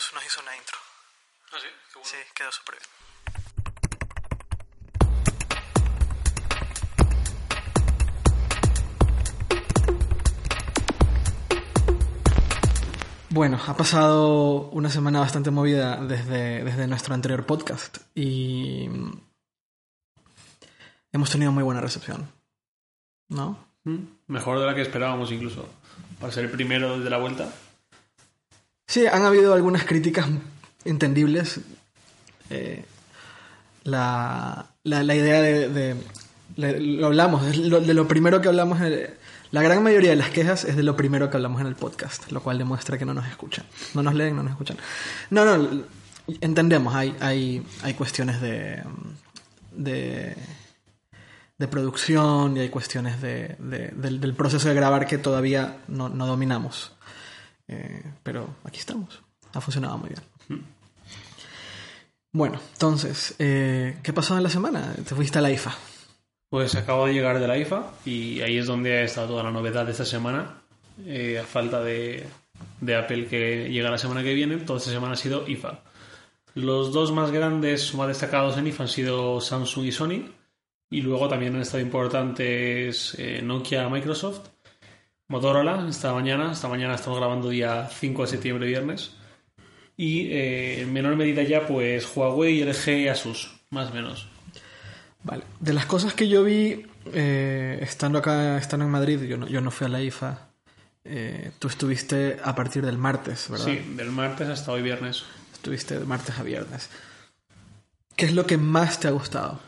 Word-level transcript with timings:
Nos 0.00 0.24
hizo 0.26 0.40
una 0.40 0.56
intro. 0.56 0.78
Ah, 1.52 1.58
sí, 1.60 1.66
qué 1.92 1.98
bueno. 1.98 2.10
Sí, 2.10 2.16
quedó 2.34 2.50
súper 2.50 2.76
bien. 2.76 4.00
Bueno, 13.28 13.60
ha 13.64 13.76
pasado 13.76 14.70
una 14.70 14.88
semana 14.88 15.20
bastante 15.20 15.50
movida 15.50 15.96
desde, 15.98 16.64
desde 16.64 16.86
nuestro 16.86 17.14
anterior 17.14 17.44
podcast 17.44 17.98
y 18.14 18.88
hemos 21.12 21.30
tenido 21.30 21.52
muy 21.52 21.62
buena 21.62 21.82
recepción. 21.82 22.26
¿No? 23.28 23.58
Mm, 23.84 23.98
Mejor 24.28 24.60
de 24.60 24.66
la 24.66 24.74
que 24.74 24.80
esperábamos 24.80 25.30
incluso. 25.30 25.68
Para 26.18 26.32
ser 26.32 26.46
el 26.46 26.50
primero 26.50 26.96
desde 26.96 27.10
la 27.10 27.18
vuelta. 27.18 27.52
Sí, 28.90 29.06
han 29.06 29.22
habido 29.24 29.54
algunas 29.54 29.84
críticas 29.84 30.26
entendibles. 30.84 31.60
Eh, 32.50 32.84
la, 33.84 34.66
la, 34.82 35.14
idea 35.14 35.40
de, 35.40 35.68
de- 35.68 35.96
le- 36.56 36.80
Lo 36.80 37.06
hablamos, 37.06 37.46
de 37.46 37.94
lo 37.94 38.08
primero 38.08 38.40
que 38.40 38.48
hablamos. 38.48 38.80
la 39.52 39.62
gran 39.62 39.80
mayoría 39.84 40.10
de 40.10 40.16
las 40.16 40.30
quejas 40.30 40.64
es 40.64 40.74
de 40.74 40.82
lo 40.82 40.96
primero 40.96 41.30
que 41.30 41.36
hablamos 41.36 41.60
en 41.60 41.68
el 41.68 41.76
podcast, 41.76 42.32
lo 42.32 42.42
cual 42.42 42.58
demuestra 42.58 42.98
que 42.98 43.04
no 43.04 43.14
nos 43.14 43.28
escuchan. 43.28 43.64
No 43.94 44.02
nos 44.02 44.12
leen, 44.16 44.34
no 44.34 44.42
nos 44.42 44.50
escuchan. 44.50 44.76
No, 45.30 45.44
no, 45.44 45.84
entendemos, 46.40 46.92
hay, 46.92 47.14
hay, 47.20 47.64
hay 47.84 47.94
cuestiones 47.94 48.40
de. 48.40 48.82
de 49.72 50.34
de 51.58 51.68
producción 51.68 52.56
y 52.56 52.60
hay 52.60 52.70
cuestiones 52.70 53.20
de, 53.20 53.54
de- 53.58 53.88
del, 53.94 54.18
del 54.18 54.32
proceso 54.34 54.66
de 54.70 54.74
grabar 54.74 55.06
que 55.06 55.18
todavía 55.18 55.76
no, 55.88 56.08
no 56.08 56.26
dominamos. 56.26 56.92
Eh, 57.70 58.02
pero 58.24 58.56
aquí 58.64 58.80
estamos. 58.80 59.22
Ha 59.52 59.60
funcionado 59.60 59.96
muy 59.96 60.10
bien. 60.10 60.64
Bueno, 62.32 62.60
entonces, 62.72 63.34
eh, 63.38 63.98
¿qué 64.02 64.12
pasó 64.12 64.36
en 64.36 64.42
la 64.42 64.50
semana? 64.50 64.92
Te 64.96 65.14
fuiste 65.14 65.38
a 65.38 65.42
la 65.42 65.50
IFA. 65.50 65.72
Pues 66.48 66.74
acabo 66.74 67.06
de 67.06 67.12
llegar 67.12 67.38
de 67.38 67.46
la 67.46 67.58
IFA 67.58 67.92
y 68.04 68.40
ahí 68.40 68.58
es 68.58 68.66
donde 68.66 68.98
ha 68.98 69.02
estado 69.02 69.28
toda 69.28 69.44
la 69.44 69.52
novedad 69.52 69.86
de 69.86 69.92
esta 69.92 70.04
semana. 70.04 70.62
Eh, 71.06 71.38
a 71.38 71.44
falta 71.44 71.80
de, 71.80 72.26
de 72.80 72.96
Apple 72.96 73.26
que 73.26 73.68
llega 73.70 73.90
la 73.90 73.98
semana 73.98 74.22
que 74.22 74.34
viene, 74.34 74.56
toda 74.58 74.78
esta 74.78 74.90
semana 74.90 75.14
ha 75.14 75.16
sido 75.16 75.46
IFA. 75.46 75.80
Los 76.54 76.92
dos 76.92 77.12
más 77.12 77.30
grandes 77.30 77.94
más 77.94 78.08
destacados 78.08 78.58
en 78.58 78.66
IFA 78.66 78.82
han 78.82 78.88
sido 78.88 79.40
Samsung 79.40 79.86
y 79.86 79.92
Sony. 79.92 80.24
Y 80.90 81.02
luego 81.02 81.28
también 81.28 81.54
han 81.54 81.62
estado 81.62 81.84
importantes 81.84 83.14
eh, 83.16 83.40
Nokia, 83.42 83.88
Microsoft, 83.88 84.48
Motorola 85.30 85.86
esta 85.88 86.12
mañana. 86.12 86.50
Esta 86.50 86.66
mañana 86.66 86.96
estamos 86.96 87.20
grabando 87.20 87.50
día 87.50 87.88
5 87.88 88.22
de 88.22 88.28
septiembre, 88.28 88.66
viernes. 88.66 89.12
Y 89.96 90.26
eh, 90.32 90.80
en 90.80 90.92
menor 90.92 91.14
medida 91.14 91.44
ya, 91.44 91.68
pues 91.68 92.04
Huawei, 92.16 92.64
LG 92.64 92.88
y 92.88 93.06
Asus, 93.06 93.52
más 93.70 93.92
o 93.92 93.94
menos. 93.94 94.26
Vale. 95.22 95.44
De 95.60 95.72
las 95.72 95.86
cosas 95.86 96.14
que 96.14 96.28
yo 96.28 96.42
vi 96.42 96.84
eh, 97.12 97.78
estando 97.80 98.18
acá, 98.18 98.58
estando 98.58 98.86
en 98.86 98.90
Madrid, 98.90 99.22
yo 99.22 99.36
no, 99.36 99.46
yo 99.46 99.60
no 99.60 99.70
fui 99.70 99.86
a 99.86 99.90
la 99.90 100.02
IFA. 100.02 100.48
Eh, 101.04 101.52
tú 101.60 101.68
estuviste 101.68 102.38
a 102.42 102.52
partir 102.56 102.84
del 102.84 102.98
martes, 102.98 103.46
¿verdad? 103.48 103.66
Sí, 103.66 103.94
del 103.94 104.10
martes 104.10 104.48
hasta 104.48 104.72
hoy 104.72 104.82
viernes. 104.82 105.22
Estuviste 105.52 105.96
de 105.96 106.06
martes 106.06 106.36
a 106.40 106.42
viernes. 106.42 106.90
¿Qué 108.16 108.26
es 108.26 108.34
lo 108.34 108.46
que 108.46 108.56
más 108.56 108.98
te 108.98 109.06
ha 109.06 109.12
gustado? 109.12 109.60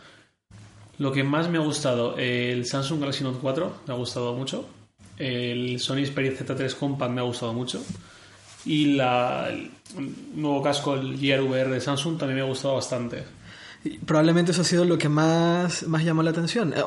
Lo 0.98 1.12
que 1.12 1.22
más 1.22 1.48
me 1.48 1.58
ha 1.58 1.62
gustado, 1.62 2.16
el 2.18 2.66
Samsung 2.66 2.98
Galaxy 2.98 3.22
Note 3.22 3.38
4 3.40 3.82
me 3.86 3.94
ha 3.94 3.96
gustado 3.96 4.34
mucho. 4.34 4.68
El 5.18 5.78
Sony 5.80 6.04
Xperia 6.06 6.32
Z3 6.32 6.74
Compact 6.74 7.12
me 7.12 7.20
ha 7.20 7.24
gustado 7.24 7.52
mucho. 7.52 7.82
Y 8.64 8.94
la, 8.94 9.48
el 9.50 9.70
nuevo 10.34 10.62
casco, 10.62 10.94
el 10.94 11.18
Gear 11.18 11.42
VR 11.42 11.70
de 11.70 11.80
Samsung, 11.80 12.18
también 12.18 12.36
me 12.38 12.42
ha 12.44 12.48
gustado 12.48 12.74
bastante. 12.74 13.24
Probablemente 14.06 14.52
eso 14.52 14.62
ha 14.62 14.64
sido 14.64 14.84
lo 14.84 14.96
que 14.98 15.08
más, 15.08 15.82
más 15.88 16.04
llamó 16.04 16.22
la 16.22 16.30
atención. 16.30 16.72
Eh, 16.76 16.82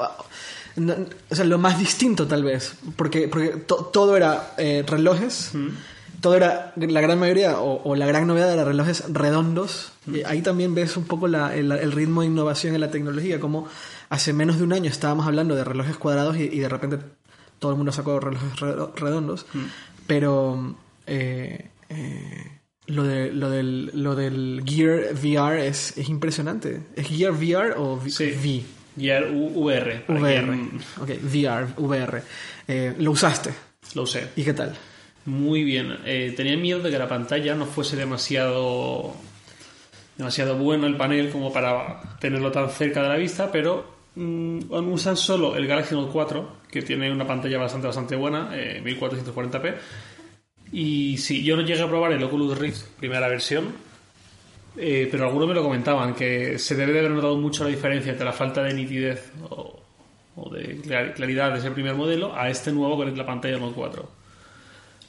no- 0.77 0.95
O 1.29 1.35
sea, 1.35 1.43
lo 1.45 1.57
más 1.57 1.77
distinto 1.77 2.25
tal 2.27 2.43
vez. 2.43 2.75
Porque, 2.95 3.27
porque 3.27 3.49
to- 3.49 3.89
todo 3.91 4.15
era 4.15 4.53
eh, 4.57 4.83
relojes. 4.87 5.51
Todo 6.21 6.35
era, 6.35 6.73
la 6.77 7.01
gran 7.01 7.19
mayoría, 7.19 7.59
o, 7.59 7.81
o 7.83 7.95
la 7.95 8.05
gran 8.07 8.25
novedad 8.25 8.51
era 8.51 8.63
relojes 8.63 9.03
redondos. 9.13 9.91
Y 10.11 10.23
ahí 10.23 10.41
también 10.41 10.73
ves 10.73 10.95
un 10.97 11.03
poco 11.03 11.27
la- 11.27 11.53
el, 11.55 11.71
el 11.73 11.91
ritmo 11.91 12.21
de 12.21 12.27
innovación 12.27 12.73
en 12.73 12.81
la 12.81 12.89
tecnología. 12.89 13.39
Como 13.41 13.67
hace 14.09 14.31
menos 14.33 14.57
de 14.57 14.63
un 14.63 14.71
año 14.73 14.89
estábamos 14.89 15.27
hablando 15.27 15.55
de 15.55 15.65
relojes 15.65 15.97
cuadrados 15.97 16.37
y, 16.37 16.43
y 16.43 16.59
de 16.59 16.69
repente 16.69 16.97
todo 17.65 17.71
el 17.71 17.77
mundo 17.77 17.91
sacó 17.91 18.19
relojes 18.19 18.53
redo- 18.59 18.93
redondos. 18.95 19.45
Pero 20.07 20.75
eh, 21.07 21.69
eh, 21.89 22.51
lo, 22.87 23.03
de, 23.03 23.31
lo, 23.31 23.49
del, 23.49 23.91
lo 23.93 24.15
del 24.15 24.63
Gear 24.65 25.13
VR 25.13 25.67
es, 25.67 25.97
es 25.97 26.07
impresionante. 26.09 26.81
¿Es 26.95 27.07
Gear 27.07 27.31
VR 27.31 27.73
o 27.77 27.95
V? 27.95 28.09
Sí. 28.09 28.31
V? 28.95 29.01
Gear 29.01 29.25
VR. 29.31 30.05
VR. 30.07 30.69
Ok, 31.01 31.09
VR, 31.23 31.67
VR. 31.77 32.23
Eh, 32.67 32.95
¿Lo 32.99 33.11
usaste? 33.11 33.51
Lo 33.93 34.03
usé. 34.03 34.29
¿Y 34.35 34.43
qué 34.43 34.53
tal? 34.53 34.73
Muy 35.25 35.63
bien. 35.63 35.97
Tenía 36.37 36.55
miedo 36.57 36.79
de 36.81 36.91
que 36.91 36.99
la 36.99 37.07
pantalla 37.07 37.55
no 37.55 37.65
fuese 37.65 37.95
demasiado 37.95 39.15
demasiado 40.17 40.55
bueno 40.57 40.87
el 40.87 40.95
panel 40.95 41.29
como 41.29 41.51
para 41.51 41.99
tenerlo 42.21 42.51
tan 42.51 42.69
cerca 42.69 43.01
de 43.03 43.09
la 43.09 43.15
vista, 43.17 43.51
pero 43.51 43.94
mm, 44.15 44.59
usan 44.91 45.17
solo 45.17 45.55
el 45.55 45.67
Galaxy 45.67 45.95
Note 45.95 46.11
4, 46.11 46.57
que 46.71 46.81
tiene 46.81 47.11
una 47.11 47.25
pantalla 47.27 47.57
bastante 47.57 47.87
bastante 47.87 48.15
buena, 48.15 48.49
eh, 48.53 48.81
1440p. 48.83 49.75
Y 50.71 51.17
sí, 51.17 51.43
yo 51.43 51.55
no 51.55 51.61
llegué 51.61 51.81
a 51.81 51.87
probar 51.87 52.11
el 52.13 52.23
Oculus 52.23 52.57
Rift 52.57 52.83
primera 52.99 53.27
versión, 53.27 53.65
eh, 54.77 55.07
pero 55.09 55.25
algunos 55.25 55.47
me 55.47 55.53
lo 55.53 55.63
comentaban, 55.63 56.13
que 56.15 56.59
se 56.59 56.75
debe 56.75 56.91
de 56.91 56.99
haber 56.99 57.11
notado 57.11 57.37
mucho 57.37 57.63
la 57.63 57.69
diferencia 57.69 58.11
entre 58.11 58.25
la 58.25 58.33
falta 58.33 58.61
de 58.63 58.73
nitidez 58.73 59.31
o, 59.49 59.81
de 60.51 60.81
clar- 60.81 61.13
claridad 61.13 61.53
de 61.53 61.59
ese 61.59 61.71
primer 61.71 61.95
modelo 61.95 62.35
a 62.35 62.49
este 62.49 62.71
nuevo 62.71 62.97
con 62.97 63.15
la 63.17 63.25
pantalla 63.25 63.57
Note 63.57 63.75
4. 63.75 64.11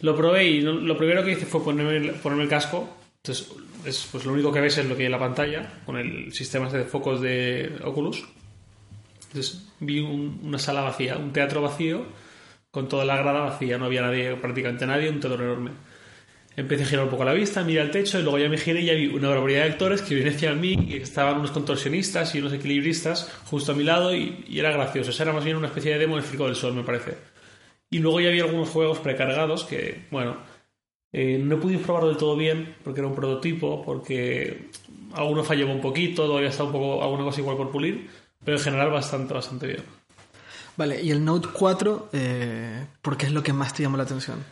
Lo 0.03 0.15
probé 0.15 0.45
y 0.45 0.61
lo 0.61 0.97
primero 0.97 1.25
que 1.25 1.33
hice 1.33 1.47
fue 1.47 1.65
ponerme 1.65 2.13
ponerme 2.13 2.45
el 2.45 2.51
casco. 2.51 2.89
Entonces, 3.25 3.51
es, 3.85 4.07
pues 4.13 4.25
lo 4.27 4.35
único 4.35 4.53
que 4.53 4.61
ves 4.61 4.77
es 4.79 4.87
lo 4.87 4.95
que 4.95 5.03
hay 5.03 5.07
en 5.07 5.13
la 5.13 5.19
pantalla 5.19 5.81
con 5.87 5.97
el 5.97 6.33
sistema 6.33 6.67
este 6.67 6.79
de 6.79 6.85
focos 6.85 7.21
de 7.21 7.73
Oculus. 7.83 8.25
Entonces 9.37 9.69
vi 9.81 10.01
un- 10.01 10.41
una 10.45 10.59
sala 10.59 10.81
vacía, 10.81 11.19
un 11.19 11.31
teatro 11.33 11.61
vacío, 11.61 12.07
con 12.71 12.89
toda 12.89 13.05
la 13.05 13.17
grada 13.19 13.41
vacía, 13.41 13.77
no 13.77 13.85
había 13.85 14.01
nadie, 14.01 14.35
prácticamente 14.37 14.87
nadie, 14.87 15.11
un 15.11 15.21
teatro 15.21 15.45
enorme. 15.45 15.73
Empecé 16.57 16.85
a 16.85 16.87
girar 16.87 17.05
un 17.05 17.11
poco 17.11 17.25
la 17.25 17.35
vista, 17.35 17.63
miré 17.65 17.83
al 17.83 17.91
techo 17.91 18.19
y 18.19 18.23
luego 18.23 18.39
ya 18.39 18.49
me 18.49 18.57
giré 18.59 18.81
y 18.81 18.87
ya 18.87 18.95
vi 18.95 19.09
una 19.09 19.29
barbaridad 19.29 19.65
de 19.65 19.73
actores 19.73 20.03
que 20.03 20.15
vienen 20.15 20.35
hacia 20.35 20.55
mí 20.55 20.75
y 20.89 20.97
estaban 20.97 21.39
unos 21.39 21.51
contorsionistas 21.51 22.35
y 22.35 22.41
unos 22.41 22.55
equilibristas 22.55 23.31
justo 23.47 23.73
a 23.73 23.75
mi 23.75 23.85
lado 23.85 24.15
y, 24.15 24.45
era 24.51 24.71
gracioso. 24.73 25.11
Esa 25.11 25.25
era 25.25 25.33
más 25.35 25.45
bien 25.45 25.57
una 25.59 25.69
especie 25.69 25.93
de 25.93 25.99
demo 25.99 26.17
del 26.17 26.25
Circo 26.25 26.47
del 26.47 26.57
Sol, 26.57 26.75
me 26.75 26.83
parece. 26.83 27.15
Y 27.91 27.99
luego 28.01 28.21
ya 28.21 28.29
había 28.29 28.45
algunos 28.45 28.69
juegos 28.71 28.99
precargados 29.01 29.65
que, 29.65 30.07
bueno, 30.11 30.39
eh, 31.13 31.39
no 31.43 31.61
podido 31.61 31.81
probarlo 31.83 32.09
del 32.11 32.19
todo 32.19 32.37
bien 32.37 32.77
porque 32.85 33.01
era 33.01 33.09
un 33.09 33.15
prototipo, 33.15 33.85
porque 33.85 34.71
alguno 35.15 35.45
fallaba 35.45 35.73
un 35.73 35.81
poquito, 35.81 36.27
todavía 36.27 36.51
está 36.51 36.65
un 36.65 36.73
poco 36.73 37.03
alguna 37.03 37.25
cosa 37.25 37.41
igual 37.41 37.57
por 37.57 37.71
pulir, 37.71 38.09
pero 38.47 38.57
en 38.57 38.63
general 38.65 38.91
bastante, 38.91 39.35
bastante 39.35 39.67
bien. 39.67 39.83
Vale, 40.79 41.03
y 41.03 41.11
el 41.11 41.23
Note 41.25 41.49
4, 41.53 42.09
eh, 42.13 42.87
¿por 43.03 43.17
qué 43.19 43.27
es 43.27 43.33
lo 43.33 43.43
que 43.43 43.53
más 43.53 43.75
te 43.75 43.83
llamó 43.83 43.97
la 43.99 44.05
atención? 44.05 44.43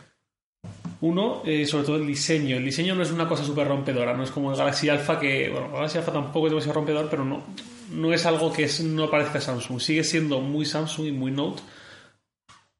Uno, 1.01 1.41
eh, 1.45 1.65
sobre 1.67 1.83
todo 1.85 1.95
el 1.97 2.07
diseño. 2.07 2.57
El 2.57 2.65
diseño 2.65 2.95
no 2.95 3.03
es 3.03 3.11
una 3.11 3.27
cosa 3.27 3.43
súper 3.43 3.67
rompedora, 3.67 4.15
no 4.15 4.23
es 4.23 4.31
como 4.31 4.51
el 4.51 4.57
Galaxy 4.57 4.89
Alpha, 4.89 5.19
que, 5.19 5.49
bueno, 5.49 5.67
el 5.67 5.71
Galaxy 5.73 5.97
Alpha 5.99 6.11
tampoco 6.13 6.47
es 6.47 6.51
demasiado 6.51 6.75
rompedor, 6.75 7.09
pero 7.09 7.23
no, 7.25 7.43
no 7.91 8.11
es 8.13 8.25
algo 8.25 8.51
que 8.51 8.63
es- 8.63 8.83
no 8.83 9.09
parezca 9.09 9.39
Samsung. 9.39 9.79
Sigue 9.79 10.03
siendo 10.03 10.41
muy 10.41 10.65
Samsung 10.65 11.05
y 11.07 11.11
muy 11.11 11.31
Note, 11.31 11.61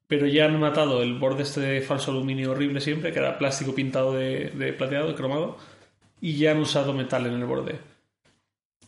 pero 0.07 0.27
ya 0.27 0.45
han 0.45 0.59
matado 0.59 1.01
el 1.01 1.17
borde 1.17 1.43
este 1.43 1.61
de 1.61 1.81
falso 1.81 2.11
aluminio 2.11 2.51
horrible 2.51 2.79
siempre, 2.81 3.11
que 3.11 3.19
era 3.19 3.37
plástico 3.37 3.73
pintado 3.75 4.13
de, 4.13 4.51
de 4.51 4.73
plateado, 4.73 5.07
de 5.07 5.15
cromado, 5.15 5.57
y 6.21 6.37
ya 6.37 6.51
han 6.51 6.59
usado 6.59 6.93
metal 6.93 7.25
en 7.25 7.33
el 7.33 7.45
borde. 7.45 7.79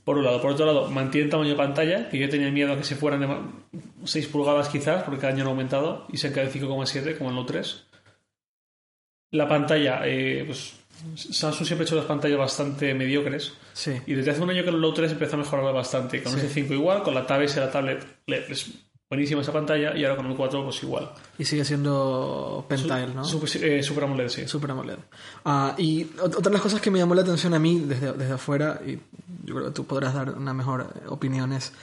Por 0.08 0.18
un 0.18 0.24
lado. 0.24 0.42
Por 0.42 0.52
otro 0.52 0.66
lado, 0.66 0.88
mantiene 0.90 1.30
tamaño 1.30 1.50
de 1.50 1.56
pantalla, 1.58 2.08
que 2.10 2.18
yo 2.18 2.30
tenía 2.30 2.50
miedo 2.50 2.72
a 2.72 2.78
que 2.78 2.86
se 2.86 2.96
fueran 2.96 3.20
de 3.20 3.28
ma- 3.28 3.52
6 4.06 4.28
pulgadas 4.28 4.70
quizás, 4.70 5.04
porque 5.04 5.20
cada 5.20 5.34
año 5.34 5.44
han 5.44 5.50
aumentado, 5.50 6.06
y 6.08 6.16
se 6.16 6.28
han 6.28 6.34
quedado 6.34 6.50
en 6.50 6.54
5,7 6.54 7.18
como 7.18 7.30
el 7.30 7.36
Note 7.36 7.52
3. 7.52 7.84
La 9.32 9.50
pantalla, 9.50 10.02
eh, 10.06 10.44
pues 10.46 10.76
Samsung 11.16 11.68
siempre 11.68 11.84
ha 11.84 11.88
hecho 11.88 11.98
las 11.98 12.06
pantallas 12.06 12.38
bastante 12.40 12.94
mediocres. 12.94 13.52
Sí. 13.74 13.92
Y 14.08 14.14
desde 14.14 14.32
hace 14.32 14.42
un 14.42 14.50
año 14.50 14.64
que 14.64 14.70
el 14.70 14.80
Note 14.80 15.02
3 15.02 15.12
empezó 15.12 15.36
a 15.36 15.40
mejorar 15.40 15.74
bastante. 15.74 16.24
Con 16.24 16.32
Sí. 16.32 16.40
el 16.40 16.46
S5 16.46 16.74
igual, 16.74 17.04
con 17.04 17.14
la 17.14 17.28
Tab 17.28 17.42
S 17.42 17.60
la 17.60 17.70
tablet 17.70 18.06
LED 18.28 18.50
es 18.50 18.72
buenísima 19.10 19.42
esa 19.42 19.54
pantalla 19.54 19.96
y 19.96 20.04
ahora 20.04 20.18
con 20.18 20.26
el 20.28 20.36
4 20.36 20.64
pues 20.64 20.84
igual. 20.84 21.12
Y 21.40 21.46
sigue 21.46 21.64
siendo 21.66 22.66
Pentile, 22.68 23.08
¿no? 23.16 23.24
Super, 23.24 23.64
eh, 23.64 23.84
Super 23.84 24.04
AMOLED, 24.04 24.28
sí. 24.30 24.48
Super 24.48 24.72
AMOLED. 24.72 24.98
Ah, 25.46 25.74
y 25.78 26.04
ot- 26.06 26.36
otra 26.38 26.42
de 26.50 26.54
las 26.54 26.62
cosas 26.62 26.82
que 26.82 26.92
me 26.92 27.00
llamó 27.00 27.16
la 27.16 27.22
atención 27.22 27.54
a 27.54 27.60
mí 27.60 27.80
desde, 27.86 28.12
desde 28.14 28.34
afuera, 28.34 28.82
y 28.86 29.00
yo 29.46 29.56
creo 29.56 29.66
que 29.68 29.72
tú 29.74 29.86
podrás 29.86 30.14
dar 30.14 30.32
una 30.32 30.54
mejor 30.54 30.94
eh, 30.96 31.08
opinión, 31.08 31.54
es... 31.54 31.74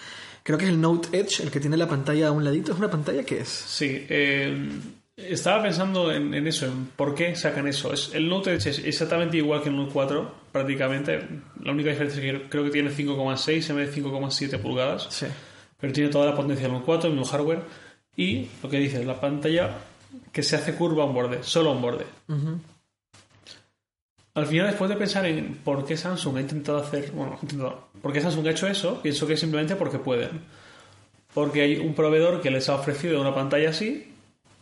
Creo 0.43 0.59
que 0.59 0.65
es 0.67 0.71
el 0.73 0.81
Note 0.81 1.09
Edge, 1.19 1.43
el 1.43 1.51
que 1.51 1.59
tiene 1.59 1.79
la 1.79 1.89
pantalla 1.89 2.29
a 2.29 2.31
un 2.31 2.45
ladito. 2.45 2.73
¿Es 2.73 2.79
una 2.79 2.91
pantalla 2.91 3.25
que 3.25 3.39
es? 3.41 3.49
Sí, 3.49 4.05
eh, 4.11 4.69
estaba 5.17 5.63
pensando 5.63 6.13
en, 6.13 6.35
en 6.35 6.47
eso, 6.47 6.67
en 6.67 6.85
por 6.95 7.15
qué 7.15 7.35
sacan 7.35 7.67
eso. 7.67 7.95
Es, 7.95 8.11
el 8.13 8.29
Note 8.29 8.53
Edge 8.53 8.69
es 8.69 8.79
exactamente 8.81 9.39
igual 9.39 9.63
que 9.63 9.71
el 9.71 9.77
Note 9.77 9.93
4, 9.95 10.35
prácticamente. 10.53 11.27
La 11.63 11.73
única 11.73 11.89
diferencia 11.89 12.23
es 12.23 12.43
que 12.43 12.49
creo 12.51 12.63
que 12.65 12.71
tiene 12.71 12.91
5,6 12.91 13.71
en 13.71 13.77
vez 13.77 13.95
de 13.95 14.03
5,7 14.03 14.59
pulgadas, 14.61 15.07
Sí. 15.09 15.25
Pero 15.85 15.93
tiene 15.93 16.09
toda 16.09 16.25
la 16.25 16.35
potencia 16.35 16.63
del 16.63 16.73
Note 16.73 16.87
4, 16.87 17.11
el 17.11 17.15
mismo 17.15 17.31
hardware. 17.31 17.61
Y 18.17 18.49
lo 18.63 18.71
que 18.71 18.79
dices, 18.79 19.05
la 19.05 19.21
pantalla 19.21 19.77
que 20.33 20.43
se 20.43 20.57
hace 20.57 20.75
curva 20.75 21.03
a 21.03 21.07
un 21.07 21.13
borde, 21.13 21.43
solo 21.43 21.69
a 21.69 21.73
un 21.75 21.83
borde. 21.83 22.07
Al 24.33 24.47
final, 24.47 24.69
después 24.69 24.89
de 24.89 24.97
pensar 24.97 25.27
en 25.27 25.57
por 25.63 25.85
qué 25.85 25.99
Samsung 25.99 26.39
ha 26.39 26.41
intentado 26.41 26.79
hacer, 26.79 27.11
bueno, 27.13 27.39
intentado, 27.43 27.89
por 28.01 28.15
qué 28.15 28.23
Samsung 28.23 28.47
ha 28.47 28.53
hecho 28.53 28.67
eso, 28.67 29.03
pienso 29.03 29.27
que 29.27 29.35
es 29.35 29.41
simplemente 29.41 29.77
porque 29.77 29.99
pueden. 29.99 30.41
Porque 31.35 31.61
hay 31.61 31.77
un 31.77 31.93
proveedor 31.93 32.41
que 32.41 32.51
les 32.51 32.67
ha 32.71 32.77
ofrecido 32.77 33.21
una 33.21 33.35
pantalla 33.35 33.69
así, 33.69 34.11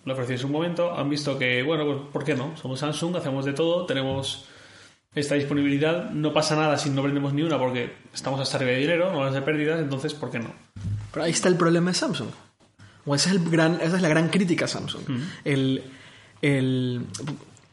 lo 0.04 0.14
ofreció 0.14 0.34
en 0.34 0.40
su 0.40 0.48
momento, 0.48 0.92
han 0.92 1.08
visto 1.08 1.38
que, 1.38 1.62
bueno, 1.62 1.84
pues 1.84 1.98
¿por 2.12 2.24
qué 2.24 2.34
no? 2.34 2.56
Somos 2.56 2.80
Samsung, 2.80 3.14
hacemos 3.14 3.44
de 3.44 3.52
todo, 3.52 3.86
tenemos 3.86 4.48
esta 5.14 5.36
disponibilidad, 5.36 6.10
no 6.10 6.32
pasa 6.32 6.56
nada 6.56 6.76
si 6.78 6.90
no 6.90 7.00
vendemos 7.00 7.32
ni 7.32 7.42
una 7.42 7.60
porque 7.60 7.92
estamos 8.12 8.40
hasta 8.40 8.56
arriba 8.56 8.72
de 8.72 8.78
dinero, 8.78 9.12
no 9.12 9.20
vamos 9.20 9.34
de 9.34 9.42
pérdidas, 9.42 9.78
entonces 9.78 10.14
¿por 10.14 10.32
qué 10.32 10.40
no? 10.40 10.50
Pero 11.12 11.24
ahí 11.24 11.30
está 11.30 11.48
el 11.48 11.56
problema 11.56 11.90
de 11.90 11.96
Samsung. 11.96 12.28
O 13.04 13.14
ese 13.14 13.30
es 13.30 13.34
el 13.36 13.50
gran, 13.50 13.74
esa 13.80 13.96
es 13.96 14.02
la 14.02 14.08
gran 14.08 14.28
crítica 14.28 14.64
a 14.64 14.68
Samsung. 14.68 15.02
El, 15.44 15.82
el, 16.40 17.06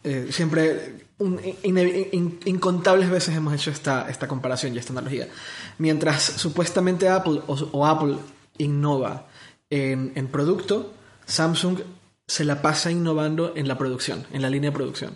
eh, 0.04 0.28
siempre, 0.32 1.06
un- 1.20 1.40
ine- 1.64 2.10
in- 2.12 2.40
incontables 2.46 3.10
veces 3.10 3.36
hemos 3.36 3.54
hecho 3.54 3.70
esta, 3.72 4.10
esta 4.10 4.28
comparación 4.28 4.74
y 4.74 4.80
esta 4.80 4.92
analogía. 4.94 5.28
Mientras 5.78 6.22
supuestamente 6.24 7.10
Apple 7.10 7.42
o, 7.48 7.54
o 7.72 7.86
Apple 7.86 8.18
innova 8.58 9.28
en, 9.70 10.12
en 10.16 10.28
producto, 10.28 10.94
Samsung 11.26 11.80
se 12.28 12.44
la 12.46 12.62
pasa 12.62 12.92
innovando 12.92 13.54
en 13.56 13.68
la 13.68 13.78
producción, 13.78 14.26
en 14.34 14.42
la 14.42 14.50
línea 14.50 14.72
de 14.72 14.76
producción. 14.76 15.14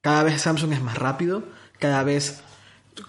Cada 0.00 0.22
vez 0.22 0.40
Samsung 0.42 0.72
es 0.72 0.82
más 0.82 0.98
rápido, 0.98 1.44
cada 1.78 2.02
vez... 2.02 2.40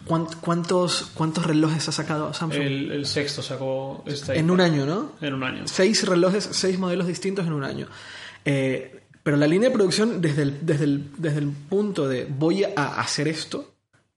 ¿cuán- 0.05 0.27
¿Cuántos, 0.41 1.11
cuántos 1.13 1.45
relojes 1.45 1.87
ha 1.89 1.91
sacado 1.91 2.33
Samsung? 2.33 2.61
El, 2.61 2.91
el 2.91 3.05
sexto 3.05 3.41
sacó 3.41 4.03
este 4.05 4.37
en 4.37 4.49
un 4.51 4.61
año, 4.61 4.85
¿no? 4.85 5.11
En 5.21 5.33
un 5.33 5.43
año. 5.43 5.63
seis 5.67 6.07
relojes, 6.07 6.47
seis 6.51 6.77
modelos 6.79 7.07
distintos 7.07 7.45
en 7.47 7.53
un 7.53 7.63
año. 7.63 7.87
Eh, 8.45 9.01
pero 9.23 9.37
la 9.37 9.47
línea 9.47 9.69
de 9.69 9.73
producción, 9.75 10.19
desde 10.21 10.41
el, 10.43 10.65
desde, 10.65 10.83
el, 10.83 11.09
desde 11.17 11.39
el 11.39 11.47
punto 11.49 12.07
de 12.07 12.25
voy 12.25 12.63
a 12.65 12.99
hacer 12.99 13.27
esto, 13.27 13.69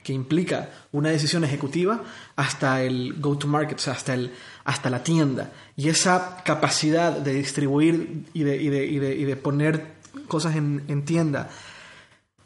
que 0.02 0.12
implica 0.12 0.70
una 0.92 1.10
decisión 1.10 1.42
ejecutiva, 1.44 2.02
hasta 2.36 2.82
el 2.82 3.14
go-to-market, 3.18 3.76
o 3.78 3.80
sea, 3.80 3.92
hasta, 3.94 4.14
el, 4.14 4.32
hasta 4.64 4.88
la 4.90 5.02
tienda. 5.02 5.52
Y 5.76 5.88
esa 5.88 6.42
capacidad 6.44 7.12
de 7.12 7.34
distribuir 7.34 8.24
y 8.32 8.42
de, 8.44 8.56
y 8.56 8.68
de, 8.68 8.86
y 8.86 8.98
de, 8.98 9.16
y 9.16 9.24
de 9.24 9.36
poner 9.36 9.94
cosas 10.28 10.54
en, 10.56 10.84
en 10.88 11.04
tienda 11.04 11.50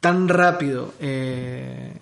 tan 0.00 0.28
rápido 0.28 0.94
eh, 1.00 1.92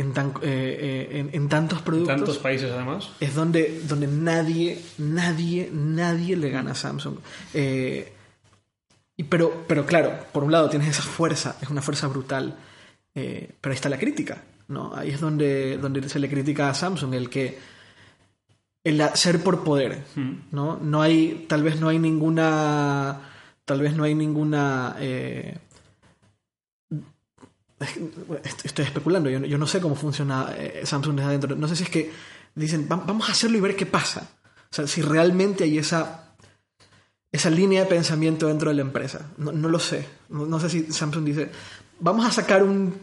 en, 0.00 0.12
tan, 0.12 0.28
eh, 0.42 1.08
eh, 1.12 1.18
en, 1.18 1.30
en 1.32 1.48
tantos 1.48 1.82
productos 1.82 2.16
Tantos 2.16 2.38
países 2.38 2.70
además. 2.70 3.10
es 3.20 3.34
donde, 3.34 3.82
donde 3.86 4.06
nadie, 4.06 4.80
nadie, 4.98 5.70
nadie 5.72 6.36
le 6.36 6.50
gana 6.50 6.72
a 6.72 6.74
Samsung. 6.74 7.16
Eh, 7.54 8.12
y 9.16 9.24
pero, 9.24 9.64
pero 9.68 9.84
claro, 9.84 10.12
por 10.32 10.44
un 10.44 10.52
lado 10.52 10.70
tienes 10.70 10.88
esa 10.88 11.02
fuerza, 11.02 11.56
es 11.60 11.68
una 11.68 11.82
fuerza 11.82 12.06
brutal, 12.08 12.56
eh, 13.14 13.50
pero 13.60 13.72
ahí 13.72 13.76
está 13.76 13.88
la 13.88 13.98
crítica, 13.98 14.42
¿no? 14.68 14.94
Ahí 14.94 15.10
es 15.10 15.20
donde, 15.20 15.76
donde 15.76 16.08
se 16.08 16.18
le 16.18 16.28
critica 16.30 16.70
a 16.70 16.74
Samsung, 16.74 17.14
el 17.14 17.28
que 17.28 17.58
el 18.82 19.00
hacer 19.02 19.42
por 19.42 19.62
poder, 19.62 20.04
¿no? 20.50 20.78
No 20.78 21.02
hay, 21.02 21.44
tal 21.48 21.62
vez 21.62 21.78
no 21.78 21.88
hay 21.88 21.98
ninguna, 21.98 23.20
tal 23.66 23.80
vez 23.80 23.94
no 23.94 24.04
hay 24.04 24.14
ninguna... 24.14 24.96
eh, 27.80 28.40
est- 28.44 28.64
estoy 28.66 28.84
especulando, 28.84 29.30
yo, 29.30 29.40
no- 29.40 29.46
yo 29.46 29.58
no 29.58 29.66
sé 29.66 29.80
cómo 29.80 29.94
funciona 29.94 30.52
eh, 30.56 30.82
Samsung 30.84 31.16
desde 31.16 31.28
adentro. 31.28 31.56
No 31.56 31.66
sé 31.68 31.76
si 31.76 31.84
es 31.84 31.90
que 31.90 32.10
dicen, 32.54 32.86
"Va- 32.90 33.02
vamos 33.06 33.28
a 33.28 33.32
hacerlo 33.32 33.58
y 33.58 33.60
ver 33.60 33.76
qué 33.76 33.86
pasa. 33.86 34.28
O 34.70 34.74
sea, 34.74 34.86
si 34.86 35.02
realmente 35.02 35.64
hay 35.64 35.78
esa, 35.78 36.34
esa 37.32 37.50
línea 37.50 37.82
de 37.82 37.86
pensamiento 37.88 38.46
dentro 38.48 38.70
de 38.70 38.76
la 38.76 38.82
empresa. 38.82 39.30
No, 39.36 39.52
no 39.52 39.68
lo 39.68 39.78
sé. 39.78 40.06
No, 40.28 40.46
no 40.46 40.60
sé 40.60 40.68
si 40.68 40.92
Samsung 40.92 41.24
dice, 41.24 41.50
vamos 42.00 42.26
a 42.26 42.30
sacar 42.32 42.62
un... 42.62 42.94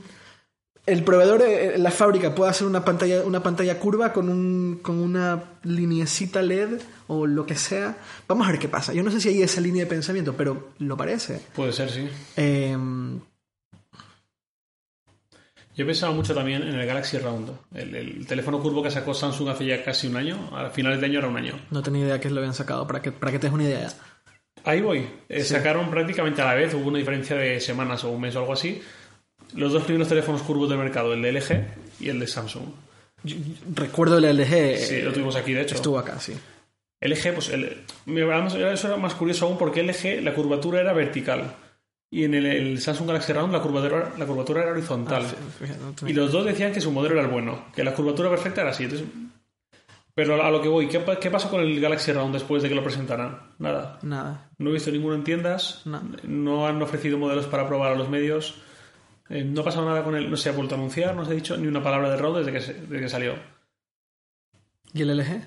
El 0.86 1.04
proveedor, 1.04 1.42
eh, 1.42 1.78
la 1.78 1.92
fábrica 1.92 2.34
puede 2.34 2.50
hacer 2.52 2.66
una 2.66 2.86
pantalla, 2.86 3.22
una 3.26 3.44
pantalla 3.44 3.78
curva 3.78 4.14
con, 4.14 4.30
un, 4.30 4.80
con 4.82 4.98
una 5.00 5.44
linecita 5.64 6.42
LED 6.42 6.80
o 7.08 7.28
lo 7.28 7.46
que 7.46 7.56
sea. 7.58 7.98
Vamos 8.26 8.48
a 8.48 8.52
ver 8.52 8.60
qué 8.60 8.70
pasa. 8.70 8.94
Yo 8.94 9.04
no 9.04 9.12
sé 9.12 9.20
si 9.20 9.28
hay 9.28 9.42
esa 9.42 9.60
línea 9.60 9.84
de 9.84 9.90
pensamiento, 9.90 10.36
pero 10.38 10.70
lo 10.80 10.96
parece. 10.96 11.42
Puede 11.54 11.74
ser, 11.74 11.92
sí. 11.92 12.08
Em, 12.38 13.20
Yo 15.78 15.86
pensaba 15.86 16.12
mucho 16.12 16.34
también 16.34 16.64
en 16.64 16.74
el 16.74 16.86
Galaxy 16.88 17.18
Round, 17.20 17.52
el, 17.76 17.96
el 17.96 18.26
teléfono 18.28 18.60
curvo 18.60 18.82
que 18.84 18.90
sacó 18.92 19.14
Samsung 19.14 19.50
hace 19.50 19.66
ya 19.66 19.84
casi 19.84 20.08
un 20.08 20.18
año, 20.18 20.50
a 20.58 20.70
finales 20.72 21.00
de 21.00 21.06
año 21.06 21.20
era 21.20 21.28
un 21.28 21.38
año. 21.38 21.54
no 21.72 21.82
tenía 21.84 22.04
idea 22.06 22.20
que 22.20 22.30
lo 22.32 22.40
habían 22.40 22.56
sacado, 22.56 22.88
para 22.88 23.02
que, 23.02 23.12
para 23.12 23.32
que 23.32 23.38
te 23.40 23.46
des 23.48 23.54
una 23.54 23.64
idea. 23.64 23.90
Ahí 24.64 24.82
voy. 24.82 25.08
Eh, 25.30 25.44
Sacaron 25.44 25.90
prácticamente 25.92 26.42
a 26.42 26.46
la 26.46 26.56
vez, 26.56 26.74
hubo 26.74 26.88
una 26.88 26.98
diferencia 26.98 27.36
de 27.38 27.60
semanas 27.62 28.04
o 28.04 28.10
un 28.10 28.20
mes 28.22 28.36
o 28.36 28.40
algo 28.40 28.54
así, 28.54 28.82
los 29.54 29.72
dos 29.72 29.84
primeros 29.84 30.08
teléfonos 30.10 30.42
curvos 30.42 30.68
del 30.68 30.80
mercado, 30.80 31.14
el 31.14 31.22
de 31.22 31.32
LG 31.32 31.66
y 32.02 32.10
el 32.10 32.20
de 32.20 32.28
Samsung. 32.28 32.64
Yo- 33.24 33.36
yo 33.38 33.44
recuerdo 33.76 34.18
el 34.18 34.26
LG. 34.26 34.78
Sí, 34.78 35.02
lo 35.02 35.14
tuvimos 35.14 35.36
aquí, 35.36 35.54
de 35.54 35.62
hecho. 35.62 35.76
Estuvo 35.76 36.00
acá, 36.00 36.20
sí. 36.20 36.34
LG, 37.02 37.34
pues 37.36 37.50
el, 37.50 37.84
eso 38.08 38.88
era 38.88 38.98
más 38.98 39.14
curioso 39.14 39.46
aún 39.46 39.58
porque 39.60 39.84
LG 39.84 40.24
la 40.24 40.34
curvatura 40.34 40.82
era 40.82 40.92
vertical 40.94 41.54
y 42.10 42.24
en 42.24 42.34
el, 42.34 42.46
el 42.46 42.80
Samsung 42.82 43.08
Galaxy 43.08 43.34
Round 43.34 43.52
la 43.54 43.62
curvatura, 43.62 44.14
la 44.18 44.26
curvatura 44.26 44.62
era 44.64 44.72
horizontal. 44.72 45.24
Ah, 45.26 45.36
Fíjate, 45.60 46.10
Y 46.10 46.14
los 46.14 46.32
dos 46.32 46.46
decían 46.46 46.72
que 46.72 46.82
su 46.82 46.92
modelo 46.92 47.16
era 47.16 47.24
el 47.24 47.32
bueno, 47.32 47.66
que 47.76 47.84
la 47.84 47.94
curvatura 47.94 48.30
perfecta 48.30 48.62
era 48.62 48.70
así. 48.72 48.84
Entonces, 48.86 49.08
pero 50.14 50.42
a 50.44 50.50
lo 50.50 50.62
que 50.62 50.68
voy, 50.68 50.88
¿qué, 50.88 51.00
¿qué 51.22 51.30
pasó 51.30 51.50
con 51.50 51.62
el 51.62 51.80
Galaxy 51.80 52.12
Round 52.12 52.34
después 52.34 52.64
de 52.64 52.70
que 52.70 52.76
lo 52.76 52.84
presentaran? 52.84 53.54
Nada. 53.60 54.00
Nada. 54.02 54.50
No 54.58 54.70
he 54.70 54.74
visto 54.74 54.90
ninguno 54.90 55.14
en 55.16 55.24
tiendas, 55.24 55.82
No. 55.86 56.02
no 56.24 56.66
han 56.68 56.82
ofrecido 56.82 57.18
modelos 57.20 57.46
para 57.46 57.68
probar 57.68 57.92
a 57.92 57.96
los 57.96 58.10
medios, 58.10 58.56
eh, 59.30 59.44
no 59.44 59.62
ha 59.62 59.64
pasado 59.66 59.86
nada 59.86 60.04
con 60.04 60.16
él, 60.16 60.32
no 60.32 60.38
se 60.38 60.50
ha 60.50 60.54
vuelto 60.54 60.74
a 60.74 60.78
anunciar, 60.78 61.14
no 61.16 61.24
se 61.26 61.32
ha 61.32 61.36
dicho 61.36 61.56
ni 61.58 61.68
una 61.68 61.84
palabra 61.84 62.10
de 62.10 62.18
Round 62.18 62.38
desde 62.40 62.52
que, 62.52 62.62
se- 62.62 62.74
desde 62.74 63.00
que 63.02 63.10
salió. 63.10 63.34
¿Y 64.94 65.02
el 65.02 65.10
LG? 65.18 65.42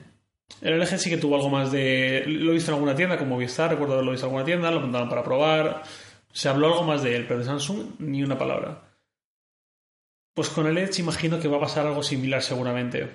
El 0.63 0.79
LG 0.81 0.99
sí 0.99 1.11
que 1.11 1.17
tuvo 1.17 1.37
algo 1.37 1.49
más 1.49 1.73
de. 1.73 2.25
Lo 2.27 2.51
he 2.51 2.55
visto 2.55 2.71
en 2.71 2.75
alguna 2.75 2.95
tienda, 2.95 3.17
como 3.19 3.31
Movistar, 3.37 3.71
recuerdo 3.71 3.95
haberlo 3.95 4.13
visto 4.13 4.27
en 4.27 4.31
alguna 4.31 4.45
tienda, 4.45 4.71
lo 4.71 4.81
mandaron 4.81 5.09
para 5.09 5.23
probar. 5.25 5.83
Se 6.33 6.49
habló 6.49 6.69
algo 6.69 6.85
más 6.85 7.03
de 7.03 7.17
él, 7.17 7.27
pero 7.27 7.41
de 7.41 7.47
Samsung 7.47 7.97
ni 7.99 8.23
una 8.23 8.39
palabra. 8.39 8.83
Pues 10.35 10.49
con 10.49 10.67
el 10.67 10.79
Edge 10.79 11.01
imagino 11.01 11.41
que 11.41 11.49
va 11.49 11.57
a 11.57 11.61
pasar 11.61 11.87
algo 11.87 12.03
similar 12.03 12.43
seguramente. 12.43 13.09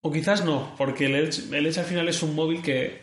O 0.00 0.10
quizás 0.10 0.44
no, 0.44 0.74
porque 0.76 1.06
el 1.06 1.14
Edge, 1.14 1.54
el 1.54 1.66
Edge 1.66 1.78
al 1.78 1.86
final 1.86 2.08
es 2.08 2.22
un 2.22 2.34
móvil 2.34 2.62
que 2.62 3.02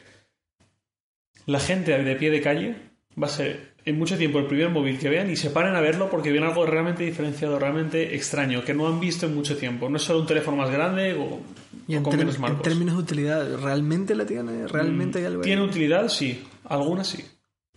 la 1.46 1.60
gente 1.60 1.98
de 1.98 2.16
pie 2.16 2.30
de 2.30 2.42
calle 2.42 2.76
va 3.22 3.28
a 3.28 3.30
ser 3.30 3.72
en 3.84 3.98
mucho 3.98 4.18
tiempo 4.18 4.40
el 4.40 4.46
primer 4.46 4.70
móvil 4.70 5.00
que 5.00 5.10
vean 5.10 5.30
y 5.32 5.36
se 5.36 5.50
paren 5.50 5.76
a 5.76 5.82
verlo 5.82 6.10
porque 6.10 6.32
ven 6.32 6.44
algo 6.44 6.66
realmente 6.66 7.04
diferenciado, 7.04 7.58
realmente 7.58 8.16
extraño, 8.16 8.64
que 8.64 8.74
no 8.74 8.88
han 8.88 9.00
visto 9.00 9.26
en 9.26 9.34
mucho 9.36 9.58
tiempo. 9.58 9.90
No 9.90 9.98
es 9.98 10.04
solo 10.04 10.20
un 10.20 10.28
teléfono 10.28 10.58
más 10.58 10.70
grande 10.70 11.14
o, 11.16 11.42
Y 11.88 11.96
o 11.96 11.98
en, 11.98 12.04
con 12.04 12.16
menos 12.16 12.36
en 12.36 12.42
marcos. 12.42 12.62
términos 12.62 12.96
de 12.96 13.02
utilidad, 13.02 13.58
¿realmente 13.60 14.14
la 14.14 14.26
tiene? 14.26 14.68
¿Realmente 14.68 15.20
hay 15.20 15.26
algo 15.26 15.42
ahí? 15.42 15.46
¿Tiene 15.46 15.64
utilidad? 15.64 16.08
Sí. 16.10 16.44
Algunas 16.66 17.08
sí. 17.08 17.26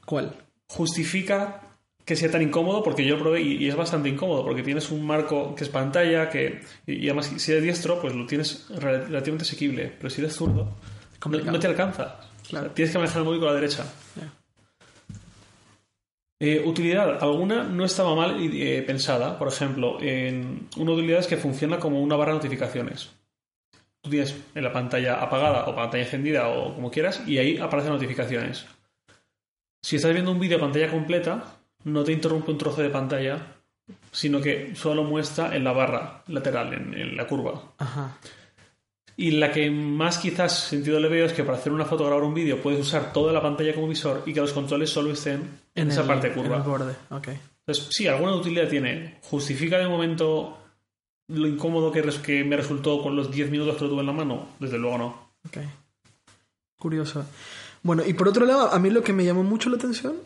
¿Cuál? 0.05 0.37
Justifica 0.68 1.61
que 2.04 2.16
sea 2.16 2.30
tan 2.30 2.42
incómodo 2.42 2.83
porque 2.83 3.04
yo 3.04 3.16
lo 3.16 3.23
probé 3.23 3.40
y, 3.40 3.64
y 3.64 3.68
es 3.68 3.76
bastante 3.76 4.09
incómodo 4.11 4.44
porque 4.44 4.62
tienes 4.62 4.90
un 4.90 5.06
marco 5.06 5.54
que 5.54 5.64
es 5.64 5.71
pantalla 5.71 6.28
que 6.28 6.61
y, 6.87 6.97
y 6.97 7.06
además 7.09 7.33
si 7.37 7.50
eres 7.52 7.62
diestro 7.64 7.99
pues 8.00 8.14
lo 8.14 8.26
tienes 8.26 8.68
rel- 8.71 9.06
relativamente 9.06 9.44
asequible 9.44 9.90
pero 9.97 10.11
si 10.11 10.21
eres 10.21 10.35
zurdo 10.37 10.76
no, 11.26 11.38
no 11.38 11.59
te 11.59 11.66
alcanza. 11.66 12.21
Claro. 12.49 12.66
O 12.66 12.68
sea, 12.68 12.75
tienes 12.75 12.92
que 12.92 12.99
manejar 12.99 13.21
el 13.21 13.25
móvil 13.25 13.40
con 13.40 13.49
la 13.49 13.54
derecha. 13.54 13.87
Eh, 16.40 16.62
utilidad. 16.66 17.23
Alguna 17.23 17.62
no 17.64 17.85
estaba 17.87 18.14
mal 18.14 18.37
eh, 18.38 18.83
pensada. 18.87 19.38
Por 19.38 19.49
ejemplo 19.49 19.99
en 20.02 20.68
una 20.76 20.92
utilidad 20.92 21.21
es 21.21 21.26
que 21.26 21.38
funciona 21.38 21.78
como 21.78 22.02
una 22.02 22.16
barra 22.16 22.33
de 22.33 22.38
notificaciones. 22.38 23.11
Tú 24.02 24.11
tienes 24.11 24.37
en 24.54 24.62
la 24.62 24.73
pantalla 24.73 25.23
apagada 25.23 25.64
o 25.66 25.75
pantalla 25.75 26.04
encendida 26.04 26.49
o 26.49 26.75
como 26.75 26.90
quieras 26.90 27.23
y 27.26 27.38
ahí 27.38 27.56
aparecen 27.56 27.92
notificaciones 27.92 28.66
si 29.85 29.97
estás 29.97 30.12
viendo 30.12 30.31
un 30.33 30.41
vídeo 30.41 30.57
a 30.57 30.61
pantalla 30.61 30.91
completa, 30.91 31.57
no 31.85 32.03
te 32.05 32.12
interrumpe 32.12 32.50
un 32.53 32.59
trozo 32.59 32.81
de 32.83 32.91
pantalla 32.91 33.47
sino 34.11 34.41
que 34.41 34.75
solo 34.75 35.05
muestra 35.05 35.55
en 35.55 35.62
la 35.64 35.73
barra 35.73 36.23
lateral, 36.29 36.73
en, 36.73 36.95
en 36.95 37.17
la 37.19 37.26
curva. 37.26 37.61
Ajá. 37.79 38.17
Y 39.17 39.33
la 39.33 39.53
que 39.53 39.71
más 39.71 40.17
quizás 40.19 40.59
sentido 40.59 40.99
le 41.00 41.09
veo 41.09 41.26
es 41.26 41.33
que 41.35 41.45
para 41.45 41.59
hacer 41.59 41.71
una 41.73 41.85
foto 41.85 42.05
o 42.05 42.07
grabar 42.07 42.25
un 42.25 42.33
vídeo 42.33 42.62
puedes 42.62 42.81
usar 42.81 43.12
toda 43.12 43.33
la 43.33 43.43
pantalla 43.43 43.75
como 43.75 43.88
visor 43.88 44.23
y 44.25 44.33
que 44.33 44.41
los 44.41 44.53
controles 44.55 44.88
solo 44.91 45.12
estén 45.12 45.50
en, 45.75 45.91
esa 45.91 46.00
el- 46.00 46.07
parte 46.07 46.29
En 46.29 46.33
curva. 46.35 46.57
el 46.57 46.62
borde, 46.62 46.95
ok. 47.11 47.29
Entonces, 47.67 47.88
sí, 47.91 48.07
alguna 48.07 48.35
utilidad 48.35 48.69
tiene. 48.69 49.19
¿Justifica 49.23 49.76
de 49.79 49.87
momento 49.88 50.59
lo 51.29 51.47
incómodo 51.47 51.93
que, 51.93 52.00
res- 52.03 52.19
que 52.19 52.43
me 52.45 52.57
resultó 52.57 53.03
con 53.03 53.14
los 53.17 53.31
10 53.31 53.50
minutos 53.50 53.76
que 53.76 53.85
lo 53.85 53.91
tuve 53.91 54.00
en 54.00 54.07
la 54.07 54.12
mano? 54.12 54.49
Desde 54.61 54.79
luego 54.79 54.97
no. 54.99 55.29
Ok. 55.47 55.59
Curioso. 56.79 57.25
Bueno, 57.85 58.03
y 58.05 58.14
por 58.14 58.29
otro 58.29 58.47
lado, 58.47 58.73
a 58.73 58.79
mí 58.79 58.88
lo 58.88 59.03
que 59.03 59.12
me 59.12 59.26
llamó 59.26 59.45
mucho 59.45 59.69
la 59.69 59.76
atención, 59.76 60.17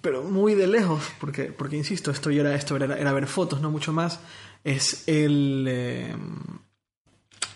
pero 0.00 0.24
muy 0.24 0.54
de 0.54 0.66
lejos, 0.66 1.12
porque, 1.20 1.44
porque 1.44 1.76
insisto, 1.76 2.10
esto 2.10 2.32
ya 2.32 2.40
era, 2.40 2.56
esto 2.56 2.74
era, 2.74 2.98
era 2.98 3.12
ver 3.12 3.28
fotos, 3.28 3.60
no 3.60 3.70
mucho 3.70 3.92
más, 3.92 4.18
es 4.64 5.06
el, 5.06 5.64
eh, 5.68 6.16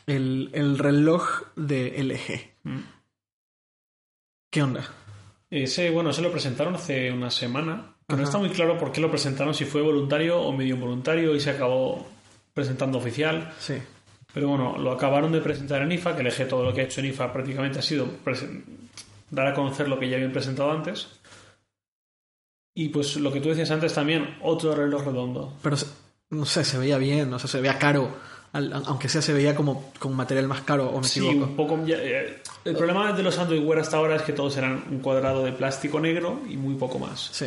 el, 0.07 0.51
el 0.53 0.79
reloj 0.79 1.43
de 1.57 2.01
LG. 2.03 2.69
Mm. 2.71 2.83
¿Qué 4.49 4.63
onda? 4.63 4.89
Ese, 5.51 5.91
bueno, 5.91 6.13
se 6.13 6.23
lo 6.23 6.31
presentaron 6.31 6.77
hace 6.77 7.11
una 7.11 7.31
semana. 7.31 7.97
Que 8.07 8.15
no 8.15 8.23
está 8.23 8.39
muy 8.39 8.51
claro 8.51 8.79
por 8.79 8.93
qué 8.93 9.01
lo 9.01 9.11
presentaron, 9.11 9.55
si 9.55 9.65
fue 9.65 9.83
voluntario 9.83 10.41
o 10.41 10.53
medio 10.53 10.77
involuntario 10.77 11.35
y 11.35 11.41
se 11.41 11.51
acabó 11.51 12.09
presentando 12.55 12.99
oficial. 12.99 13.53
Sí. 13.59 13.75
Pero 14.33 14.49
bueno, 14.49 14.79
lo 14.79 14.93
acabaron 14.93 15.33
de 15.33 15.41
presentar 15.41 15.83
en 15.83 15.91
IFA, 15.91 16.15
que 16.15 16.21
elegí 16.21 16.45
todo 16.45 16.65
lo 16.65 16.73
que 16.73 16.83
ha 16.83 16.85
hecho 16.85 17.01
en 17.01 17.07
IFA 17.07 17.33
prácticamente 17.33 17.81
ha 17.81 17.83
sido 17.83 18.07
dar 19.31 19.47
a 19.49 19.55
conocer 19.55 19.89
lo 19.89 19.99
que 19.99 20.09
ya 20.09 20.17
habían 20.17 20.33
presentado 20.33 20.71
antes. 20.73 21.09
Y 22.75 22.89
pues 22.91 23.17
lo 23.17 23.33
que 23.33 23.41
tú 23.41 23.49
decías 23.49 23.71
antes 23.71 23.93
también, 23.95 24.37
otro 24.43 24.75
reloj 24.75 25.05
redondo. 25.05 25.53
Pero, 25.63 25.77
no 26.31 26.47
sé, 26.47 26.65
se 26.65 26.79
veía 26.79 26.99
bien, 26.99 27.33
o 27.33 27.39
sea, 27.39 27.49
se 27.49 27.61
veía 27.61 27.79
caro. 27.79 28.11
aunque 28.53 29.09
sea, 29.09 29.23
se 29.23 29.33
veía 29.33 29.55
como 29.55 29.93
con 29.99 30.15
material 30.15 30.49
más 30.49 30.63
caro, 30.63 30.89
o 30.91 31.01
me 31.01 31.07
Sí, 31.07 31.21
equivoco. 31.25 31.51
un 31.51 31.57
poco. 31.57 31.87
ya, 31.87 31.97
eh, 31.99 32.43
el 32.65 32.77
problema 32.77 33.13
de 33.13 33.23
los 33.23 33.39
Android 33.39 33.63
Wear 33.63 33.81
hasta 33.81 33.97
ahora 33.97 34.17
es 34.17 34.23
que 34.23 34.33
todos 34.33 34.57
eran 34.57 34.85
un 34.91 34.99
cuadrado 35.01 35.45
de 35.45 35.53
plástico 35.53 36.01
negro 36.01 36.41
y 36.49 36.57
muy 36.57 36.75
poco 36.75 36.99
más. 36.99 37.29
Sí. 37.33 37.47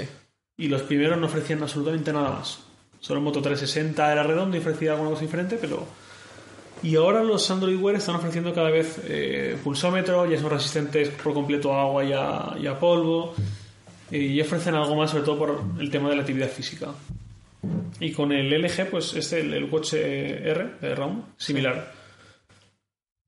Y 0.58 0.68
los 0.68 0.82
primeros 0.84 1.18
no 1.18 1.26
ofrecían 1.28 1.62
absolutamente 1.64 2.14
nada 2.14 2.30
más. 2.32 2.60
Solo 3.00 3.20
el 3.20 3.24
Moto 3.26 3.42
360 3.42 4.12
era 4.12 4.24
redondo 4.24 4.56
y 4.56 4.60
ofrecía 4.60 4.92
alguna 4.94 5.10
cosa 5.10 5.22
diferente, 5.24 5.58
pero. 5.60 5.86
Y 6.84 6.98
ahora 6.98 7.24
los 7.24 7.50
Android 7.50 7.80
Wear 7.80 7.96
están 7.96 8.16
ofreciendo 8.16 8.54
cada 8.54 8.70
vez 8.70 9.00
eh, 9.08 9.58
pulsómetro, 9.64 10.30
ya 10.30 10.38
son 10.38 10.50
resistentes 10.50 11.10
por 11.10 11.34
completo 11.34 11.74
a 11.74 11.82
agua 11.82 12.04
y 12.04 12.12
a, 12.68 12.78
polvo. 12.78 13.34
Y 14.12 14.40
ofrecen 14.42 14.76
algo 14.76 14.94
más, 14.96 15.12
sobre 15.12 15.24
todo 15.24 15.38
por 15.38 15.64
el 15.80 15.90
tema 15.90 16.10
de 16.10 16.18
la 16.18 16.22
actividad 16.24 16.50
física. 16.50 16.94
Y 18.02 18.12
con 18.12 18.34
el 18.34 18.50
LG, 18.62 18.90
pues 18.92 19.14
este, 19.14 19.40
el, 19.40 19.54
el 19.54 19.64
Watch 19.64 19.94
R 19.94 20.72
de 20.82 20.94
ROM, 20.96 21.24
similar. 21.38 21.94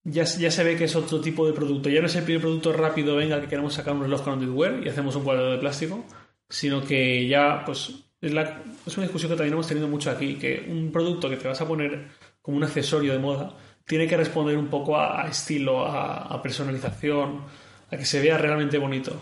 Ya, 0.04 0.26
ya 0.26 0.52
se 0.52 0.64
ve 0.66 0.76
que 0.76 0.84
es 0.84 0.96
otro 0.98 1.22
tipo 1.22 1.48
de 1.48 1.54
producto. 1.54 1.90
Ya 1.90 2.02
no 2.02 2.08
es 2.08 2.16
el 2.18 2.26
primer 2.26 2.42
producto 2.42 2.74
rápido, 2.74 3.16
venga, 3.16 3.40
que 3.40 3.48
queremos 3.48 3.74
sacar 3.74 3.96
un 3.96 4.02
reloj 4.02 4.22
con 4.22 4.34
Android 4.34 4.54
Wear 4.54 4.86
y 4.86 4.90
hacemos 4.90 5.16
un 5.16 5.24
cuadrado 5.24 5.52
de 5.52 5.60
plástico, 5.60 6.06
sino 6.50 6.84
que 6.84 7.26
ya, 7.26 7.64
pues, 7.66 7.94
es, 8.20 8.34
la, 8.34 8.62
es 8.86 8.98
una 8.98 9.06
discusión 9.06 9.32
que 9.32 9.38
también 9.38 9.54
hemos 9.54 9.68
tenido 9.68 9.88
mucho 9.88 10.12
aquí, 10.12 10.36
que 10.36 10.66
un 10.70 10.92
producto 10.92 11.30
que 11.30 11.38
te 11.38 11.48
vas 11.48 11.62
a 11.62 11.68
poner 11.68 12.10
como 12.46 12.58
un 12.58 12.64
accesorio 12.64 13.12
de 13.14 13.18
moda 13.20 13.58
tiene 13.88 14.08
que 14.08 14.16
responder 14.16 14.56
un 14.58 14.68
poco 14.68 14.96
a, 14.98 15.24
a 15.24 15.30
estilo, 15.30 15.84
a, 15.86 16.18
a 16.28 16.42
personalización, 16.44 17.42
a 17.92 17.98
que 17.98 18.06
se 18.06 18.22
vea 18.22 18.38
realmente 18.38 18.78
bonito. 18.78 19.20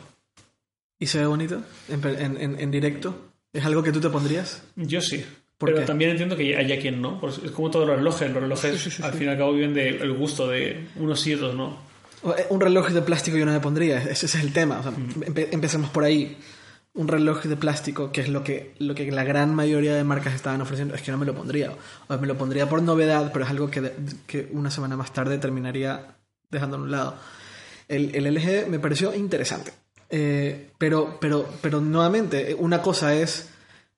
¿Y 0.99 1.05
se 1.07 1.19
ve 1.19 1.25
bonito? 1.25 1.61
¿En, 1.89 2.37
en- 2.37 2.59
en- 2.59 2.71
directo? 2.71 3.31
¿Es 3.53 3.63
algo 3.65 3.81
que 3.83 3.91
tú 3.91 3.99
te 4.01 4.09
pondrías? 4.09 4.63
Yo 4.75 4.99
sí. 5.01 5.23
¿Por 5.57 5.69
Pero 5.69 5.79
qué? 5.81 5.85
también 5.85 6.11
entiendo 6.11 6.35
que 6.35 6.55
haya 6.57 6.79
quien 6.79 7.01
no. 7.01 7.21
Es 7.43 7.51
como 7.51 7.69
todos 7.71 7.87
los 7.87 7.97
relojes. 7.97 8.29
Los 8.31 8.41
relojes, 8.43 8.81
Sí, 8.81 8.89
sí, 8.89 8.97
sí, 8.97 9.03
al 9.03 9.13
fin 9.13 9.27
y 9.27 9.29
al 9.29 9.37
cabo, 9.37 9.53
viven 9.53 9.73
del 9.73 10.13
gusto 10.13 10.47
de 10.47 10.87
unos 10.97 11.25
y 11.27 11.33
otros 11.35 11.55
no. 11.55 11.77
Eh, 12.37 12.45
Un 12.49 12.59
reloj 12.61 12.89
de 12.89 13.01
plástico 13.01 13.37
yo 13.37 13.45
no 13.45 13.51
me 13.51 13.59
pondría, 13.59 14.01
ese 14.03 14.25
es 14.25 14.35
el 14.35 14.51
tema. 14.53 14.79
O 14.79 14.83
sea, 14.83 14.91
empe- 14.93 15.49
empecemos 15.51 15.89
por 15.89 16.03
ahí. 16.03 16.37
Un 16.95 17.07
reloj 17.07 17.43
de 17.43 17.57
plástico, 17.57 18.11
que 18.11 18.21
es 18.21 18.29
lo 18.29 18.43
que, 18.43 18.75
lo 18.77 18.93
que 18.93 19.11
la 19.11 19.23
gran 19.23 19.55
mayoría 19.55 19.95
de 19.95 20.03
marcas 20.03 20.35
estaban 20.35 20.61
ofreciendo, 20.61 20.93
es 20.93 21.01
que 21.01 21.11
no 21.11 21.17
me 21.17 21.25
lo 21.25 21.33
pondría. 21.33 21.73
O 22.07 22.17
me 22.17 22.27
lo 22.27 22.37
pondría 22.37 22.69
por 22.69 22.81
novedad, 22.83 23.31
pero 23.33 23.45
es 23.45 23.51
algo 23.51 23.71
que, 23.71 23.91
que 24.27 24.47
una 24.51 24.69
semana 24.69 24.95
más 24.95 25.11
tarde 25.11 25.39
terminaría 25.39 26.15
dejando 26.51 26.77
a 26.77 26.79
un 26.79 26.91
lado. 26.91 27.15
El, 27.87 28.15
el 28.15 28.33
LG 28.35 28.69
me 28.69 28.79
pareció 28.79 29.13
interesante. 29.15 29.73
Eh, 30.09 30.71
pero, 30.77 31.17
pero, 31.19 31.49
pero 31.61 31.81
nuevamente, 31.81 32.51
eh, 32.51 32.53
una 32.53 32.83
cosa 32.83 33.15
es 33.15 33.49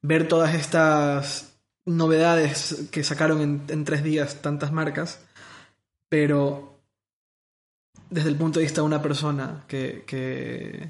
ver 0.01 0.29
todas 0.29 0.55
estas 0.55 1.57
novedades 1.85 2.87
que 2.91 3.03
sacaron 3.03 3.41
en, 3.41 3.63
en 3.67 3.83
tres 3.83 4.03
días 4.03 4.41
tantas 4.41 4.71
marcas, 4.71 5.19
pero 6.07 6.79
desde 8.09 8.29
el 8.29 8.37
punto 8.37 8.59
de 8.59 8.65
vista 8.65 8.81
de 8.81 8.87
una 8.87 9.01
persona 9.01 9.65
que, 9.67 10.03
que, 10.07 10.89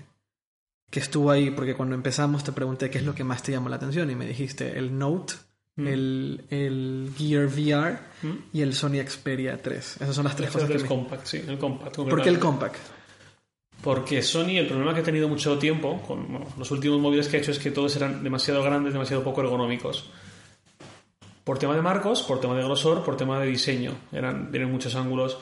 que 0.95 1.01
estuvo 1.01 1.29
ahí, 1.29 1.51
porque 1.51 1.73
cuando 1.75 1.93
empezamos 1.93 2.45
te 2.45 2.53
pregunté 2.53 2.89
qué 2.89 2.99
es 2.99 3.03
lo 3.03 3.13
que 3.13 3.25
más 3.25 3.43
te 3.43 3.51
llamó 3.51 3.67
la 3.67 3.75
atención 3.75 4.09
y 4.09 4.15
me 4.15 4.25
dijiste 4.25 4.79
el 4.79 4.97
Note, 4.97 5.33
Mm. 5.75 5.87
el, 5.87 6.45
el 6.51 7.11
Gear 7.17 7.47
VR 7.47 7.99
Mm. 8.23 8.31
y 8.53 8.61
el 8.61 8.73
Sony 8.73 9.03
Xperia 9.05 9.61
3. 9.61 9.97
Esas 9.99 10.15
son 10.15 10.23
las 10.23 10.37
tres 10.37 10.49
cosas 10.49 10.69
que 10.69 10.77
es 10.77 10.83
me... 10.83 10.87
compact, 10.87 11.25
sí, 11.25 11.43
el 11.45 11.57
compact. 11.57 11.97
¿Por 11.97 12.21
qué 12.21 12.29
el 12.29 12.39
compact? 12.39 12.77
Porque 13.83 14.21
Sony, 14.21 14.51
el 14.57 14.67
problema 14.67 14.93
que 14.93 15.01
ha 15.01 15.03
tenido 15.03 15.27
mucho 15.27 15.59
tiempo 15.59 16.01
con 16.07 16.31
bueno, 16.31 16.45
los 16.57 16.71
últimos 16.71 17.01
móviles 17.01 17.27
que 17.27 17.35
ha 17.35 17.39
hecho 17.41 17.51
es 17.51 17.59
que 17.59 17.71
todos 17.71 17.93
eran 17.97 18.23
demasiado 18.23 18.63
grandes, 18.63 18.93
demasiado 18.93 19.21
poco 19.21 19.41
ergonómicos. 19.41 20.09
Por 21.43 21.59
tema 21.59 21.75
de 21.75 21.81
marcos, 21.81 22.23
por 22.23 22.39
tema 22.39 22.55
de 22.55 22.63
grosor, 22.63 23.03
por 23.03 23.17
tema 23.17 23.37
de 23.41 23.47
diseño. 23.47 23.91
Eran, 24.13 24.51
tienen 24.51 24.71
muchos 24.71 24.95
ángulos. 24.95 25.39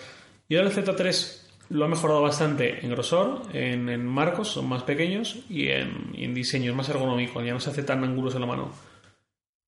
Y 0.50 0.56
ahora 0.56 0.70
el 0.72 0.76
Z3 0.76 1.43
lo 1.74 1.86
ha 1.86 1.88
mejorado 1.88 2.22
bastante 2.22 2.86
en 2.86 2.92
grosor, 2.92 3.42
en, 3.52 3.90
en 3.90 4.06
marcos, 4.06 4.50
son 4.50 4.70
más 4.70 4.84
pequeños, 4.84 5.40
y 5.50 5.70
en, 5.70 6.12
y 6.14 6.24
en 6.24 6.34
diseño, 6.36 6.70
es 6.70 6.78
más 6.78 6.88
ergonómico, 6.90 7.42
ya 7.42 7.52
no 7.52 7.60
se 7.60 7.72
hace 7.72 7.82
tan 7.82 8.04
anguloso 8.04 8.38
en 8.38 8.42
la 8.42 8.48
mano. 8.48 8.72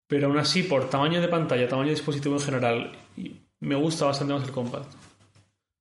Pero 0.07 0.27
aún 0.27 0.37
así, 0.37 0.61
por 0.61 0.87
tamaño 0.87 1.19
de 1.19 1.27
pantalla, 1.27 1.67
tamaño 1.67 1.87
de 1.87 1.95
dispositivo 1.95 2.35
en 2.35 2.41
general, 2.41 2.91
me 3.59 3.75
gusta 3.75 4.05
bastante 4.05 4.35
más 4.35 4.43
el 4.43 4.51
compact. 4.51 4.93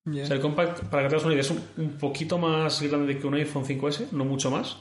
O 0.06 0.12
sea, 0.12 0.36
el 0.36 0.40
compact, 0.40 0.84
para 0.84 1.02
que 1.02 1.08
te 1.10 1.14
hagas 1.16 1.24
una 1.24 1.34
idea, 1.34 1.42
es 1.42 1.50
un, 1.50 1.62
un 1.76 1.98
poquito 1.98 2.38
más 2.38 2.80
grande 2.80 3.18
que 3.18 3.26
un 3.26 3.34
iPhone 3.34 3.64
5S, 3.66 4.12
no 4.12 4.24
mucho 4.24 4.50
más. 4.50 4.78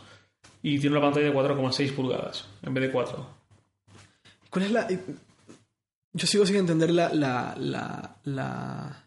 Y 0.62 0.80
tiene 0.80 0.96
una 0.96 1.06
pantalla 1.06 1.26
de 1.26 1.34
4,6 1.34 1.94
pulgadas 1.94 2.48
en 2.62 2.74
vez 2.74 2.84
de 2.86 2.92
4. 2.92 3.28
¿Cuál 4.50 4.66
es 4.66 4.72
la...? 4.72 4.88
Yo 6.14 6.28
sigo 6.28 6.46
sin 6.46 6.56
entender 6.56 6.92
la, 6.92 7.14
la, 7.14 7.56
la, 7.58 8.16
la, 8.24 9.03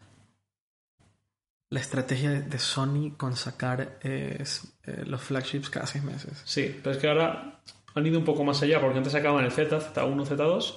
la 1.69 1.79
estrategia 1.79 2.29
de 2.31 2.59
Sony 2.59 3.11
con 3.17 3.35
sacar 3.35 3.99
eh, 4.03 4.43
eh, 4.83 5.03
los 5.05 5.21
flagships 5.21 5.69
cada 5.69 5.85
seis 5.87 6.03
meses. 6.03 6.41
Sí, 6.45 6.75
pero 6.81 6.95
es 6.95 7.01
que 7.01 7.07
ahora 7.07 7.61
han 7.93 8.05
ido 8.05 8.19
un 8.19 8.25
poco 8.25 8.43
más 8.43 8.61
allá, 8.63 8.79
porque 8.79 8.97
antes 8.97 9.13
sacaban 9.13 9.43
el 9.43 9.51
Z, 9.51 9.77
Z1, 9.93 10.25
Z2. 10.27 10.75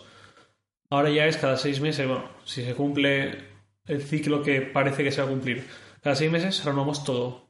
Ahora 0.90 1.10
ya 1.10 1.26
es 1.26 1.36
cada 1.36 1.56
6 1.56 1.80
meses, 1.80 2.08
bueno, 2.08 2.28
si 2.44 2.64
se 2.64 2.74
cumple 2.74 3.44
el 3.86 4.02
ciclo 4.02 4.42
que 4.42 4.60
parece 4.62 5.04
que 5.04 5.12
se 5.12 5.20
va 5.22 5.28
a 5.28 5.30
cumplir. 5.30 5.64
Cada 6.02 6.16
6 6.16 6.30
meses 6.32 6.64
renovamos 6.64 7.04
todo. 7.04 7.48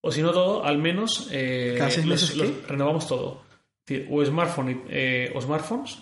O 0.00 0.12
si 0.12 0.22
no 0.22 0.30
todo, 0.30 0.64
al 0.64 0.78
menos 0.78 1.28
eh, 1.32 1.74
¿Cada 1.76 1.90
seis 1.90 2.06
meses 2.06 2.36
los- 2.36 2.68
renovamos 2.68 3.08
todo. 3.08 3.42
O, 4.10 4.24
smartphone, 4.24 4.70
y- 4.70 4.82
eh, 4.90 5.32
o 5.34 5.40
smartphones, 5.40 5.98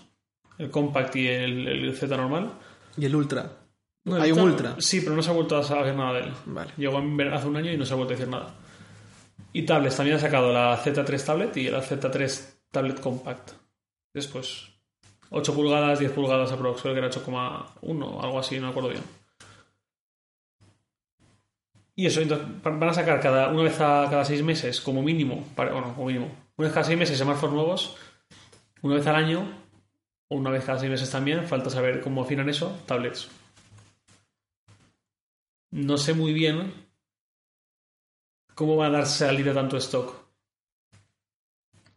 el 0.58 0.70
compact 0.70 1.16
y 1.16 1.28
el, 1.28 1.66
el 1.66 1.96
Z 1.96 2.14
normal. 2.14 2.52
Y 2.98 3.06
el 3.06 3.14
Ultra. 3.16 3.50
No, 4.06 4.16
Hay 4.22 4.32
un 4.32 4.38
Ultra-. 4.40 4.76
Sí, 4.78 5.00
pero 5.02 5.14
no 5.14 5.22
se 5.22 5.30
ha 5.30 5.34
vuelto 5.34 5.56
a 5.58 5.62
saber 5.62 5.94
nada 5.94 6.14
de 6.14 6.20
él. 6.20 6.32
Vale. 6.46 6.72
Llegó 6.76 6.96
hace 6.98 7.46
un 7.48 7.56
año 7.56 7.72
y 7.72 7.76
no 7.76 7.84
se 7.84 7.92
ha 7.92 7.96
vuelto 7.96 8.14
a 8.14 8.16
decir 8.16 8.30
nada. 8.32 8.54
Y 9.52 9.62
tablets, 9.62 9.96
también 9.96 10.16
ha 10.16 10.20
sacado 10.20 10.52
la 10.52 10.76
Z3 10.82 11.24
Tablet 11.24 11.56
y 11.58 11.68
la 11.70 11.82
Z3 11.82 12.54
Tablet 12.70 13.00
Compact. 13.00 13.50
Después, 14.14 14.68
8 15.30 15.54
pulgadas, 15.54 15.98
10 15.98 16.12
pulgadas 16.12 16.52
aprox, 16.52 16.80
creo 16.82 16.94
que 16.94 16.98
era 17.00 17.08
8,1 17.10 18.20
algo 18.22 18.38
así, 18.38 18.56
no 18.56 18.66
me 18.66 18.70
acuerdo 18.70 18.90
bien. 18.90 19.02
Y 21.94 22.06
eso, 22.06 22.20
entonces, 22.20 22.46
van 22.62 22.82
a 22.84 22.92
sacar 22.92 23.20
cada, 23.20 23.48
una 23.48 23.62
vez 23.62 23.80
a 23.80 24.06
cada 24.10 24.24
6 24.24 24.42
meses, 24.42 24.80
como 24.80 25.02
mínimo, 25.02 25.48
para- 25.54 25.72
bueno, 25.72 25.94
como 25.94 26.06
mínimo, 26.06 26.26
una 26.56 26.66
vez 26.68 26.72
cada 26.74 26.84
6 26.84 26.98
meses 26.98 27.18
smartphones 27.18 27.54
nuevos, 27.54 27.96
una 28.82 28.96
vez 28.96 29.06
al 29.06 29.16
año, 29.16 29.50
o 30.28 30.36
una 30.36 30.50
vez 30.50 30.64
cada 30.64 30.78
6 30.78 30.90
meses 30.90 31.10
también, 31.10 31.44
falta 31.46 31.70
saber 31.70 32.02
cómo 32.02 32.22
afinan 32.22 32.48
eso, 32.50 32.78
tablets. 32.86 33.28
No 35.70 35.98
sé 35.98 36.14
muy 36.14 36.32
bien 36.32 36.72
cómo 38.54 38.76
va 38.76 38.86
a 38.86 38.90
dar 38.90 39.06
salida 39.06 39.52
tanto 39.52 39.76
stock. 39.76 40.14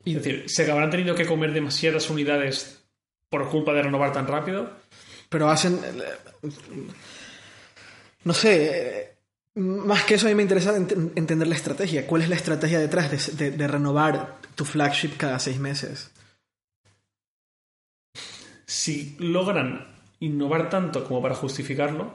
Y- 0.04 0.16
Es 0.18 0.24
decir, 0.24 0.50
¿se 0.50 0.64
acabarán 0.64 0.90
teniendo 0.90 1.16
que 1.16 1.26
comer 1.26 1.54
demasiadas 1.54 2.10
unidades 2.10 2.84
por 3.30 3.50
culpa 3.50 3.74
de 3.74 3.84
renovar 3.84 4.12
tan 4.12 4.28
rápido? 4.28 4.72
Pero 5.30 5.50
hacen... 5.50 5.80
No 8.24 8.34
sé... 8.34 9.16
Más 9.56 10.04
que 10.06 10.16
eso, 10.16 10.26
a 10.28 10.30
mí 10.30 10.36
me 10.36 10.44
interesa 10.44 10.78
ent- 10.78 11.12
entender 11.16 11.48
la 11.48 11.56
estrategia. 11.56 12.08
¿Cuál 12.08 12.22
es 12.22 12.30
la 12.30 12.36
estrategia 12.36 12.80
detrás 12.80 13.12
de, 13.38 13.50
de- 13.52 13.58
de 13.58 13.68
renovar 13.68 14.38
tu 14.56 14.64
flagship 14.66 15.18
cada 15.18 15.40
seis 15.40 15.60
meses? 15.60 16.12
si 18.66 19.16
logran 19.20 19.88
innovar 20.20 20.70
tanto 20.70 21.04
como 21.04 21.24
para 21.24 21.34
justificarlo, 21.34 22.14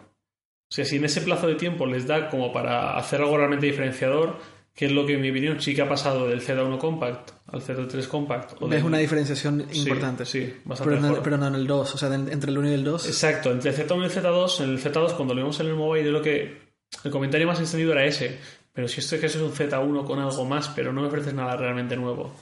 o 0.70 0.74
sea, 0.74 0.84
si 0.84 0.96
en 0.96 1.04
ese 1.04 1.20
plazo 1.20 1.46
de 1.46 1.54
tiempo 1.54 1.86
les 1.86 2.06
da 2.06 2.28
como 2.28 2.52
para 2.52 2.96
hacer 2.96 3.20
algo 3.20 3.36
realmente 3.36 3.66
diferenciador, 3.66 4.38
que 4.74 4.86
es 4.86 4.92
lo 4.92 5.06
que 5.06 5.14
en 5.14 5.20
mi 5.20 5.30
opinión 5.30 5.60
sí 5.60 5.74
que 5.74 5.82
ha 5.82 5.88
pasado 5.88 6.26
del 6.26 6.40
Z1 6.40 6.78
Compact 6.78 7.30
al 7.46 7.62
Z3 7.62 8.08
Compact. 8.08 8.60
O 8.60 8.66
Ves 8.66 8.82
una 8.82 8.98
diferenciación 8.98 9.66
importante. 9.72 10.24
Sí, 10.24 10.52
bastante 10.64 10.96
pero, 10.96 11.14
no, 11.14 11.22
pero 11.22 11.36
no 11.36 11.46
en 11.46 11.54
el 11.54 11.66
2, 11.66 11.94
o 11.94 11.98
sea, 11.98 12.12
entre 12.12 12.50
el 12.50 12.58
1 12.58 12.70
y 12.70 12.74
el 12.74 12.84
2. 12.84 13.06
Exacto, 13.06 13.52
entre 13.52 13.70
el 13.70 13.76
Z1 13.76 14.00
y 14.00 14.04
el 14.04 14.10
Z2, 14.10 14.64
en 14.64 14.70
el 14.70 14.82
Z2 14.82 15.14
cuando 15.14 15.34
lo 15.34 15.42
vimos 15.42 15.60
en 15.60 15.66
el 15.68 15.74
mobile, 15.74 16.10
lo 16.10 16.22
que 16.22 16.58
el 17.04 17.10
comentario 17.10 17.46
más 17.46 17.60
extendido 17.60 17.92
era 17.92 18.04
ese. 18.04 18.38
Pero 18.72 18.88
si 18.88 18.98
esto 18.98 19.14
es 19.14 19.20
que 19.20 19.28
eso 19.28 19.38
es 19.38 19.44
un 19.44 19.52
Z1 19.52 20.04
con 20.04 20.18
algo 20.18 20.44
más, 20.44 20.68
pero 20.70 20.92
no 20.92 21.02
me 21.02 21.06
ofreces 21.06 21.34
nada 21.34 21.56
realmente 21.56 21.96
nuevo. 21.96 22.34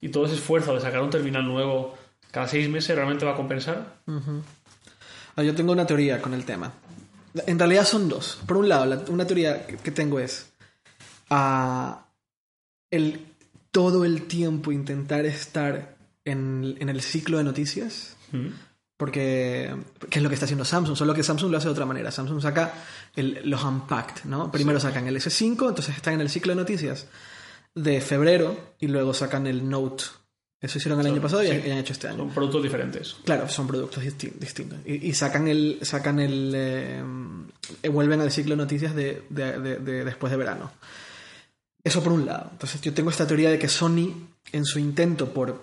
Y 0.00 0.08
todo 0.08 0.24
ese 0.24 0.36
esfuerzo 0.36 0.72
de 0.74 0.80
sacar 0.80 1.02
un 1.02 1.10
terminal 1.10 1.44
nuevo 1.44 1.94
cada 2.30 2.48
seis 2.48 2.68
meses 2.68 2.94
realmente 2.94 3.24
va 3.24 3.32
a 3.32 3.36
compensar. 3.36 4.00
Ah, 5.36 5.42
yo 5.42 5.54
tengo 5.54 5.72
una 5.72 5.86
teoría 5.86 6.22
con 6.22 6.32
el 6.32 6.44
tema. 6.44 6.72
En 7.34 7.58
realidad 7.58 7.84
son 7.84 8.08
dos. 8.08 8.38
Por 8.46 8.56
un 8.56 8.68
lado, 8.68 9.04
una 9.08 9.26
teoría 9.26 9.66
que 9.66 9.90
tengo 9.90 10.18
es 10.18 10.52
a 11.28 12.06
el 12.90 13.26
todo 13.70 14.04
el 14.04 14.26
tiempo 14.26 14.72
intentar 14.72 15.24
estar 15.26 15.96
en, 16.24 16.76
el 16.78 17.00
ciclo 17.02 17.38
de 17.38 17.44
noticias. 17.44 18.16
Porque, 18.96 19.74
¿qué 20.10 20.18
es 20.18 20.22
lo 20.22 20.28
que 20.28 20.34
está 20.34 20.44
haciendo 20.44 20.64
Samsung? 20.64 20.96
Solo 20.96 21.14
que 21.14 21.22
Samsung 21.22 21.50
lo 21.50 21.56
hace 21.56 21.68
de 21.68 21.72
otra 21.72 21.86
manera. 21.86 22.10
Samsung 22.10 22.40
saca 22.42 22.74
los 23.16 23.64
Unpacked, 23.64 24.24
¿no? 24.24 24.50
Primero 24.50 24.78
sacan 24.78 25.06
el 25.06 25.16
S5, 25.16 25.68
entonces 25.68 25.96
están 25.96 26.14
en 26.14 26.20
el 26.20 26.28
ciclo 26.28 26.52
de 26.52 26.56
noticias 26.56 27.06
de 27.74 28.00
febrero 28.00 28.74
y 28.78 28.88
luego 28.88 29.14
sacan 29.14 29.46
el 29.46 29.68
Note. 29.68 30.04
Eso 30.60 30.76
hicieron 30.76 31.00
el 31.00 31.06
año 31.06 31.22
pasado 31.22 31.42
y, 31.42 31.48
han 31.50 31.78
hecho 31.78 31.94
este 31.94 32.08
año. 32.08 32.18
Son 32.18 32.30
productos 32.30 32.62
diferentes. 32.62 33.16
Claro, 33.24 33.48
son 33.48 33.66
productos 33.66 34.04
distintos. 34.04 34.78
Y, 34.84 35.12
sacan 35.14 35.48
el. 35.48 35.78
sacan 35.82 36.20
el 36.20 36.52
eh, 36.54 37.02
vuelven 37.90 38.20
al 38.20 38.30
ciclo 38.30 38.56
de 38.56 38.62
noticias 38.62 38.94
de, 38.94 39.22
después 40.04 40.30
de 40.30 40.36
verano. 40.36 40.70
Eso 41.82 42.02
por 42.02 42.12
un 42.12 42.26
lado. 42.26 42.48
Entonces 42.52 42.78
yo 42.82 42.92
tengo 42.92 43.08
esta 43.08 43.26
teoría 43.26 43.50
de 43.50 43.58
que 43.58 43.68
Sony, 43.68 44.28
en 44.52 44.66
su 44.66 44.78
intento 44.78 45.32
por, 45.32 45.62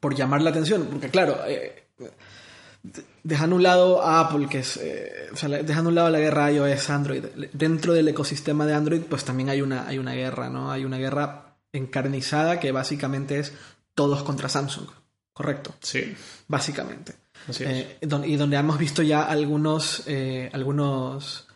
por 0.00 0.14
llamar 0.14 0.40
la 0.40 0.48
atención, 0.48 0.88
porque 0.90 1.10
claro, 1.10 1.38
eh, 1.46 1.84
dejando 3.22 3.56
un 3.56 3.62
lado 3.62 4.02
a 4.02 4.20
Apple, 4.20 4.48
que 4.48 4.60
es, 4.60 4.78
eh, 4.78 5.28
o 5.30 5.36
sea, 5.36 5.50
dejando 5.50 5.90
un 5.90 5.94
lado 5.94 6.08
la 6.08 6.20
guerra 6.20 6.50
iOS 6.50 6.88
Android, 6.88 7.24
dentro 7.52 7.92
del 7.92 8.08
ecosistema 8.08 8.64
de 8.64 8.72
Android, 8.72 9.02
pues 9.02 9.24
también 9.24 9.50
hay 9.50 9.60
una, 9.60 9.86
hay 9.86 9.98
una 9.98 10.14
guerra, 10.14 10.48
¿no? 10.48 10.72
Hay 10.72 10.86
una 10.86 10.96
guerra 10.96 11.56
encarnizada 11.72 12.58
que 12.58 12.72
básicamente 12.72 13.38
es 13.38 13.52
todos 13.94 14.22
contra 14.22 14.48
Samsung, 14.48 14.86
¿correcto? 15.32 15.74
Sí. 15.80 16.14
Básicamente. 16.48 17.14
Eh, 17.60 17.98
y 18.00 18.36
donde 18.36 18.56
hemos 18.56 18.78
visto 18.78 19.02
ya 19.02 19.22
algunos, 19.22 20.02
eh, 20.06 20.50
algunos 20.52 21.46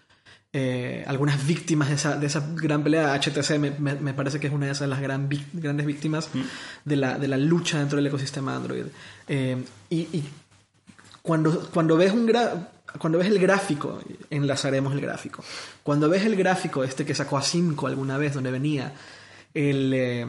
algunas 1.06 1.44
víctimas 1.48 1.88
de 1.88 1.96
esa, 1.96 2.16
de 2.16 2.26
esa, 2.28 2.46
gran 2.54 2.84
pelea. 2.84 3.12
HTC 3.20 3.58
me, 3.58 4.14
parece 4.14 4.38
que 4.38 4.46
es 4.46 4.52
una 4.52 4.66
de 4.66 4.72
esas 4.72 4.88
las 4.88 5.00
gran, 5.00 5.28
grandes 5.52 5.84
víctimas 5.84 6.30
mm. 6.32 6.40
de, 6.84 6.96
la, 6.96 7.18
de, 7.18 7.26
la, 7.26 7.36
lucha 7.36 7.80
dentro 7.80 7.96
del 7.96 8.06
ecosistema 8.06 8.54
Android. 8.54 8.84
y, 9.90 10.24
cuando, 11.22 11.70
cuando 11.70 11.96
ves 11.96 12.12
un 12.12 12.30
cuando 12.98 13.18
ves 13.18 13.28
el 13.28 13.38
gráfico, 13.38 14.00
enlazaremos 14.30 14.92
el 14.92 15.00
gráfico. 15.00 15.42
Cuando 15.82 16.08
ves 16.08 16.24
el 16.24 16.36
gráfico 16.36 16.84
este 16.84 17.04
que 17.04 17.14
sacó 17.14 17.36
a 17.36 17.42
5 17.42 17.86
alguna 17.86 18.18
vez, 18.18 18.34
donde 18.34 18.50
venía 18.50 18.92
eh, 19.52 20.26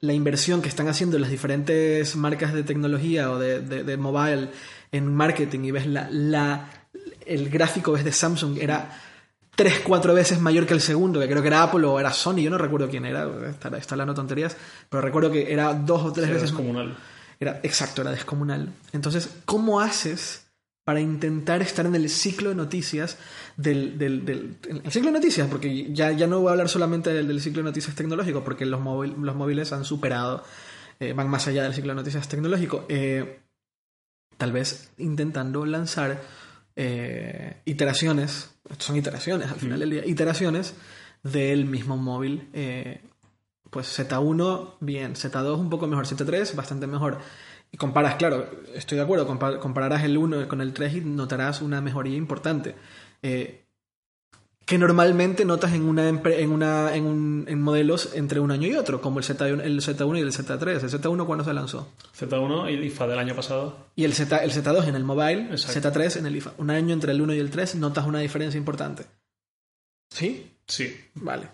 la 0.00 0.12
inversión 0.12 0.62
que 0.62 0.68
están 0.68 0.88
haciendo 0.88 1.18
las 1.18 1.30
diferentes 1.30 2.16
marcas 2.16 2.52
de 2.52 2.62
tecnología 2.62 3.30
o 3.30 3.38
de, 3.38 3.60
de, 3.60 3.96
mobile 3.96 4.50
en 4.92 5.14
marketing 5.14 5.60
y 5.64 5.70
ves 5.70 5.86
la, 5.86 6.08
la, 6.10 6.70
el 7.26 7.50
gráfico 7.50 7.92
ves 7.92 8.04
de 8.04 8.12
Samsung 8.12 8.58
era 8.58 9.00
3, 9.56 9.80
4 9.84 10.14
veces 10.14 10.40
mayor 10.40 10.66
que 10.66 10.74
el 10.74 10.80
segundo, 10.80 11.18
que 11.20 11.28
creo 11.28 11.42
que 11.42 11.48
era 11.48 11.62
Apple 11.64 11.84
o 11.84 11.98
era 11.98 12.12
Sony, 12.12 12.36
yo 12.36 12.50
no 12.50 12.58
recuerdo 12.58 12.88
quién 12.88 13.04
era, 13.04 13.28
está, 13.48 13.76
está 13.76 13.94
hablando 13.94 14.14
tonterías, 14.14 14.56
pero 14.88 15.00
recuerdo 15.00 15.32
que 15.32 15.52
era 15.52 15.74
dos 15.74 16.04
o 16.04 16.12
tres 16.12 16.28
veces... 16.28 16.42
Descomunal. 16.42 16.96
Era, 17.40 17.60
exacto, 17.62 18.02
era 18.02 18.10
descomunal. 18.10 18.72
Entonces, 18.92 19.30
¿cómo 19.44 19.80
haces 19.80 20.47
para 20.88 21.02
intentar 21.02 21.60
estar 21.60 21.84
en 21.84 21.94
el 21.94 22.08
ciclo 22.08 22.48
de 22.48 22.54
noticias 22.54 23.18
del, 23.58 23.98
del, 23.98 24.56
el 24.66 24.90
ciclo 24.90 25.10
de 25.10 25.18
noticias, 25.18 25.46
porque 25.46 25.92
ya, 25.92 26.12
ya 26.12 26.26
no 26.26 26.40
voy 26.40 26.48
a 26.48 26.52
hablar 26.52 26.70
solamente 26.70 27.12
del, 27.12 27.42
ciclo 27.42 27.58
de 27.58 27.68
noticias 27.68 27.94
tecnológico, 27.94 28.42
porque 28.42 28.64
los, 28.64 28.80
los 28.82 29.36
móviles 29.36 29.70
han 29.74 29.84
superado, 29.84 30.44
eh, 30.98 31.12
van 31.12 31.28
más 31.28 31.46
allá 31.46 31.62
del 31.62 31.74
ciclo 31.74 31.90
de 31.90 31.96
noticias 31.96 32.26
tecnológico. 32.26 32.86
Eh, 32.88 33.38
tal 34.38 34.50
vez 34.50 34.90
intentando 34.96 35.66
lanzar 35.66 36.22
eh, 36.74 37.60
iteraciones, 37.66 38.54
son 38.78 38.96
iteraciones 38.96 39.52
al 39.52 39.58
final 39.58 39.80
del 39.80 39.90
día, 39.90 40.06
iteraciones 40.06 40.72
del 41.22 41.66
mismo 41.66 41.98
móvil. 41.98 42.48
pues 43.68 43.98
Z1, 43.98 44.76
bien, 44.80 45.16
Z2 45.16 45.60
un 45.60 45.68
poco 45.68 45.86
mejor, 45.86 46.06
Z3 46.06 46.54
bastante 46.54 46.86
mejor 46.86 47.18
y 47.70 47.76
comparas, 47.76 48.16
claro, 48.16 48.48
estoy 48.74 48.96
de 48.96 49.04
acuerdo, 49.04 49.26
compararás 49.60 50.04
el 50.04 50.16
1 50.16 50.48
con 50.48 50.60
el 50.60 50.72
3 50.72 50.94
y 50.94 51.00
notarás 51.02 51.60
una 51.60 51.80
mejoría 51.80 52.16
importante. 52.16 52.74
Eh, 53.22 53.64
que 54.64 54.76
normalmente 54.76 55.46
notas 55.46 55.72
en 55.72 55.84
una 55.84 56.06
en 56.08 56.52
una 56.52 56.94
en, 56.94 57.06
un, 57.06 57.46
en, 57.48 57.60
modelos 57.60 58.10
entre 58.14 58.38
un 58.38 58.50
año 58.50 58.68
y 58.68 58.74
otro, 58.74 59.00
como 59.00 59.18
el 59.18 59.24
Z1, 59.24 59.62
el 59.62 59.80
Z1 59.80 60.18
y 60.18 60.20
el 60.20 60.30
Z3. 60.30 60.68
¿El 60.68 60.90
Z1 60.90 61.26
cuándo 61.26 61.42
se 61.42 61.54
lanzó? 61.54 61.88
Z1 62.18 62.70
y 62.70 62.74
el 62.74 62.84
IFA 62.84 63.06
del 63.06 63.18
año 63.18 63.34
pasado. 63.34 63.86
Y 63.96 64.04
el, 64.04 64.12
Z, 64.12 64.36
el 64.44 64.52
Z2 64.52 64.88
en 64.88 64.94
el 64.94 65.04
mobile, 65.04 65.52
Z3 65.52 66.18
en 66.18 66.26
el 66.26 66.36
IFA. 66.36 66.52
Un 66.58 66.68
año 66.68 66.92
entre 66.92 67.12
el 67.12 67.22
1 67.22 67.32
y 67.32 67.38
el 67.38 67.50
3 67.50 67.76
notas 67.76 68.06
una 68.06 68.18
diferencia 68.18 68.58
importante. 68.58 69.06
¿Sí? 70.10 70.52
Sí. 70.66 70.94
Vale. 71.14 71.48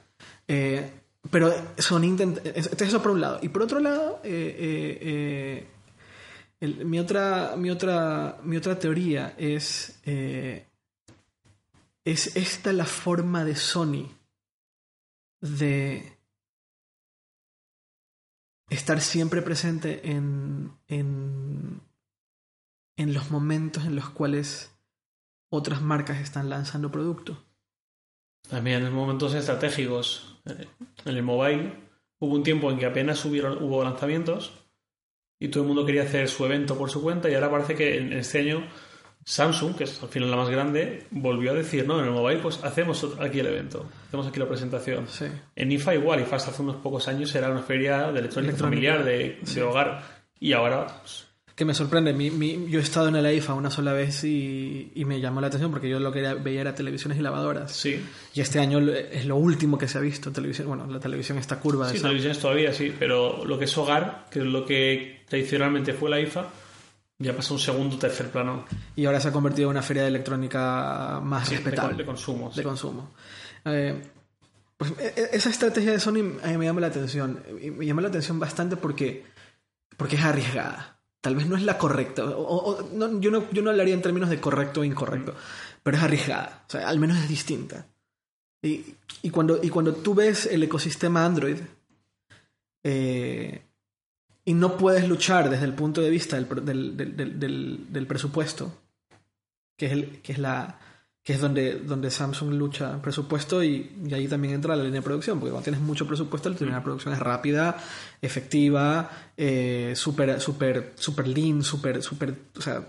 Eh, 0.49 0.91
pero 1.31 1.55
son 1.79 2.03
intent 2.03 2.45
eso 2.45 3.01
por 3.01 3.13
un 3.13 3.21
lado. 3.21 3.39
Y 3.43 3.49
por 3.49 3.63
otro 3.63 3.79
lado, 3.79 4.21
eh, 4.25 5.69
mi, 6.67 6.99
otra, 6.99 7.55
mi, 7.57 7.71
otra, 7.71 8.39
mi 8.43 8.57
otra 8.57 8.79
teoría 8.79 9.35
es, 9.39 10.01
eh, 10.05 10.67
es 12.05 12.37
esta 12.37 12.73
la 12.73 12.85
forma 12.85 13.45
de 13.45 13.57
Sony 13.57 14.09
de 15.41 16.19
estar 18.71 19.01
siempre 19.01 19.43
presente 19.43 20.11
en, 20.11 20.73
en, 20.89 21.81
en 22.97 23.15
los 23.15 23.31
momentos 23.31 23.85
en 23.85 23.97
los 23.97 24.11
cuales 24.11 24.75
otras 25.51 25.83
marcas 25.83 26.19
están 26.19 26.49
lanzando 26.49 26.91
productos. 26.91 27.39
También 28.49 28.85
en 28.85 28.93
momentos 28.93 29.35
estratégicos. 29.35 30.41
Eh, 30.47 30.67
en 31.05 31.17
el 31.17 31.23
mobile 31.23 31.73
hubo 32.19 32.35
un 32.35 32.43
tiempo 32.43 32.71
en 32.71 32.79
que 32.79 32.87
apenas 32.87 33.25
hubo 33.25 33.83
lanzamientos 33.85 34.64
y 35.39 35.49
todo 35.49 35.63
el 35.63 35.69
mundo 35.69 35.85
quería 35.85 36.03
hacer 36.03 36.29
su 36.29 36.45
evento 36.45 36.77
por 36.77 36.91
su 36.91 37.03
cuenta 37.03 37.29
y 37.29 37.35
ahora 37.35 37.51
parece 37.51 37.75
que 37.75 37.97
en 37.99 38.13
este 38.13 38.39
año 38.41 38.67
Samsung, 39.25 39.75
que 39.75 39.85
es 39.85 40.03
al 40.03 40.09
final 40.09 40.31
la 40.31 40.37
más 40.37 40.51
grande, 40.51 41.07
volvió 41.11 41.53
a 41.53 41.55
decir, 41.55 41.87
no, 41.87 41.99
en 41.99 42.07
el 42.07 42.11
mobile 42.11 42.41
pues 42.41 42.63
hacemos 42.63 43.07
aquí 43.19 43.41
el 43.41 43.47
evento, 43.47 43.87
hacemos 44.07 44.27
aquí 44.27 44.39
la 44.39 44.49
presentación. 44.49 45.07
En 45.57 45.73
IFA 45.73 45.95
igual, 45.95 46.21
IFA 46.21 46.37
hasta 46.37 46.51
hace 46.51 46.63
unos 46.63 46.77
pocos 46.77 47.09
años 47.09 47.35
era 47.35 47.51
una 47.51 47.63
feria 47.63 48.13
de 48.13 48.19
electrónica, 48.21 48.57
familiar, 48.57 49.05
de, 49.05 49.41
hogar, 49.63 50.03
y 50.39 50.53
ahora... 50.53 50.87
Pues, 51.01 51.27
que 51.55 51.65
me 51.65 51.73
sorprende, 51.73 52.13
mi, 52.13 52.67
yo 52.69 52.81
he 52.81 52.83
estado 52.83 53.09
en 53.09 53.17
el 53.17 53.33
IFA 53.33 53.55
una 53.55 53.71
sola 53.71 53.93
vez 53.93 54.25
y, 54.25 54.91
me 55.07 55.21
llamó 55.21 55.41
la 55.41 55.47
atención 55.47 55.71
porque 55.71 55.89
yo 55.89 56.01
lo 56.01 56.11
que 56.11 56.35
veía 56.35 56.63
era 56.63 56.75
televisiones 56.75 57.19
y 57.19 57.23
lavadoras. 57.23 57.71
Sí. 57.71 58.05
Y 58.35 58.41
este 58.41 58.59
año 58.59 58.81
es 58.81 59.25
lo 59.27 59.37
último 59.37 59.79
que 59.79 59.87
se 59.87 59.99
ha 59.99 60.01
visto, 60.01 60.33
televisión, 60.33 60.67
bueno, 60.67 60.87
la 60.87 60.99
televisión 60.99 61.39
está 61.39 61.61
curva. 61.61 61.89
Sí, 61.89 62.01
televisiones 62.01 62.41
todavía, 62.41 62.73
sí, 62.73 62.93
pero 62.99 63.45
lo 63.45 63.57
que 63.57 63.67
es 63.67 63.79
hogar, 63.79 64.27
que 64.31 64.41
es 64.41 64.45
lo 64.45 64.67
que 64.67 65.23
tradicionalmente 65.29 65.93
fue 65.93 66.11
la 66.11 66.21
IFA, 66.21 66.49
ya 67.19 67.37
pasó 67.37 67.55
un 67.55 67.61
segundo 67.61 67.99
tercer 67.99 68.31
plano. 68.31 68.65
Y 68.97 69.05
ahora 69.05 69.21
se 69.21 69.29
ha 69.29 69.33
convertido 69.33 69.69
en 69.69 69.77
una 69.77 69.83
feria 69.83 70.03
de 70.03 70.09
electrónica 70.09 71.21
más 71.23 71.49
respetable. 71.49 71.99
De, 71.99 72.05
consumo. 72.05 72.51
De 72.51 72.63
consumo. 72.65 73.15
Eh, 73.65 74.03
pues 74.77 74.93
e, 74.99 75.15
e, 75.17 75.37
esa 75.37 75.51
estrategia 75.51 75.93
de 75.93 76.01
Sony 76.01 76.23
me 76.59 76.65
llama 76.65 76.81
la 76.81 76.89
atención. 76.89 77.41
Me 77.77 77.87
llama 77.87 78.03
la 78.03 78.09
atención 78.09 78.41
bastante 78.41 78.77
porque, 78.77 79.25
porque 79.97 80.17
es 80.17 80.23
arriesgada. 80.23 80.94
Tal 81.25 81.37
vez 81.37 81.47
no 81.47 81.57
es 81.57 81.63
la 81.63 81.79
correcta. 81.79 82.23
O, 82.23 82.87
yo, 82.93 83.31
no, 83.31 83.51
yo 83.51 83.63
no 83.63 83.71
hablaría 83.71 83.95
en 83.95 84.03
términos 84.03 84.29
de 84.29 84.43
correcto 84.43 84.83
o 84.83 84.85
incorrecto. 84.85 85.35
Pero 85.83 85.97
es 85.97 86.03
arriesgada. 86.03 86.65
O 86.69 86.71
sea, 86.71 86.87
al 86.87 86.99
menos 86.99 87.17
es 87.17 87.31
distinta. 87.31 87.87
Y, 88.61 88.95
y, 89.23 89.31
cuando, 89.31 89.59
y 89.63 89.71
cuando 89.71 89.95
tú 89.95 90.15
ves 90.15 90.45
el 90.45 90.63
ecosistema 90.65 91.25
Android, 91.25 91.57
eh, 92.83 93.63
y 94.45 94.53
no 94.53 94.77
puedes 94.77 95.09
luchar 95.09 95.49
desde 95.49 95.65
el 95.65 95.73
punto 95.73 96.03
de 96.03 96.11
vista 96.11 96.37
del, 96.37 96.47
del, 96.63 97.39
del, 97.41 97.87
del 97.91 98.07
presupuesto, 98.07 98.83
que 99.79 99.87
es, 99.87 99.93
el, 99.93 100.21
que 100.21 100.33
es 100.33 100.39
la, 100.39 100.79
que 101.25 101.33
es 101.33 101.41
donde, 101.41 101.77
donde 101.81 102.11
Samsung 102.11 102.53
lucha 102.53 102.93
en 102.93 103.01
presupuesto 103.01 103.63
y, 103.65 103.91
y 104.07 104.13
ahí 104.13 104.29
también 104.29 104.53
entra 104.55 104.77
la 104.77 104.85
línea 104.85 105.01
de 105.01 105.05
producción, 105.05 105.41
porque 105.41 105.53
cuando 105.53 105.65
tienes 105.65 105.81
mucho 105.81 106.07
presupuesto, 106.07 106.51
la 106.51 106.57
línea 106.59 106.77
de 106.77 106.83
producción 106.83 107.15
es 107.15 107.19
rápida, 107.21 107.79
efectiva, 108.21 109.11
eh, 109.37 109.95
súper 109.97 110.41
super, 110.41 110.93
super 110.97 111.27
lean, 111.27 111.63
súper, 111.63 112.03
súper, 112.03 112.35
o 112.57 112.61
sea, 112.61 112.87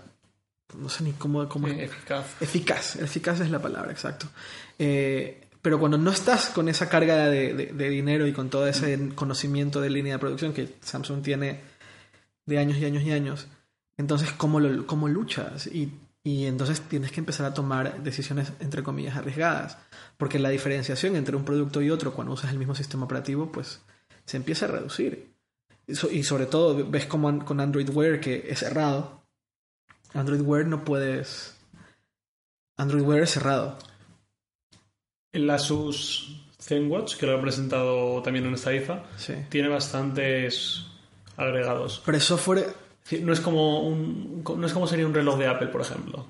no 0.78 0.88
sé 0.88 1.04
ni 1.04 1.12
cómo... 1.12 1.48
cómo 1.48 1.68
Eh, 1.68 1.84
eficaz. 1.84 2.26
Eficaz, 2.42 2.96
eficaz 2.96 3.40
es 3.40 3.50
la 3.50 3.60
palabra, 3.62 3.90
exacto. 3.90 4.26
Eh, 4.78 5.42
pero 5.62 5.78
cuando 5.80 5.96
no 5.98 6.10
estás 6.10 6.46
con 6.50 6.68
esa 6.68 6.88
carga 6.88 7.28
de, 7.28 7.54
de- 7.54 7.66
de 7.72 7.88
dinero 7.88 8.26
y 8.26 8.32
con 8.32 8.50
todo 8.50 8.66
ese 8.68 9.10
conocimiento 9.14 9.80
de 9.80 9.90
línea 9.90 10.12
de 10.14 10.18
producción 10.18 10.52
que 10.52 10.74
Samsung 10.80 11.22
tiene 11.22 11.60
de 12.44 12.58
años 12.58 12.76
y 12.78 12.84
años 12.84 13.02
y 13.02 13.12
años, 13.12 13.46
entonces 13.96 14.30
¿cómo, 14.32 14.60
lo, 14.60 14.86
cómo 14.86 15.08
luchas? 15.08 15.66
Y, 15.68 15.92
y 16.26 16.46
entonces 16.46 16.80
tienes 16.80 17.12
que 17.12 17.20
empezar 17.20 17.46
a 17.46 17.54
tomar 17.54 18.02
decisiones, 18.02 18.52
entre 18.58 18.82
comillas, 18.82 19.16
arriesgadas. 19.16 19.78
Porque 20.16 20.40
la 20.40 20.48
diferenciación 20.48 21.14
entre 21.14 21.36
un 21.36 21.44
producto 21.44 21.80
y 21.80 21.90
otro 21.90 22.14
cuando 22.14 22.32
usas 22.34 22.50
el 22.50 22.58
mismo 22.58 22.74
sistema 22.74 23.04
operativo, 23.04 23.52
pues 23.52 23.80
se 24.24 24.36
empieza 24.36 24.64
a 24.66 24.70
reducir. 24.70 25.32
Y 25.86 25.94
so- 25.94 26.10
Y 26.10 26.24
sobre 26.24 26.46
todo 26.46 26.84
ves 26.90 27.06
como 27.06 27.44
con 27.44 27.60
Android 27.60 27.88
Wear 27.90 28.18
que 28.18 28.44
es 28.48 28.58
cerrado. 28.58 29.22
Android 30.14 30.40
Wear 30.40 30.66
no 30.66 30.84
puedes... 30.84 31.54
Android 32.76 33.02
Wear 33.04 33.22
es 33.22 33.30
cerrado. 33.30 33.78
El 35.32 35.48
Asus 35.48 36.42
ZenWatch, 36.60 37.18
que 37.18 37.26
lo 37.26 37.38
he 37.38 37.40
presentado 37.40 38.20
también 38.22 38.46
en 38.46 38.54
esta 38.54 38.74
IFA, 38.74 39.04
Sí. 39.16 39.34
tiene 39.48 39.68
bastantes 39.68 40.86
agregados. 41.36 42.02
Pero 42.04 42.16
el 42.16 42.22
software... 42.22 42.85
No 43.22 43.32
es 43.32 43.40
como 43.40 43.80
un, 43.86 44.42
no 44.56 44.66
es 44.66 44.72
como 44.72 44.86
sería 44.86 45.06
un 45.06 45.14
reloj 45.14 45.38
de 45.38 45.46
Apple, 45.46 45.68
por 45.68 45.80
ejemplo, 45.82 46.26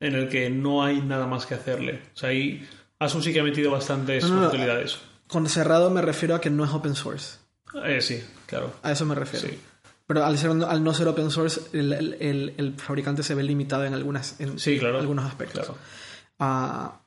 en 0.00 0.14
el 0.14 0.28
que 0.28 0.50
no 0.50 0.84
hay 0.84 1.00
nada 1.00 1.26
más 1.26 1.46
que 1.46 1.54
hacerle. 1.54 2.02
O 2.14 2.16
sea, 2.16 2.28
ahí 2.30 2.68
Asus 2.98 3.24
sí 3.24 3.32
que 3.32 3.40
ha 3.40 3.44
metido 3.44 3.70
bastantes 3.72 4.22
No, 4.24 4.36
no, 4.36 4.40
no. 4.42 4.48
utilidades. 4.48 4.98
Con 5.26 5.48
cerrado 5.48 5.90
me 5.90 6.02
refiero 6.02 6.34
a 6.36 6.40
que 6.40 6.50
no 6.50 6.64
es 6.64 6.70
open 6.70 6.94
source. 6.94 7.38
Eh, 7.84 8.00
sí, 8.00 8.22
claro. 8.46 8.72
A 8.82 8.92
eso 8.92 9.04
me 9.06 9.14
refiero. 9.14 9.48
Sí. 9.48 9.58
Pero 10.06 10.24
al, 10.24 10.36
ser, 10.38 10.50
al 10.50 10.84
no 10.84 10.92
ser 10.94 11.08
open 11.08 11.30
source, 11.30 11.60
el, 11.72 11.92
el- 11.92 12.14
el- 12.20 12.54
el 12.58 12.74
fabricante 12.74 13.22
se 13.22 13.34
ve 13.34 13.42
limitado 13.42 13.84
en, 13.84 13.94
algunas, 13.94 14.38
en 14.40 14.58
Sí, 14.58 14.78
claro. 14.78 14.98
algunos 15.00 15.24
aspectos. 15.24 15.64
Claro. 15.64 15.78
Ah, 16.38 17.00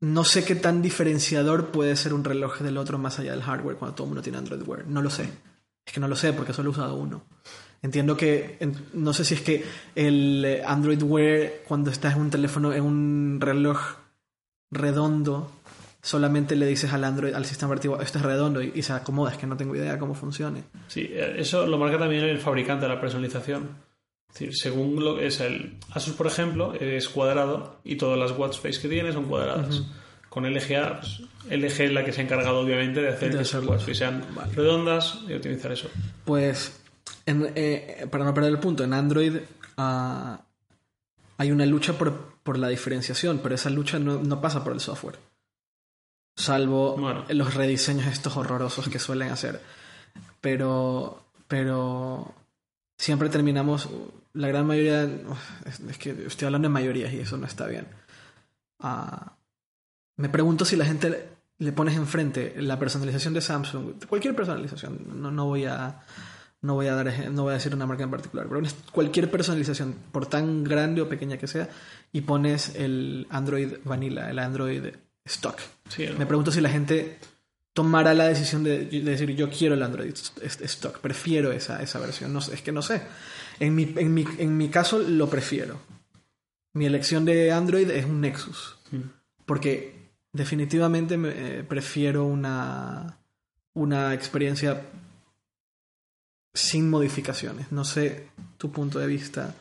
no 0.00 0.24
sé 0.24 0.44
qué 0.44 0.54
tan 0.54 0.82
diferenciador 0.82 1.68
puede 1.70 1.96
ser 1.96 2.12
un 2.14 2.24
reloj 2.24 2.58
del 2.60 2.76
otro 2.78 2.98
más 2.98 3.18
allá 3.18 3.32
del 3.32 3.42
hardware 3.42 3.76
cuando 3.76 3.94
todo 3.94 4.06
el 4.06 4.08
mundo 4.10 4.22
tiene 4.22 4.38
Android 4.38 4.62
Wear. 4.66 4.86
No 4.86 5.00
lo 5.02 5.10
sé. 5.10 5.28
Es 5.86 5.92
que 5.92 6.00
no 6.00 6.08
lo 6.08 6.16
sé 6.16 6.32
porque 6.32 6.52
solo 6.52 6.68
he 6.70 6.72
usado 6.72 6.94
uno. 6.96 7.24
Entiendo 7.82 8.16
que, 8.16 8.56
en- 8.60 8.76
no 8.94 9.12
sé 9.12 9.24
si 9.24 9.34
es 9.34 9.40
que 9.42 9.64
el 9.94 10.42
eh, 10.44 10.62
Android 10.64 11.02
Wear 11.02 11.52
cuando 11.68 11.90
estás 11.90 12.14
en 12.16 12.22
un 12.22 12.30
teléfono, 12.30 12.72
en 12.72 12.82
un 12.82 13.38
reloj 13.40 13.78
redondo, 14.70 15.50
solamente 16.02 16.56
le 16.56 16.66
dices 16.66 16.92
al 16.92 17.04
Android, 17.04 17.34
al 17.34 17.44
sistema 17.44 17.68
operativo, 17.68 18.00
esto 18.00 18.18
es 18.18 18.24
redondo 18.24 18.62
y, 18.62 18.72
y 18.74 18.82
se 18.82 18.92
acomoda. 18.92 19.32
Es 19.32 19.38
que 19.38 19.46
no 19.46 19.56
tengo 19.56 19.74
idea 19.76 19.98
cómo 19.98 20.14
funcione. 20.14 20.64
Sí, 20.88 21.08
eh, 21.10 21.36
eso 21.38 21.66
lo 21.66 21.78
marca 21.78 21.98
también 21.98 22.24
el 22.24 22.38
fabricante 22.38 22.86
de 22.86 22.94
la 22.94 23.00
personalización. 23.00 23.68
Es 24.32 24.40
decir, 24.40 24.56
según 24.56 25.04
lo 25.04 25.16
que 25.16 25.26
es 25.28 25.40
el 25.40 25.76
Asus, 25.92 26.14
por 26.14 26.26
ejemplo, 26.26 26.74
es 26.74 27.08
cuadrado 27.08 27.78
y 27.84 27.96
todas 27.96 28.18
las 28.18 28.36
watch 28.36 28.58
face 28.58 28.80
que 28.80 28.88
tiene 28.88 29.12
son 29.12 29.26
cuadradas. 29.26 29.82
Con 30.34 30.44
LGA, 30.44 31.00
pues, 31.00 31.20
LG 31.48 31.80
es 31.84 31.92
la 31.92 32.04
que 32.04 32.12
se 32.12 32.20
ha 32.20 32.24
encargado 32.24 32.58
obviamente 32.58 33.00
de 33.00 33.08
hacer 33.10 33.30
De 33.32 33.38
que 33.38 33.44
sus 33.44 33.64
watch 33.64 33.86
redondas 34.54 35.20
y 35.28 35.32
optimizar 35.34 35.70
eso. 35.70 35.88
Pues, 36.24 36.80
en- 37.24 37.52
eh, 37.54 38.06
para 38.10 38.24
no 38.24 38.34
perder 38.34 38.50
el 38.50 38.58
punto, 38.58 38.82
en 38.82 38.92
Android 38.94 39.36
ah, 39.76 40.40
hay 41.38 41.52
una 41.52 41.64
lucha 41.66 41.92
por, 41.92 42.34
por 42.42 42.58
la 42.58 42.66
diferenciación, 42.68 43.38
pero 43.44 43.54
esa 43.54 43.70
lucha 43.70 44.00
no, 44.00 44.18
no 44.22 44.40
pasa 44.40 44.64
por 44.64 44.72
el 44.72 44.80
software. 44.80 45.18
Salvo 46.36 46.96
Bueno. 46.96 47.24
los 47.28 47.54
rediseños 47.54 48.06
estos 48.08 48.36
horrorosos 48.36 48.88
que 48.88 48.98
suelen 48.98 49.30
hacer. 49.30 49.60
Pero, 50.40 51.24
pero 51.46 52.34
siempre 52.98 53.28
terminamos, 53.28 53.88
la 54.32 54.48
gran 54.48 54.66
mayoría, 54.66 55.08
es 55.88 55.98
que 55.98 56.10
estoy 56.26 56.46
hablando 56.46 56.66
de 56.68 56.72
mayorías 56.72 57.12
y 57.12 57.20
eso 57.20 57.36
no 57.36 57.46
está 57.46 57.66
bien. 57.68 57.86
Ah, 58.80 59.33
me 60.16 60.28
pregunto 60.28 60.64
si 60.64 60.76
la 60.76 60.84
gente 60.84 61.28
le, 61.58 61.72
pones 61.72 61.96
enfrente 61.96 62.54
la 62.58 62.78
personalización 62.78 63.34
de 63.34 63.40
Samsung, 63.40 64.04
cualquier 64.08 64.34
personalización, 64.34 65.20
no, 65.20 65.30
no 65.30 65.46
voy 65.46 65.64
a 65.64 66.02
no 66.62 66.74
voy 66.74 66.86
a 66.86 66.94
dar 66.94 67.30
no 67.30 67.42
voy 67.42 67.50
a 67.50 67.54
decir 67.54 67.74
una 67.74 67.86
marca 67.86 68.04
en 68.04 68.10
particular, 68.10 68.46
pero 68.48 68.62
cualquier 68.92 69.30
personalización, 69.30 69.94
por 70.12 70.26
tan 70.26 70.64
grande 70.64 71.02
o 71.02 71.08
pequeña 71.08 71.36
que 71.36 71.46
sea, 71.46 71.68
y 72.12 72.22
pones 72.22 72.74
el 72.76 73.26
Android 73.28 73.74
Vanilla, 73.84 74.30
el 74.30 74.38
Android 74.38 74.86
stock. 75.24 75.58
Me 76.18 76.26
pregunto 76.26 76.50
si 76.50 76.60
la 76.60 76.70
gente 76.70 77.18
tomará 77.74 78.14
la 78.14 78.28
decisión 78.28 78.62
de, 78.62 78.86
de 78.86 79.00
decir 79.02 79.34
yo 79.34 79.50
quiero 79.50 79.74
el 79.74 79.82
Android 79.82 80.14
stock, 80.42 81.00
prefiero 81.00 81.52
esa, 81.52 81.82
esa 81.82 81.98
versión. 81.98 82.32
No 82.32 82.40
sé, 82.40 82.54
es 82.54 82.62
que 82.62 82.72
no 82.72 82.82
sé. 82.82 83.02
En 83.60 83.74
mi, 83.74 83.92
en, 83.96 84.14
mi, 84.14 84.24
en 84.38 84.56
mi 84.56 84.68
caso 84.68 84.98
lo 84.98 85.28
prefiero. 85.28 85.78
Mi 86.72 86.86
elección 86.86 87.24
de 87.24 87.52
Android 87.52 87.90
es 87.90 88.04
un 88.04 88.20
Nexus. 88.20 88.76
Mm. 88.90 89.02
Porque 89.44 90.03
definitivamente 90.34 91.16
me, 91.16 91.30
eh, 91.30 91.64
prefiero 91.64 92.24
una, 92.24 93.18
una 93.72 94.12
experiencia 94.12 94.82
sin 96.52 96.90
modificaciones. 96.90 97.72
No 97.72 97.84
sé 97.84 98.28
tu 98.58 98.70
punto 98.70 98.98
de 98.98 99.06
vista. 99.06 99.54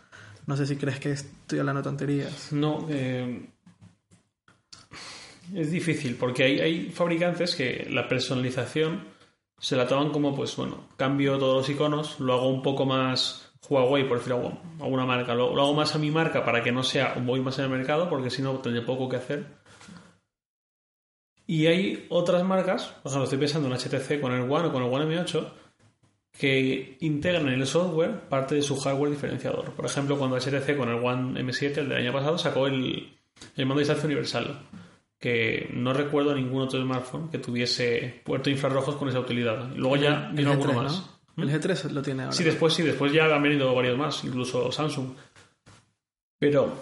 No 0.45 0.57
sé 0.57 0.65
si 0.65 0.75
crees 0.75 0.99
que 0.99 1.11
estoy 1.11 1.59
hablando 1.59 1.81
tonterías. 1.81 2.51
No, 2.51 2.85
eh, 2.89 3.47
es 5.53 5.71
difícil 5.71 6.15
porque 6.15 6.43
hay, 6.43 6.59
hay 6.59 6.89
fabricantes 6.89 7.55
que 7.55 7.87
la 7.89 8.09
personalización 8.09 9.05
se 9.59 9.77
la 9.77 9.87
toman 9.87 10.11
como, 10.11 10.35
pues 10.35 10.55
bueno, 10.57 10.87
cambio 10.97 11.37
todos 11.37 11.55
los 11.55 11.69
iconos, 11.69 12.19
lo 12.19 12.33
hago 12.33 12.49
un 12.49 12.61
poco 12.61 12.85
más 12.85 13.53
Huawei, 13.69 14.05
por 14.07 14.17
decir 14.17 14.33
algo, 14.33 14.59
alguna 14.81 15.05
marca, 15.05 15.33
lo, 15.33 15.55
lo 15.55 15.61
hago 15.61 15.73
más 15.73 15.95
a 15.95 15.99
mi 15.99 16.11
marca 16.11 16.43
para 16.43 16.61
que 16.61 16.73
no 16.73 16.83
sea 16.83 17.13
voy 17.23 17.39
más 17.39 17.59
en 17.59 17.65
el 17.65 17.71
mercado, 17.71 18.09
porque 18.09 18.29
si 18.29 18.41
no 18.41 18.57
tendré 18.59 18.81
poco 18.81 19.07
que 19.07 19.15
hacer. 19.15 19.62
Y 21.45 21.67
hay 21.67 22.05
otras 22.09 22.43
marcas, 22.43 22.85
por 23.03 23.09
ejemplo, 23.09 23.23
estoy 23.25 23.39
pensando 23.39 23.67
en 23.67 23.73
HTC 23.73 24.21
con 24.21 24.31
el 24.31 24.49
One 24.49 24.67
o 24.67 24.71
con 24.71 24.83
el 24.83 24.93
One 24.93 25.05
M8, 25.05 25.45
que 26.37 26.97
integran 27.01 27.47
en 27.47 27.61
el 27.61 27.67
software 27.67 28.21
parte 28.29 28.55
de 28.55 28.61
su 28.61 28.79
hardware 28.79 29.11
diferenciador. 29.11 29.71
Por 29.73 29.85
ejemplo, 29.85 30.17
cuando 30.17 30.37
HTC 30.37 30.77
con 30.77 30.89
el 30.89 31.03
One 31.03 31.41
M7, 31.41 31.77
el 31.77 31.89
del 31.89 31.97
año 31.97 32.13
pasado, 32.13 32.37
sacó 32.37 32.67
el, 32.67 33.13
el 33.55 33.65
mando 33.65 33.75
de 33.75 33.81
distancia 33.81 34.05
universal, 34.05 34.59
que 35.19 35.69
no 35.73 35.93
recuerdo 35.93 36.33
ningún 36.33 36.63
otro 36.63 36.81
smartphone 36.81 37.29
que 37.29 37.37
tuviese 37.39 38.21
puerto 38.23 38.49
infrarrojos 38.49 38.95
con 38.95 39.09
esa 39.09 39.19
utilidad. 39.19 39.69
Luego 39.75 39.97
ya 39.97 40.31
vino 40.33 40.51
G3, 40.51 40.53
alguno 40.53 40.73
¿no? 40.73 40.83
más. 40.83 41.09
El 41.37 41.49
G3 41.49 41.89
lo 41.91 42.01
tiene 42.01 42.23
ahora. 42.23 42.35
Sí, 42.35 42.43
después 42.43 42.73
sí, 42.73 42.83
después 42.83 43.11
ya 43.11 43.25
han 43.25 43.41
venido 43.41 43.73
varios 43.73 43.97
más, 43.97 44.23
incluso 44.23 44.71
Samsung. 44.71 45.09
Pero 46.39 46.73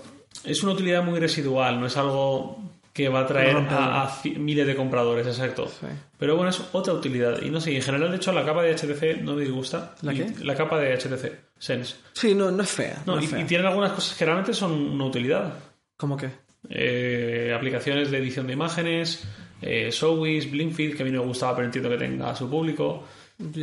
es 0.43 0.63
una 0.63 0.73
utilidad 0.73 1.03
muy 1.03 1.19
residual, 1.19 1.79
no 1.79 1.85
es 1.85 1.97
algo 1.97 2.70
que 2.93 3.07
va 3.09 3.21
a 3.21 3.25
traer 3.25 3.55
a, 3.69 4.11
miles 4.37 4.67
de 4.67 4.75
compradores, 4.75 5.25
exacto. 5.25 5.67
Sí. 5.67 5.87
Pero 6.17 6.35
bueno, 6.35 6.49
es 6.49 6.61
otra 6.73 6.93
utilidad. 6.93 7.41
Y 7.41 7.49
no 7.49 7.61
sé, 7.61 7.75
en 7.75 7.81
general, 7.81 8.11
de 8.11 8.17
hecho, 8.17 8.31
la 8.33 8.43
capa 8.45 8.63
de 8.63 8.75
HTC 8.75 9.21
no 9.21 9.35
me 9.35 9.43
disgusta. 9.43 9.95
¿La 10.01 10.13
Y- 10.13 10.17
qué? 10.17 10.43
La 10.43 10.55
capa 10.55 10.77
de 10.77 10.93
HTC, 10.93 11.31
Sense. 11.57 11.95
Sí, 12.13 12.35
no, 12.35 12.51
no 12.51 12.63
es 12.63 12.69
fea. 12.69 13.01
No, 13.05 13.15
no 13.15 13.21
y, 13.21 13.27
fea. 13.27 13.39
y 13.39 13.45
tienen 13.45 13.67
algunas 13.67 13.93
cosas 13.93 14.17
que 14.17 14.25
realmente 14.25 14.53
son 14.53 14.71
una 14.73 15.05
utilidad. 15.05 15.53
¿Cómo 15.95 16.17
que? 16.17 16.29
Eh, 16.69 17.53
aplicaciones 17.55 18.11
de 18.11 18.17
edición 18.17 18.47
de 18.47 18.53
imágenes, 18.53 19.23
eh, 19.61 19.89
Showbiz, 19.91 20.49
Blinkfeed, 20.51 20.95
que 20.95 21.03
a 21.03 21.05
mí 21.05 21.11
no 21.11 21.21
me 21.21 21.27
gustaba, 21.27 21.55
pero 21.55 21.65
entiendo 21.65 21.89
que 21.89 21.97
tenga 21.97 22.29
a 22.31 22.35
su 22.35 22.49
público. 22.49 23.03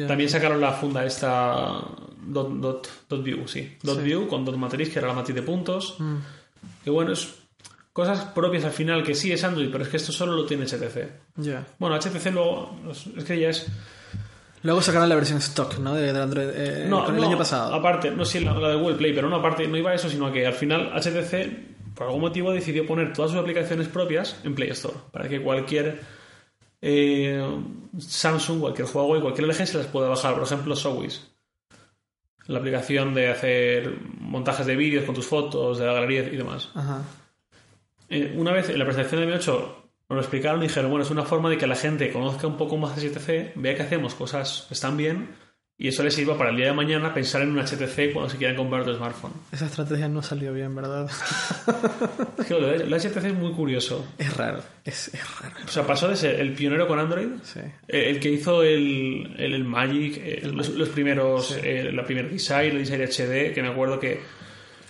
También 0.09 0.29
sacaron 0.29 0.61
la 0.61 0.73
funda 0.73 1.05
esta 1.07 1.81
dot, 2.21 2.49
dot, 2.55 2.89
dot 3.09 3.23
view, 3.23 3.47
sí. 3.47 3.77
Dot 3.83 3.99
Sí. 3.99 4.05
view 4.05 4.27
con 4.27 4.45
dot 4.45 4.57
matriz, 4.57 4.91
que 4.93 4.99
era 4.99 5.09
la 5.09 5.15
matriz 5.15 5.37
de 5.37 5.43
puntos. 5.43 5.95
Mm. 5.99 6.17
Que 6.83 6.91
bueno, 6.91 7.13
es 7.13 7.33
cosas 7.99 8.27
propias 8.27 8.65
al 8.65 8.71
final, 8.71 9.03
que 9.03 9.13
sí 9.13 9.33
es 9.33 9.43
Android, 9.43 9.71
pero 9.73 9.83
es 9.83 9.91
que 9.91 9.97
esto 9.97 10.13
solo 10.13 10.35
lo 10.35 10.47
tiene 10.47 10.67
HTC. 10.67 11.11
Ya. 11.35 11.67
Bueno, 11.81 11.97
HTC 11.99 12.27
luego, 12.33 12.79
es 12.93 13.25
que 13.25 13.41
ya 13.41 13.49
es... 13.49 13.67
Luego 14.63 14.81
sacaron 14.81 15.09
la 15.09 15.17
versión 15.17 15.39
stock, 15.39 15.79
¿no? 15.79 15.97
De, 15.97 16.13
de 16.13 16.23
Android 16.23 16.49
eh, 16.55 16.87
No, 16.89 17.05
con 17.05 17.17
el 17.17 17.23
no, 17.23 17.27
año 17.27 17.37
pasado. 17.37 17.75
Aparte, 17.75 18.13
no 18.13 18.25
sí, 18.25 18.39
la, 18.39 18.55
la 18.55 18.69
de 18.69 18.77
Google 18.77 18.95
Play, 18.95 19.13
pero 19.13 19.29
no, 19.29 19.35
aparte, 19.35 19.67
no 19.67 19.77
iba 19.77 19.91
a 19.91 19.95
eso, 19.95 20.09
sino 20.09 20.31
que 20.31 20.47
al 20.47 20.53
final 20.53 20.93
HTC, 20.95 21.97
por 21.97 22.07
algún 22.07 22.21
motivo, 22.21 22.53
decidió 22.53 22.87
poner 22.87 23.13
todas 23.13 23.33
sus 23.33 23.41
aplicaciones 23.41 23.89
propias 23.89 24.37
en 24.45 24.55
Play 24.55 24.71
Store, 24.71 24.95
para 25.11 25.29
que 25.29 25.43
cualquier 25.43 26.01
eh, 26.81 27.45
Samsung, 27.99 28.61
cualquier 28.61 28.87
Huawei, 28.95 29.21
cualquier 29.21 29.49
LG 29.49 29.67
se 29.67 29.79
las 29.79 29.89
pueda 29.89 30.09
bajar. 30.09 30.35
Por 30.35 30.45
ejemplo, 30.45 30.77
Showbiz. 30.77 31.33
La 32.47 32.61
aplicación 32.61 33.13
de 33.13 33.29
hacer 33.29 33.93
montajes 34.21 34.67
de 34.67 34.77
vídeos 34.77 35.05
con 35.05 35.17
tus 35.17 35.27
fotos, 35.27 35.81
de 35.81 35.87
la 35.87 35.95
galería 35.95 36.23
y 36.23 36.37
demás. 36.37 36.71
Ajá. 36.77 37.03
Eh, 38.11 38.35
una 38.37 38.53
vez 38.53 38.69
en 38.71 38.79
la 38.79 38.85
presentación 38.85 39.21
de 39.23 39.27
Mi 39.27 39.33
8 39.35 39.85
nos 40.11 40.17
lo 40.17 40.21
explicaron 40.21 40.63
y 40.63 40.69
dijeron, 40.69 40.91
bueno, 40.91 41.05
es 41.05 41.11
una 41.11 41.25
forma 41.25 41.51
de 41.51 41.59
que 41.59 41.67
la 41.67 41.77
gente 41.77 42.11
conozca 42.13 42.47
un 42.47 42.57
poco 42.57 42.77
más 42.79 42.97
de 42.97 43.09
HTC, 43.11 43.53
vea 43.57 43.75
que 43.75 43.83
hacemos 43.83 44.15
cosas 44.15 44.65
que 44.69 44.75
están 44.75 44.97
bien 44.97 45.29
Y 45.77 45.87
eso 45.89 46.03
les 46.03 46.15
sirva 46.15 46.37
para 46.37 46.51
el 46.51 46.57
día 46.57 46.67
de 46.67 46.73
mañana 46.73 47.13
pensar 47.15 47.43
en 47.43 47.51
un 47.51 47.59
HTC 47.65 48.13
cuando 48.13 48.29
se 48.31 48.37
quieran 48.39 48.57
comprar 48.57 48.81
otro 48.81 48.97
smartphone. 48.97 49.33
Esa 49.53 49.67
estrategia 49.67 50.09
no 50.09 50.23
salió 50.23 50.53
bien, 50.53 50.75
¿verdad? 50.75 51.09
Es 52.39 52.47
que 52.47 52.55
lo 52.55 52.67
de 52.69 52.87
la 52.87 52.97
HTC 52.99 53.17
es 53.27 53.35
muy 53.35 53.53
curioso. 53.53 54.05
es 54.19 54.37
raro. 54.37 54.61
Es, 54.85 55.09
es 55.15 55.41
raro. 55.41 55.55
O 55.65 55.69
sea, 55.69 55.87
pasó 55.87 56.09
de 56.09 56.17
ser 56.17 56.41
el 56.41 56.53
pionero 56.55 56.89
con 56.89 56.99
Android, 56.99 57.29
Sí. 57.45 57.61
el, 57.87 58.01
el 58.17 58.19
que 58.21 58.31
hizo 58.31 58.63
el, 58.63 59.35
el, 59.39 59.55
el 59.55 59.65
Magic, 59.65 60.17
eh, 60.17 60.51
los, 60.53 60.71
los 60.71 60.89
primeros, 60.89 61.49
Sí. 61.49 61.61
eh, 61.63 61.93
la 61.93 62.05
primera 62.05 62.27
Design, 62.29 62.71
el 62.73 62.79
Design 62.79 63.03
HD, 63.03 63.53
que 63.55 63.63
me 63.63 63.69
acuerdo 63.69 64.01
que 64.01 64.21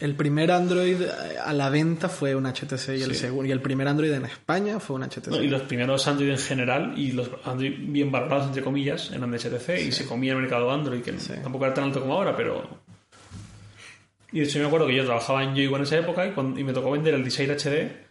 El 0.00 0.14
primer 0.14 0.52
Android 0.52 1.02
eh, 1.02 1.08
a 1.44 1.52
la 1.52 1.70
venta 1.70 2.08
fue 2.08 2.34
un 2.36 2.44
HTC 2.46 2.90
y 2.98 3.02
el 3.02 3.14
Sí. 3.14 3.22
segundo 3.22 3.48
y 3.48 3.52
el 3.52 3.60
primer 3.60 3.88
Android 3.88 4.12
en 4.12 4.24
España 4.26 4.78
fue 4.78 4.94
un 4.96 5.02
HTC. 5.02 5.26
No, 5.28 5.42
y 5.42 5.48
los 5.48 5.62
primeros 5.62 6.06
Android 6.06 6.30
en 6.30 6.38
general 6.38 6.94
y 6.96 7.12
los 7.12 7.28
Android 7.44 7.74
bien 7.78 8.12
valorados 8.12 8.46
entre 8.46 8.62
comillas 8.62 9.10
eran 9.10 9.30
de 9.32 9.38
HTC 9.38 9.80
y 9.88 9.92
se 9.92 10.06
comía 10.06 10.32
el 10.34 10.38
mercado 10.40 10.70
Android 10.70 11.02
que 11.02 11.18
Sí. 11.18 11.32
tampoco 11.42 11.64
era 11.64 11.74
tan 11.74 11.84
alto 11.84 12.00
como 12.00 12.14
ahora 12.14 12.36
pero 12.36 12.78
y 14.30 14.40
de 14.40 14.44
hecho 14.44 14.58
me 14.60 14.66
acuerdo 14.66 14.86
que 14.86 14.94
yo 14.94 15.04
trabajaba 15.04 15.42
en 15.42 15.54
Yoigo 15.54 15.76
en 15.76 15.82
esa 15.82 15.96
época 15.98 16.26
y, 16.26 16.30
cuando- 16.32 16.60
y 16.60 16.64
me 16.64 16.72
tocó 16.72 16.90
vender 16.90 17.14
el 17.14 17.24
Design 17.24 17.50
HD 17.50 18.06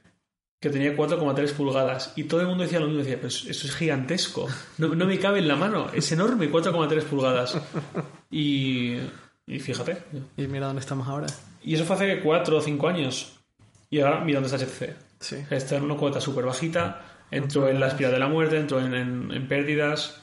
que 0.60 0.70
tenía 0.72 0.96
4,3 0.96 1.52
pulgadas 1.54 2.14
y 2.16 2.24
todo 2.24 2.42
el 2.42 2.48
mundo 2.48 2.64
decía 2.64 2.80
lo 2.80 2.88
mismo 2.88 3.00
decía 3.04 3.18
pero 3.18 3.28
eso 3.28 3.50
es 3.50 3.76
gigantesco 3.76 4.48
no, 4.80 4.90
no 4.96 5.06
me 5.06 5.20
cabe 5.20 5.40
en 5.40 5.48
la 5.48 5.56
mano 5.56 5.92
es 5.94 6.12
enorme 6.12 6.50
4,3 6.52 7.04
pulgadas 7.04 7.56
y, 8.32 8.96
y 9.46 9.60
fíjate 9.60 9.98
Y 10.36 10.48
mira 10.48 10.66
dónde 10.68 10.80
estamos 10.82 11.08
ahora. 11.08 11.28
Y 11.70 11.76
eso 11.76 11.86
fue 11.86 11.96
hace 11.96 12.20
4 12.22 12.58
o 12.58 12.62
5 12.62 12.88
años 12.88 13.40
y 13.90 14.00
ahora 14.00 14.22
mira 14.24 14.40
dónde 14.40 14.56
está 14.56 14.96
Sí. 15.20 15.38
Está 15.50 15.78
en 15.78 15.84
una 15.84 15.96
cuota 15.98 16.22
súper 16.22 16.46
bajita. 16.46 17.04
Entró 17.32 17.68
en 17.68 17.80
la 17.80 17.88
espiral 17.88 18.12
de 18.14 18.20
la 18.20 18.28
muerte, 18.28 18.58
entró 18.58 18.80
en, 18.80 18.94
en- 18.94 19.32
en 19.32 19.48
pérdidas. 19.48 20.22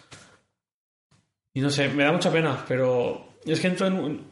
Y 1.53 1.61
no 1.61 1.71
sé, 1.71 1.89
me 1.89 2.05
da 2.05 2.13
mucha 2.13 2.31
pena, 2.33 2.65
pero 2.69 3.29
es 3.45 3.61
que 3.61 3.67
entró 3.69 3.87
en 3.87 3.93
un. 3.95 4.27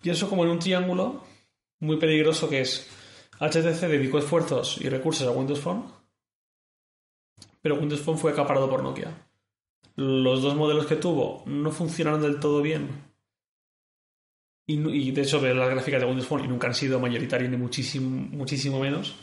Pienso 0.00 0.28
como 0.28 0.44
en 0.44 0.50
un 0.50 0.58
triángulo 0.58 1.24
muy 1.80 1.96
peligroso 1.96 2.48
que 2.48 2.60
es. 2.60 2.88
HTC 3.40 3.88
dedicó 3.88 4.18
esfuerzos 4.18 4.78
y 4.80 4.88
recursos 4.88 5.26
a 5.26 5.32
Windows 5.32 5.60
Phone, 5.60 5.84
pero 7.60 7.76
Windows 7.76 8.00
Phone 8.02 8.18
fue 8.18 8.32
acaparado 8.32 8.68
por 8.70 8.82
Nokia. 8.82 9.12
Los 9.96 10.42
dos 10.42 10.54
modelos 10.54 10.86
que 10.86 10.96
tuvo 10.96 11.42
no 11.46 11.70
funcionaron 11.70 12.22
del 12.22 12.38
todo 12.40 12.62
bien. 12.62 12.88
Y, 14.74 15.10
de 15.10 15.22
hecho, 15.22 15.40
ves 15.40 15.54
las 15.54 15.70
gráficas 15.70 16.00
de 16.00 16.06
Windows 16.06 16.26
Phone 16.26 16.44
y 16.44 16.48
nunca 16.48 16.68
han 16.68 16.74
sido 16.74 17.00
mayoritarios 17.00 17.50
ni 17.50 17.56
muchísimo, 17.56 18.08
muchísimo 18.30 18.80
menos. 18.80 19.16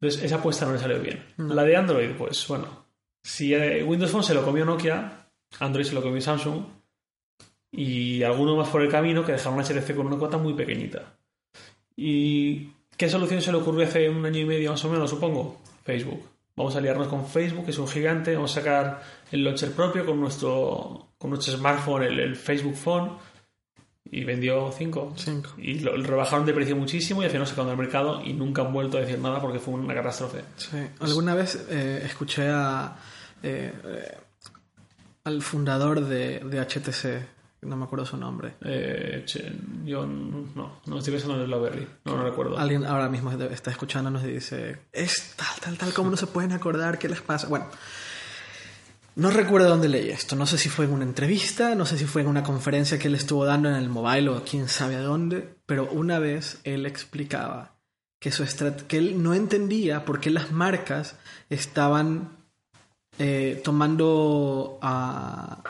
Entonces, 0.00 0.24
esa 0.24 0.36
apuesta 0.36 0.66
no 0.66 0.72
le 0.72 0.78
salió 0.78 1.00
bien. 1.00 1.24
La 1.36 1.64
de 1.64 1.76
Android, 1.76 2.10
pues 2.16 2.46
bueno. 2.48 2.86
Si 3.22 3.54
eh, 3.54 3.82
Windows 3.82 4.10
Phone 4.10 4.24
se 4.24 4.34
lo 4.34 4.44
comió 4.44 4.64
Nokia, 4.64 5.28
Android 5.60 5.84
se 5.84 5.94
lo 5.94 6.02
comió 6.02 6.20
Samsung. 6.20 6.64
Y 7.72 8.22
alguno 8.22 8.56
más 8.56 8.68
por 8.68 8.82
el 8.82 8.90
camino 8.90 9.24
que 9.24 9.32
dejaron 9.32 9.62
HTC 9.62 9.94
con 9.94 10.06
una 10.06 10.16
cuota 10.16 10.38
muy 10.38 10.54
pequeñita. 10.54 11.18
¿Y 11.96 12.70
qué 12.96 13.08
solución 13.08 13.42
se 13.42 13.52
le 13.52 13.58
ocurrió 13.58 13.86
hace 13.86 14.08
un 14.08 14.24
año 14.24 14.40
y 14.40 14.44
medio 14.44 14.70
más 14.70 14.84
o 14.84 14.90
menos, 14.90 15.10
supongo? 15.10 15.60
Facebook. 15.84 16.22
Vamos 16.56 16.74
a 16.74 16.78
aliarnos 16.78 17.08
con 17.08 17.26
Facebook, 17.26 17.66
que 17.66 17.70
es 17.70 17.78
un 17.78 17.88
gigante. 17.88 18.34
Vamos 18.34 18.56
a 18.56 18.60
sacar 18.60 19.02
el 19.30 19.44
launcher 19.44 19.72
propio 19.72 20.06
con 20.06 20.20
nuestro, 20.20 21.08
con 21.18 21.30
nuestro 21.30 21.56
smartphone, 21.56 22.04
el, 22.04 22.20
el 22.20 22.36
Facebook 22.36 22.76
Phone. 22.76 23.18
Y 24.10 24.24
vendió 24.24 24.72
5. 24.72 25.14
Cinco. 25.16 25.50
Y 25.58 25.80
lo, 25.80 25.96
lo 25.96 26.04
rebajaron 26.04 26.46
de 26.46 26.52
precio 26.52 26.76
muchísimo 26.76 27.22
y 27.22 27.24
al 27.26 27.30
final 27.30 27.46
sacaron 27.46 27.68
del 27.68 27.78
mercado 27.78 28.22
y 28.24 28.32
nunca 28.32 28.62
han 28.62 28.72
vuelto 28.72 28.98
a 28.98 29.00
decir 29.00 29.18
nada 29.18 29.40
porque 29.40 29.58
fue 29.58 29.74
una 29.74 29.94
catástrofe. 29.94 30.44
Sí. 30.56 30.78
Alguna 31.00 31.34
vez 31.34 31.66
eh, 31.68 32.02
escuché 32.04 32.48
a, 32.48 32.96
eh, 33.42 33.72
eh, 33.84 34.16
al 35.24 35.42
fundador 35.42 36.00
de, 36.00 36.40
de 36.40 36.60
HTC, 36.60 37.62
no 37.62 37.76
me 37.76 37.84
acuerdo 37.84 38.06
su 38.06 38.16
nombre. 38.16 38.54
Eh, 38.62 39.22
che, 39.26 39.52
yo 39.84 40.06
no, 40.06 40.80
no 40.86 40.98
estoy 40.98 41.12
pensando 41.12 41.36
en 41.36 41.42
el 41.42 41.46
Blackberry, 41.48 41.86
no, 42.04 42.16
no 42.16 42.24
recuerdo. 42.24 42.58
Alguien 42.58 42.84
ahora 42.84 43.08
mismo 43.08 43.32
está 43.32 43.70
escuchándonos 43.70 44.22
y 44.24 44.28
dice, 44.28 44.78
es 44.92 45.34
tal, 45.36 45.60
tal, 45.60 45.78
tal, 45.78 45.92
¿cómo 45.92 46.10
no 46.10 46.16
se 46.16 46.26
pueden 46.26 46.52
acordar? 46.52 46.98
¿Qué 46.98 47.08
les 47.08 47.20
pasa? 47.20 47.48
Bueno, 47.48 47.66
no 49.16 49.30
recuerdo 49.30 49.68
dónde 49.68 49.88
leí 49.88 50.10
esto. 50.10 50.36
No 50.36 50.46
sé 50.46 50.58
si 50.58 50.68
fue 50.68 50.84
en 50.84 50.92
una 50.92 51.04
entrevista, 51.04 51.74
no 51.74 51.86
sé 51.86 51.98
si 51.98 52.04
fue 52.04 52.20
en 52.20 52.28
una 52.28 52.42
conferencia 52.42 52.98
que 52.98 53.08
él 53.08 53.14
estuvo 53.14 53.44
dando 53.44 53.68
en 53.68 53.76
el 53.76 53.88
mobile 53.88 54.28
o 54.28 54.44
quién 54.44 54.68
sabe 54.68 54.94
a 54.94 55.00
dónde, 55.00 55.56
pero 55.64 55.90
una 55.90 56.18
vez 56.18 56.60
él 56.64 56.84
explicaba 56.84 57.76
que, 58.20 58.30
su 58.30 58.44
que 58.86 58.98
él 58.98 59.22
no 59.22 59.34
entendía 59.34 60.04
por 60.04 60.20
qué 60.20 60.30
las 60.30 60.52
marcas 60.52 61.16
estaban 61.48 62.36
eh, 63.18 63.60
tomando 63.64 64.78
a 64.82 65.62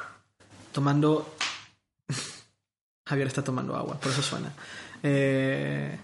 tomando 0.72 1.32
Javier 3.06 3.28
está 3.28 3.44
tomando 3.44 3.76
agua, 3.76 3.98
por 4.00 4.10
eso 4.10 4.22
suena. 4.22 4.52
Eh, 5.04 5.96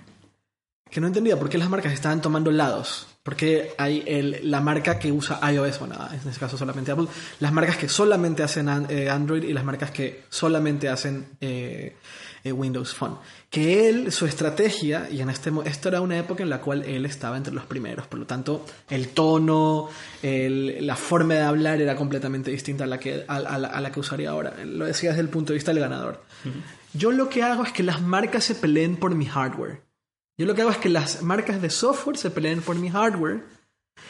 que 0.88 1.00
no 1.00 1.08
entendía 1.08 1.36
por 1.38 1.48
qué 1.48 1.58
las 1.58 1.68
marcas 1.68 1.92
estaban 1.92 2.22
tomando 2.22 2.52
lados. 2.52 3.08
Porque 3.22 3.72
hay 3.78 4.02
el- 4.06 4.50
la 4.50 4.60
marca 4.60 4.98
que 4.98 5.12
usa 5.12 5.38
iOS, 5.52 5.78
bueno, 5.78 5.94
en 6.10 6.16
este 6.28 6.40
caso 6.40 6.58
solamente 6.58 6.90
Apple, 6.90 7.06
las 7.38 7.52
marcas 7.52 7.76
que 7.76 7.88
solamente 7.88 8.42
hacen 8.42 8.68
an- 8.68 8.86
eh, 8.88 9.08
Android 9.08 9.44
y 9.44 9.52
las 9.52 9.62
marcas 9.64 9.92
que 9.92 10.22
solamente 10.28 10.88
hacen 10.88 11.26
eh, 11.40 11.94
eh, 12.42 12.50
Windows 12.50 12.92
Phone. 12.94 13.18
Que 13.48 13.88
él, 13.88 14.10
su 14.10 14.26
estrategia, 14.26 15.08
y 15.08 15.20
en 15.20 15.30
este 15.30 15.52
esto 15.66 15.88
era 15.90 16.00
una 16.00 16.18
época 16.18 16.42
en 16.42 16.50
la 16.50 16.60
cual 16.60 16.82
él 16.82 17.06
estaba 17.06 17.36
entre 17.36 17.54
los 17.54 17.64
primeros, 17.64 18.08
por 18.08 18.18
lo 18.18 18.26
tanto, 18.26 18.66
el 18.90 19.10
tono, 19.10 19.88
el- 20.24 20.84
la 20.84 20.96
forma 20.96 21.34
de 21.34 21.42
hablar 21.42 21.80
era 21.80 21.94
completamente 21.94 22.50
distinta 22.50 22.82
a 22.84 22.86
la 22.88 22.98
que, 22.98 23.24
a, 23.28 23.36
a 23.36 23.58
la, 23.58 23.68
a 23.68 23.80
la 23.80 23.92
que 23.92 24.00
usaría 24.00 24.30
ahora. 24.30 24.54
Lo 24.64 24.84
decía 24.86 25.10
desde 25.10 25.22
el 25.22 25.28
punto 25.28 25.52
de 25.52 25.58
vista 25.58 25.72
del 25.72 25.80
ganador. 25.80 26.24
Yo 26.94 27.12
lo 27.12 27.28
que 27.28 27.44
hago 27.44 27.62
es 27.62 27.70
que 27.72 27.84
las 27.84 28.02
marcas 28.02 28.42
se 28.42 28.56
peleen 28.56 28.96
por 28.96 29.14
mi 29.14 29.26
hardware. 29.26 29.80
Yo 30.42 30.48
lo 30.48 30.56
que 30.56 30.62
hago 30.62 30.72
es 30.72 30.78
que 30.78 30.88
las 30.88 31.22
marcas 31.22 31.62
de 31.62 31.70
software 31.70 32.16
se 32.16 32.28
peleen 32.28 32.62
por 32.62 32.74
mi 32.74 32.90
hardware 32.90 33.44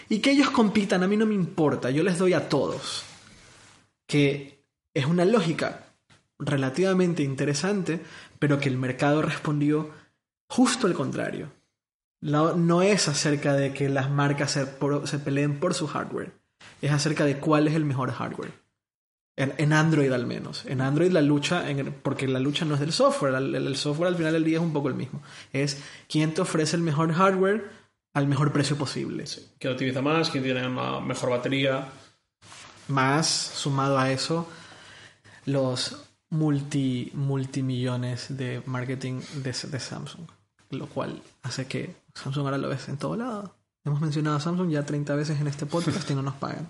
y 0.08 0.20
que 0.20 0.30
ellos 0.30 0.48
compitan, 0.48 1.02
a 1.02 1.06
mí 1.06 1.18
no 1.18 1.26
me 1.26 1.34
importa, 1.34 1.90
yo 1.90 2.02
les 2.02 2.16
doy 2.16 2.32
a 2.32 2.48
todos. 2.48 3.04
Que 4.06 4.64
es 4.94 5.04
una 5.04 5.26
lógica 5.26 5.88
relativamente 6.38 7.22
interesante, 7.22 8.00
pero 8.38 8.58
que 8.58 8.70
el 8.70 8.78
mercado 8.78 9.20
respondió 9.20 9.90
justo 10.48 10.86
al 10.86 10.94
contrario. 10.94 11.52
No, 12.22 12.80
es 12.80 13.08
acerca 13.08 13.52
de 13.52 13.74
que 13.74 13.90
las 13.90 14.10
marcas 14.10 14.52
se, 14.52 14.66
se 15.04 15.18
peleen 15.18 15.60
por 15.60 15.74
su 15.74 15.86
hardware, 15.86 16.32
es 16.80 16.92
acerca 16.92 17.26
de 17.26 17.40
cuál 17.40 17.68
es 17.68 17.74
el 17.74 17.84
mejor 17.84 18.10
hardware. 18.10 18.54
En, 19.36 19.54
en 19.56 19.72
Android 19.72 20.12
al 20.12 20.26
menos. 20.26 20.64
En 20.66 20.80
Android 20.82 21.10
la 21.10 21.22
lucha, 21.22 21.70
en- 21.70 21.92
porque 22.02 22.28
la 22.28 22.38
lucha 22.38 22.64
no 22.66 22.74
es 22.74 22.80
del 22.80 22.92
software, 22.92 23.34
el, 23.34 23.54
el 23.54 23.76
software 23.76 24.08
al 24.08 24.16
final 24.16 24.32
del 24.34 24.44
día 24.44 24.58
es 24.58 24.62
un 24.62 24.72
poco 24.72 24.88
el 24.88 24.94
mismo. 24.94 25.22
Es 25.52 25.78
quién 26.08 26.34
te 26.34 26.42
ofrece 26.42 26.76
el 26.76 26.82
mejor 26.82 27.12
hardware 27.12 27.70
al 28.14 28.26
mejor 28.26 28.52
precio 28.52 28.76
posible. 28.76 29.24
¿Quién 29.58 29.72
utiliza 29.72 30.02
más? 30.02 30.28
¿Quién 30.28 30.44
tiene 30.44 30.66
una 30.68 31.00
mejor 31.00 31.30
batería? 31.30 31.88
Más, 32.88 33.26
sumado 33.26 33.98
a 33.98 34.10
eso, 34.12 34.46
los 35.46 35.96
multi, 36.30 37.10
multimillones 37.14 38.36
de 38.36 38.62
marketing 38.66 39.20
de, 39.36 39.52
de 39.52 39.80
Samsung. 39.80 40.26
Lo 40.70 40.86
cual 40.88 41.22
hace 41.42 41.66
que 41.66 41.94
Samsung 42.14 42.44
ahora 42.44 42.58
lo 42.58 42.68
ves 42.68 42.88
en 42.88 42.96
todo 42.98 43.16
lado. 43.16 43.54
Hemos 43.84 44.00
mencionado 44.00 44.36
a 44.36 44.40
Samsung 44.40 44.70
ya 44.70 44.84
30 44.84 45.14
veces 45.14 45.40
en 45.40 45.46
este 45.48 45.66
podcast 45.66 46.08
y 46.10 46.14
no 46.14 46.22
nos 46.22 46.34
pagan. 46.34 46.68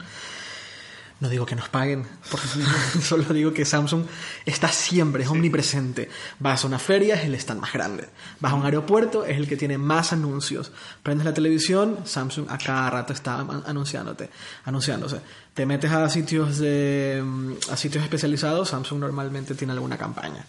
No 1.23 1.29
digo 1.29 1.47
que 1.47 1.55
nos 1.55 1.69
paguen, 1.69 2.05
solo 3.01 3.23
digo 3.33 3.53
que 3.53 3.65
Samsung 3.65 4.07
está 4.45 4.67
siempre, 4.67 5.23
es 5.23 5.29
omnipresente. 5.31 6.11
Vas 6.41 6.65
a 6.65 6.67
una 6.67 6.81
feria, 6.81 7.15
es 7.15 7.25
el 7.27 7.37
stand 7.37 7.61
más 7.61 7.73
grande. 7.73 8.09
Vas 8.41 8.51
a 8.53 8.57
un 8.57 8.65
aeropuerto, 8.65 9.25
es 9.25 9.37
el 9.37 9.47
que 9.47 9.57
tiene 9.57 9.79
más 9.79 10.13
anuncios. 10.13 10.73
Prendes 11.05 11.25
la 11.25 11.33
televisión, 11.33 11.99
Samsung 12.05 12.47
a 12.51 12.59
cada 12.59 12.91
rato 12.91 13.13
está 13.13 13.37
an- 13.39 13.63
anunciándote, 13.65 14.31
anunciándose. 14.65 15.21
Te 15.55 15.65
metes 15.65 15.93
a 15.93 16.09
sitios 16.11 16.59
de 16.59 17.23
mm, 17.25 17.53
a 17.71 17.77
sitios 17.77 18.03
especializados, 18.03 18.71
Samsung 18.71 18.99
normalmente 18.99 19.55
tiene 19.55 19.75
alguna 19.75 19.97
campaña. 19.97 20.45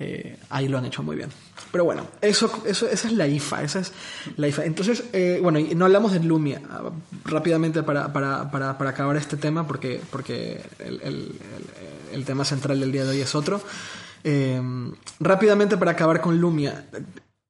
Eh, 0.00 0.36
ahí 0.50 0.66
lo 0.66 0.76
han 0.78 0.84
hecho 0.86 1.02
muy 1.04 1.14
bien. 1.14 1.30
Pero 1.70 1.84
bueno, 1.84 2.06
eso, 2.20 2.50
eso, 2.66 2.88
esa 2.88 3.06
es 3.08 3.14
la 3.14 3.28
IFA. 3.28 3.62
Esa 3.62 3.78
es 3.80 3.92
la 4.36 4.48
IFA. 4.48 4.64
Entonces, 4.64 5.04
eh, 5.12 5.38
bueno, 5.40 5.58
y 5.60 5.74
no 5.76 5.84
hablamos 5.84 6.12
de 6.12 6.20
Lumia. 6.20 6.60
Ah, 6.68 6.90
Rápidamente 7.24 7.82
para, 7.84 8.12
para, 8.12 8.50
para, 8.50 8.76
para 8.76 8.90
acabar 8.90 9.16
este 9.16 9.36
tema, 9.36 9.66
porque, 9.66 10.00
porque 10.10 10.60
el, 10.80 11.00
el- 11.02 11.32
el- 12.12 12.24
tema 12.24 12.44
central 12.44 12.80
del 12.80 12.90
día 12.90 13.04
de 13.04 13.10
hoy 13.10 13.20
es 13.20 13.34
otro. 13.34 13.60
Eh, 14.24 14.60
rápidamente 15.20 15.76
para 15.76 15.92
acabar 15.92 16.20
con 16.20 16.40
Lumia. 16.40 16.86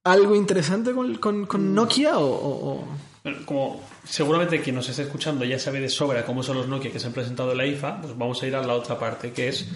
¿Algo 0.05 0.37
interesante 0.37 0.93
con, 0.93 1.15
con, 1.17 1.47
con 1.47 1.75
Nokia 1.75 2.19
o- 2.19 2.25
o-. 2.27 2.89
Bueno, 3.23 3.39
como 3.47 3.83
seguramente 4.05 4.61
quien 4.61 4.77
nos 4.77 4.87
esté 4.91 5.03
escuchando 5.03 5.47
ya 5.47 5.59
sabe 5.59 5.81
de 5.81 5.89
sobra 5.89 6.27
cómo 6.27 6.43
son 6.43 6.59
los 6.59 6.69
Nokia 6.69 6.93
que 6.93 6.99
se 7.01 7.07
han 7.07 7.15
presentado 7.15 7.53
en 7.53 7.57
la 7.59 7.65
IFA, 7.67 8.03
pues 8.03 8.19
vamos 8.19 8.43
a 8.43 8.47
ir 8.47 8.55
a 8.55 8.63
la 8.63 8.75
otra 8.75 8.99
parte, 8.99 9.33
que 9.33 9.49
es 9.49 9.67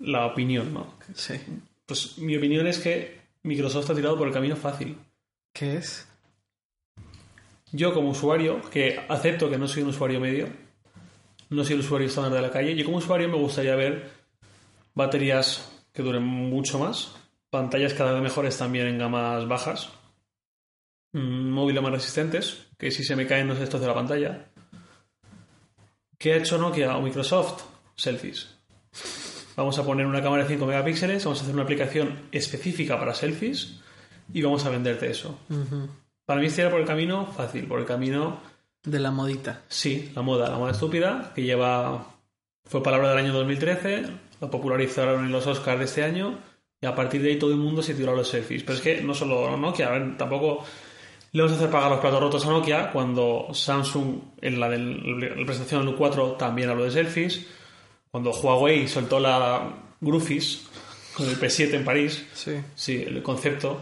la 0.00 0.26
opinión, 0.26 0.74
¿no? 0.74 0.88
Sí. 1.14 1.34
Pues 1.86 2.18
mi 2.18 2.36
opinión 2.36 2.66
es 2.66 2.78
que 2.78 3.20
Microsoft 3.44 3.90
ha 3.90 3.94
tirado 3.94 4.18
por 4.18 4.26
el 4.26 4.34
camino 4.34 4.56
fácil. 4.56 4.98
¿Qué 5.52 5.76
es? 5.76 6.06
Yo 7.72 7.94
como 7.94 8.10
usuario, 8.10 8.60
que 8.70 9.00
acepto 9.08 9.48
que 9.48 9.58
no 9.58 9.68
soy 9.68 9.82
un 9.82 9.90
usuario 9.90 10.20
medio, 10.20 10.48
no 11.50 11.64
soy 11.64 11.74
el 11.74 11.80
usuario 11.80 12.08
estándar 12.08 12.32
de 12.34 12.42
la 12.42 12.50
calle, 12.50 12.74
yo 12.74 12.84
como 12.84 12.98
usuario 12.98 13.28
me 13.28 13.36
gustaría 13.36 13.74
ver 13.76 14.10
baterías 14.94 15.72
que 15.92 16.02
duren 16.02 16.22
mucho 16.22 16.78
más, 16.78 17.14
pantallas 17.50 17.94
cada 17.94 18.12
vez 18.12 18.22
mejores 18.22 18.58
también 18.58 18.86
en 18.86 18.98
gamas 18.98 19.46
bajas, 19.46 19.90
mm, 21.12 21.50
móviles 21.50 21.82
más 21.82 21.92
resistentes, 21.92 22.66
que 22.78 22.90
si 22.90 23.04
se 23.04 23.16
me 23.16 23.26
caen 23.26 23.48
los 23.48 23.60
estos 23.60 23.80
de 23.80 23.86
la 23.86 23.94
pantalla. 23.94 24.48
¿Qué 26.18 26.32
ha 26.32 26.36
hecho 26.36 26.58
Nokia 26.58 26.96
o 26.96 27.02
Microsoft? 27.02 27.64
Selfies. 27.94 28.56
Vamos 29.56 29.78
a 29.78 29.84
poner 29.84 30.06
una 30.06 30.22
cámara 30.22 30.42
de 30.42 30.50
5 30.50 30.66
megapíxeles, 30.66 31.24
vamos 31.24 31.40
a 31.40 31.42
hacer 31.42 31.54
una 31.54 31.64
aplicación 31.64 32.28
específica 32.30 32.98
para 32.98 33.14
selfies 33.14 33.80
y 34.32 34.42
vamos 34.42 34.64
a 34.66 34.70
venderte 34.70 35.10
eso. 35.10 35.38
Para 36.26 36.40
mí 36.40 36.46
estaría 36.46 36.70
por 36.70 36.80
el 36.80 36.86
camino 36.86 37.26
fácil, 37.26 37.66
por 37.66 37.80
el 37.80 37.86
camino... 37.86 38.40
De 38.84 39.00
la 39.00 39.10
modita. 39.10 39.62
Sí, 39.68 40.12
la 40.14 40.22
moda, 40.22 40.50
la 40.50 40.58
moda 40.58 40.72
estúpida, 40.72 41.32
que 41.34 41.42
lleva... 41.42 42.06
Fue 42.66 42.82
palabra 42.82 43.10
del 43.10 43.18
año 43.18 43.32
2013, 43.32 44.06
lo 44.40 44.50
popularizaron 44.50 45.24
en 45.24 45.32
los 45.32 45.46
Oscars 45.46 45.78
de 45.78 45.84
este 45.84 46.02
año 46.02 46.38
y 46.80 46.86
a 46.86 46.94
partir 46.94 47.22
de 47.22 47.30
ahí 47.30 47.38
todo 47.38 47.50
el 47.52 47.56
mundo 47.56 47.82
se 47.82 47.94
tiró 47.94 48.12
a 48.12 48.16
los 48.16 48.28
selfies. 48.28 48.62
Pero 48.62 48.74
es 48.74 48.82
que 48.82 49.00
no 49.02 49.14
solo 49.14 49.56
Nokia, 49.56 49.86
a 49.86 49.92
ver, 49.92 50.16
tampoco 50.16 50.64
le 51.32 51.42
vamos 51.42 51.56
a 51.56 51.60
hacer 51.60 51.70
pagar 51.70 51.90
los 51.90 52.00
platos 52.00 52.20
rotos 52.20 52.46
a 52.46 52.50
Nokia 52.50 52.90
cuando 52.90 53.48
Samsung 53.52 54.20
en 54.40 54.60
la, 54.60 54.68
la 54.68 55.46
presentación 55.46 55.86
del 55.86 55.94
4 55.94 56.32
también 56.32 56.68
habló 56.68 56.84
de 56.84 56.90
selfies, 56.90 57.46
cuando 58.10 58.30
Huawei 58.30 58.88
soltó 58.88 59.20
la 59.20 59.72
Groofies 60.00 60.66
con 61.14 61.28
el 61.28 61.38
P7 61.38 61.74
en 61.74 61.84
París, 61.84 62.26
Sí. 62.34 62.52
sí, 62.74 63.04
el 63.06 63.22
concepto. 63.22 63.80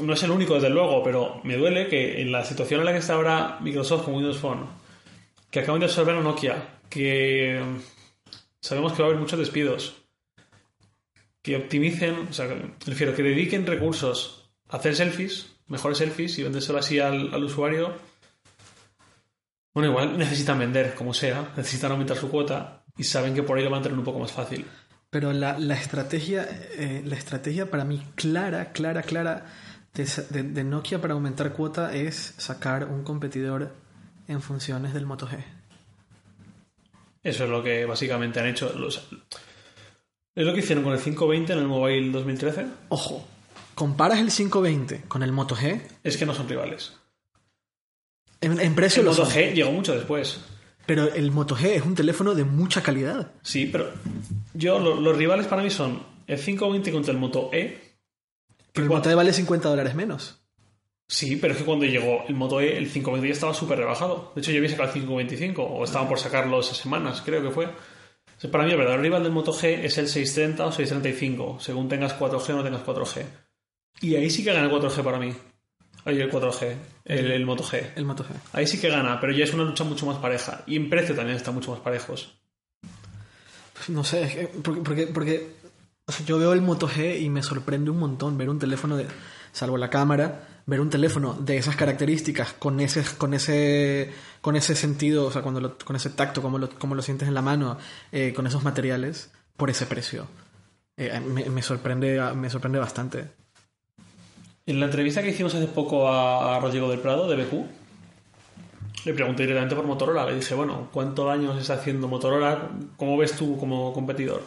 No 0.00 0.14
es 0.14 0.22
el 0.22 0.30
único, 0.30 0.54
desde 0.54 0.70
luego, 0.70 1.02
pero 1.02 1.40
me 1.44 1.56
duele 1.56 1.86
que 1.88 2.20
en 2.22 2.32
la 2.32 2.44
situación 2.44 2.80
en 2.80 2.86
la 2.86 2.92
que 2.92 2.98
está 2.98 3.14
ahora 3.14 3.58
Microsoft 3.60 4.04
con 4.04 4.14
Windows 4.14 4.38
Phone, 4.38 4.66
que 5.50 5.60
acaban 5.60 5.80
de 5.80 5.86
absorber 5.86 6.16
a 6.16 6.20
Nokia, 6.20 6.78
que 6.88 7.60
sabemos 8.60 8.92
que 8.92 9.02
va 9.02 9.08
a 9.08 9.10
haber 9.10 9.20
muchos 9.20 9.38
despidos, 9.38 9.96
que 11.42 11.56
optimicen, 11.56 12.28
o 12.30 12.32
sea, 12.32 12.48
prefiero 12.84 13.14
que 13.14 13.22
dediquen 13.22 13.66
recursos 13.66 14.48
a 14.68 14.76
hacer 14.76 14.94
selfies, 14.96 15.52
mejores 15.66 15.98
selfies 15.98 16.38
y 16.38 16.44
vendérselo 16.44 16.78
así 16.78 16.98
al, 17.00 17.34
al 17.34 17.44
usuario. 17.44 17.94
Bueno, 19.74 19.90
igual 19.90 20.16
necesitan 20.18 20.58
vender, 20.58 20.94
como 20.94 21.12
sea, 21.12 21.52
necesitan 21.56 21.90
aumentar 21.92 22.16
su 22.16 22.30
cuota 22.30 22.81
y 22.96 23.04
saben 23.04 23.34
que 23.34 23.42
por 23.42 23.56
ahí 23.58 23.64
lo 23.64 23.70
van 23.70 23.80
a 23.80 23.82
tener 23.84 23.98
un 23.98 24.04
poco 24.04 24.18
más 24.18 24.32
fácil. 24.32 24.66
Pero 25.10 25.32
la, 25.32 25.58
la 25.58 25.74
estrategia, 25.74 26.46
eh, 26.76 27.02
la 27.04 27.16
estrategia 27.16 27.70
para 27.70 27.84
mí 27.84 28.02
clara, 28.14 28.72
clara, 28.72 29.02
clara 29.02 29.46
de, 29.94 30.06
de- 30.30 30.42
de 30.42 30.64
Nokia 30.64 31.00
para 31.02 31.14
aumentar 31.14 31.52
cuota 31.52 31.94
es 31.94 32.34
sacar 32.38 32.84
un 32.86 33.02
competidor 33.04 33.74
en 34.28 34.40
funciones 34.40 34.94
del 34.94 35.04
Moto 35.06 35.28
G. 35.28 35.42
Eso 37.22 37.44
es 37.44 37.50
lo 37.50 37.62
que 37.62 37.84
básicamente 37.84 38.40
han 38.40 38.46
hecho. 38.46 38.72
Los- 38.76 39.06
es 40.34 40.46
lo 40.46 40.54
que 40.54 40.60
hicieron 40.60 40.82
con 40.82 40.94
el 40.94 40.98
520 41.00 41.52
en 41.52 41.58
el 41.58 41.66
Mobile 41.68 42.10
2013. 42.10 42.66
Ojo, 42.88 43.26
comparas 43.74 44.18
el 44.18 44.30
520 44.30 45.02
con 45.08 45.22
el 45.22 45.30
Moto 45.32 45.54
G, 45.54 45.80
Es 46.02 46.16
que 46.16 46.24
no 46.26 46.34
son 46.34 46.48
rivales. 46.48 46.94
en, 48.40 48.58
en 48.58 48.74
precio 48.74 49.00
El 49.00 49.06
lo 49.06 49.12
Moto 49.12 49.26
son, 49.26 49.34
G 49.34 49.52
llegó 49.52 49.70
mucho 49.72 49.94
después. 49.94 50.40
Pero 50.86 51.12
el 51.12 51.30
Moto 51.30 51.56
G 51.56 51.66
es 51.70 51.82
un 51.82 51.94
teléfono 51.94 52.34
de 52.34 52.44
mucha 52.44 52.82
calidad. 52.82 53.32
Sí, 53.42 53.66
pero 53.70 53.90
yo 54.54 54.78
lo- 54.78 55.00
los 55.00 55.16
rivales 55.16 55.46
para 55.46 55.62
mí 55.62 55.70
son 55.70 56.02
el 56.26 56.38
520 56.38 56.92
contra 56.92 57.12
el 57.12 57.18
Moto 57.18 57.50
E. 57.52 57.96
Pero 58.72 58.84
el 58.86 58.90
cua- 58.90 58.96
Moto 58.96 59.10
E 59.10 59.14
vale 59.14 59.32
50 59.32 59.68
dólares 59.68 59.94
menos. 59.94 60.38
Sí, 61.08 61.36
pero 61.36 61.52
es 61.52 61.58
que 61.58 61.64
cuando 61.66 61.84
llegó 61.84 62.24
el 62.26 62.34
Moto 62.34 62.60
E, 62.60 62.76
el 62.78 62.84
520 62.90 63.28
ya 63.28 63.34
estaba 63.34 63.52
súper 63.54 63.78
rebajado. 63.78 64.32
De 64.34 64.40
hecho, 64.40 64.50
yo 64.50 64.58
había 64.58 64.70
sacado 64.70 64.88
el 64.88 64.94
525, 64.94 65.62
o 65.62 65.84
estaban 65.84 66.08
por 66.08 66.18
sacarlo 66.18 66.60
esas 66.60 66.78
semanas, 66.78 67.22
creo 67.24 67.42
que 67.42 67.50
fue. 67.50 67.66
O 67.66 67.70
sea, 68.42 68.50
para 68.50 68.64
mí, 68.64 68.70
el 68.72 68.78
verdadero 68.78 69.02
rival 69.02 69.22
del 69.22 69.32
Moto 69.32 69.52
G 69.52 69.84
es 69.84 69.98
el 69.98 70.08
630 70.08 70.64
o 70.66 70.72
635, 70.72 71.58
según 71.60 71.88
tengas 71.88 72.14
4G 72.18 72.50
o 72.54 72.56
no 72.56 72.64
tengas 72.64 72.82
4G. 72.82 73.24
Y 74.00 74.16
ahí 74.16 74.30
sí 74.30 74.42
que 74.42 74.52
gana 74.54 74.64
el 74.66 74.70
4G 74.72 75.02
para 75.04 75.18
mí. 75.18 75.34
Oye, 76.04 76.22
el 76.22 76.30
4G, 76.30 76.74
el, 77.04 77.30
el 77.30 77.46
Moto 77.46 77.62
G. 77.62 77.92
El 77.94 78.04
Moto 78.04 78.24
G. 78.24 78.28
Ahí 78.52 78.66
sí 78.66 78.80
que 78.80 78.88
gana, 78.88 79.20
pero 79.20 79.32
ya 79.32 79.44
es 79.44 79.54
una 79.54 79.62
lucha 79.64 79.84
mucho 79.84 80.04
más 80.06 80.18
pareja. 80.18 80.62
Y 80.66 80.76
en 80.76 80.90
precio 80.90 81.14
también 81.14 81.36
están 81.36 81.54
mucho 81.54 81.70
más 81.70 81.80
parejos. 81.80 82.34
No 83.88 84.04
sé, 84.04 84.22
es 84.22 84.34
que- 84.34 84.46
porque, 84.62 84.80
porque, 84.82 85.06
porque, 85.08 85.54
o 86.06 86.12
sea, 86.12 86.24
yo 86.26 86.38
veo 86.38 86.52
el 86.52 86.62
Moto 86.62 86.88
G 86.88 87.20
y 87.20 87.30
me 87.30 87.42
sorprende 87.42 87.90
un 87.90 87.98
montón 87.98 88.36
ver 88.38 88.48
un 88.48 88.58
teléfono 88.58 88.96
de, 88.96 89.06
salvo 89.52 89.76
la 89.76 89.90
cámara, 89.90 90.48
ver 90.66 90.80
un 90.80 90.90
teléfono 90.90 91.34
de 91.34 91.56
esas 91.56 91.74
características, 91.76 92.52
con 92.52 92.80
ese, 92.80 93.04
con 93.18 93.34
ese, 93.34 94.12
con 94.40 94.54
ese 94.56 94.74
sentido, 94.76 95.26
o 95.26 95.30
sea, 95.32 95.42
cuando 95.42 95.60
lo- 95.60 95.78
con 95.78 95.96
ese 95.96 96.10
tacto, 96.10 96.42
como 96.42 96.58
lo, 96.58 96.68
como 96.70 96.94
lo 96.94 97.02
sientes 97.02 97.26
en 97.28 97.34
la 97.34 97.42
mano, 97.42 97.78
eh, 98.12 98.32
con 98.34 98.46
esos 98.46 98.62
materiales, 98.62 99.30
por 99.56 99.70
ese 99.70 99.86
precio. 99.86 100.26
Eh, 100.96 101.20
me, 101.20 101.44
me 101.48 101.62
sorprende, 101.62 102.20
me 102.34 102.50
sorprende 102.50 102.78
bastante. 102.78 103.30
En 104.64 104.78
la 104.78 104.86
entrevista 104.86 105.22
que 105.22 105.30
hicimos 105.30 105.54
hace 105.54 105.66
poco 105.66 106.08
a, 106.08 106.58
Rodrigo 106.60 106.88
del 106.88 107.00
Prado, 107.00 107.28
de 107.28 107.36
BQ, 107.36 107.66
le 109.06 109.14
pregunté 109.14 109.42
directamente 109.42 109.74
por 109.74 109.86
Motorola. 109.86 110.26
Le 110.26 110.36
dije, 110.36 110.54
bueno, 110.54 110.88
¿cuánto 110.92 111.24
daño 111.24 111.54
se 111.54 111.62
está 111.62 111.74
haciendo 111.74 112.06
Motorola? 112.06 112.70
¿Cómo 112.96 113.16
ves 113.16 113.32
tú 113.32 113.58
como 113.58 113.92
competidor? 113.92 114.42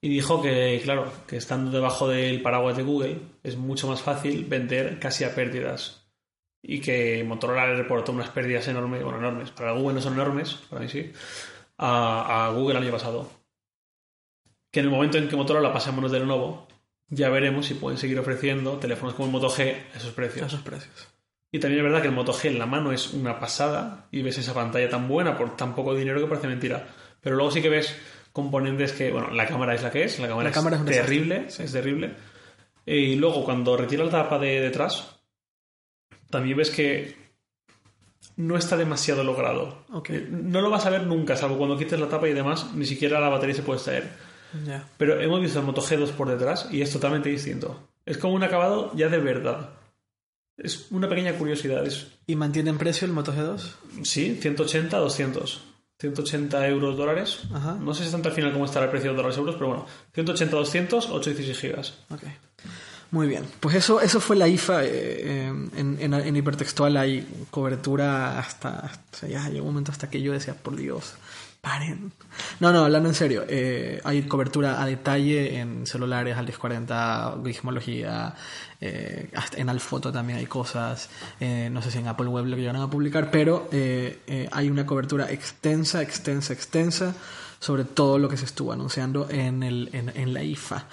Y 0.00 0.08
dijo 0.08 0.40
que, 0.42 0.80
claro, 0.84 1.12
que 1.26 1.36
estando 1.36 1.70
debajo 1.70 2.08
del 2.08 2.42
paraguas 2.42 2.76
de 2.76 2.82
Google 2.84 3.20
es 3.42 3.56
mucho 3.56 3.88
más 3.88 4.00
fácil 4.02 4.44
vender 4.44 4.98
casi 5.00 5.24
a 5.24 5.34
pérdidas. 5.34 6.06
Y 6.62 6.80
que 6.80 7.24
Motorola 7.24 7.66
le 7.66 7.76
reportó 7.76 8.12
unas 8.12 8.28
pérdidas 8.30 8.68
enormes, 8.68 9.02
bueno, 9.02 9.18
enormes, 9.18 9.50
para 9.50 9.72
Google 9.72 9.94
no 9.94 10.00
son 10.00 10.14
enormes, 10.14 10.54
para 10.70 10.82
mí 10.82 10.88
sí, 10.88 11.12
a, 11.78 12.52
Google 12.54 12.76
el 12.78 12.84
año 12.84 12.92
pasado. 12.92 13.28
Que 14.70 14.80
en 14.80 14.86
el 14.86 14.92
momento 14.92 15.18
en 15.18 15.28
que 15.28 15.36
Motorola 15.36 15.72
pase 15.72 15.90
de 15.90 16.18
Lenovo, 16.20 16.68
ya 17.08 17.28
veremos 17.28 17.66
si 17.66 17.74
pueden 17.74 17.98
seguir 17.98 18.18
ofreciendo 18.18 18.78
teléfonos 18.78 19.14
como 19.14 19.26
el 19.26 19.32
Moto 19.32 19.48
G 19.48 19.74
a 19.94 19.96
esos 19.96 20.12
A 20.12 20.14
precios. 20.14 20.46
esos 20.46 20.62
precios. 20.62 21.08
Y 21.50 21.58
también 21.58 21.80
es 21.80 21.84
verdad 21.84 22.00
que 22.00 22.08
el 22.08 22.14
Moto 22.14 22.32
G 22.32 22.46
en 22.46 22.58
la 22.58 22.66
mano 22.66 22.92
es 22.92 23.12
una 23.12 23.38
pasada 23.38 24.06
y 24.10 24.22
ves 24.22 24.38
esa 24.38 24.54
pantalla 24.54 24.88
tan 24.88 25.06
buena 25.06 25.36
por 25.36 25.56
tan 25.56 25.74
poco 25.74 25.94
dinero 25.94 26.20
que 26.20 26.26
parece 26.26 26.46
mentira. 26.46 26.88
Pero 27.20 27.36
luego 27.36 27.50
sí 27.50 27.60
que 27.60 27.68
ves 27.68 27.94
componentes 28.32 28.92
que, 28.92 29.12
bueno, 29.12 29.30
la 29.30 29.46
cámara 29.46 29.74
es 29.74 29.82
la 29.82 29.90
que 29.90 30.04
es, 30.04 30.18
la 30.18 30.28
cámara, 30.28 30.48
La 30.48 30.54
cámara 30.54 30.76
es 30.78 30.84
terrible, 30.84 31.46
es 31.46 31.72
terrible. 31.72 32.14
Y 32.86 33.16
luego 33.16 33.44
cuando 33.44 33.76
retira 33.76 34.04
la 34.04 34.10
tapa 34.10 34.38
de 34.38 34.60
detrás, 34.60 35.20
también 36.30 36.56
ves 36.56 36.70
que 36.70 37.14
no 38.36 38.56
está 38.56 38.76
demasiado 38.76 39.22
logrado. 39.22 39.84
Ok. 39.92 40.08
No 40.30 40.62
lo 40.62 40.70
vas 40.70 40.86
a 40.86 40.90
ver 40.90 41.06
nunca, 41.06 41.36
salvo 41.36 41.58
cuando 41.58 41.76
quites 41.76 42.00
la 42.00 42.08
tapa 42.08 42.28
y 42.28 42.32
demás, 42.32 42.72
ni 42.74 42.86
siquiera 42.86 43.20
la 43.20 43.28
batería 43.28 43.54
se 43.54 43.62
puede 43.62 43.76
extraer. 43.76 44.31
Pero 44.98 45.20
hemos 45.20 45.40
visto 45.40 45.58
el 45.60 45.64
Moto 45.66 45.80
G2 45.82 46.10
por 46.12 46.28
detrás 46.28 46.68
y 46.70 46.82
es 46.82 46.90
totalmente 46.92 47.28
distinto. 47.28 47.88
Es 48.04 48.18
como 48.18 48.34
un 48.34 48.42
acabado 48.42 48.92
ya 48.94 49.08
de 49.08 49.18
verdad. 49.18 49.70
Es 50.56 50.86
una 50.90 51.08
pequeña 51.08 51.32
curiosidad. 51.34 51.86
Es, 51.86 52.08
¿Y 52.26 52.36
mantienen 52.36 52.78
precio 52.78 53.06
el 53.06 53.12
Moto 53.12 53.32
G2? 53.32 53.60
sí, 54.04 54.38
180 54.40 54.96
200. 54.98 55.62
180 56.00 56.68
euros 56.68 56.96
dólares. 56.96 57.40
Ajá. 57.52 57.74
No 57.80 57.94
sé 57.94 58.00
exactamente 58.02 58.28
al 58.30 58.34
final 58.34 58.52
cómo 58.52 58.64
estará 58.64 58.86
el 58.86 58.90
precio 58.90 59.10
de 59.10 59.16
dólares 59.16 59.38
euros, 59.38 59.54
pero 59.54 59.68
bueno, 59.68 59.86
180 60.14 60.56
200, 60.56 61.10
8 61.10 61.30
y 61.30 61.34
16 61.34 61.58
gigas. 61.60 61.94
Muy 63.12 63.28
bien. 63.28 63.44
Pues 63.60 63.76
eso, 63.76 64.00
eso 64.00 64.20
fue 64.20 64.36
la 64.36 64.48
IFA. 64.48 64.84
eh, 64.84 64.88
eh, 64.92 65.46
en, 65.76 65.96
en- 66.00 66.14
en 66.14 66.36
hipertextual 66.36 66.96
hay 66.96 67.46
cobertura 67.50 68.38
hasta, 68.38 68.80
hasta- 68.80 69.28
Ya 69.28 69.48
llegó 69.48 69.66
un 69.66 69.74
momento 69.74 69.92
hasta 69.92 70.10
que 70.10 70.20
yo 70.22 70.32
decía, 70.32 70.54
por 70.54 70.74
Dios, 70.76 71.14
paren. 71.62 72.12
No, 72.60 72.72
no, 72.72 72.84
hablando 72.84 73.08
en 73.08 73.14
serio. 73.14 73.44
eh, 73.48 74.00
hay 74.04 74.22
cobertura 74.24 74.82
a 74.82 74.86
detalle 74.86 75.60
en 75.60 75.86
celulares, 75.86 76.36
al 76.36 76.44
1040, 76.44 77.36
Gizmología. 77.46 78.34
eh, 78.80 79.30
hasta 79.36 79.58
en 79.58 79.68
Alfoto 79.68 80.12
también 80.12 80.38
hay 80.40 80.46
cosas. 80.46 81.08
eh, 81.40 81.70
no 81.72 81.80
sé 81.80 81.90
si 81.92 81.98
en 81.98 82.08
Apple 82.08 82.26
Web 82.26 82.46
lo 82.46 82.56
llegaron 82.56 82.82
a 82.82 82.90
publicar, 82.90 83.30
pero 83.30 83.68
eh, 83.72 84.48
hay 84.52 84.68
una 84.70 84.84
cobertura 84.84 85.30
extensa, 85.30 86.02
extensa, 86.02 86.52
extensa 86.52 87.14
sobre 87.60 87.84
todo 87.84 88.18
lo 88.18 88.28
que 88.28 88.36
se 88.36 88.44
estuvo 88.44 88.72
anunciando 88.72 89.28
en, 89.30 89.62
el, 89.62 89.88
en, 89.92 90.08
en 90.16 90.34
la 90.34 90.42
IFA. 90.42 90.86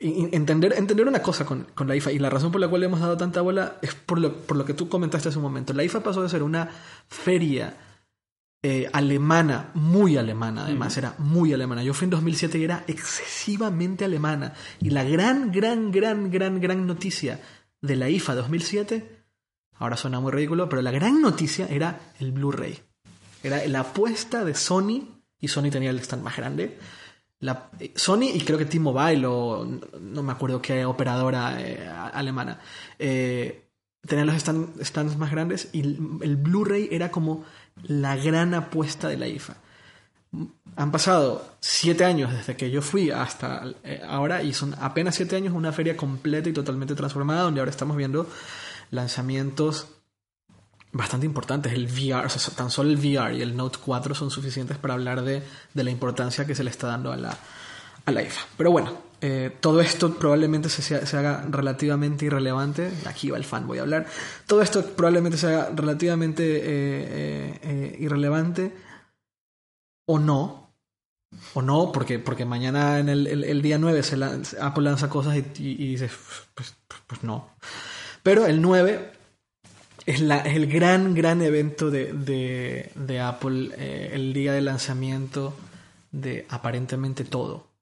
Entender, 0.00 0.72
entender 0.78 1.06
una 1.06 1.20
cosa 1.20 1.44
con, 1.44 1.66
con 1.74 1.86
la 1.88 1.94
IFA 1.94 2.12
y 2.12 2.18
la 2.18 2.30
razón 2.30 2.50
por 2.50 2.58
la 2.62 2.68
cual 2.68 2.80
le 2.80 2.86
hemos 2.86 3.00
dado 3.00 3.18
tanta 3.18 3.42
bola 3.42 3.76
es 3.82 3.94
por 3.94 4.18
lo, 4.18 4.32
por 4.32 4.56
lo 4.56 4.64
que 4.64 4.72
tú 4.72 4.88
comentaste 4.88 5.28
hace 5.28 5.36
un 5.36 5.44
momento. 5.44 5.74
La 5.74 5.84
IFA 5.84 6.02
pasó 6.02 6.22
de 6.22 6.30
ser 6.30 6.42
una 6.42 6.70
feria 7.10 7.74
eh, 8.68 8.88
alemana, 8.92 9.70
muy 9.74 10.16
alemana 10.16 10.64
además, 10.64 10.96
era 10.96 11.14
muy 11.18 11.52
alemana. 11.52 11.82
Yo 11.84 11.94
fui 11.94 12.04
en 12.06 12.10
2007 12.10 12.58
y 12.58 12.64
era 12.64 12.84
excesivamente 12.88 14.04
alemana. 14.04 14.54
Y 14.80 14.90
la 14.90 15.04
gran, 15.04 15.52
gran, 15.52 15.90
gran, 15.92 16.30
gran, 16.30 16.60
gran 16.60 16.86
noticia 16.86 17.40
de 17.80 17.96
la 17.96 18.08
IFA 18.10 18.34
2007, 18.34 19.24
ahora 19.74 19.96
suena 19.96 20.20
muy 20.20 20.32
ridículo, 20.32 20.68
pero 20.68 20.82
la 20.82 20.90
gran 20.90 21.20
noticia 21.22 21.66
era 21.68 22.00
el 22.18 22.32
Blu-ray. 22.32 22.78
Era 23.42 23.64
la 23.68 23.80
apuesta 23.80 24.44
de 24.44 24.54
Sony, 24.54 25.22
y 25.38 25.48
Sony 25.48 25.70
tenía 25.70 25.90
el 25.90 26.00
stand 26.00 26.22
más 26.24 26.36
grande. 26.36 26.78
La, 27.38 27.70
eh, 27.78 27.92
Sony 27.94 28.30
y 28.34 28.40
creo 28.40 28.58
que 28.58 28.64
T-Mobile 28.64 29.26
o 29.26 29.64
no, 30.00 30.22
me 30.22 30.32
acuerdo 30.32 30.60
qué 30.62 30.84
operadora 30.86 31.60
eh, 31.60 31.86
alemana 32.14 32.58
eh, 32.98 33.68
tenían 34.00 34.26
los 34.26 34.36
stand- 34.36 34.82
stands 34.82 35.18
más 35.18 35.30
grandes 35.30 35.68
y 35.72 35.80
el, 35.80 35.98
el 36.22 36.36
Blu-ray 36.36 36.88
era 36.90 37.10
como 37.10 37.44
la 37.82 38.16
gran 38.16 38.54
apuesta 38.54 39.08
de 39.08 39.16
la 39.16 39.28
IFA. 39.28 39.56
Han 40.76 40.92
pasado 40.92 41.56
siete 41.60 42.04
años 42.04 42.32
desde 42.32 42.56
que 42.56 42.70
yo 42.70 42.82
fui 42.82 43.10
hasta 43.10 43.64
eh, 43.84 44.02
ahora 44.06 44.42
y 44.42 44.52
son 44.52 44.74
apenas 44.80 45.14
siete 45.14 45.36
años 45.36 45.54
una 45.54 45.72
feria 45.72 45.96
completa 45.96 46.48
y 46.48 46.52
totalmente 46.52 46.94
transformada 46.94 47.42
donde 47.42 47.60
ahora 47.60 47.70
estamos 47.70 47.96
viendo 47.96 48.28
lanzamientos 48.90 49.88
bastante 50.92 51.26
importantes. 51.26 51.72
El 51.72 51.86
VR, 51.86 52.28
tan 52.54 52.70
solo 52.70 52.90
el 52.90 52.96
VR 52.96 53.36
y 53.36 53.42
el 53.42 53.56
Note 53.56 53.78
4 53.82 54.14
son 54.14 54.30
suficientes 54.30 54.76
para 54.76 54.94
hablar 54.94 55.22
de, 55.22 55.42
de 55.72 55.84
la 55.84 55.90
importancia 55.90 56.46
que 56.46 56.54
se 56.54 56.64
le 56.64 56.70
está 56.70 56.88
dando 56.88 57.12
a 57.12 57.16
la, 57.16 57.36
a 58.04 58.12
la 58.12 58.22
IFA. 58.22 58.46
Pero 58.56 58.70
bueno, 58.70 59.05
eh, 59.28 59.50
todo 59.58 59.80
esto 59.80 60.14
probablemente 60.14 60.68
se, 60.68 60.82
se, 60.82 61.16
haga 61.16 61.44
relativamente 61.50 62.26
irrelevante. 62.26 62.92
Aquí 63.06 63.28
va 63.28 63.36
el 63.38 63.42
fan, 63.42 63.66
voy 63.66 63.78
a 63.78 63.82
hablar. 63.82 64.06
Todo 64.46 64.62
esto 64.62 64.84
probablemente 64.84 65.36
se 65.36 65.48
haga 65.48 65.70
relativamente 65.74 66.44
eh, 66.44 67.58
eh, 67.60 67.96
irrelevante 67.98 68.72
o 70.06 70.20
no. 70.20 70.70
O 71.54 71.60
no, 71.60 71.90
porque, 71.90 72.20
porque 72.20 72.44
mañana 72.44 73.00
en 73.00 73.08
el, 73.08 73.62
día 73.62 73.78
9 73.78 74.04
se 74.04 74.16
Apple 74.60 74.84
lanza 74.84 75.10
cosas 75.10 75.36
y, 75.36 75.40
y, 75.58 75.88
dices, 75.88 76.12
pues, 76.54 76.76
pues, 77.08 77.24
no. 77.24 77.50
Pero 78.22 78.46
el 78.46 78.62
9 78.62 79.10
es, 80.06 80.20
la, 80.20 80.38
el 80.38 80.68
gran, 80.68 81.14
gran 81.14 81.42
evento 81.42 81.90
de 81.90 83.20
Apple, 83.20 84.14
el 84.14 84.32
día 84.32 84.52
de 84.52 84.60
lanzamiento 84.60 85.52
de 86.12 86.46
aparentemente 86.48 87.24
todo 87.24 87.75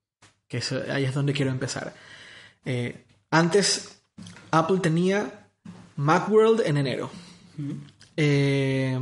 que 0.49 0.63
ahí 0.91 1.05
es 1.05 1.15
donde 1.15 1.33
quiero 1.33 1.51
empezar. 1.51 1.95
Eh, 2.65 3.05
antes, 3.31 4.03
Apple 4.51 4.79
tenía 4.81 5.49
Macworld 5.97 6.63
en 6.67 6.77
enero. 6.77 7.11
Eh, 8.17 8.99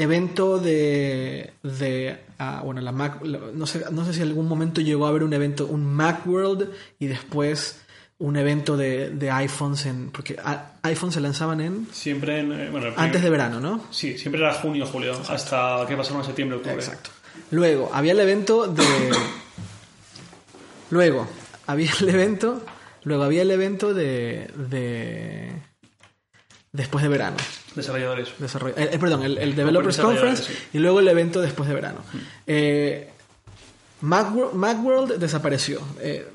evento 0.00 0.58
de, 0.58 1.52
de 1.62 2.18
ah, 2.38 2.62
bueno, 2.64 2.80
la 2.80 2.90
Mac, 2.90 3.22
no 3.22 3.66
sé, 3.66 3.84
no 3.90 4.04
sé 4.04 4.14
si 4.14 4.22
en 4.22 4.28
algún 4.28 4.48
momento 4.48 4.80
llegó 4.80 5.06
a 5.06 5.10
haber 5.10 5.22
un 5.22 5.32
evento, 5.34 5.66
un 5.66 5.84
Macworld 5.84 6.70
y 6.98 7.06
después 7.06 7.82
un 8.18 8.36
evento 8.36 8.76
de, 8.76 9.10
de 9.10 9.30
iPhones 9.30 9.86
en 9.86 10.10
porque 10.10 10.36
iPhones 10.82 11.14
se 11.14 11.20
lanzaban 11.20 11.60
en 11.60 11.86
siempre 11.92 12.40
en, 12.40 12.52
eh, 12.52 12.92
antes 12.96 13.22
de 13.22 13.30
verano, 13.30 13.60
¿no? 13.60 13.84
Sí, 13.90 14.16
siempre 14.16 14.40
era 14.40 14.54
junio, 14.54 14.86
julio, 14.86 15.20
hasta 15.28 15.84
que 15.86 15.96
pasaron 15.96 16.22
a 16.22 16.24
septiembre, 16.24 16.56
octubre. 16.56 16.76
Exacto. 16.76 17.10
Luego 17.50 17.90
había 17.92 18.12
el 18.12 18.20
evento 18.20 18.66
de 18.66 18.84
Luego, 20.90 21.26
había 21.66 21.90
el 22.00 22.08
evento. 22.08 22.62
Luego 23.04 23.22
había 23.22 23.42
el 23.42 23.50
evento 23.50 23.94
de. 23.94 24.50
de 24.56 25.62
después 26.72 27.02
de 27.02 27.08
verano. 27.08 27.36
Desarrolladores. 27.74 28.28
Eh, 28.76 28.90
eh, 28.92 28.98
perdón, 28.98 29.22
el, 29.22 29.54
Developers 29.54 29.98
Conference 29.98 30.52
y 30.72 30.78
luego 30.78 31.00
el 31.00 31.08
evento 31.08 31.40
después 31.40 31.68
de 31.68 31.74
verano. 31.74 32.00
Mm. 32.12 32.18
Eh, 32.46 33.10
Macworld, 34.02 35.18
desapareció. 35.18 35.80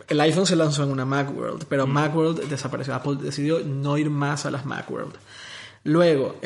el 0.08 0.22
iPhone 0.22 0.45
se 0.45 0.56
lanzó 0.56 0.84
en 0.84 0.91
una 0.91 1.03
Macworld, 1.03 1.66
pero 1.68 1.88
mm. 1.88 1.91
Macworld 1.91 2.43
desapareció. 2.47 2.93
Apple 2.93 3.18
decidió 3.20 3.60
no 3.60 3.97
ir 3.97 4.10
más 4.10 4.45
a 4.45 4.51
las 4.51 4.66
Macworld. 4.66 5.16
Luego, 5.84 6.39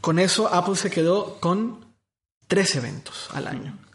con 0.00 0.18
eso 0.18 0.52
Apple 0.52 0.76
se 0.76 0.90
quedó 0.90 1.38
con 1.40 1.84
tres 2.48 2.76
eventos 2.76 3.28
al 3.32 3.46
año 3.46 3.85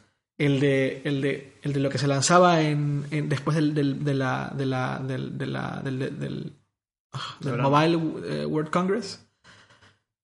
el 0.45 0.59
de, 0.59 1.01
el 1.05 1.21
de, 1.21 1.53
el 1.61 1.73
de 1.73 1.79
lo 1.79 1.89
que 1.89 1.99
se 1.99 2.07
lanzaba 2.07 2.61
en, 2.61 3.05
después 3.29 3.55
del, 3.55 3.75
del, 3.75 4.03
de 4.03 4.15
la, 4.15 4.51
de 4.55 4.65
la, 4.65 4.97
del, 4.99 5.37
de 5.37 5.45
la, 5.45 5.81
del, 5.83 5.99
del, 6.19 6.53
ah, 7.13 7.37
Mobile 7.41 7.99
eh, 8.25 8.45
World 8.45 8.71
Congress. 8.71 9.23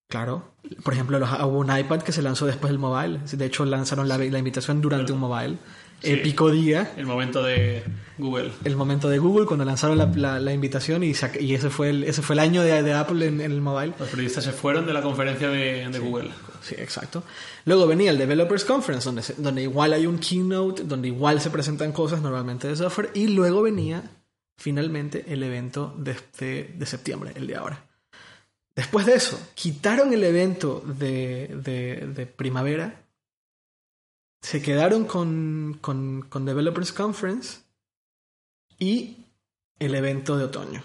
Claro. 0.09 0.53
Por 0.83 0.93
ejemplo, 0.93 1.17
hubo 1.17 1.59
un 1.59 1.77
iPad 1.77 2.01
que 2.01 2.11
se 2.11 2.23
lanzó 2.23 2.47
después 2.47 2.71
del 2.71 2.79
mobile. 2.79 3.19
De 3.31 3.45
hecho, 3.45 3.63
lanzaron 3.65 4.07
la, 4.07 4.17
la 4.17 4.39
invitación 4.39 4.81
durante 4.81 5.11
un 5.11 5.19
mobile 5.19 5.57
épico 6.01 6.49
día. 6.51 6.93
El 6.97 7.05
momento 7.05 7.43
de 7.43 7.83
Google. 8.17 8.51
El 8.63 8.75
momento 8.75 9.09
de 9.09 9.19
Google, 9.19 9.45
cuando 9.45 9.65
lanzaron 9.65 9.97
la, 9.97 10.39
la, 10.39 10.53
invitación 10.53 11.03
y, 11.03 11.13
y, 11.39 11.53
ese, 11.53 11.69
fue 11.69 11.89
el, 11.89 12.03
ese 12.03 12.21
fue 12.21 12.35
el 12.35 12.39
año 12.39 12.63
de, 12.63 12.81
de 12.83 12.93
Apple 12.93 13.25
en, 13.27 13.41
el 13.41 13.61
mobile. 13.61 13.93
Los 13.99 14.09
periodistas 14.09 14.43
se 14.43 14.51
fueron 14.51 14.85
de 14.85 14.93
la 14.93 15.01
conferencia 15.01 15.49
de, 15.49 15.87
de 15.89 15.99
Google. 15.99 16.29
Sí, 16.67 16.75
exacto. 16.77 17.23
Luego 17.65 17.87
venía 17.87 18.11
el 18.11 18.17
Developers 18.17 18.65
Conference, 18.65 19.35
donde, 19.37 19.61
igual 19.61 19.93
hay 19.93 20.05
un 20.05 20.19
keynote, 20.19 20.83
donde 20.83 21.07
igual 21.07 21.39
se 21.39 21.49
presentan 21.49 21.93
cosas 21.93 22.21
normalmente 22.21 22.67
de 22.67 22.75
software. 22.75 23.11
Y 23.13 23.27
luego 23.27 23.61
venía 23.61 24.03
finalmente 24.57 25.23
el 25.27 25.43
evento 25.43 25.95
de, 25.97 26.15
de, 26.75 26.85
septiembre, 26.85 27.31
el 27.35 27.47
de 27.47 27.55
ahora. 27.55 27.85
Después 28.75 29.05
de 29.05 29.13
eso, 29.13 29.39
quitaron 29.55 30.11
el 30.13 30.23
evento 30.23 30.83
de, 30.85 31.47
de 32.13 32.25
primavera 32.25 33.07
se 34.41 34.61
quedaron 34.61 35.05
con, 35.05 35.77
con, 35.81 36.21
con 36.29 36.45
Developers 36.45 36.93
Conference 36.93 37.59
y 38.79 39.25
el 39.79 39.95
evento 39.95 40.37
de 40.37 40.45
otoño. 40.45 40.83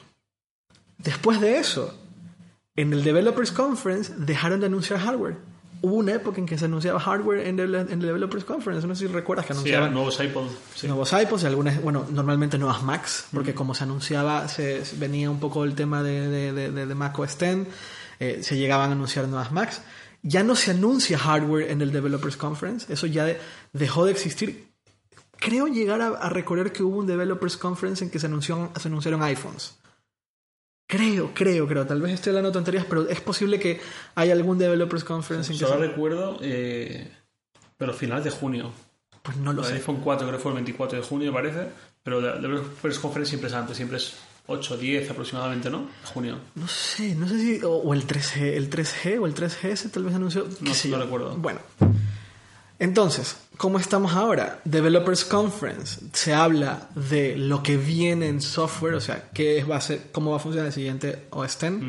Después 0.99 1.41
de 1.41 1.59
eso, 1.59 1.99
en 2.75 2.93
el 2.93 3.05
Developers 3.05 3.53
Conference 3.53 4.15
dejaron 4.17 4.61
de 4.61 4.67
anunciar 4.67 5.01
hardware. 5.01 5.37
Hubo 5.83 5.97
una 5.97 6.13
época 6.13 6.39
en 6.39 6.47
que 6.47 6.57
se 6.57 6.67
anunciaba 6.67 7.01
hardware 7.01 7.47
en 7.47 7.59
el, 7.59 7.75
en 7.75 7.91
el 7.91 8.01
Developers 8.01 8.45
Conference. 8.45 8.87
No 8.87 8.95
sé 8.95 9.07
si 9.07 9.13
recuerdas 9.13 9.47
que 9.47 9.53
anunciaban. 9.53 9.93
nuevos 9.93 10.19
iPods. 10.21 10.85
Nuevos 10.85 11.13
iPods 11.13 11.43
y 11.43 11.47
algunas, 11.47 11.83
bueno, 11.83 12.07
normalmente 12.11 12.57
nuevas 12.57 12.83
Macs, 12.83 13.27
porque 13.33 13.53
como 13.53 13.75
se 13.75 13.85
anunciaba, 13.85 14.47
se, 14.49 14.83
venía 14.97 15.29
un 15.29 15.41
poco 15.41 15.65
el 15.65 15.75
tema 15.75 16.03
de, 16.03 16.29
de, 16.29 16.53
de, 16.71 16.87
de 16.87 16.95
Mac 16.95 17.19
OS 17.19 17.33
X, 17.43 17.67
eh, 18.21 18.39
se 18.43 18.57
llegaban 18.57 18.91
a 18.91 18.93
anunciar 18.93 19.27
nuevas 19.27 19.51
Macs. 19.51 19.83
Ya 20.23 20.45
no 20.45 20.55
se 20.55 20.71
anuncia 20.71 21.19
hardware 21.19 21.73
en 21.73 21.83
el 21.83 21.91
Developers 21.91 22.37
Conference, 22.37 22.93
eso 22.93 23.09
ya 23.09 23.27
dejó 23.73 24.05
de 24.05 24.13
existir. 24.13 24.69
Creo 25.37 25.67
llegar 25.67 26.01
a, 26.01 26.29
recordar 26.29 26.71
que 26.71 26.85
hubo 26.85 26.99
un 26.99 27.07
Developers 27.09 27.57
Conference 27.57 28.05
en 28.05 28.11
que 28.11 28.21
se, 28.21 28.27
anunció, 28.27 28.71
se 28.81 28.87
anunciaron 28.87 29.25
iPhones. 29.25 29.75
Creo, 30.87 31.33
creo, 31.33 31.67
creo. 31.67 31.87
Tal 31.87 32.03
vez 32.03 32.15
estoy 32.15 32.31
hablando 32.31 32.53
tonterías, 32.53 32.85
pero 32.85 33.09
es 33.09 33.21
posible 33.21 33.59
que 33.59 33.81
haya 34.15 34.33
algún 34.33 34.59
Developers 34.59 35.05
Conference 35.05 35.53
en 35.53 35.59
que 35.59 35.65
Solo 35.65 35.81
recuerdo, 35.81 36.39
eh, 36.43 37.11
pero 37.77 37.95
finales 37.95 38.25
de 38.25 38.31
junio. 38.31 38.73
Pues 39.23 39.37
no 39.37 39.53
lo 39.53 39.63
sé. 39.65 39.75
iPhone 39.75 40.01
4 40.03 40.27
creo 40.27 40.39
que 40.39 40.43
fue 40.43 40.53
el 40.53 40.57
24 40.57 40.99
de 40.99 41.05
junio, 41.05 41.33
parece. 41.33 41.69
Pero 42.03 42.21
Developers 42.21 42.99
Conference 42.99 43.31
siempre 43.31 43.49
es 43.49 43.55
antes, 43.55 43.77
siempre 43.77 43.99
es 43.99 44.15
8, 44.47 44.77
10 44.77 45.11
aproximadamente, 45.11 45.71
¿no? 45.71 45.89
Junio. 46.13 46.39
No 46.57 46.67
sé, 46.67 47.15
no 47.15 47.29
sé 47.29 47.39
si. 47.39 47.61
O, 47.65 47.95
el 47.95 48.07
3G, 48.07 48.55
el 48.55 48.69
3G 48.69 49.21
o 49.21 49.27
el 49.27 49.35
3GS 49.35 49.91
tal 49.91 50.05
vez 50.05 50.15
anunció. 50.15 50.47
No, 50.61 50.73
no 50.91 50.99
recuerdo. 50.99 51.37
Bueno. 51.37 51.61
Entonces, 52.83 53.37
¿cómo 53.59 53.79
estamos 53.79 54.13
ahora? 54.15 54.61
Developers 54.65 55.25
Conference. 55.25 56.01
Se 56.13 56.35
habla 56.35 56.89
de 56.97 57.37
lo 57.37 57.63
que 57.63 57.77
viene 57.77 58.27
en 58.27 58.41
software, 58.41 58.95
o 58.95 59.01
sea, 59.01 59.31
qué 59.33 59.63
va 59.63 59.77
a 59.77 59.81
ser, 59.81 60.11
cómo 60.11 60.33
va 60.33 60.39
a 60.39 60.41
funcionar 60.41 60.67
el 60.67 60.73
siguiente 60.73 61.29
OS 61.31 61.63
X, 61.63 61.81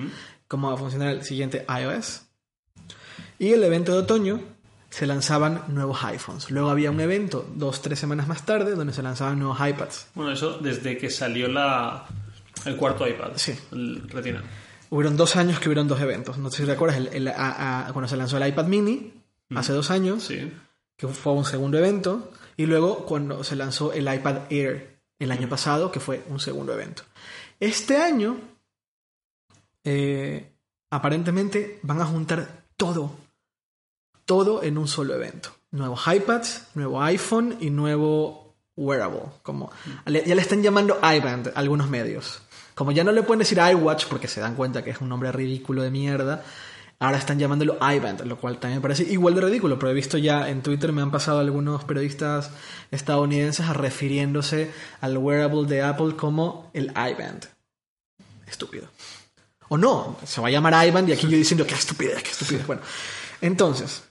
cómo 0.47 0.67
va 0.67 0.75
a 0.75 0.77
funcionar 0.77 1.09
el 1.09 1.23
siguiente 1.23 1.65
iOS. 1.67 2.27
Y 3.39 3.53
el 3.53 3.63
evento 3.63 3.91
de 3.91 3.97
otoño 3.97 4.39
se 4.91 5.07
lanzaban 5.07 5.63
nuevos 5.69 6.03
iPhones. 6.03 6.51
Luego 6.51 6.69
había 6.69 6.91
un 6.91 6.99
evento 6.99 7.43
dos, 7.55 7.81
tres 7.81 7.97
semanas 7.97 8.27
más 8.27 8.45
tarde 8.45 8.75
donde 8.75 8.93
se 8.93 9.01
lanzaban 9.01 9.39
nuevos 9.39 9.57
iPads. 9.67 10.09
Bueno, 10.13 10.31
eso 10.31 10.59
desde 10.59 10.95
que 10.95 11.09
salió 11.09 11.47
la, 11.47 12.05
el 12.65 12.75
cuarto 12.75 13.07
iPad. 13.07 13.31
Sí. 13.37 13.57
El 13.71 14.07
Retina. 14.09 14.43
Hubieron 14.91 15.17
dos 15.17 15.37
años 15.37 15.59
que 15.59 15.69
hubieron 15.69 15.87
dos 15.87 15.99
eventos. 15.99 16.37
No 16.37 16.51
sé 16.51 16.57
si 16.57 16.65
recuerdas, 16.65 16.97
el, 17.11 17.33
cuando 17.93 18.07
se 18.07 18.15
lanzó 18.15 18.37
el 18.37 18.47
iPad 18.47 18.67
mini, 18.67 19.11
mm. 19.49 19.57
hace 19.57 19.73
dos 19.73 19.89
años, 19.89 20.21
sí. 20.25 20.51
Que 20.97 21.07
fue 21.07 21.33
un 21.33 21.45
segundo 21.45 21.77
evento. 21.77 22.31
Y 22.57 22.65
luego 22.65 23.05
cuando 23.05 23.43
se 23.43 23.55
lanzó 23.55 23.93
el 23.93 24.13
iPad 24.13 24.51
Air 24.51 24.99
el 25.19 25.31
año 25.31 25.49
pasado, 25.49 25.91
que 25.91 25.99
fue 25.99 26.23
un 26.29 26.39
segundo 26.39 26.73
evento. 26.73 27.03
Este 27.59 27.97
año, 27.97 28.37
eh, 29.83 30.51
aparentemente 30.89 31.79
van 31.83 32.01
a 32.01 32.05
juntar 32.05 32.65
todo. 32.77 33.11
Todo 34.25 34.63
en 34.63 34.77
un 34.77 34.87
solo 34.87 35.15
evento. 35.15 35.51
Nuevos 35.71 36.01
iPads, 36.07 36.67
nuevo 36.75 37.01
iPhone 37.01 37.57
y 37.59 37.69
nuevo 37.69 38.55
wearable. 38.75 39.23
Como, 39.41 39.71
ya 40.05 40.35
le 40.35 40.41
están 40.41 40.61
llamando 40.61 40.99
iBand 41.01 41.51
algunos 41.55 41.89
medios. 41.89 42.41
Como 42.75 42.91
ya 42.91 43.03
no 43.03 43.11
le 43.11 43.23
pueden 43.23 43.39
decir 43.39 43.59
iWatch 43.59 44.07
porque 44.07 44.27
se 44.27 44.41
dan 44.41 44.55
cuenta 44.55 44.83
que 44.83 44.89
es 44.89 45.01
un 45.01 45.09
nombre 45.09 45.31
ridículo 45.31 45.83
de 45.83 45.91
mierda, 45.91 46.43
ahora 47.03 47.17
están 47.17 47.37
llamándolo 47.37 47.77
iBand, 47.81 48.21
lo 48.21 48.37
cual 48.37 48.59
también 48.59 48.77
me 48.77 48.81
parece 48.81 49.03
igual 49.03 49.35
de 49.35 49.41
ridículo, 49.41 49.77
pero 49.77 49.91
he 49.91 49.93
visto 49.93 50.17
ya 50.17 50.47
en 50.47 50.61
Twitter 50.61 50.93
me 50.93 51.01
han 51.01 51.11
pasado 51.11 51.39
algunos 51.39 51.83
periodistas 51.83 52.49
estadounidenses 52.91 53.65
a 53.65 53.73
refiriéndose 53.73 54.71
al 55.01 55.17
wearable 55.17 55.67
de 55.67 55.81
Apple 55.81 56.15
como 56.15 56.71
el 56.73 56.91
iBand. 56.91 57.45
Estúpido. 58.47 58.87
O 59.67 59.77
no, 59.77 60.17
se 60.25 60.39
va 60.39 60.47
a 60.47 60.51
llamar 60.51 60.87
iBand 60.87 61.09
y 61.09 61.11
aquí 61.11 61.27
yo 61.27 61.35
diciendo 61.35 61.67
que 61.67 61.73
estupidez, 61.73 62.23
que 62.23 62.29
estupidez. 62.29 62.65
Bueno, 62.65 62.81
entonces, 63.41 64.03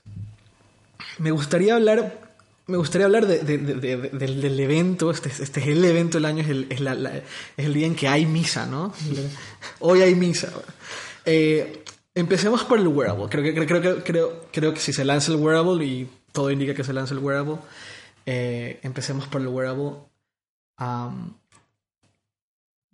me 1.16 1.30
gustaría 1.30 1.76
hablar 1.76 2.20
me 2.66 2.76
gustaría 2.76 3.06
hablar 3.06 3.26
del, 3.26 4.60
evento, 4.60 5.10
este, 5.10 5.30
este, 5.30 5.60
es 5.60 5.66
el 5.66 5.84
evento 5.84 6.18
del 6.18 6.26
año, 6.26 6.42
es 6.42 6.48
el, 6.48 6.66
es, 6.70 6.80
el, 7.56 7.74
día 7.74 7.86
en 7.86 7.94
que 7.94 8.06
hay 8.06 8.24
misa, 8.24 8.66
¿no? 8.66 8.92
Hoy 9.80 10.02
hay 10.02 10.14
misa. 10.14 10.48
Eh, 11.24 11.81
empecemos 12.14 12.64
por 12.64 12.78
el 12.78 12.88
wearable. 12.88 13.26
Creo 13.28 13.42
que, 13.42 13.66
creo, 13.66 14.02
creo, 14.04 14.46
creo, 14.52 14.74
que 14.74 14.80
si 14.80 14.92
se 14.92 15.04
lanza 15.04 15.32
el 15.32 15.38
wearable 15.38 15.84
y 15.84 16.10
todo 16.32 16.50
indica 16.50 16.74
que 16.74 16.84
se 16.84 16.92
lanza 16.92 17.14
el 17.14 17.20
wearable. 17.20 17.58
Eh, 18.26 18.78
empecemos 18.82 19.26
por 19.26 19.40
el 19.40 19.48
wearable. 19.48 19.92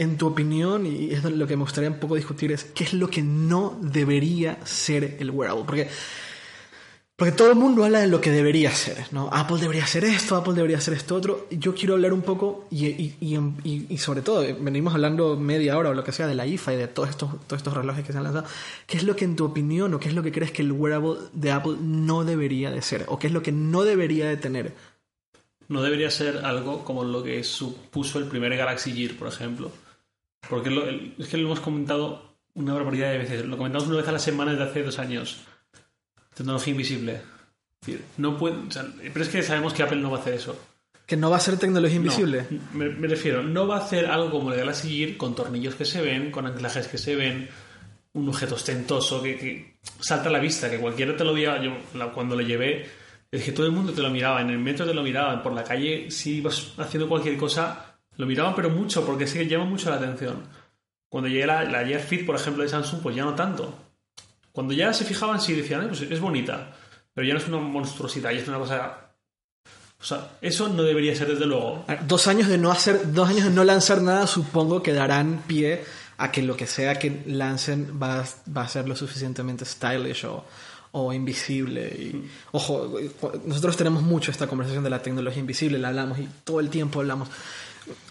En 0.01 0.17
tu 0.17 0.29
opinión, 0.29 0.87
y 0.87 1.11
es 1.11 1.25
lo 1.25 1.47
que 1.47 1.57
me 1.57 1.63
gustaría 1.63 1.91
un 1.91 1.99
poco 1.99 2.15
discutir, 2.15 2.53
es 2.53 2.65
qué 2.65 2.85
es 2.85 2.95
lo 2.95 3.11
que 3.11 3.23
no 3.23 3.77
debería 3.83 4.65
ser 4.65 5.17
el 5.19 5.31
wearable. 5.31 5.65
Porque, 5.65 5.89
porque 7.19 7.33
todo 7.33 7.51
el 7.51 7.57
mundo 7.57 7.85
habla 7.85 7.99
de 7.99 8.07
lo 8.07 8.21
que 8.21 8.31
debería 8.31 8.71
ser, 8.71 9.07
¿no? 9.11 9.29
Apple 9.33 9.57
debería 9.59 9.83
hacer 9.83 10.05
esto, 10.05 10.37
Apple 10.37 10.55
debería 10.55 10.79
hacer 10.79 10.95
esto 10.95 11.17
otro. 11.17 11.49
Yo 11.51 11.75
quiero 11.75 11.95
hablar 11.95 12.13
un 12.13 12.23
poco, 12.23 12.69
y, 12.71 12.87
y- 12.87 13.99
sobre 13.99 14.23
todo, 14.23 14.45
eh, 14.45 14.57
venimos 14.59 14.95
hablando 14.95 15.37
media 15.37 15.77
hora 15.77 15.91
o 15.91 15.95
lo 15.95 16.05
que 16.05 16.13
sea 16.13 16.29
de 16.29 16.37
la 16.37 16.47
IFA 16.47 16.75
y 16.75 16.77
de 16.77 16.87
todos 16.87 17.09
estos, 17.11 17.31
todos 17.49 17.59
estos 17.59 17.75
relojes 17.75 18.07
que 18.07 18.13
se 18.13 18.19
han 18.19 18.23
lanzado. 18.25 18.47
¿Qué 18.87 18.99
es 18.99 19.03
lo 19.03 19.17
que 19.17 19.25
en 19.25 19.35
tu 19.35 19.45
opinión 19.45 19.93
o 19.95 19.99
qué 19.99 20.09
es 20.11 20.15
lo 20.15 20.23
que 20.23 20.31
crees 20.31 20.53
que 20.53 20.63
el 20.63 20.71
wearable 20.71 21.17
de 21.33 21.51
Apple 21.51 21.77
no 21.81 22.23
debería 22.25 22.71
de 22.71 22.83
ser? 22.83 23.05
¿O 23.09 23.19
qué 23.19 23.27
es 23.27 23.33
lo 23.33 23.43
que 23.43 23.51
no 23.51 23.83
debería 23.83 24.29
de 24.29 24.37
tener? 24.37 24.75
No 25.67 25.83
debería 25.83 26.13
ser 26.13 26.45
algo 26.45 26.85
como 26.85 27.03
lo 27.03 27.25
que 27.25 27.43
supuso 27.43 28.21
el 28.21 28.27
primer 28.27 28.57
Galaxy 28.57 28.93
Gear, 28.93 29.17
por 29.19 29.27
ejemplo. 29.27 29.73
Porque 30.49 30.71
lo- 30.71 30.89
es 30.89 31.27
que 31.29 31.37
lo 31.37 31.47
hemos 31.49 31.59
comentado 31.61 32.23
una 32.55 32.75
barbaridad 32.75 33.11
de 33.11 33.19
veces. 33.19 33.45
Lo 33.45 33.57
comentamos 33.57 33.89
una 33.89 33.97
vez 33.97 34.07
a 34.07 34.13
la 34.13 34.19
semana 34.21 34.53
desde 34.53 34.71
hace 34.71 34.83
dos 34.85 35.01
años. 35.01 35.41
Tecnología 36.39 36.71
invisible. 36.71 37.13
Es 37.83 37.87
decir, 37.87 38.05
no 38.17 38.37
puede, 38.39 38.57
o 38.57 38.71
sea, 38.71 38.87
pero 39.13 39.23
es 39.23 39.29
que 39.29 39.43
sabemos 39.43 39.73
que 39.75 39.83
Apple 39.83 40.01
no 40.01 40.11
va 40.11 40.19
a 40.19 40.21
hacer 40.21 40.35
eso. 40.35 40.59
¿Que 41.07 41.17
no 41.17 41.31
va 41.31 41.37
a 41.37 41.41
ser 41.41 41.59
tecnología 41.59 41.97
invisible? 41.97 42.47
No, 42.51 42.61
me, 42.75 42.89
me 42.89 43.09
refiero, 43.09 43.43
no 43.43 43.67
va 43.67 43.77
a 43.77 43.81
hacer 43.81 44.07
algo 44.07 44.31
como 44.31 44.53
el 44.53 44.59
Galaxy 44.59 44.89
Gear 44.97 45.17
con 45.17 45.35
tornillos 45.35 45.75
que 45.75 45.85
se 45.85 46.01
ven, 46.03 46.31
con 46.31 46.47
anclajes 46.47 46.87
que 46.89 46.99
se 46.99 47.15
ven, 47.17 47.49
un 48.15 48.29
objeto 48.29 48.55
ostentoso 48.57 49.23
que, 49.23 49.37
que 49.39 49.77
salta 50.01 50.29
a 50.29 50.33
la 50.33 50.39
vista, 50.39 50.71
que 50.71 50.79
cualquiera 50.79 51.17
te 51.17 51.25
lo 51.25 51.33
veía. 51.35 51.63
Yo 51.63 51.77
la- 51.95 52.13
cuando 52.13 52.35
lo 52.37 52.43
llevé, 52.43 52.87
es 53.31 53.43
que 53.45 53.53
todo 53.53 53.67
el 53.67 53.73
mundo 53.73 53.93
te 53.93 54.03
lo 54.03 54.11
miraba, 54.11 54.41
en 54.43 54.51
el 54.51 54.59
metro 54.59 54.87
te 54.87 54.93
lo 54.95 55.03
miraban, 55.03 55.43
por 55.43 55.53
la 55.53 55.65
calle, 55.65 56.11
si 56.11 56.37
ibas 56.39 56.73
haciendo 56.79 57.09
cualquier 57.09 57.37
cosa, 57.39 57.99
lo 58.17 58.27
miraban, 58.27 58.55
pero 58.55 58.69
mucho, 58.71 59.07
porque 59.07 59.27
sí 59.27 59.39
que 59.39 59.47
llama 59.49 59.65
mucho 59.65 59.89
la 59.91 59.97
atención. 59.97 60.43
Cuando 61.09 61.29
llegué 61.29 61.47
la, 61.47 61.65
la 61.65 61.87
Gear 61.87 62.01
Fit, 62.03 62.27
por 62.27 62.37
ejemplo, 62.37 62.63
de 62.63 62.69
Samsung, 62.69 63.01
pues 63.01 63.17
ya 63.17 63.25
no 63.25 63.35
tanto. 63.35 63.75
Cuando 64.59 64.75
ya 64.75 64.93
se 64.93 65.05
fijaban, 65.05 65.41
sí 65.41 65.53
decían, 65.55 65.85
"Eh, 65.85 65.87
pues 65.87 66.01
es 66.01 66.19
bonita, 66.19 66.75
pero 67.15 67.25
ya 67.25 67.33
no 67.33 67.39
es 67.39 67.47
una 67.47 67.59
monstruosidad, 67.59 68.33
ya 68.33 68.41
es 68.41 68.49
una 68.49 68.59
cosa. 68.59 69.13
O 70.01 70.03
sea, 70.03 70.33
eso 70.41 70.69
no 70.69 70.83
debería 70.83 71.15
ser 71.15 71.29
desde 71.29 71.47
luego. 71.47 71.85
Dos 72.09 72.27
años 72.27 72.49
de 72.49 72.59
no 72.59 72.73
hacer, 72.73 73.13
dos 73.13 73.29
años 73.29 73.45
de 73.45 73.51
no 73.51 73.63
lanzar 73.63 74.03
nada, 74.03 74.27
supongo 74.27 74.83
que 74.83 74.93
darán 74.93 75.45
pie 75.47 75.85
a 76.17 76.33
que 76.33 76.43
lo 76.43 76.57
que 76.57 76.67
sea 76.67 76.99
que 76.99 77.23
lancen 77.27 78.01
va, 78.03 78.25
va 78.53 78.63
a 78.63 78.69
ser 78.69 78.89
lo 78.89 78.97
suficientemente 78.97 79.65
stylish 79.65 80.25
o, 80.25 80.45
o 80.91 81.13
invisible. 81.13 81.87
Y, 81.87 82.29
Ojo, 82.51 82.99
nosotros 83.45 83.77
tenemos 83.77 84.03
mucho 84.03 84.33
esta 84.33 84.49
conversación 84.49 84.83
de 84.83 84.91
la 84.91 85.01
tecnología 85.01 85.39
invisible, 85.39 85.79
la 85.79 85.91
hablamos 85.91 86.19
y 86.19 86.29
todo 86.43 86.59
el 86.59 86.69
tiempo 86.69 86.99
hablamos. 86.99 87.29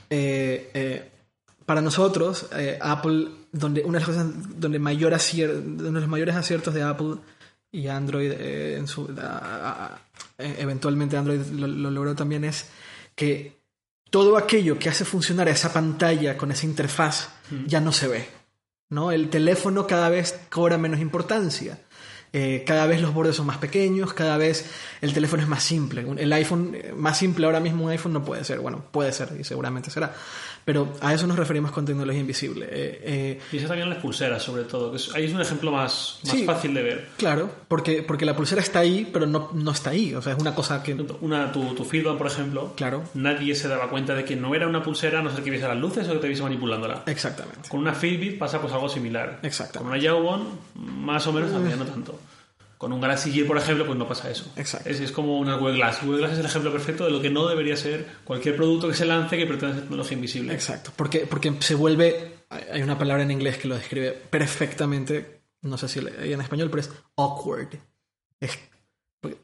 Eh, 0.10 0.72
eh, 0.74 1.12
para 1.68 1.82
nosotros, 1.82 2.47
eh, 2.55 2.80
Apple, 2.82 3.28
donde 3.51 3.82
una 3.84 3.99
de 3.99 4.05
las 4.05 4.07
cosas 4.09 4.26
donde 4.59 4.80
mayor 4.80 5.13
acier- 5.13 5.51
uno 5.63 5.91
de 5.91 5.99
los 5.99 6.07
mayores 6.09 6.36
aciertos 6.36 6.74
de 6.74 6.82
Apple 6.82 7.15
y 7.72 7.88
Android 7.88 8.32
eh, 8.32 8.78
en 8.78 8.88
su 8.88 9.07
a- 9.22 9.38
a- 9.38 9.86
a- 9.86 10.01
eh, 10.38 10.55
eventualmente 10.59 11.18
Android 11.18 11.41
lo, 11.51 11.68
lo 11.68 11.91
logró 11.91 12.15
también 12.15 12.45
es 12.45 12.68
que 13.15 13.57
todo 14.09 14.38
aquello 14.38 14.80
que 14.80 14.88
hace 14.88 15.03
funcionar 15.03 15.49
esa 15.49 15.74
pantalla 15.74 16.38
con 16.38 16.51
esa 16.51 16.65
interfaz 16.65 17.30
ya 17.68 17.82
no 17.82 17.91
se 17.91 18.07
ve. 18.07 18.30
¿no? 18.89 19.11
El 19.11 19.30
teléfono 19.30 19.86
cada 19.88 20.07
vez 20.07 20.39
cobra 20.49 20.78
menos 20.78 21.01
importancia. 21.01 21.82
Eh, 22.34 22.63
cada 22.68 22.86
vez 22.88 23.01
los 23.01 23.13
bordes 23.13 23.36
son 23.38 23.45
más 23.45 23.57
pequeños, 23.57 24.13
cada 24.13 24.38
vez 24.38 24.65
el 25.01 25.13
teléfono 25.13 25.41
es 25.43 25.49
más 25.49 25.63
simple. 25.63 26.05
El 26.18 26.32
iPhone, 26.34 26.76
más 26.95 27.18
simple 27.18 27.45
ahora 27.45 27.59
mismo 27.59 27.86
un 27.86 27.89
iPhone 27.91 28.13
no 28.13 28.24
puede 28.24 28.43
ser. 28.45 28.59
Bueno, 28.59 28.86
puede 28.91 29.11
ser 29.11 29.34
y 29.39 29.43
seguramente 29.43 29.89
será. 29.89 30.13
Pero 30.68 30.91
a 30.99 31.13
eso 31.13 31.26
nos 31.28 31.38
referimos 31.38 31.72
con 31.72 31.86
tecnología 31.86 32.20
invisible. 32.20 32.65
Eh, 32.70 33.01
eh, 33.01 33.39
Y 33.53 33.57
eso 33.57 33.70
también 33.70 33.89
las 33.89 33.99
pulseras, 33.99 34.43
sobre 34.43 34.63
todo. 34.65 34.91
Que 34.91 34.97
es- 34.97 35.15
ahí 35.15 35.24
es 35.24 35.34
un 35.34 35.39
ejemplo 35.39 35.72
más, 35.72 36.20
más 36.26 36.34
Sí. 36.36 36.43
fácil 36.43 36.74
de 36.74 36.84
ver. 36.84 37.07
claro, 37.15 37.49
porque, 37.70 38.03
porque 38.03 38.26
la 38.26 38.36
pulsera 38.36 38.59
está 38.61 38.80
ahí, 38.80 39.09
pero 39.13 39.26
no, 39.28 39.49
no 39.53 39.72
está 39.72 39.91
ahí. 39.91 40.13
O 40.13 40.22
sea, 40.22 40.34
es 40.34 40.39
una 40.39 40.53
cosa 40.53 40.84
que... 40.84 40.93
Una, 41.22 41.53
tu, 41.53 41.74
tu 41.74 41.86
Fitbit, 41.86 42.18
por 42.18 42.28
ejemplo, 42.28 42.74
Claro. 42.76 43.03
nadie 43.13 43.55
se 43.55 43.70
daba 43.70 43.89
cuenta 43.89 44.13
de 44.13 44.26
que 44.26 44.36
no 44.36 44.53
era 44.55 44.68
una 44.68 44.84
pulsera 44.84 45.20
a 45.20 45.24
no 45.24 45.34
ser 45.34 45.41
que 45.41 45.51
viese 45.51 45.70
las 45.70 45.78
luces 45.78 46.05
o 46.09 46.11
que 46.11 46.20
te 46.20 46.28
viese 46.28 46.43
manipulándola. 46.43 47.03
Exactamente. 47.05 47.70
Con 47.70 47.80
una 47.80 47.93
Fitbit 47.93 48.38
pasa 48.38 48.59
pues 48.59 48.74
algo 48.74 48.89
similar. 48.89 49.39
Exactamente. 49.43 49.89
Con 49.89 49.97
una 49.97 50.01
Jawbone, 50.03 50.43
más 50.76 51.26
o 51.28 51.32
menos 51.32 51.49
también, 51.53 51.80
no 51.80 51.86
tanto. 51.86 52.20
Con 52.78 52.93
un 52.93 53.01
Galaxy 53.01 53.32
Gear, 53.32 53.47
por 53.47 53.57
ejemplo, 53.57 53.86
pues 53.86 53.97
no 53.97 54.07
pasa 54.07 54.30
eso. 54.30 54.51
Exacto. 54.55 54.89
Es, 54.89 54.99
es 54.99 55.11
como 55.11 55.39
una 55.39 55.55
Google 55.55 55.78
Glass. 55.78 56.03
Google 56.03 56.19
Glass 56.19 56.34
es 56.34 56.39
el 56.39 56.45
ejemplo 56.45 56.71
perfecto 56.71 57.05
de 57.05 57.11
lo 57.11 57.21
que 57.21 57.30
no 57.30 57.47
debería 57.47 57.75
ser 57.75 58.05
cualquier 58.23 58.55
producto 58.55 58.88
que 58.88 58.93
se 58.93 59.05
lance 59.05 59.38
que 59.38 59.47
pretenda 59.47 59.73
ser 59.73 59.84
tecnología 59.84 60.15
invisible. 60.15 60.53
Exacto, 60.53 60.91
porque, 60.95 61.25
porque 61.28 61.53
se 61.59 61.75
vuelve, 61.75 62.45
hay 62.49 62.82
una 62.84 62.97
palabra 62.97 63.23
en 63.23 63.32
inglés 63.32 63.57
que 63.57 63.67
lo 63.67 63.75
describe 63.75 64.11
perfectamente, 64.11 65.41
no 65.61 65.78
sé 65.78 65.88
si 65.88 65.99
hay 65.99 66.34
en 66.34 66.41
español, 66.41 66.69
pero 66.69 66.82
es 66.82 66.91
awkward. 67.15 67.69
Es 68.39 68.57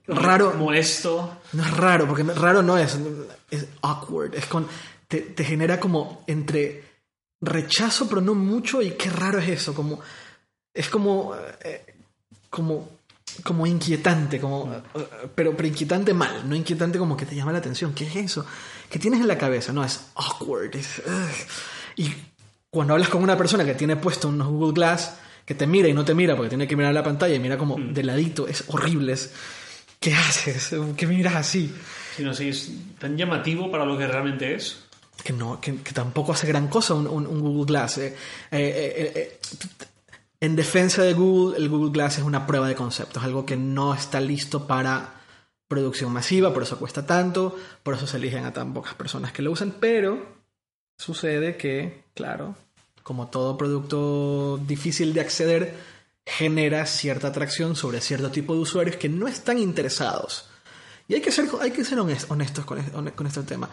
raro, 0.07 0.53
Molesto. 0.53 1.41
no 1.53 1.63
es 1.63 1.71
raro, 1.75 2.07
porque 2.07 2.23
raro 2.23 2.61
no 2.61 2.77
es, 2.77 2.97
es 3.49 3.67
awkward, 3.81 4.36
es 4.36 4.45
con, 4.45 4.67
te, 5.07 5.21
te 5.21 5.43
genera 5.43 5.79
como 5.79 6.23
entre 6.27 6.84
rechazo, 7.41 8.07
pero 8.07 8.21
no 8.21 8.36
mucho, 8.36 8.81
y 8.81 8.91
qué 8.91 9.09
raro 9.09 9.39
es 9.39 9.49
eso, 9.49 9.73
como, 9.73 9.99
es 10.73 10.89
como, 10.89 11.36
eh, 11.63 11.95
como, 12.49 12.99
como 13.43 13.65
inquietante, 13.65 14.39
como, 14.39 14.71
eh, 14.95 15.07
pero, 15.34 15.55
pero 15.55 15.67
inquietante 15.67 16.13
mal, 16.13 16.47
no 16.47 16.55
inquietante 16.55 16.99
como 16.99 17.17
que 17.17 17.25
te 17.25 17.36
llama 17.36 17.51
la 17.51 17.57
atención, 17.59 17.93
¿qué 17.93 18.05
es 18.05 18.15
eso? 18.15 18.45
¿Qué 18.89 18.99
tienes 18.99 19.21
en 19.21 19.27
la 19.27 19.38
cabeza? 19.38 19.73
No, 19.73 19.84
es 19.84 20.01
awkward, 20.15 20.75
es, 20.75 21.01
y 21.95 22.13
cuando 22.69 22.93
hablas 22.93 23.09
con 23.09 23.23
una 23.23 23.38
persona 23.38 23.65
que 23.65 23.73
tiene 23.75 23.95
puesto 23.95 24.27
unos 24.29 24.47
Google 24.49 24.73
Glass, 24.73 25.15
que 25.45 25.55
te 25.55 25.67
mira 25.67 25.88
y 25.88 25.93
no 25.93 26.05
te 26.05 26.13
mira 26.13 26.36
porque 26.36 26.49
tiene 26.49 26.67
que 26.67 26.75
mirar 26.75 26.93
la 26.93 27.03
pantalla 27.03 27.34
y 27.36 27.39
mira 27.39 27.57
como 27.57 27.77
de 27.79 28.03
ladito, 28.03 28.47
es 28.47 28.63
horrible, 28.67 29.13
es, 29.13 29.31
¿qué 29.99 30.13
haces? 30.15 30.71
¿Qué 30.95 31.07
miras 31.07 31.36
así? 31.36 31.73
Sino 32.15 32.34
si 32.34 32.49
es 32.49 32.69
tan 32.99 33.17
llamativo 33.17 33.69
para 33.71 33.86
lo 33.86 33.97
que 33.97 34.07
realmente 34.07 34.53
es. 34.55 34.77
que 35.23 35.34
no 35.34 35.59
que, 35.61 35.77
que 35.77 35.91
tampoco 35.93 36.31
hace 36.34 36.47
gran 36.47 36.67
cosa 36.67 36.93
un, 36.93 37.07
un- 37.07 37.27
un 37.27 37.39
Google 37.41 37.65
Glass. 37.65 37.97
Eh, 37.99 38.15
eh, 38.51 38.93
eh, 38.97 39.11
eh, 39.15 39.39
en 40.44 40.56
defensa 40.58 41.04
de 41.04 41.14
Google, 41.14 41.58
el 41.58 41.70
Google 41.70 41.91
Glass 41.91 42.18
es 42.18 42.24
una 42.26 42.46
prueba 42.46 42.68
de 42.68 42.76
conceptos, 42.76 43.24
algo 43.24 43.46
que 43.46 43.56
no 43.56 43.94
está 43.94 44.20
listo 44.20 44.68
para 44.68 45.22
producción 45.70 46.12
masiva, 46.12 46.54
por 46.54 46.64
eso 46.64 46.78
cuesta 46.78 47.06
tanto, 47.06 47.56
por 47.82 47.94
eso 47.96 48.06
se 48.08 48.18
eligen 48.18 48.44
a 48.46 48.52
tan 48.52 48.74
pocas 48.74 48.94
personas 48.94 49.32
que 49.32 49.41
lo 49.41 49.52
usan, 49.52 49.74
pero 49.80 50.22
sucede 50.98 51.56
que, 51.56 52.04
claro, 52.14 52.56
como 53.04 53.28
todo 53.28 53.58
producto 53.58 54.60
difícil 54.68 55.14
de 55.14 55.22
acceder, 55.22 55.76
genera 56.26 56.86
cierta 56.86 57.30
atracción 57.30 57.76
sobre 57.78 58.02
cierto 58.02 58.30
tipo 58.30 58.54
de 58.54 58.60
usuarios 58.62 58.98
que 58.98 59.08
no 59.10 59.28
están 59.30 59.58
interesados. 59.58 60.50
Y 61.08 61.16
hay 61.16 61.22
que 61.22 61.32
ser, 61.32 61.48
hay 61.62 61.72
que 61.72 61.86
ser 61.86 61.98
honest- 62.00 62.30
honestos 62.30 62.66
con, 62.66 62.80
es- 62.80 62.91
con 63.14 63.28
este 63.28 63.44
tema. 63.44 63.70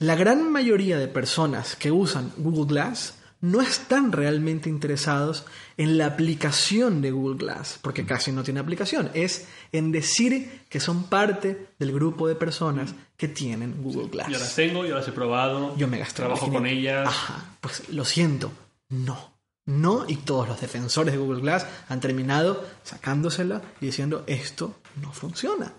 La 0.00 0.16
gran 0.16 0.50
mayoría 0.50 0.98
de 0.98 1.06
personas 1.08 1.76
que 1.76 1.90
usan 1.92 2.32
Google 2.36 2.66
Glass 2.66 3.14
no 3.40 3.62
están 3.62 4.12
realmente 4.12 4.68
interesados 4.68 5.44
en 5.76 5.96
la 5.96 6.06
aplicación 6.06 7.00
de 7.00 7.10
Google 7.10 7.38
Glass, 7.38 7.78
porque 7.80 8.04
casi 8.04 8.32
no 8.32 8.42
tiene 8.42 8.60
aplicación. 8.60 9.10
Es 9.14 9.46
en 9.72 9.92
decir 9.92 10.62
que 10.68 10.80
son 10.80 11.04
parte 11.04 11.68
del 11.78 11.92
grupo 11.92 12.28
de 12.28 12.34
personas 12.34 12.94
que 13.16 13.28
tienen 13.28 13.82
Google 13.82 14.08
Glass. 14.08 14.28
Yo 14.28 14.38
las 14.38 14.54
tengo, 14.54 14.84
yo 14.84 14.94
las 14.94 15.08
he 15.08 15.12
probado. 15.12 15.76
Yo 15.76 15.88
me 15.88 15.98
gasté 15.98 16.16
Trabajo 16.16 16.50
con 16.50 16.66
ellas. 16.66 17.08
Ajá, 17.08 17.56
pues 17.60 17.88
lo 17.88 18.04
siento, 18.04 18.52
no. 18.88 19.30
No, 19.66 20.04
y 20.08 20.16
todos 20.16 20.48
los 20.48 20.60
defensores 20.60 21.12
de 21.12 21.18
Google 21.18 21.42
Glass 21.42 21.66
han 21.88 22.00
terminado 22.00 22.66
sacándosela 22.82 23.62
y 23.80 23.86
diciendo 23.86 24.24
esto 24.26 24.74
no 25.00 25.12
funciona. 25.12 25.72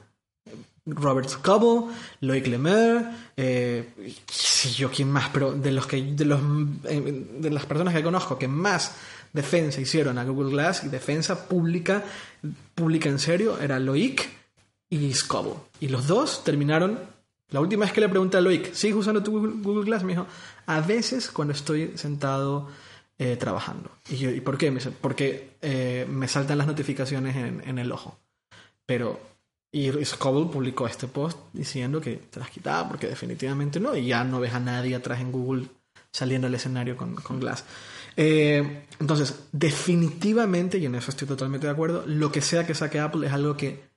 Robert 0.86 1.30
Scoble, 1.30 1.94
Loic 2.22 2.48
Lemer, 2.48 3.06
eh, 3.38 4.14
yo 4.76 4.90
quién 4.90 5.12
más, 5.12 5.30
pero 5.30 5.54
de 5.54 5.72
los 5.72 5.86
que 5.86 6.02
de 6.02 6.26
los 6.26 6.40
eh, 6.86 7.28
de 7.40 7.50
las 7.52 7.66
personas 7.66 7.94
que 7.94 8.02
conozco 8.02 8.40
que 8.40 8.48
más 8.48 8.96
defensa 9.32 9.80
hicieron 9.80 10.18
a 10.18 10.24
Google 10.24 10.52
Glass 10.52 10.84
y 10.84 10.90
defensa 10.90 11.48
pública 11.48 12.04
pública 12.74 13.10
en 13.10 13.20
serio 13.20 13.60
era 13.60 13.80
Loic 13.80 14.28
y 14.90 15.14
Scoble. 15.14 15.54
Y 15.80 15.88
los 15.88 16.08
dos 16.08 16.44
terminaron. 16.44 17.00
La 17.50 17.60
última 17.60 17.86
vez 17.86 17.94
que 17.94 18.02
le 18.02 18.10
pregunté 18.10 18.38
a 18.38 18.42
Loic, 18.42 18.74
¿sigues 18.74 18.96
usando 18.96 19.22
tu 19.22 19.32
Google, 19.62 19.84
Glass? 19.84 20.04
Me 20.04 20.14
dijo, 20.14 20.26
a 20.68 20.80
veces 20.80 21.30
cuando 21.30 21.54
estoy 21.54 21.92
sentado 21.96 22.70
eh, 23.18 23.36
trabajando. 23.36 23.92
¿y 24.10 24.40
por 24.40 24.58
qué? 24.58 24.72
Me 24.72 24.78
dice, 24.78 24.92
porque 24.92 25.58
eh, 25.62 26.08
me 26.10 26.28
saltan 26.30 26.58
las 26.58 26.68
notificaciones 26.68 27.36
en, 27.36 27.62
en 27.68 27.78
el 27.78 27.92
ojo. 27.92 28.18
Pero, 28.86 29.20
y 29.72 29.89
Scoble 30.05 30.51
publicó 30.51 30.86
este 30.86 31.07
post 31.07 31.39
diciendo 31.53 32.01
que 32.01 32.17
te 32.30 32.39
las 32.39 32.49
quitaba 32.49 32.89
porque 32.89 33.07
definitivamente 33.07 33.80
no, 33.80 33.95
y 33.95 34.07
ya 34.07 34.24
no 34.24 34.39
ves 34.39 34.53
a 34.53 34.59
nadie 34.59 34.95
atrás 34.95 35.22
en 35.22 35.32
Google 35.32 35.67
saliendo 36.11 36.47
al 36.47 36.55
escenario 36.55 36.97
con, 36.97 37.15
con 37.15 37.39
Glass. 37.39 37.63
Eh, 38.17 38.86
entonces, 38.99 39.47
definitivamente, 39.51 40.78
y 40.78 40.86
en 40.86 40.95
eso 40.95 41.11
estoy 41.11 41.28
totalmente 41.28 41.67
de 41.67 41.74
acuerdo, 41.74 42.03
lo 42.05 42.32
que 42.32 42.41
sea 42.41 42.67
que 42.67 42.76
saque 42.76 42.99
Apple 42.99 43.26
es 43.26 43.34
algo 43.34 43.55
que 43.55 43.91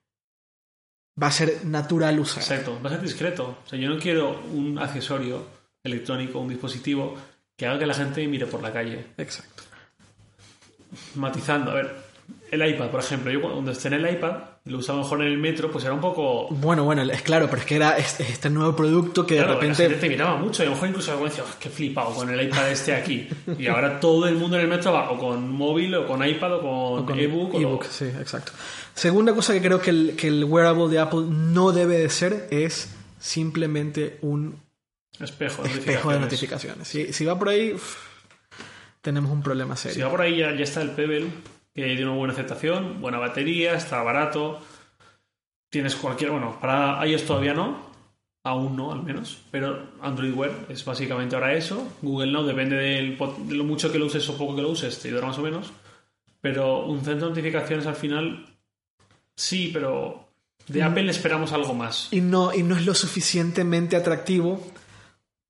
va 1.20 1.28
a 1.28 1.32
ser 1.32 1.64
natural 1.64 2.18
usar. 2.20 2.42
Exacto, 2.42 2.80
va 2.82 2.90
a 2.90 2.92
ser 2.92 3.02
discreto. 3.02 3.58
O 3.64 3.68
sea, 3.68 3.78
yo 3.78 3.88
no 3.88 3.98
quiero 3.98 4.42
un 4.52 4.78
accesorio 4.78 5.44
electrónico, 5.82 6.38
un 6.38 6.48
dispositivo 6.48 7.16
que 7.56 7.66
haga 7.66 7.78
que 7.78 7.86
la 7.86 7.94
gente 7.94 8.26
mire 8.26 8.46
por 8.46 8.62
la 8.62 8.72
calle. 8.72 9.06
Exacto. 9.16 9.64
Matizando, 11.16 11.72
a 11.72 11.74
ver, 11.74 12.03
el 12.50 12.68
iPad, 12.68 12.90
por 12.90 13.00
ejemplo, 13.00 13.32
yo 13.32 13.40
cuando 13.42 13.70
esté 13.72 13.88
en 13.88 13.94
el 13.94 14.12
iPad, 14.14 14.32
lo 14.66 14.78
usaba 14.78 14.98
mejor 15.00 15.22
en 15.22 15.28
el 15.28 15.38
metro, 15.38 15.70
pues 15.72 15.84
era 15.84 15.92
un 15.92 16.00
poco... 16.00 16.46
Bueno, 16.50 16.84
bueno, 16.84 17.02
es 17.02 17.22
claro, 17.22 17.46
pero 17.50 17.60
es 17.60 17.66
que 17.66 17.74
era 17.76 17.96
este, 17.98 18.22
este 18.22 18.48
nuevo 18.48 18.76
producto 18.76 19.26
que 19.26 19.34
Claro, 19.36 19.50
de 19.50 19.54
repente... 19.56 19.82
la 19.82 19.88
gente 19.90 20.00
te 20.06 20.08
miraba 20.08 20.36
mucho 20.36 20.62
y 20.62 20.66
a 20.66 20.68
lo 20.68 20.74
mejor 20.76 20.88
incluso 20.90 21.10
alguien 21.12 21.28
decía, 21.30 21.44
"Oh, 21.46 21.54
qué 21.58 21.68
flipado 21.68 22.14
con 22.14 22.30
el 22.30 22.40
iPad 22.46 22.70
este 22.70 22.94
aquí. 22.94 23.28
Y 23.58 23.66
ahora 23.66 23.98
todo 23.98 24.28
el 24.28 24.36
mundo 24.36 24.56
en 24.56 24.62
el 24.62 24.68
metro 24.68 24.92
va 24.92 25.10
o 25.10 25.18
con 25.18 25.50
móvil 25.50 25.94
o 25.96 26.06
con 26.06 26.24
iPad 26.24 26.52
o 26.62 27.04
con, 27.04 27.18
ebook. 27.18 27.54
o 27.54 27.60
lo- 27.60 27.68
ebook, 27.68 27.84
sí, 27.86 28.04
exacto. 28.04 28.52
Segunda 28.94 29.34
cosa 29.34 29.52
que 29.52 29.60
creo 29.60 29.80
que 29.80 29.90
el, 29.90 30.14
que 30.16 30.28
el 30.28 30.44
wearable 30.44 30.88
de 30.88 31.00
Apple 31.00 31.24
no 31.28 31.72
debe 31.72 31.98
de 31.98 32.08
ser 32.08 32.46
es 32.50 32.94
simplemente 33.18 34.18
un 34.22 34.62
Espejo 35.20 35.62
de 35.62 35.70
espejo 35.70 36.10
de 36.12 36.18
notificaciones. 36.20 36.78
notificaciones. 36.78 36.88
Si, 36.88 37.12
si 37.12 37.24
va 37.24 37.38
por 37.38 37.48
ahí, 37.48 37.74
tenemos 39.02 39.30
un 39.30 39.42
problema 39.42 39.76
Si 39.76 39.88
serio. 39.88 40.06
va 40.06 40.10
por 40.12 40.20
ahí 40.22 40.38
ya, 40.38 40.54
ya 40.54 40.64
está 40.64 40.82
el 40.82 40.90
Pebble, 40.90 41.26
que 41.74 41.84
tiene 41.84 42.06
una 42.06 42.16
buena 42.16 42.32
aceptación, 42.32 43.00
buena 43.00 43.18
batería, 43.18 43.74
está 43.74 44.02
barato. 44.02 44.60
Tienes 45.70 45.96
cualquier, 45.96 46.30
bueno, 46.30 46.58
para 46.60 47.04
iOS 47.06 47.24
todavía 47.24 47.52
no, 47.52 47.90
aún 48.44 48.76
no 48.76 48.92
al 48.92 49.02
menos, 49.02 49.38
pero 49.50 49.88
Android 50.00 50.32
Wear 50.32 50.66
es 50.68 50.84
básicamente 50.84 51.34
ahora 51.34 51.54
eso. 51.54 51.96
Google 52.00 52.30
no, 52.30 52.44
depende 52.44 52.76
del 52.76 53.18
de 53.18 53.54
lo 53.54 53.64
mucho 53.64 53.90
que 53.90 53.98
lo 53.98 54.06
uses 54.06 54.28
o 54.28 54.38
poco 54.38 54.54
que 54.54 54.62
lo 54.62 54.70
uses, 54.70 55.00
te 55.00 55.08
ayudará 55.08 55.26
más 55.26 55.38
o 55.38 55.42
menos. 55.42 55.72
Pero 56.40 56.84
un 56.86 56.98
centro 57.04 57.26
de 57.26 57.30
notificaciones 57.30 57.86
al 57.86 57.96
final, 57.96 58.46
sí, 59.34 59.70
pero 59.72 60.28
de 60.68 60.82
Apple 60.82 61.10
esperamos 61.10 61.52
algo 61.52 61.74
más. 61.74 62.08
Y 62.12 62.20
no, 62.20 62.54
y 62.54 62.62
no 62.62 62.76
es 62.76 62.86
lo 62.86 62.94
suficientemente 62.94 63.96
atractivo 63.96 64.64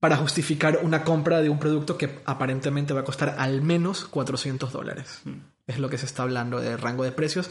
para 0.01 0.17
justificar 0.17 0.81
una 0.83 1.03
compra 1.03 1.43
de 1.43 1.51
un 1.51 1.59
producto 1.59 1.99
que 1.99 2.21
aparentemente 2.25 2.95
va 2.95 3.01
a 3.01 3.05
costar 3.05 3.37
al 3.39 3.61
menos 3.61 4.05
400 4.05 4.73
dólares. 4.73 5.21
Mm. 5.25 5.54
Es 5.67 5.79
lo 5.79 5.89
que 5.89 5.99
se 5.99 6.07
está 6.07 6.23
hablando 6.23 6.61
de 6.61 6.77
rango 6.77 7.05
de 7.05 7.13
precios. 7.13 7.51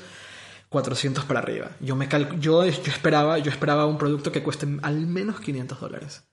400 0.69 1.25
para 1.25 1.39
arriba. 1.39 1.71
Yo, 1.81 1.95
me 1.95 2.07
cal- 2.07 2.39
yo, 2.39 2.65
yo, 2.65 2.71
esperaba, 2.91 3.37
yo 3.37 3.51
esperaba 3.51 3.85
un 3.85 3.97
producto 3.97 4.31
que 4.31 4.41
cueste 4.43 4.67
al 4.81 5.05
menos 5.05 5.39
500 5.39 5.79
dólares. 5.79 6.23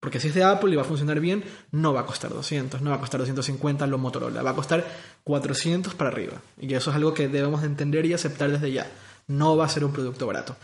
Porque 0.00 0.20
si 0.20 0.28
es 0.28 0.34
de 0.34 0.42
Apple 0.44 0.72
y 0.72 0.76
va 0.76 0.82
a 0.82 0.86
funcionar 0.86 1.18
bien, 1.20 1.44
no 1.70 1.94
va 1.94 2.00
a 2.00 2.06
costar 2.06 2.30
200, 2.32 2.82
no 2.82 2.90
va 2.90 2.96
a 2.96 3.00
costar 3.00 3.20
250 3.20 3.86
lo 3.86 3.96
Motorola, 3.98 4.42
va 4.42 4.50
a 4.50 4.54
costar 4.54 4.84
400 5.22 5.94
para 5.94 6.10
arriba. 6.10 6.42
Y 6.60 6.74
eso 6.74 6.90
es 6.90 6.96
algo 6.96 7.14
que 7.14 7.28
debemos 7.28 7.62
de 7.62 7.68
entender 7.68 8.04
y 8.04 8.12
aceptar 8.12 8.50
desde 8.50 8.70
ya. 8.72 8.86
No 9.28 9.56
va 9.56 9.64
a 9.64 9.68
ser 9.70 9.84
un 9.84 9.92
producto 9.92 10.26
barato. 10.26 10.56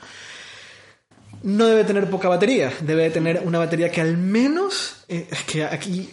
No 1.42 1.66
debe 1.66 1.84
tener 1.84 2.10
poca 2.10 2.28
batería, 2.28 2.70
debe 2.82 3.04
de 3.04 3.10
tener 3.10 3.42
una 3.44 3.58
batería 3.58 3.90
que 3.90 4.00
al 4.02 4.18
menos, 4.18 5.04
eh, 5.08 5.26
es 5.30 5.42
que 5.44 5.64
aquí 5.64 6.10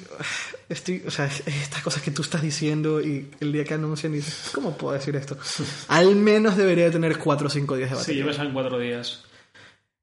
estoy, 0.69 1.03
o 1.05 1.11
sea, 1.11 1.25
es- 1.25 1.41
es 1.45 1.55
estas 1.63 1.81
cosas 1.81 2.01
que 2.01 2.11
tú 2.11 2.21
estás 2.21 2.41
diciendo 2.41 3.01
y 3.01 3.29
el 3.41 3.51
día 3.51 3.65
que 3.65 3.73
anuncian 3.73 4.13
dices, 4.13 4.51
¿cómo 4.53 4.77
puedo 4.77 4.93
decir 4.93 5.15
esto? 5.17 5.37
Al 5.89 6.15
menos 6.15 6.55
debería 6.55 6.85
de 6.85 6.91
tener 6.91 7.17
4 7.17 7.47
o 7.47 7.49
5 7.49 7.75
días 7.75 7.89
de 7.89 7.95
Sí, 7.97 7.99
batería. 8.01 8.23
llevas 8.23 8.39
en 8.39 8.53
cuatro 8.53 8.79
días. 8.79 9.23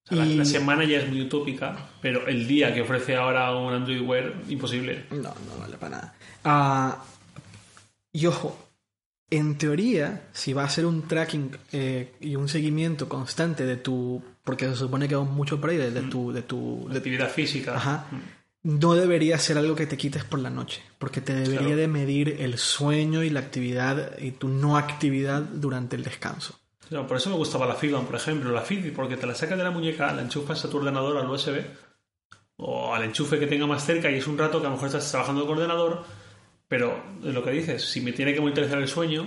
O 0.04 0.08
sea, 0.08 0.16
la- 0.18 0.26
Y- 0.26 0.36
la, 0.36 0.44
semana 0.44 0.84
ya 0.84 0.98
es 0.98 1.08
muy 1.08 1.22
utópica, 1.22 1.88
pero 2.02 2.26
el 2.28 2.46
día 2.46 2.74
que 2.74 2.82
ofrece 2.82 3.16
ahora 3.16 3.56
un 3.56 3.72
Android 3.72 4.02
Wear, 4.02 4.34
imposible. 4.48 5.06
No, 5.10 5.34
no 5.46 5.58
vale 5.58 5.78
para 5.78 5.96
nada. 5.96 6.14
Ah, 6.44 7.02
y 8.12 8.26
ojo, 8.26 8.63
en 9.30 9.56
teoría, 9.58 10.28
si 10.32 10.52
va 10.52 10.64
a 10.64 10.68
ser 10.68 10.86
un 10.86 11.08
tracking 11.08 11.56
eh, 11.72 12.12
y 12.20 12.36
un 12.36 12.48
seguimiento 12.48 13.08
constante 13.08 13.64
de 13.66 13.76
tu. 13.76 14.22
Porque 14.44 14.66
se 14.68 14.76
supone 14.76 15.08
que 15.08 15.16
va 15.16 15.24
mucho 15.24 15.60
por 15.60 15.70
ahí, 15.70 15.76
de, 15.76 15.90
de 15.90 16.02
tu. 16.02 16.32
De 16.32 16.42
tu 16.42 16.86
De 16.90 16.98
actividad 16.98 17.30
física. 17.30 17.74
ajá. 17.76 18.06
No 18.62 18.94
debería 18.94 19.38
ser 19.38 19.58
algo 19.58 19.74
que 19.74 19.84
te 19.86 19.98
quites 19.98 20.24
por 20.24 20.38
la 20.38 20.48
noche, 20.48 20.80
porque 20.98 21.20
te 21.20 21.34
debería 21.34 21.58
Claro. 21.60 21.76
de 21.76 21.88
medir 21.88 22.36
el 22.40 22.56
sueño 22.56 23.22
y 23.22 23.28
la 23.28 23.40
actividad 23.40 24.16
y 24.18 24.30
tu 24.30 24.48
no 24.48 24.78
actividad 24.78 25.42
durante 25.42 25.96
el 25.96 26.02
descanso. 26.04 26.58
No, 26.90 27.06
por 27.06 27.18
eso 27.18 27.28
me 27.28 27.36
gustaba 27.36 27.66
la 27.66 27.74
Fitbit, 27.74 28.00
por 28.06 28.14
ejemplo. 28.16 28.50
La 28.52 28.62
Fitbit, 28.62 28.94
porque 28.94 29.16
te 29.18 29.26
la 29.26 29.34
sacas 29.34 29.58
de 29.58 29.64
la 29.64 29.70
muñeca, 29.70 30.10
la 30.14 30.22
enchufas 30.22 30.64
a 30.64 30.70
tu 30.70 30.78
ordenador 30.78 31.18
al 31.18 31.28
USB 31.28 31.60
o 32.56 32.94
al 32.94 33.02
enchufe 33.04 33.38
que 33.38 33.46
tenga 33.46 33.66
más 33.66 33.84
cerca 33.84 34.10
y 34.10 34.16
es 34.16 34.26
un 34.26 34.38
rato 34.38 34.60
que 34.60 34.66
a 34.66 34.70
lo 34.70 34.76
mejor 34.76 34.86
estás 34.88 35.10
trabajando 35.10 35.42
con 35.46 35.56
el 35.58 35.62
ordenador, 35.64 36.04
pero 36.68 37.02
lo 37.22 37.42
que 37.44 37.50
dices, 37.50 37.84
si 37.90 38.00
me 38.00 38.12
tiene 38.12 38.34
que 38.34 38.40
monitorizar 38.40 38.78
el 38.78 38.88
sueño, 38.88 39.26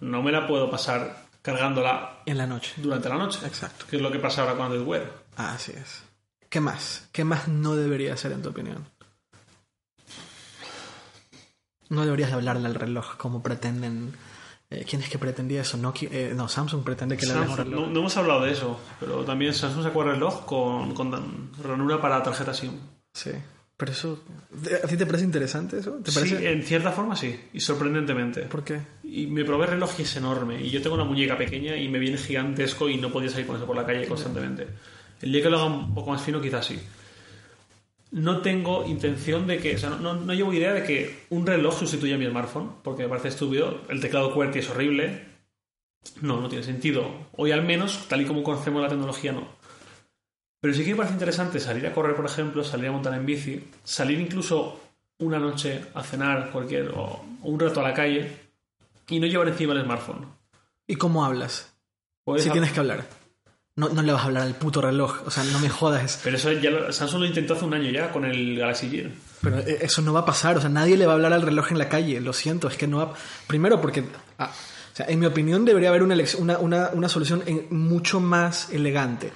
no 0.00 0.22
me 0.22 0.32
la 0.32 0.46
puedo 0.46 0.70
pasar 0.70 1.24
cargándola 1.42 2.20
En 2.26 2.38
la 2.38 2.46
noche. 2.46 2.74
durante 2.78 3.08
la 3.08 3.16
noche. 3.16 3.40
Exacto. 3.46 3.86
Que 3.88 3.96
es 3.96 4.02
lo 4.02 4.10
que 4.10 4.18
pasa 4.18 4.42
ahora 4.42 4.54
con 4.54 4.66
Android 4.66 4.86
Wear. 4.86 5.12
Así 5.36 5.72
es. 5.72 6.02
¿Qué 6.48 6.60
más? 6.60 7.08
¿Qué 7.12 7.24
más 7.24 7.48
no 7.48 7.74
debería 7.74 8.16
ser 8.16 8.32
en 8.32 8.42
tu 8.42 8.50
opinión? 8.50 8.86
No 11.88 12.04
deberías 12.04 12.30
de 12.30 12.36
hablarle 12.36 12.66
al 12.66 12.74
reloj 12.74 13.16
como 13.16 13.42
pretenden. 13.42 14.14
eh, 14.70 14.84
¿Quién 14.88 15.02
es 15.02 15.08
que 15.10 15.18
pretendía 15.18 15.60
eso? 15.62 15.78
Eh, 16.02 16.32
no, 16.34 16.48
Samsung 16.48 16.82
pretende 16.82 17.16
que 17.16 17.26
le 17.26 17.32
hables 17.32 17.48
a 17.48 17.52
un 17.52 17.58
Samsung- 17.58 17.64
reloj. 17.64 17.80
no, 17.86 17.92
no 17.92 18.00
hemos 18.00 18.16
hablado 18.16 18.42
de 18.44 18.52
eso, 18.52 18.80
pero 19.00 19.24
también 19.24 19.52
Samsung 19.54 19.82
sacó 19.84 20.02
el 20.02 20.10
reloj 20.12 20.44
con, 20.46 20.94
con 20.94 21.50
ranura 21.62 22.00
para 22.00 22.22
tarjeta 22.22 22.54
SIM. 22.54 22.72
Sí. 23.12 23.30
Pero 23.84 23.92
eso. 23.92 24.24
¿A 24.82 24.86
ti 24.86 24.96
te 24.96 25.04
parece 25.06 25.24
interesante 25.24 25.78
eso? 25.78 25.92
¿Te 26.02 26.10
Sí, 26.10 26.34
en 26.40 26.62
cierta 26.62 26.90
forma 26.92 27.14
sí, 27.16 27.38
y 27.52 27.60
sorprendentemente. 27.60 28.42
¿Por 28.42 28.64
qué? 28.64 28.80
Y 29.02 29.26
me 29.26 29.44
probé 29.44 29.64
el 29.66 29.70
reloj 29.72 29.92
y 29.98 30.02
es 30.02 30.16
enorme. 30.16 30.60
Y 30.62 30.70
yo 30.70 30.80
tengo 30.80 30.94
una 30.96 31.04
muñeca 31.04 31.36
pequeña 31.36 31.76
y 31.76 31.88
me 31.88 31.98
viene 31.98 32.16
gigantesco 32.16 32.88
y 32.88 32.96
no 32.96 33.10
podía 33.12 33.28
salir 33.30 33.46
con 33.46 33.56
eso 33.56 33.66
por 33.66 33.76
la 33.76 33.84
calle 33.84 34.06
constantemente. 34.06 34.66
El 35.22 35.32
día 35.32 35.42
que 35.42 35.50
lo 35.50 35.56
haga 35.58 35.66
un 35.66 35.94
poco 35.94 36.10
más 36.10 36.22
fino, 36.22 36.40
quizás 36.40 36.66
sí. 36.66 36.78
No 38.12 38.42
tengo 38.42 38.84
intención 38.86 39.46
de 39.46 39.58
que, 39.58 39.74
o 39.74 39.78
sea, 39.78 39.90
no, 39.90 39.98
no- 39.98 40.14
no 40.14 40.32
llevo 40.34 40.52
idea 40.52 40.72
de 40.72 40.84
que 40.84 41.24
un 41.30 41.44
reloj 41.46 41.78
sustituya 41.80 42.16
mi 42.16 42.26
smartphone, 42.26 42.70
porque 42.82 43.02
me 43.02 43.08
parece 43.08 43.28
estúpido. 43.28 43.82
El 43.88 44.00
teclado 44.00 44.32
QWERTY 44.32 44.60
es 44.60 44.70
horrible. 44.70 45.24
No, 46.20 46.40
no 46.40 46.48
tiene 46.48 46.62
sentido. 46.64 47.10
Hoy 47.36 47.50
al 47.50 47.64
menos, 47.64 48.06
tal 48.08 48.20
y 48.20 48.24
como 48.24 48.42
conocemos 48.44 48.82
la 48.82 48.88
tecnología, 48.88 49.32
no. 49.32 49.48
Pero 50.64 50.72
sí 50.72 50.82
que 50.82 50.92
me 50.92 50.96
parece 50.96 51.12
interesante 51.12 51.60
salir 51.60 51.86
a 51.86 51.92
correr, 51.92 52.16
por 52.16 52.24
ejemplo, 52.24 52.64
salir 52.64 52.86
a 52.88 52.92
montar 52.92 53.12
en 53.12 53.26
bici, 53.26 53.62
salir 53.84 54.18
incluso 54.18 54.80
una 55.18 55.38
noche 55.38 55.84
a 55.92 56.02
cenar 56.02 56.50
cualquier 56.50 56.88
o, 56.96 57.22
un 57.42 57.60
rato 57.60 57.80
a 57.80 57.82
la 57.82 57.92
calle 57.92 58.34
y 59.10 59.20
no 59.20 59.26
llevar 59.26 59.48
encima 59.48 59.74
el 59.74 59.82
smartphone. 59.82 60.24
¿Y 60.86 60.94
cómo 60.96 61.22
hablas? 61.22 61.70
Si 62.38 62.48
tienes 62.48 62.72
que 62.72 62.80
hablar. 62.80 63.04
No, 63.76 63.90
no 63.90 64.00
le 64.00 64.10
vas 64.14 64.22
a 64.22 64.24
hablar 64.24 64.44
al 64.44 64.54
puto 64.54 64.80
reloj. 64.80 65.24
O 65.26 65.30
sea, 65.30 65.44
no 65.44 65.58
me 65.58 65.68
jodas. 65.68 66.18
Pero 66.24 66.38
eso 66.38 66.50
ya 66.52 66.70
lo- 66.70 66.90
Samsung 66.90 67.20
lo 67.20 67.26
intentó 67.26 67.52
hace 67.52 67.66
un 67.66 67.74
año 67.74 67.90
ya 67.90 68.10
con 68.10 68.24
el 68.24 68.56
Galaxy 68.58 68.88
Gear. 68.88 69.10
Pero 69.42 69.58
eh, 69.58 69.80
eso 69.82 70.00
no 70.00 70.14
va 70.14 70.20
a 70.20 70.24
pasar, 70.24 70.56
o 70.56 70.60
sea, 70.62 70.70
nadie 70.70 70.96
le 70.96 71.04
va 71.04 71.12
a 71.12 71.16
hablar 71.16 71.34
al 71.34 71.42
reloj 71.42 71.72
en 71.72 71.78
la 71.78 71.90
calle, 71.90 72.22
lo 72.22 72.32
siento, 72.32 72.68
es 72.68 72.78
que 72.78 72.86
no 72.86 72.96
va... 73.00 73.12
Primero 73.46 73.82
porque, 73.82 74.02
ah, 74.38 74.50
o 74.94 74.96
sea, 74.96 75.06
en 75.08 75.18
mi 75.18 75.26
opinión 75.26 75.64
debería 75.64 75.88
haber 75.88 76.04
una, 76.04 76.14
una, 76.38 76.58
una, 76.58 76.90
una 76.92 77.08
solución 77.08 77.42
en- 77.46 77.66
mucho 77.70 78.20
más 78.20 78.70
elegante. 78.70 79.32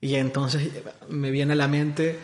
Y 0.00 0.16
entonces 0.16 0.68
me 1.08 1.30
viene 1.30 1.52
a 1.52 1.56
la 1.56 1.68
mente 1.68 2.18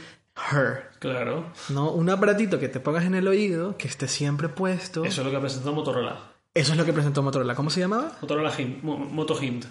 Her, 0.52 0.90
Claro. 0.98 1.52
¿no? 1.68 1.92
Un 1.92 2.10
aparatito 2.10 2.58
que 2.58 2.68
te 2.68 2.80
pongas 2.80 3.04
en 3.04 3.14
el 3.14 3.28
oído, 3.28 3.76
que 3.76 3.86
esté 3.88 4.08
siempre 4.08 4.48
puesto. 4.48 5.04
Eso 5.04 5.20
es 5.20 5.24
lo 5.24 5.30
que 5.30 5.36
ha 5.36 5.40
presentado 5.40 5.72
Motorola. 5.74 6.32
Eso 6.54 6.72
es 6.72 6.78
lo 6.78 6.84
que 6.84 6.92
presentó 6.92 7.22
Motorola. 7.22 7.54
¿Cómo 7.54 7.70
se 7.70 7.80
llamaba? 7.80 8.18
Motorola 8.20 8.52
Hint, 8.58 8.82
Mo- 8.82 8.98
Moto 8.98 9.40
Hint. 9.42 9.64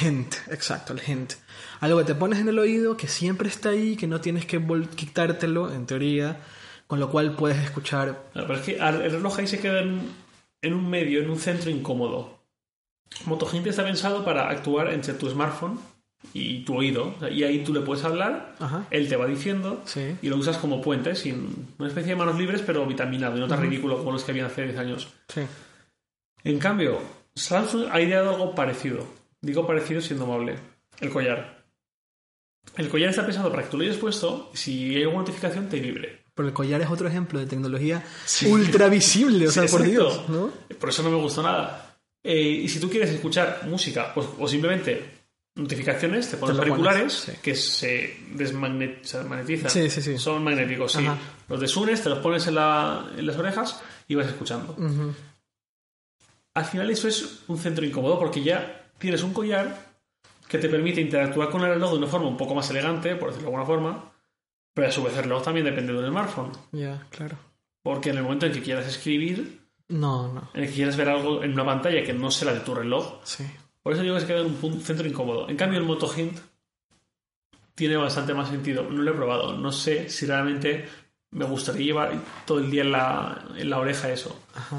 Hint, 0.00 0.34
exacto, 0.50 0.92
el 0.92 1.00
hint. 1.06 1.34
Algo 1.80 1.98
que 1.98 2.04
te 2.04 2.14
pones 2.16 2.38
en 2.40 2.48
el 2.48 2.58
oído, 2.58 2.96
que 2.96 3.06
siempre 3.08 3.48
está 3.48 3.68
ahí, 3.68 3.94
que 3.96 4.06
no 4.08 4.20
tienes 4.20 4.44
que 4.46 4.60
quitártelo, 4.96 5.72
en 5.72 5.86
teoría, 5.86 6.38
con 6.86 6.98
lo 6.98 7.10
cual 7.10 7.36
puedes 7.36 7.58
escuchar 7.58 8.22
Claro, 8.32 8.46
Pero 8.48 8.58
es 8.58 8.64
que 8.64 8.76
el 8.76 9.10
reloj 9.12 9.38
ahí 9.38 9.46
se 9.46 9.60
queda 9.60 9.80
en, 9.80 10.00
en 10.62 10.74
un 10.74 10.88
medio, 10.90 11.20
en 11.22 11.30
un 11.30 11.38
centro 11.38 11.70
incómodo. 11.70 12.33
Moto 13.26 13.48
Hint 13.52 13.66
está 13.66 13.84
pensado 13.84 14.24
para 14.24 14.48
actuar 14.50 14.92
entre 14.92 15.14
tu 15.14 15.28
smartphone 15.30 15.78
y 16.32 16.64
tu 16.64 16.76
oído. 16.76 17.14
Y 17.30 17.42
ahí 17.44 17.62
tú 17.64 17.72
le 17.72 17.80
puedes 17.80 18.04
hablar, 18.04 18.54
Ajá. 18.58 18.86
él 18.90 19.08
te 19.08 19.16
va 19.16 19.26
diciendo 19.26 19.82
Sí. 19.84 20.16
y 20.22 20.28
lo 20.28 20.36
usas 20.36 20.58
como 20.58 20.80
puente, 20.82 21.14
sin 21.14 21.68
una 21.78 21.88
especie 21.88 22.10
de 22.10 22.16
manos 22.16 22.36
libres, 22.38 22.62
pero 22.66 22.84
vitaminado 22.86 23.36
y 23.36 23.40
no 23.40 23.48
tan 23.48 23.60
ridículo 23.60 23.98
como 23.98 24.12
los 24.12 24.24
que 24.24 24.32
habían 24.32 24.46
hace 24.46 24.64
10 24.64 24.78
años. 24.78 25.08
Sí. 25.28 25.42
En 26.42 26.58
cambio, 26.58 26.98
Samsung 27.34 27.86
ha 27.90 28.00
ideado 28.00 28.30
algo 28.30 28.54
parecido. 28.54 29.06
Digo 29.40 29.66
parecido 29.66 30.00
siendo 30.00 30.24
amable. 30.24 30.56
El 31.00 31.10
collar. 31.10 31.64
El 32.76 32.88
collar 32.88 33.10
está 33.10 33.24
pensado 33.24 33.50
para 33.50 33.62
que 33.62 33.68
tú 33.70 33.76
lo 33.78 33.84
hayas 33.84 33.96
puesto 33.96 34.50
y 34.54 34.56
si 34.56 34.96
hay 34.96 35.02
alguna 35.02 35.20
notificación 35.20 35.68
te 35.68 35.80
vibre. 35.80 36.22
Pero 36.34 36.48
el 36.48 36.54
collar 36.54 36.80
es 36.80 36.90
otro 36.90 37.06
ejemplo 37.08 37.38
de 37.38 37.46
tecnología 37.46 38.02
Sí. 38.24 38.46
ultra 38.46 38.88
visible, 38.88 39.46
o 39.46 39.50
sea, 39.50 39.66
por. 39.66 39.82
Dios, 39.82 40.28
¿no? 40.28 40.50
Por 40.80 40.88
eso 40.88 41.02
no 41.02 41.10
me 41.10 41.16
gustó 41.16 41.42
nada. 41.42 41.93
Eh, 42.24 42.40
y 42.64 42.68
si 42.68 42.80
tú 42.80 42.88
quieres 42.88 43.10
escuchar 43.10 43.60
música 43.68 44.12
pues, 44.14 44.26
o 44.38 44.48
simplemente 44.48 45.04
notificaciones, 45.56 46.30
te 46.30 46.36
pones 46.38 46.58
auriculares 46.58 47.12
sí. 47.12 47.32
que 47.42 47.54
se 47.54 48.16
desmagne- 48.34 48.98
se 49.02 49.18
desmagnetizan. 49.18 49.70
Sí, 49.70 49.88
sí, 49.90 50.00
sí. 50.02 50.18
Son 50.18 50.42
magnéticos, 50.42 50.92
sí. 50.92 51.04
Ajá. 51.06 51.18
Los 51.48 51.60
desunes, 51.60 52.02
te 52.02 52.08
los 52.08 52.18
pones 52.20 52.46
en, 52.46 52.54
la- 52.56 53.06
en 53.16 53.26
las 53.26 53.36
orejas 53.36 53.80
y 54.08 54.14
vas 54.14 54.26
escuchando. 54.26 54.74
Al 56.54 56.64
final 56.64 56.90
eso 56.90 57.08
es 57.08 57.40
un 57.48 57.58
centro 57.58 57.84
incómodo 57.84 58.18
porque 58.18 58.42
ya 58.42 58.86
tienes 58.98 59.22
un 59.22 59.32
collar 59.32 59.92
que 60.48 60.58
te 60.58 60.68
permite 60.68 61.00
interactuar 61.00 61.50
con 61.50 61.62
el 61.62 61.68
reloj 61.74 61.92
de 61.92 61.98
una 61.98 62.06
forma 62.06 62.28
un 62.28 62.36
poco 62.36 62.54
más 62.54 62.70
elegante, 62.70 63.16
por 63.16 63.28
decirlo 63.30 63.50
de 63.50 63.56
alguna 63.56 63.66
forma, 63.66 64.12
pero 64.72 64.88
a 64.88 64.92
su 64.92 65.02
vez 65.02 65.16
el 65.16 65.24
reloj 65.24 65.42
también 65.42 65.66
depende 65.66 65.92
del 65.92 66.08
smartphone. 66.10 66.52
Ya, 66.72 67.06
claro. 67.10 67.36
Porque 67.82 68.10
en 68.10 68.18
el 68.18 68.22
momento 68.22 68.46
en 68.46 68.52
que 68.52 68.62
quieras 68.62 68.86
escribir, 68.86 69.60
No, 69.96 70.32
no. 70.32 70.50
en 70.54 70.62
el 70.62 70.68
que 70.68 70.74
quieras 70.74 70.96
ver 70.96 71.08
algo 71.08 71.42
en 71.44 71.52
una 71.52 71.64
pantalla 71.64 72.02
que 72.02 72.12
no 72.12 72.30
sea 72.30 72.46
la 72.52 72.54
de 72.58 72.64
tu 72.64 72.74
reloj, 72.74 73.20
Sí. 73.24 73.44
por 73.82 73.92
eso 73.92 74.02
digo 74.02 74.14
que 74.16 74.20
se 74.22 74.26
queda 74.26 74.40
en 74.40 74.46
un 74.46 74.54
punto- 74.56 74.80
centro 74.84 75.06
incómodo. 75.06 75.48
En 75.48 75.56
cambio, 75.56 75.78
el 75.78 75.84
Moto 75.84 76.10
Hint 76.16 76.38
tiene 77.74 77.96
bastante 77.96 78.34
más 78.34 78.48
sentido. 78.48 78.82
No 78.90 79.02
lo 79.02 79.10
he 79.10 79.14
probado. 79.14 79.56
No 79.56 79.70
sé 79.72 80.08
si 80.08 80.26
realmente 80.26 80.88
me 81.32 81.44
gustaría 81.44 81.86
llevar 81.86 82.12
todo 82.46 82.58
el 82.58 82.70
día 82.70 82.82
en 82.82 82.92
la, 82.92 83.44
en 83.56 83.68
la 83.70 83.78
oreja 83.78 84.10
eso. 84.12 84.40
Ajá. 84.54 84.78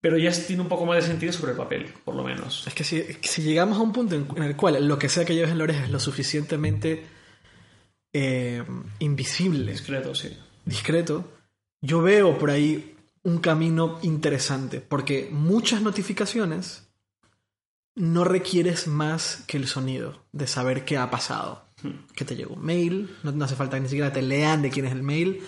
Pero 0.00 0.18
ya 0.18 0.30
tiene 0.32 0.60
un 0.62 0.68
poco 0.68 0.84
más 0.84 0.96
de 0.96 1.02
sentido 1.10 1.32
sobre 1.32 1.52
el 1.52 1.58
papel, 1.58 1.86
por 2.04 2.14
lo 2.14 2.22
menos. 2.24 2.66
Es 2.66 2.74
que 2.74 2.84
si, 2.84 3.02
si 3.22 3.42
llegamos 3.42 3.78
a 3.78 3.80
un 3.80 3.92
punto 3.92 4.14
en, 4.14 4.26
en 4.36 4.42
el 4.42 4.56
cual 4.56 4.86
lo 4.86 4.98
que 4.98 5.08
sea 5.08 5.24
que 5.24 5.34
lleves 5.34 5.50
en 5.52 5.58
la 5.58 5.64
oreja 5.64 5.84
es 5.84 5.90
lo 5.90 5.98
suficientemente 6.00 7.06
eh, 8.12 8.62
invisible, 8.98 9.72
Discreto, 9.72 10.14
sí. 10.14 10.36
discreto, 10.66 11.24
yo 11.80 12.00
veo 12.02 12.38
por 12.38 12.50
ahí 12.50 12.93
un 13.24 13.38
camino 13.38 13.98
interesante, 14.02 14.80
porque 14.80 15.28
muchas 15.32 15.82
notificaciones 15.82 16.88
no 17.96 18.24
requieres 18.24 18.86
más 18.86 19.42
que 19.46 19.56
el 19.56 19.66
sonido 19.66 20.24
de 20.32 20.46
saber 20.46 20.84
qué 20.84 20.98
ha 20.98 21.10
pasado. 21.10 21.64
Que 22.14 22.24
te 22.24 22.36
llegó 22.36 22.54
un 22.54 22.64
mail, 22.64 23.14
no, 23.22 23.32
no 23.32 23.44
hace 23.44 23.56
falta 23.56 23.78
ni 23.78 23.88
siquiera 23.88 24.12
te 24.12 24.22
lean 24.22 24.62
de 24.62 24.70
quién 24.70 24.86
es 24.86 24.92
el 24.92 25.02
mail, 25.02 25.42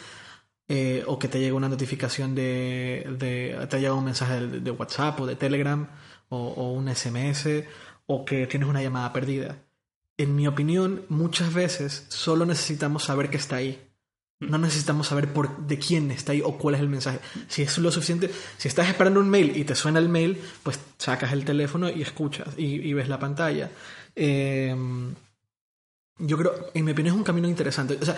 eh, 0.68 1.04
o 1.06 1.18
que 1.18 1.28
te 1.28 1.38
llegue 1.38 1.52
una 1.52 1.68
notificación 1.68 2.34
de, 2.34 3.06
de 3.18 3.66
te 3.70 3.80
llega 3.80 3.94
un 3.94 4.04
mensaje 4.04 4.46
de, 4.46 4.60
de 4.60 4.70
WhatsApp 4.70 5.20
o 5.20 5.26
de 5.26 5.36
Telegram 5.36 5.88
o, 6.28 6.36
o 6.36 6.72
un 6.72 6.94
SMS 6.94 7.64
o 8.06 8.24
que 8.24 8.46
tienes 8.46 8.68
una 8.68 8.82
llamada 8.82 9.12
perdida. 9.12 9.62
En 10.18 10.34
mi 10.34 10.46
opinión, 10.46 11.04
muchas 11.08 11.52
veces 11.54 12.06
solo 12.08 12.46
necesitamos 12.46 13.04
saber 13.04 13.30
que 13.30 13.36
está 13.36 13.56
ahí. 13.56 13.85
No 14.40 14.58
necesitamos 14.58 15.06
saber 15.08 15.32
por, 15.32 15.56
de 15.66 15.78
quién 15.78 16.10
está 16.10 16.32
ahí 16.32 16.42
o 16.44 16.58
cuál 16.58 16.74
es 16.74 16.80
el 16.82 16.88
mensaje. 16.88 17.20
Si 17.48 17.62
es 17.62 17.78
lo 17.78 17.90
suficiente, 17.90 18.30
si 18.58 18.68
estás 18.68 18.88
esperando 18.88 19.18
un 19.20 19.30
mail 19.30 19.56
y 19.56 19.64
te 19.64 19.74
suena 19.74 19.98
el 19.98 20.08
mail, 20.10 20.38
pues 20.62 20.78
sacas 20.98 21.32
el 21.32 21.44
teléfono 21.44 21.88
y 21.88 22.02
escuchas 22.02 22.48
y, 22.58 22.64
y 22.86 22.92
ves 22.92 23.08
la 23.08 23.18
pantalla. 23.18 23.70
Eh, 24.14 24.76
yo 26.18 26.36
creo, 26.38 26.52
en 26.74 26.84
mi 26.84 26.92
opinión, 26.92 27.14
es 27.14 27.18
un 27.18 27.24
camino 27.24 27.48
interesante. 27.48 27.98
O 28.00 28.04
sea, 28.04 28.16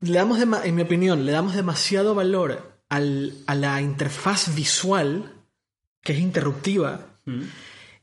le 0.00 0.12
damos 0.18 0.38
en 0.40 0.74
mi 0.74 0.82
opinión, 0.82 1.24
le 1.24 1.32
damos 1.32 1.54
demasiado 1.54 2.14
valor 2.14 2.80
al- 2.88 3.34
a 3.46 3.54
la 3.54 3.80
interfaz 3.80 4.54
visual, 4.54 5.32
que 6.02 6.12
es 6.12 6.18
interruptiva, 6.18 7.06
Mm. 7.26 7.42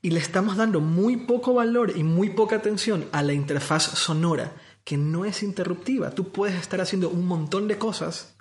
y 0.02 0.10
le 0.10 0.20
estamos 0.20 0.58
dando 0.58 0.80
muy 0.82 1.16
poco 1.18 1.54
valor 1.54 1.94
y 1.96 2.04
muy 2.04 2.32
poca 2.32 2.56
atención 2.56 3.06
a 3.12 3.22
la 3.22 3.34
interfaz 3.34 3.84
sonora, 3.84 4.52
que 4.84 4.98
no 4.98 5.26
es 5.26 5.44
interruptiva. 5.44 6.12
Tú 6.12 6.32
puedes 6.32 6.60
estar 6.60 6.82
haciendo 6.82 7.10
un 7.10 7.26
montón 7.28 7.68
de 7.68 7.78
cosas 7.78 8.36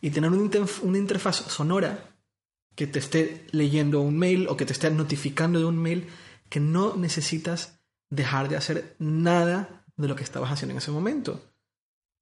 y 0.00 0.10
tener 0.10 0.30
una, 0.30 0.42
interf- 0.42 0.82
una 0.82 0.98
interfaz 0.98 1.36
sonora 1.36 2.10
que 2.76 2.86
te 2.86 2.98
esté 2.98 3.46
leyendo 3.52 4.00
un 4.00 4.18
mail 4.18 4.46
o 4.48 4.56
que 4.56 4.66
te 4.66 4.72
esté 4.72 4.90
notificando 4.90 5.58
de 5.58 5.64
un 5.64 5.78
mail 5.78 6.08
que 6.48 6.60
no 6.60 6.96
necesitas 6.96 7.78
dejar 8.10 8.48
de 8.48 8.56
hacer 8.56 8.96
nada 8.98 9.84
de 9.96 10.08
lo 10.08 10.16
que 10.16 10.24
estabas 10.24 10.50
haciendo 10.52 10.72
en 10.72 10.78
ese 10.78 10.90
momento. 10.90 11.42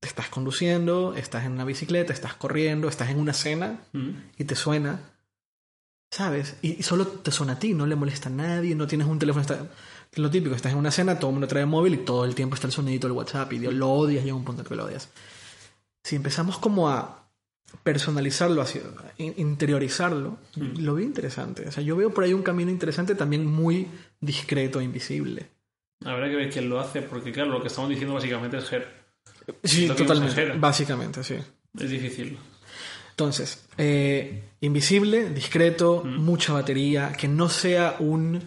Te 0.00 0.08
estás 0.08 0.28
conduciendo, 0.28 1.14
estás 1.14 1.44
en 1.44 1.52
una 1.52 1.64
bicicleta, 1.64 2.12
estás 2.12 2.34
corriendo, 2.34 2.88
estás 2.88 3.10
en 3.10 3.18
una 3.18 3.32
cena 3.32 3.80
Mm. 3.92 4.10
y 4.38 4.44
te 4.44 4.54
suena, 4.56 5.00
¿sabes? 6.10 6.56
Y, 6.62 6.78
y 6.78 6.82
solo 6.82 7.06
te 7.06 7.30
suena 7.30 7.54
a 7.54 7.58
ti, 7.58 7.74
no 7.74 7.86
le 7.86 7.96
molesta 7.96 8.28
a 8.28 8.32
nadie, 8.32 8.74
no 8.74 8.86
tienes 8.86 9.06
un 9.06 9.18
teléfono. 9.18 9.46
Lo 10.16 10.30
típico, 10.30 10.54
estás 10.54 10.72
en 10.72 10.78
una 10.78 10.90
cena, 10.90 11.18
todo 11.18 11.30
el 11.30 11.34
mundo 11.34 11.48
trae 11.48 11.64
móvil 11.64 11.94
y 11.94 11.98
todo 11.98 12.24
el 12.24 12.34
tiempo 12.34 12.54
está 12.54 12.66
el 12.66 12.72
sonidito 12.72 13.06
del 13.06 13.16
WhatsApp 13.16 13.52
y 13.54 13.58
lo 13.60 13.90
odias, 13.90 14.24
llega 14.24 14.36
un 14.36 14.44
punto 14.44 14.62
en 14.62 14.68
que 14.68 14.74
lo 14.76 14.84
odias. 14.84 15.08
Si 16.04 16.16
empezamos 16.16 16.58
como 16.58 16.90
a 16.90 17.28
personalizarlo, 17.82 18.62
in- 19.18 19.34
interiorizarlo, 19.38 20.36
lo 20.56 20.94
veo 20.94 21.04
interesante. 21.04 21.66
O 21.66 21.72
sea, 21.72 21.82
yo 21.82 21.96
veo 21.96 22.12
por 22.12 22.24
ahí 22.24 22.34
un 22.34 22.42
camino 22.42 22.70
interesante 22.70 23.14
también 23.14 23.46
muy 23.46 23.88
discreto 24.20 24.80
e 24.80 24.84
invisible. 24.84 25.48
Habrá 26.04 26.28
que 26.28 26.36
ver 26.36 26.50
quién 26.50 26.68
lo 26.68 26.80
hace, 26.80 27.00
porque 27.02 27.32
claro, 27.32 27.50
lo 27.50 27.62
que 27.62 27.68
estamos 27.68 27.88
diciendo 27.88 28.14
básicamente 28.14 28.58
es 28.58 28.68
Ger. 28.68 28.88
Sí, 29.64 29.88
totalmente. 29.88 30.52
Básicamente, 30.58 31.24
sí. 31.24 31.36
Es 31.78 31.90
difícil. 31.90 32.36
Entonces, 33.10 33.64
eh, 33.78 34.42
invisible, 34.60 35.30
discreto, 35.30 36.02
mucha 36.04 36.52
batería, 36.52 37.12
que 37.12 37.28
no 37.28 37.48
sea 37.48 37.96
un, 38.00 38.40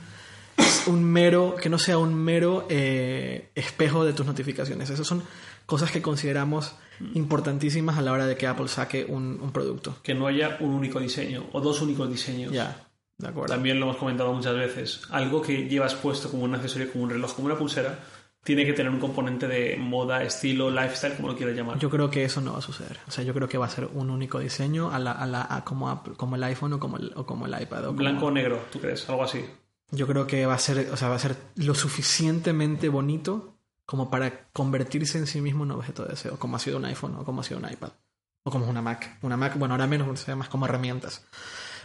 un 0.88 1.04
mero, 1.04 1.56
que 1.62 1.70
no 1.70 1.78
sea 1.78 1.98
un 1.98 2.14
mero 2.14 2.66
eh, 2.70 3.50
espejo 3.56 4.06
de 4.06 4.14
tus 4.14 4.26
notificaciones. 4.26 4.90
Esas 4.90 5.08
son 5.08 5.24
cosas 5.66 5.92
que 5.92 6.02
consideramos 6.02 6.76
importantísimas 7.14 7.98
a 7.98 8.02
la 8.02 8.12
hora 8.12 8.26
de 8.28 8.38
que 8.38 8.48
Apple 8.48 8.68
saque 8.68 9.06
un, 9.08 9.40
un 9.42 9.52
producto. 9.52 9.98
Que 10.04 10.14
no 10.14 10.28
haya 10.28 10.58
un 10.60 10.72
único 10.74 11.00
diseño 11.00 11.46
o 11.54 11.62
dos 11.62 11.82
únicos 11.82 12.10
diseños. 12.10 12.52
Ya, 12.52 12.88
de 13.18 13.28
acuerdo. 13.28 13.54
También 13.54 13.80
lo 13.80 13.86
hemos 13.88 13.98
comentado 13.98 14.34
muchas 14.34 14.56
veces. 14.56 15.02
Algo 15.10 15.42
que 15.42 15.68
llevas 15.68 15.96
puesto 15.96 16.30
como 16.30 16.44
un 16.44 16.56
accesorio, 16.56 16.92
como 16.92 17.06
un 17.06 17.10
reloj, 17.10 17.34
como 17.34 17.48
una 17.48 17.58
pulsera, 17.58 18.00
tiene 18.44 18.64
que 18.66 18.74
tener 18.74 18.92
un 18.92 19.00
componente 19.00 19.48
de 19.48 19.76
moda, 19.78 20.24
estilo, 20.24 20.70
lifestyle, 20.70 21.16
como 21.16 21.30
lo 21.30 21.36
quieras 21.36 21.56
llamar. 21.56 21.80
Yo 21.80 21.90
creo 21.90 22.10
que 22.12 22.24
eso 22.24 22.42
no 22.42 22.54
va 22.54 22.60
a 22.60 22.62
suceder. 22.62 23.00
O 23.08 23.12
sea, 23.12 23.24
yo 23.24 23.34
creo 23.34 23.48
que 23.50 23.58
va 23.58 23.66
a 23.66 23.70
ser 23.70 23.90
un 23.94 24.10
único 24.12 24.38
diseño 24.40 24.92
a 24.92 25.00
la, 25.00 25.14
a 25.14 25.26
la, 25.26 25.48
a 25.50 25.64
como, 25.64 25.90
Apple- 25.90 26.14
como 26.16 26.36
el 26.36 26.44
iPhone 26.44 26.74
o 26.74 26.80
como 26.80 26.98
el, 26.98 27.12
o 27.16 27.26
como 27.26 27.48
el 27.48 27.60
iPad. 27.60 27.86
o 27.86 27.88
como- 27.88 27.98
Blanco 28.00 28.28
o 28.28 28.32
negro, 28.32 28.60
¿tú 28.72 28.80
crees? 28.80 29.10
Algo 29.10 29.24
así. 29.24 29.44
Yo 29.92 30.08
creo 30.08 30.26
que 30.28 30.46
va 30.46 30.56
a 30.56 30.60
ser, 30.60 30.90
o 30.92 30.98
sea, 30.98 31.10
va 31.10 31.16
a 31.16 31.20
ser 31.20 31.36
lo 31.56 31.76
suficientemente 31.76 32.90
bonito 32.90 33.58
como 33.86 34.10
para 34.10 34.48
convertirse 34.52 35.18
en 35.20 35.28
sí 35.28 35.42
mismo 35.42 35.64
en 35.64 35.72
un 35.72 35.78
objeto 35.78 36.04
de 36.04 36.10
deseo, 36.10 36.40
como 36.40 36.56
ha 36.56 36.60
sido 36.60 36.78
un 36.78 36.86
iPhone 36.86 37.16
o 37.18 37.24
como 37.24 37.42
ha 37.42 37.44
sido 37.44 37.60
un 37.60 37.72
iPad. 37.72 37.92
O 38.44 38.52
como 38.52 38.66
es 38.66 38.70
una 38.72 38.82
Mac. 38.82 39.18
Una 39.22 39.38
Mac, 39.38 39.58
bueno, 39.58 39.74
ahora 39.76 39.88
menos, 39.88 40.20
se 40.20 40.36
más 40.36 40.50
como 40.50 40.66
herramientas. 40.66 41.24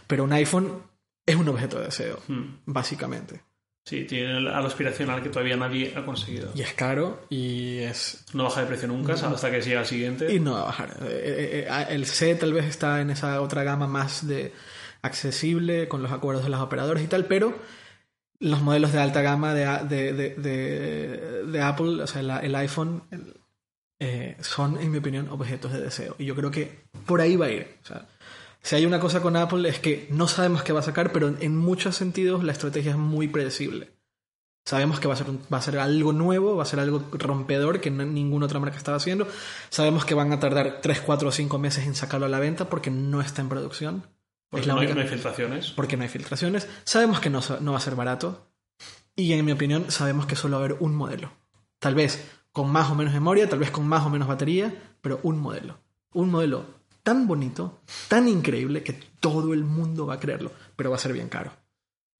Pero 0.07 0.23
un 0.23 0.33
iPhone 0.33 0.81
es 1.25 1.35
un 1.35 1.47
objeto 1.49 1.77
de 1.79 1.85
deseo, 1.85 2.19
Hmm. 2.27 2.57
básicamente. 2.65 3.41
Sí, 3.85 4.05
tiene 4.05 4.37
el- 4.37 4.47
a 4.47 4.61
lo 4.61 4.67
aspiracional 4.67 5.23
que 5.23 5.29
todavía 5.29 5.57
nadie 5.57 5.93
ha 5.95 6.05
conseguido. 6.05 6.51
Y 6.53 6.61
es 6.61 6.73
caro 6.73 7.25
y 7.29 7.79
es... 7.79 8.25
No 8.33 8.43
baja 8.43 8.61
de 8.61 8.67
precio 8.67 8.87
nunca 8.87 9.13
hasta 9.13 9.49
que 9.51 9.61
siga 9.63 9.79
el 9.79 9.85
siguiente. 9.87 10.31
Y 10.33 10.39
no 10.39 10.53
va 10.53 10.61
a 10.61 10.65
bajar. 10.65 10.97
Eh, 11.01 11.65
eh, 11.65 11.67
eh, 11.67 11.85
el 11.89 12.05
C 12.05 12.35
tal 12.35 12.53
vez 12.53 12.65
está 12.65 13.01
en 13.01 13.09
esa 13.09 13.41
otra 13.41 13.63
gama 13.63 13.87
más 13.87 14.27
de 14.27 14.53
accesible 15.01 15.87
con 15.87 16.03
los 16.03 16.11
acuerdos 16.11 16.43
de 16.43 16.49
los 16.51 16.59
operadores 16.61 17.03
y 17.03 17.07
tal, 17.07 17.25
pero 17.25 17.55
los 18.41 18.61
modelos 18.61 18.91
de 18.91 18.99
alta 18.99 19.21
gama 19.21 19.53
de, 19.53 19.65
de, 19.87 20.13
de- 20.13 21.45
de- 21.45 21.61
Apple, 21.61 22.03
o 22.03 22.07
sea, 22.07 22.39
el 22.41 22.55
iPhone, 22.55 23.03
eh, 23.99 24.35
son, 24.41 24.77
en 24.79 24.91
mi 24.91 24.97
opinión, 24.97 25.29
objetos 25.29 25.71
de 25.71 25.79
deseo. 25.81 26.15
Y 26.17 26.25
yo 26.25 26.35
creo 26.35 26.51
que 26.51 26.81
por 27.05 27.21
ahí 27.21 27.35
va 27.35 27.45
a 27.45 27.51
ir. 27.51 27.77
O 27.83 27.85
sea, 27.87 28.07
si 28.61 28.75
hay 28.75 28.85
una 28.85 28.99
cosa 28.99 29.21
con 29.21 29.35
Apple 29.37 29.67
es 29.69 29.79
que 29.79 30.07
no 30.11 30.27
sabemos 30.27 30.63
qué 30.63 30.73
va 30.73 30.79
a 30.81 30.83
sacar, 30.83 31.11
pero 31.11 31.33
en 31.39 31.55
muchos 31.55 31.95
sentidos 31.95 32.43
la 32.43 32.51
estrategia 32.51 32.91
es 32.91 32.97
muy 32.97 33.27
predecible. 33.27 33.91
Sabemos 34.65 34.99
que 34.99 35.07
va 35.07 35.15
a 35.15 35.17
ser, 35.17 35.27
va 35.51 35.57
a 35.57 35.61
ser 35.61 35.79
algo 35.79 36.13
nuevo, 36.13 36.55
va 36.55 36.63
a 36.63 36.67
ser 36.67 36.79
algo 36.79 37.03
rompedor 37.11 37.79
que 37.81 37.89
ninguna 37.89 38.45
otra 38.45 38.59
marca 38.59 38.77
estaba 38.77 38.97
haciendo. 38.97 39.27
Sabemos 39.69 40.05
que 40.05 40.13
van 40.13 40.31
a 40.33 40.39
tardar 40.39 40.79
3, 40.81 41.01
4 41.01 41.29
o 41.29 41.31
5 41.31 41.57
meses 41.57 41.85
en 41.87 41.95
sacarlo 41.95 42.27
a 42.27 42.29
la 42.29 42.39
venta 42.39 42.69
porque 42.69 42.91
no 42.91 43.21
está 43.21 43.41
en 43.41 43.49
producción. 43.49 44.03
Porque 44.51 44.61
es 44.61 44.67
no, 44.67 44.73
hay, 44.75 44.79
única- 44.85 44.93
no 44.95 45.01
hay 45.01 45.07
filtraciones. 45.07 45.71
porque 45.71 45.97
no 45.97 46.03
hay 46.03 46.09
filtraciones. 46.09 46.67
Sabemos 46.83 47.19
que 47.19 47.29
no, 47.31 47.41
no 47.61 47.71
va 47.71 47.77
a 47.77 47.81
ser 47.81 47.95
barato. 47.95 48.47
Y 49.15 49.33
en 49.33 49.43
mi 49.45 49.51
opinión, 49.53 49.89
sabemos 49.89 50.25
que 50.27 50.35
solo 50.35 50.57
va 50.57 50.63
a 50.63 50.65
haber 50.65 50.77
un 50.81 50.93
modelo. 50.95 51.31
Tal 51.79 51.95
vez 51.95 52.23
con 52.51 52.69
más 52.69 52.91
o 52.91 52.95
menos 52.95 53.13
memoria, 53.13 53.49
tal 53.49 53.59
vez 53.59 53.71
con 53.71 53.87
más 53.87 54.05
o 54.05 54.09
menos 54.09 54.27
batería, 54.27 54.73
pero 55.01 55.19
un 55.23 55.39
modelo. 55.39 55.79
Un 56.13 56.29
modelo 56.29 56.65
tan 57.03 57.25
bonito, 57.27 57.81
tan 58.09 58.27
increíble, 58.27 58.83
que 58.83 58.93
todo 58.93 59.53
el 59.53 59.63
mundo 59.63 60.05
va 60.05 60.15
a 60.15 60.19
creerlo, 60.19 60.51
pero 60.75 60.89
va 60.91 60.97
a 60.97 60.99
ser 60.99 61.13
bien 61.13 61.29
caro. 61.29 61.51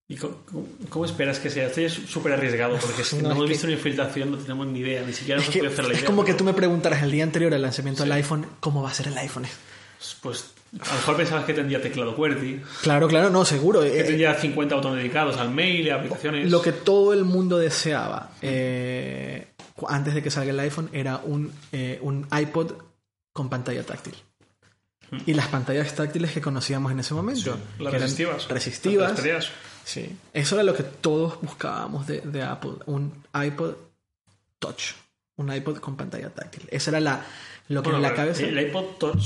¿Y 0.07 0.17
cómo, 0.17 1.05
esperas 1.05 1.39
que 1.39 1.49
sea? 1.49 1.67
Esto 1.67 1.81
es 1.81 1.93
súper 1.93 2.33
arriesgado 2.33 2.77
porque 2.79 3.03
si 3.03 3.15
No, 3.21 3.23
no, 3.23 3.29
es 3.29 3.35
hemos 3.35 3.49
visto 3.49 3.67
una 3.67 3.75
infiltración, 3.75 4.31
no 4.31 4.37
tenemos 4.37 4.67
ni 4.67 4.79
idea, 4.79 5.03
ni 5.05 5.13
siquiera 5.13 5.39
Es, 5.39 5.47
nos 5.47 5.53
que- 5.53 5.59
podemos 5.59 5.73
hacer 5.79 5.85
la 5.87 5.93
es 5.93 5.99
idea. 5.99 6.07
como 6.09 6.25
que 6.25 6.33
tú 6.33 6.43
me 6.43 6.53
preguntaras 6.53 7.03
el 7.03 7.11
día 7.11 7.23
anterior 7.23 7.53
al 7.53 7.61
lanzamiento 7.61 8.03
del 8.03 8.11
iPhone, 8.13 8.45
¿cómo 8.59 8.81
va 8.83 8.89
a 8.89 8.93
ser 8.93 9.07
el 9.07 9.17
iPhone? 9.17 9.45
Pues 10.21 10.51
a 10.79 10.87
lo 10.87 10.93
mejor 10.95 11.17
pensabas 11.17 11.45
que 11.45 11.53
tendría 11.53 11.81
teclado 11.81 12.15
QWERTY, 12.15 12.61
Claro, 12.83 13.07
claro, 13.07 13.29
no, 13.29 13.43
seguro. 13.45 13.81
que 13.81 13.99
Eh, 13.99 14.03
tendría 14.03 14.33
50 14.35 14.75
botones 14.75 14.97
dedicados 14.99 15.37
al 15.37 15.51
mail 15.51 15.85
y 15.85 15.89
a 15.89 15.95
aplicaciones. 15.95 16.49
Lo 16.49 16.61
que 16.61 16.71
todo 16.71 17.13
el 17.13 17.23
mundo 17.25 17.57
deseaba 17.57 18.31
eh, 18.41 19.47
antes 19.87 20.13
de 20.13 20.21
que 20.23 20.31
salga 20.31 20.51
el 20.51 20.59
iPhone 20.59 20.89
era 20.93 21.17
un, 21.23 21.51
eh, 21.71 21.99
un 22.01 22.27
iPod 22.31 22.73
con 23.33 23.49
pantalla 23.49 23.83
táctil. 23.83 24.15
Y 25.25 25.33
las 25.33 25.47
pantallas 25.49 25.93
táctiles 25.93 26.31
que 26.31 26.39
conocíamos 26.39 26.89
en 26.93 26.99
ese 27.01 27.13
momento. 27.13 27.57
las 27.79 27.91
que 27.91 27.97
eran 27.97 28.01
resistivas. 28.01 28.47
Resistivas. 28.47 29.25
Las. 29.25 29.49
Sí. 29.83 30.15
Eso 30.31 30.55
era 30.55 30.63
lo 30.63 30.73
que 30.73 30.83
todos 30.83 31.41
buscábamos 31.41 32.07
de, 32.07 32.21
de 32.21 32.41
Apple. 32.43 32.75
Un 32.85 33.11
iPod 33.33 33.73
Touch. 34.59 34.93
Un 35.35 35.51
iPod 35.53 35.79
con 35.79 35.97
pantalla 35.97 36.29
táctil. 36.29 36.63
Esa 36.71 36.91
era 36.91 37.01
la, 37.01 37.25
lo 37.67 37.81
que 37.81 37.89
Bueno, 37.89 37.97
en 38.05 38.09
la 38.11 38.15
cabeza. 38.15 38.43
El 38.43 38.57
iPod 38.67 38.85
Touch, 38.99 39.23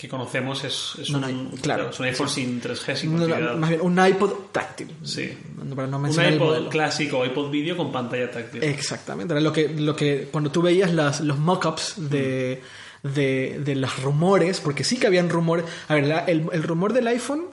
que 0.00 0.08
conocemos 0.08 0.64
es, 0.64 1.10
un, 1.10 1.50
claro, 1.60 1.90
es 1.90 2.00
un 2.00 2.06
iPhone 2.06 2.28
sin 2.30 2.58
3G, 2.62 2.96
sin 2.96 3.16
No, 3.16 3.56
más 3.58 3.68
bien 3.68 3.82
un 3.82 3.98
iPod 4.02 4.32
táctil. 4.50 4.90
Sí. 5.04 5.36
Para 5.76 5.86
no 5.88 5.98
Un 5.98 6.10
iPod 6.10 6.68
clásico 6.70 7.22
iPod 7.26 7.50
vídeo 7.50 7.76
con 7.76 7.92
pantalla 7.92 8.30
táctil. 8.30 8.64
Exactamente. 8.64 9.38
Lo 9.38 9.52
que, 9.52 9.68
lo 9.68 9.94
que 9.94 10.28
cuando 10.32 10.50
tú 10.50 10.62
veías 10.62 10.94
las, 10.94 11.20
los 11.20 11.38
mock-ups 11.38 12.08
de, 12.10 12.62
de, 13.02 13.60
de 13.62 13.74
los 13.76 14.02
rumores, 14.02 14.60
porque 14.60 14.84
sí 14.84 14.96
que 14.98 15.06
habían 15.06 15.28
rumores. 15.28 15.66
A 15.88 15.94
ver, 15.96 16.06
la- 16.06 16.24
el, 16.24 16.48
el 16.50 16.62
rumor 16.62 16.94
del 16.94 17.06
iPhone 17.08 17.44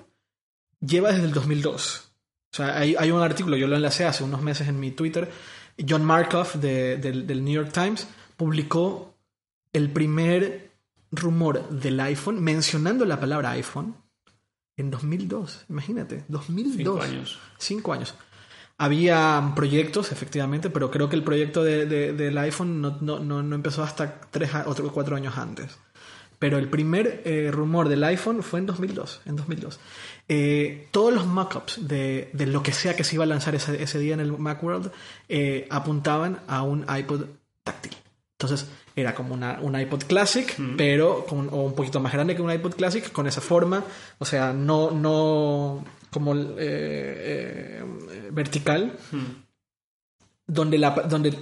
lleva 0.79 1.11
desde 1.11 1.25
el 1.25 1.33
2002. 1.33 2.11
O 2.53 2.55
sea, 2.55 2.77
hay, 2.79 2.95
hay 2.97 3.11
un 3.11 3.21
artículo, 3.21 3.57
yo 3.57 3.67
lo 3.67 3.75
enlacé 3.75 4.05
hace 4.05 4.23
unos 4.23 4.41
meses 4.41 4.69
en 4.69 4.79
mi 4.79 4.91
Twitter. 4.91 5.29
John 5.87 6.05
Markoff 6.05 6.55
de- 6.55 6.95
del, 6.95 7.27
del 7.27 7.43
New 7.43 7.53
York 7.55 7.73
Times 7.73 8.07
publicó 8.37 9.13
el 9.73 9.91
primer 9.91 10.66
rumor 11.11 11.69
del 11.69 11.99
iPhone 11.99 12.41
mencionando 12.41 13.05
la 13.05 13.19
palabra 13.19 13.51
iPhone 13.51 13.95
en 14.75 14.91
2002. 14.91 15.65
Imagínate, 15.69 16.23
2002. 16.27 16.75
Cinco 16.77 17.01
años. 17.01 17.39
Cinco 17.57 17.93
años. 17.93 18.13
Había 18.79 19.53
proyectos, 19.55 20.11
efectivamente, 20.11 20.69
pero 20.69 20.91
creo 20.91 21.09
que 21.09 21.15
el 21.15 21.23
proyecto 21.23 21.63
de- 21.63 21.85
de- 21.87 22.13
del 22.13 22.37
iPhone 22.37 22.79
no, 22.81 22.97
no- 23.01 23.19
no- 23.19 23.41
no 23.41 23.55
empezó 23.55 23.81
hasta 23.83 24.21
tres 24.29 24.51
otro 24.65 24.91
cuatro 24.91 25.15
años 25.15 25.37
antes. 25.37 25.77
Pero 26.37 26.59
el 26.59 26.69
primer 26.69 27.23
eh, 27.25 27.49
rumor 27.51 27.89
del 27.89 28.03
iPhone 28.03 28.43
fue 28.43 28.59
en 28.59 28.67
2002. 28.67 29.21
En 29.25 29.35
2002. 29.35 29.79
Eh, 30.27 30.87
todos 30.91 31.11
los 31.11 31.25
mockups 31.25 31.87
de, 31.87 32.29
de 32.33 32.45
lo 32.45 32.61
que 32.61 32.71
sea 32.73 32.95
que 32.95 33.03
se 33.03 33.15
iba 33.15 33.23
a 33.23 33.27
lanzar 33.27 33.55
ese, 33.55 33.81
ese 33.81 33.97
día 33.97 34.13
en 34.13 34.19
el 34.19 34.37
Macworld 34.37 34.91
eh, 35.29 35.67
apuntaban 35.71 36.39
a 36.47 36.61
un 36.61 36.85
iPod 36.95 37.25
táctil. 37.63 37.95
Entonces 38.39 38.69
era 38.97 39.13
como 39.13 39.35
una, 39.35 39.59
un 39.61 39.79
iPod 39.79 40.03
Classic, 40.05 40.57
pero 40.75 41.23
con, 41.25 41.47
o 41.51 41.57
un 41.57 41.75
poquito 41.75 41.99
más 41.99 42.11
grande 42.11 42.35
que 42.35 42.41
un 42.41 42.51
iPod 42.51 42.73
Classic, 42.73 43.11
con 43.11 43.27
esa 43.27 43.41
forma, 43.41 43.83
o 44.17 44.25
sea, 44.25 44.53
no, 44.53 44.89
no 44.89 45.85
como 46.09 46.33
eh, 46.35 46.47
eh, 46.57 47.83
vertical, 48.31 48.97
donde, 50.47 50.77
la, 50.79 50.89
donde 50.91 51.37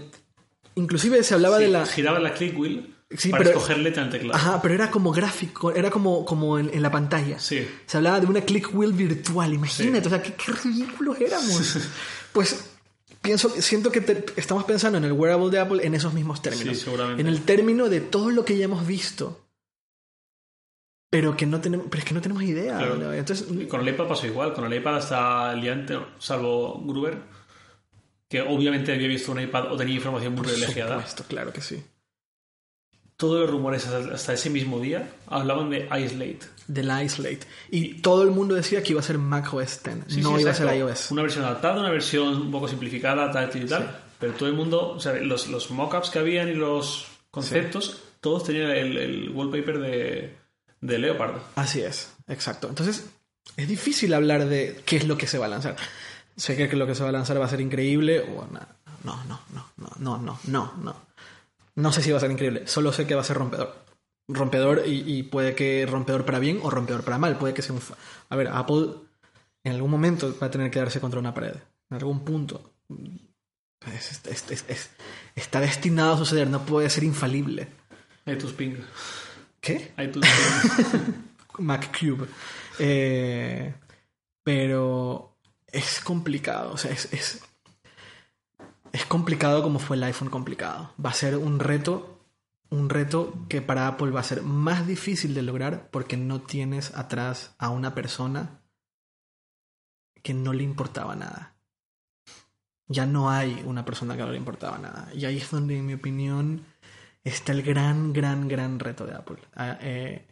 inclusive 0.75 1.23
se 1.23 1.33
hablaba 1.33 1.57
de 1.59 1.69
la... 1.69 1.85
Giraba 1.85 2.19
la 2.19 2.33
click 2.33 2.59
wheel 2.59 2.91
Sí, 3.17 3.29
para 3.29 3.43
pero- 3.43 3.57
escoger 3.57 3.77
letra 3.77 4.01
en 4.01 4.07
el 4.07 4.11
teclado. 4.11 4.35
Ajá, 4.35 4.61
pero 4.61 4.73
era 4.73 4.91
como 4.91 5.11
gráfico, 5.11 5.71
era 5.71 5.89
como, 5.91 6.25
como 6.25 6.59
en, 6.59 6.71
en 6.73 6.81
la 6.81 6.91
pantalla. 6.91 7.39
Sí. 7.39 7.65
Se 7.85 7.97
hablaba 7.97 8.19
de 8.19 8.25
una 8.25 8.41
click 8.41 8.73
wheel 8.73 8.91
virtual, 8.93 9.53
imagínate, 9.53 10.07
o 10.07 10.09
sea, 10.09 10.21
qué, 10.21 10.33
qué 10.33 10.51
ridículos 10.51 11.21
éramos. 11.21 11.77
pues 12.33 12.71
pienso, 13.25 13.49
siento 13.49 13.91
que 13.91 14.01
te- 14.01 14.25
estamos 14.39 14.63
pensando 14.63 14.97
en 14.97 15.03
el 15.03 15.11
wearable 15.11 15.49
de 15.49 15.59
Apple 15.59 15.85
en 15.85 15.93
esos 15.95 16.13
mismos 16.13 16.41
términos. 16.41 16.77
Sí, 16.77 16.83
seguramente. 16.85 17.21
En 17.21 17.27
el 17.27 17.41
término 17.43 17.89
de 17.89 17.99
todo 18.01 18.29
lo 18.31 18.45
que 18.45 18.57
ya 18.57 18.65
hemos 18.65 18.85
visto. 18.87 19.41
Pero 21.09 21.35
que 21.37 21.45
no 21.45 21.61
tenemos, 21.61 21.87
pero 21.89 21.99
es 21.99 22.05
que 22.07 22.13
no 22.13 22.21
tenemos 22.21 22.43
idea. 22.43 22.77
Claro. 22.77 22.95
¿no? 22.97 23.13
Entonces, 23.13 23.47
con 23.67 23.81
el 23.81 23.89
iPad 23.93 24.07
pasó 24.07 24.27
igual. 24.27 24.53
Con 24.53 24.65
el 24.65 24.73
iPad 24.79 24.97
hasta 24.97 25.53
el 25.53 25.61
día 25.61 25.73
antes, 25.73 25.97
salvo 26.19 26.81
Gruber, 26.85 27.17
que 28.27 28.41
obviamente 28.41 28.93
había 28.93 29.07
visto 29.07 29.31
un 29.31 29.39
iPad 29.39 29.71
o 29.71 29.77
tenía 29.77 29.95
información 29.95 30.33
muy 30.33 30.43
por 30.43 30.51
privilegiada. 30.51 30.95
supuesto, 30.97 31.23
claro 31.27 31.53
que 31.53 31.61
sí 31.61 31.83
todos 33.17 33.39
los 33.41 33.49
rumores 33.49 33.87
hasta 33.87 34.33
ese 34.33 34.49
mismo 34.49 34.79
día 34.79 35.09
hablaban 35.27 35.69
de 35.69 35.87
Isolate. 35.87 36.39
Del 36.67 36.91
Isolate. 37.03 37.41
Y 37.69 38.01
todo 38.01 38.23
el 38.23 38.31
mundo 38.31 38.55
decía 38.55 38.83
que 38.83 38.91
iba 38.91 38.99
a 38.99 39.03
ser 39.03 39.17
macOS 39.17 39.83
10, 39.83 39.97
sí, 40.07 40.21
no 40.21 40.35
sí, 40.35 40.41
iba 40.41 40.51
exacto. 40.51 40.69
a 40.69 40.73
ser 40.73 40.79
iOS. 40.79 41.11
Una 41.11 41.21
versión 41.21 41.45
adaptada, 41.45 41.79
una 41.79 41.91
versión 41.91 42.41
un 42.41 42.51
poco 42.51 42.67
simplificada, 42.67 43.31
tal 43.31 43.49
y 43.55 43.65
tal. 43.65 43.83
Sí. 43.83 43.89
Pero 44.19 44.33
todo 44.33 44.49
el 44.49 44.55
mundo, 44.55 44.91
o 44.91 44.99
sea, 44.99 45.13
los, 45.13 45.47
los 45.47 45.71
mockups 45.71 46.09
que 46.09 46.19
habían 46.19 46.49
y 46.49 46.53
los 46.53 47.07
conceptos, 47.31 48.01
todos 48.21 48.43
tenían 48.43 48.71
el, 48.71 48.97
el 48.97 49.29
wallpaper 49.29 49.79
de, 49.79 50.35
de 50.81 50.99
Leopardo. 50.99 51.41
Así 51.55 51.81
es, 51.81 52.13
exacto. 52.27 52.67
Entonces, 52.69 53.05
es 53.57 53.67
difícil 53.67 54.13
hablar 54.13 54.45
de 54.45 54.81
qué 54.85 54.97
es 54.97 55.07
lo 55.07 55.17
que 55.17 55.27
se 55.27 55.37
va 55.37 55.45
a 55.45 55.49
lanzar. 55.49 55.75
Sé 56.35 56.55
que 56.57 56.75
lo 56.75 56.87
que 56.87 56.95
se 56.95 57.03
va 57.03 57.09
a 57.09 57.13
lanzar 57.13 57.39
va 57.39 57.45
a 57.45 57.49
ser 57.49 57.61
increíble. 57.61 58.21
O 58.21 58.47
no, 58.51 58.59
no, 59.03 59.23
no, 59.25 59.39
no, 59.77 59.91
no, 59.99 60.17
no, 60.17 60.39
no, 60.45 60.73
no 60.81 61.04
no. 61.75 61.91
Sé 61.91 62.01
si 62.01 62.11
va 62.11 62.17
a 62.17 62.21
ser 62.21 62.31
increíble. 62.31 62.67
Solo 62.67 62.91
sé 62.93 63.05
que 63.07 63.15
va 63.15 63.21
a 63.21 63.25
ser 63.25 63.37
rompedor. 63.37 63.85
Rompedor 64.27 64.83
y, 64.87 65.03
y 65.05 65.23
puede 65.23 65.53
que 65.55 65.85
rompedor 65.85 66.25
para 66.25 66.39
bien 66.39 66.59
o 66.63 66.69
rompedor 66.69 67.03
para 67.03 67.17
mal. 67.17 67.37
Puede 67.37 67.53
que 67.53 67.61
sea 67.61 67.73
un... 67.75 67.81
fa- 67.81 67.95
A 68.29 68.35
ver, 68.35 68.47
Apple 68.47 68.87
en 69.63 69.73
algún 69.73 69.91
momento 69.91 70.35
va 70.41 70.47
a 70.47 70.51
tener 70.51 70.71
que 70.71 70.79
darse 70.79 70.99
contra 70.99 71.19
una 71.19 71.33
pared. 71.33 71.55
En 71.89 71.97
algún 71.97 72.25
punto. 72.25 72.73
Es- 73.93 74.21
es- 74.25 74.49
es- 74.49 74.65
es- 74.67 74.89
está 75.35 75.59
destinado 75.59 76.13
a 76.13 76.17
suceder. 76.17 76.47
No 76.49 76.65
puede 76.65 76.89
ser 76.89 77.03
infalible. 77.03 77.67
iTunes 78.25 78.53
Ping. 78.53 78.75
¿Qué? 79.61 79.91
iTunes 79.97 80.27
Ping. 80.29 81.01
MacCube. 81.59 82.27
Eh, 82.79 83.73
pero 84.43 85.37
es 85.67 85.99
complicado. 86.01 86.71
O 86.73 86.77
sea, 86.77 86.91
es, 86.91 87.11
es, 87.13 87.41
es 88.95 89.05
complicado 89.05 89.61
como 89.61 89.79
fue 89.79 89.97
el 89.97 90.03
iPhone 90.03 90.29
complicado. 90.29 90.93
Va 91.03 91.09
a 91.09 91.13
ser 91.13 91.35
un 91.35 91.59
reto, 91.59 92.25
un 92.69 92.89
reto 92.89 93.45
que 93.49 93.61
para 93.61 93.89
Apple 93.89 94.11
va 94.11 94.21
a 94.21 94.23
ser 94.23 94.41
más 94.41 94.87
difícil 94.87 95.33
de 95.33 95.41
lograr 95.41 95.89
porque 95.91 96.15
no 96.15 96.41
tienes 96.41 96.95
atrás 96.95 97.55
a 97.57 97.69
una 97.69 97.93
persona 97.93 98.61
que 100.23 100.33
no 100.33 100.53
le 100.53 100.63
importaba 100.63 101.13
nada. 101.13 101.57
Ya 102.87 103.05
no 103.05 103.29
hay 103.29 103.61
una 103.65 103.83
persona 103.83 104.15
que 104.15 104.23
no 104.23 104.31
le 104.31 104.37
importaba 104.37 104.77
nada. 104.77 105.09
Y 105.13 105.25
ahí 105.25 105.37
es 105.39 105.51
donde, 105.51 105.77
en 105.77 105.85
mi 105.85 105.93
opinión, 105.95 106.65
está 107.23 107.51
el 107.51 107.63
gran, 107.63 108.13
gran, 108.13 108.47
gran 108.47 108.79
reto 108.79 109.05
de 109.05 109.13
Apple. 109.15 109.39
Ah, 109.55 109.77
eh, 109.81 110.25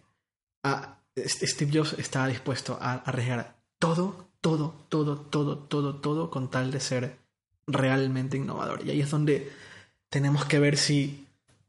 a- 0.63 0.99
Steve 1.17 1.71
Jobs 1.73 1.93
estaba 1.99 2.27
dispuesto 2.27 2.77
a 2.79 2.93
arriesgar 2.93 3.57
todo, 3.77 4.29
todo, 4.39 4.85
todo, 4.87 5.19
todo, 5.19 5.57
todo, 5.59 5.99
todo 5.99 6.29
con 6.29 6.49
tal 6.49 6.71
de 6.71 6.79
ser 6.79 7.22
realmente 7.67 8.37
innovador. 8.37 8.85
Y 8.85 8.91
ahí 8.91 9.01
es 9.01 9.09
donde 9.11 9.51
tenemos 10.09 10.45
que 10.45 10.59
ver 10.59 10.77
si 10.77 11.27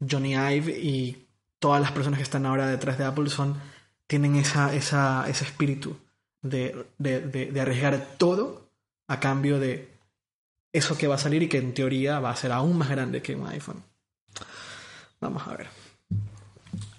Johnny 0.09 0.33
Ive 0.35 0.77
y 0.79 1.25
todas 1.59 1.81
las 1.81 1.91
personas 1.91 2.17
que 2.19 2.23
están 2.23 2.45
ahora 2.45 2.67
detrás 2.67 2.97
de 2.97 3.05
Apple 3.05 3.29
son, 3.29 3.59
tienen 4.07 4.35
esa, 4.35 4.73
esa, 4.75 5.27
ese 5.29 5.45
espíritu 5.45 5.97
de, 6.41 6.85
de, 6.97 7.21
de- 7.21 7.51
de 7.51 7.61
arriesgar 7.61 8.05
todo 8.17 8.69
a 9.07 9.19
cambio 9.19 9.59
de 9.59 9.89
eso 10.73 10.97
que 10.97 11.07
va 11.07 11.15
a 11.15 11.19
salir 11.19 11.41
y 11.43 11.47
que 11.49 11.57
en 11.57 11.73
teoría 11.73 12.19
va 12.19 12.31
a 12.31 12.35
ser 12.35 12.51
aún 12.51 12.77
más 12.77 12.89
grande 12.89 13.21
que 13.21 13.35
un 13.35 13.47
iPhone. 13.47 13.81
Vamos 15.21 15.47
a 15.47 15.55
ver 15.55 15.67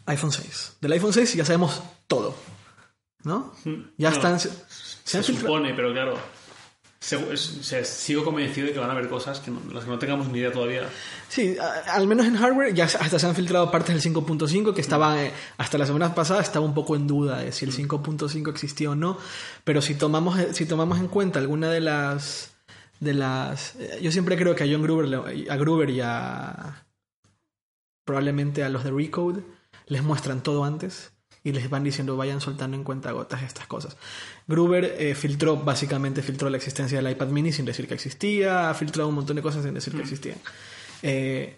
iPhone 0.07 0.33
6. 0.33 0.77
Del 0.81 0.93
iPhone 0.93 1.13
6 1.13 1.35
ya 1.35 1.45
sabemos 1.45 1.83
todo. 2.07 2.35
¿No? 3.25 3.53
Ya 3.97 4.11
No, 4.11 4.17
están. 4.17 4.39
Se, 4.41 5.23
supone, 5.23 5.75
pero 5.75 5.93
claro. 5.93 6.17
O 6.99 7.37
sea, 7.37 7.85
sigo 7.85 8.25
convencido 8.25 8.67
de 8.67 8.73
que 8.73 8.79
van 8.79 8.89
a 8.89 8.93
haber 8.93 9.09
cosas 9.09 9.39
que 9.41 9.51
no- 9.51 9.61
las 9.73 9.85
que 9.85 9.91
no 9.91 9.99
tengamos 9.99 10.29
ni 10.29 10.39
idea 10.39 10.51
todavía. 10.51 10.89
Sí, 11.29 11.57
a- 11.59 11.95
al 11.95 12.07
menos 12.07 12.27
en 12.27 12.37
hardware 12.37 12.75
ya 12.75 12.85
hasta 12.85 13.19
se 13.19 13.27
han 13.27 13.35
filtrado 13.35 13.71
partes 13.71 13.95
del 13.95 14.01
5.5 14.03 14.75
que 14.75 14.81
estaban, 14.81 15.19
eh, 15.19 15.33
hasta 15.59 15.79
la 15.79 15.87
semana 15.87 16.15
pasada 16.15 16.41
estaba 16.41 16.65
un 16.65 16.75
poco 16.75 16.97
en 16.97 17.07
duda 17.07 17.39
de 17.39 17.53
si 17.53 17.65
el 17.65 17.73
5.5 17.73 18.51
existía 18.51 18.91
o 18.91 18.95
no, 18.95 19.19
pero 19.65 19.83
si 19.83 19.95
tomamos, 19.95 20.39
eh, 20.39 20.55
si 20.55 20.67
tomamos 20.67 20.99
en 20.99 21.09
cuenta 21.09 21.39
alguna 21.39 21.71
de 21.71 21.81
las, 21.81 22.55
de 23.01 23.15
las, 23.15 23.77
eh, 23.77 23.99
yo 24.03 24.11
siempre 24.11 24.37
creo 24.37 24.55
que 24.55 24.65
a 24.65 24.67
John 24.67 24.83
Gruber, 24.83 25.23
a 25.51 25.57
Gruber 25.57 25.91
y 25.91 26.01
a 26.03 26.87
probablemente 28.05 28.63
a 28.65 28.69
los 28.69 28.85
de 28.85 28.91
Recode 28.91 29.43
les 29.87 30.03
muestran 30.03 30.43
todo 30.43 30.65
antes 30.65 31.13
y 31.47 31.53
les 31.53 31.71
van 31.71 31.85
diciendo 31.85 32.17
vayan 32.17 32.41
soltando 32.41 32.77
en 32.77 32.83
cuentagotas 32.83 33.41
estas 33.43 33.69
cosas. 33.69 33.97
Gruber 34.49 34.97
eh, 34.99 35.15
filtró, 35.15 35.57
básicamente 35.57 36.21
filtró 36.21 36.51
la 36.51 36.57
existencia 36.57 37.01
del 37.01 37.09
iPad 37.09 37.29
mini 37.29 37.53
sin 37.53 37.65
decir 37.65 37.87
que 37.87 37.95
existía, 37.95 38.69
ha 38.69 38.75
filtrado 38.75 39.09
un 39.09 39.15
montón 39.15 39.37
de 39.37 39.43
cosas 39.43 39.63
sin 39.63 39.73
decir 39.73 39.95
que 39.95 40.03
existían. 40.03 40.39
Eh, 41.03 41.57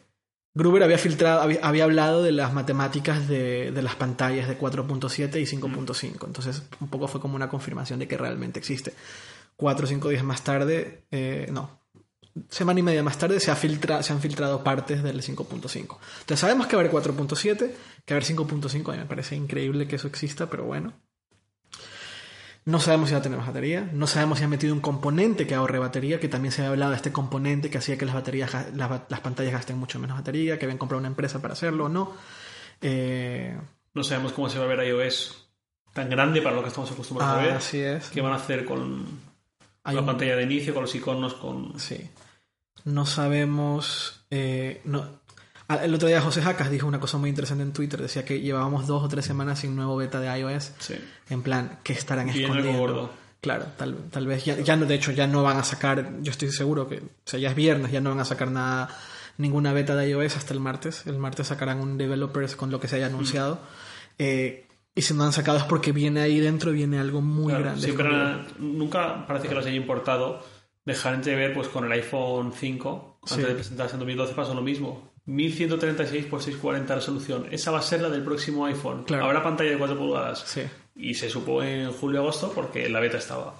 Gruber 0.53 0.83
había 0.83 0.99
filtrado, 0.99 1.41
había, 1.41 1.61
había 1.63 1.85
hablado 1.85 2.23
de 2.23 2.33
las 2.33 2.53
matemáticas 2.53 3.29
de, 3.29 3.73
de 3.73 3.83
las 3.83 3.95
pantallas 3.95 4.47
de 4.47 4.59
4.7 4.59 5.41
y 5.41 5.47
5.5. 5.57 6.27
Entonces, 6.27 6.65
un 6.81 6.89
poco 6.89 7.09
fue 7.09 7.23
como 7.23 7.37
una 7.37 7.49
confirmación 7.49 7.99
de 7.99 8.07
que 8.07 8.19
realmente 8.19 8.59
existe. 8.59 8.93
Cuatro 9.57 9.87
o 9.87 9.89
cinco 9.89 10.11
días 10.11 10.23
más 10.23 10.45
tarde, 10.45 11.05
eh, 11.11 11.49
no, 11.51 11.78
semana 12.49 12.81
y 12.81 12.83
media 12.83 13.03
más 13.03 13.19
tarde 13.19 13.41
se, 13.41 13.51
ha 13.51 13.57
filtra, 13.57 14.03
se 14.03 14.13
han 14.13 14.21
filtrado 14.21 14.63
partes 14.63 15.03
del 15.03 15.23
5.5. 15.23 15.99
Entonces 16.21 16.39
sabemos 16.39 16.67
que 16.67 16.77
va 16.77 16.83
a 16.83 16.87
haber 16.87 16.93
4.7, 16.93 17.57
que 17.57 18.15
va 18.15 18.21
a 18.21 18.23
haber 18.23 18.25
5.5, 18.25 18.89
a 18.89 18.93
mí 18.93 18.99
me 18.99 19.07
parece 19.07 19.37
increíble 19.37 19.87
que 19.87 19.97
eso 19.97 20.09
exista, 20.09 20.49
pero 20.49 20.65
bueno. 20.65 20.93
No 22.65 22.81
sabemos 22.81 23.09
si 23.09 23.15
va 23.15 23.21
a 23.21 23.23
tener 23.23 23.39
más 23.39 23.47
batería, 23.47 23.89
no 23.95 24.07
sabemos 24.07 24.39
si 24.39 24.45
ha 24.45 24.49
metido 24.49 24.75
un 24.75 24.81
componente 24.81 25.47
que 25.47 25.55
ahorre 25.55 25.79
batería, 25.79 26.21
que 26.21 26.29
también 26.29 26.53
se 26.53 26.61
había 26.61 26.73
hablado 26.73 26.91
de 26.91 26.97
este 26.97 27.13
componente 27.13 27.71
que 27.71 27.79
hacía 27.79 27.97
que 27.97 28.05
las, 28.05 28.15
baterías, 28.15 28.55
las, 28.75 29.21
pantallas 29.21 29.53
gasten 29.55 29.79
mucho 29.79 29.99
menos 29.99 30.19
batería, 30.19 30.59
que 30.59 30.67
habían 30.67 30.77
comprado 30.77 30.99
una 30.99 31.09
empresa 31.09 31.41
para 31.41 31.55
hacerlo 31.55 31.87
o 31.87 31.89
no. 31.89 32.15
Eh, 32.83 33.57
No 33.95 34.05
sabemos 34.05 34.33
cómo 34.33 34.51
se 34.51 34.59
va 34.59 34.67
a 34.67 34.69
ver 34.69 34.87
iOS 34.87 35.49
tan 35.95 36.11
grande 36.11 36.43
para 36.43 36.57
lo 36.57 36.63
que 36.63 36.69
estamos 36.69 36.91
acostumbrados 36.93 37.39
a 37.39 37.43
ver. 37.43 37.53
así 37.55 37.81
es. 37.81 38.11
¿Qué 38.11 38.21
van 38.21 38.33
a 38.33 38.37
hacer 38.37 38.67
con 38.67 39.07
Hay 39.89 39.95
la 39.95 40.01
un- 40.03 40.07
pantalla 40.07 40.37
de 40.37 40.43
inicio, 40.45 40.73
con 40.75 40.83
los 40.83 40.95
iconos, 40.95 41.35
con... 41.35 41.79
Sí. 41.79 42.09
No 42.85 43.05
sabemos. 43.07 44.25
eh, 44.31 44.81
no. 44.85 45.19
Ah, 45.69 45.85
El 45.85 45.95
otro 45.95 46.09
día 46.09 46.21
José 46.23 46.41
Jacas 46.43 46.71
dijo 46.71 46.87
una 46.87 47.01
cosa 47.01 47.19
muy 47.19 47.29
interesante 47.29 47.63
en 47.63 47.73
Twitter. 47.73 48.01
Decía 48.01 48.25
que 48.25 48.41
llevábamos 48.41 48.87
dos 48.87 49.03
o 49.05 49.09
tres 49.09 49.25
semanas 49.27 49.59
sin 49.61 49.77
nuevo 49.77 49.97
beta 49.97 50.21
de 50.21 50.39
iOS. 50.41 50.73
Sí. 50.79 50.95
En 51.29 51.43
plan, 51.43 51.81
que 51.83 51.93
estarán 51.93 52.27
Bien 52.27 52.45
escondiendo? 52.45 52.79
gordo. 52.79 53.11
Claro, 53.41 53.67
tal, 53.77 53.97
tal 54.11 54.27
vez 54.27 54.45
ya, 54.45 54.57
ya 54.59 54.77
no, 54.77 54.87
de 54.87 54.95
hecho, 54.97 55.13
ya 55.13 55.27
no 55.29 55.43
van 55.45 55.59
a 55.59 55.63
sacar, 55.65 56.15
yo 56.23 56.33
estoy 56.33 56.51
seguro 56.51 56.89
que, 56.89 56.97
o 56.97 57.03
sea, 57.25 57.39
ya 57.39 57.51
es 57.51 57.55
viernes, 57.55 57.93
ya 57.93 58.01
no 58.01 58.11
van 58.11 58.19
a 58.19 58.25
sacar 58.25 58.51
nada, 58.51 58.89
ninguna 59.37 59.73
beta 59.73 59.95
de 59.95 60.09
iOS 60.11 60.37
hasta 60.39 60.55
el 60.55 60.61
martes. 60.61 61.07
El 61.07 61.19
martes 61.19 61.47
sacarán 61.49 61.79
un 61.81 61.97
developers 61.99 62.57
con 62.57 62.71
lo 62.73 62.81
que 62.81 62.89
se 62.89 62.97
haya 62.97 63.07
anunciado. 63.07 63.61
Eh, 64.19 64.67
y 64.99 65.03
si 65.03 65.15
no 65.15 65.25
han 65.25 65.33
sacado 65.33 65.59
es 65.59 65.65
porque 65.65 65.93
viene 65.93 66.21
ahí 66.21 66.41
dentro, 66.41 66.73
viene 66.73 66.99
algo 66.99 67.21
muy 67.21 67.49
Claro, 67.53 67.65
grande. 67.65 67.83
siempre 67.83 68.09
nunca 68.59 69.27
parece 69.27 69.49
que 69.49 69.55
los 69.55 69.65
haya 69.65 69.77
importado. 69.77 70.43
Dejar 70.85 71.15
entrever, 71.15 71.53
pues 71.55 71.69
con 71.69 71.85
el 71.85 71.93
iPhone 71.93 72.53
5, 72.53 73.19
antes 73.23 73.37
Sí. 73.37 73.43
de 73.43 73.55
presentarse 73.55 73.95
en 73.95 74.01
2012, 74.01 74.35
pasó 74.35 74.55
lo 74.55 74.63
mismo. 74.63 75.11
1136 75.27 76.25
x 76.25 76.45
640 76.45 76.95
resolución. 76.95 77.47
Esa 77.51 77.71
va 77.71 77.79
a 77.79 77.83
ser 77.83 78.01
la 78.01 78.09
del 78.09 78.23
próximo 78.25 78.65
iPhone. 78.67 79.05
Claro. 79.05 79.27
Habrá 79.27 79.43
pantalla 79.43 79.71
de 79.71 79.79
4 79.79 79.99
pulgadas. 79.99 80.41
Sí. 80.47 80.63
Y 80.97 81.15
se 81.15 81.29
supo 81.29 81.63
en 81.63 81.93
julio-agosto 81.93 82.51
porque 82.55 82.89
la 82.89 83.01
beta 83.01 83.19
estaba. 83.19 83.55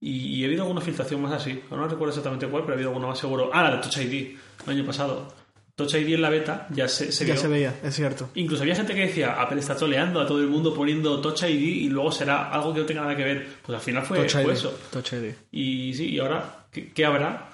Y, 0.00 0.36
y 0.36 0.44
ha 0.44 0.46
habido 0.46 0.62
alguna 0.62 0.80
filtración 0.80 1.20
más 1.22 1.32
así. 1.32 1.60
No 1.70 1.78
recuerdo 1.88 2.08
exactamente 2.10 2.46
cuál, 2.46 2.62
pero 2.62 2.74
ha 2.74 2.76
habido 2.76 2.90
alguna 2.90 3.08
más 3.08 3.18
seguro. 3.18 3.50
Ah, 3.52 3.62
la 3.64 3.76
de 3.76 3.82
Touch 3.82 3.96
ID, 3.98 4.36
el 4.66 4.70
año 4.72 4.84
pasado. 4.86 5.32
Touch 5.78 5.94
ID 5.94 6.14
en 6.14 6.22
la 6.22 6.28
beta 6.28 6.66
ya 6.70 6.88
se, 6.88 7.12
se 7.12 7.24
Ya 7.24 7.34
vio. 7.34 7.40
se 7.42 7.48
veía, 7.48 7.74
es 7.84 7.94
cierto. 7.94 8.28
Incluso 8.34 8.62
había 8.64 8.74
gente 8.74 8.94
que 8.94 9.02
decía, 9.02 9.40
Apple 9.40 9.60
está 9.60 9.76
troleando 9.76 10.20
a 10.20 10.26
todo 10.26 10.40
el 10.40 10.48
mundo 10.48 10.74
poniendo 10.74 11.20
Touch 11.20 11.44
ID 11.44 11.52
y 11.84 11.88
luego 11.88 12.10
será 12.10 12.50
algo 12.50 12.74
que 12.74 12.80
no 12.80 12.86
tenga 12.86 13.02
nada 13.02 13.16
que 13.16 13.22
ver. 13.22 13.46
Pues 13.64 13.76
al 13.76 13.82
final 13.82 14.02
fue, 14.04 14.18
Touch 14.18 14.32
fue 14.32 14.42
ID. 14.42 14.50
eso. 14.50 14.78
Touch 14.90 15.12
ID. 15.12 15.32
Y 15.52 15.94
sí, 15.94 16.08
y 16.10 16.18
ahora, 16.18 16.66
¿qué, 16.72 16.90
qué 16.92 17.04
habrá 17.06 17.48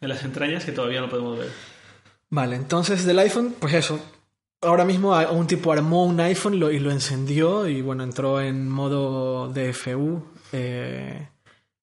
en 0.00 0.08
las 0.10 0.22
entrañas 0.24 0.64
que 0.64 0.72
todavía 0.72 1.00
no 1.00 1.08
podemos 1.08 1.38
ver? 1.38 1.48
Vale, 2.28 2.56
entonces 2.56 3.04
del 3.06 3.18
iPhone, 3.18 3.54
pues 3.58 3.72
eso. 3.74 3.98
Ahora 4.62 4.84
mismo 4.84 5.18
un 5.32 5.46
tipo 5.46 5.72
armó 5.72 6.04
un 6.04 6.20
iPhone 6.20 6.60
lo- 6.60 6.70
y 6.70 6.78
lo 6.80 6.90
encendió 6.90 7.66
y 7.66 7.80
bueno, 7.80 8.04
entró 8.04 8.42
en 8.42 8.68
modo 8.68 9.48
DFU. 9.48 10.22
eh, 10.52 11.28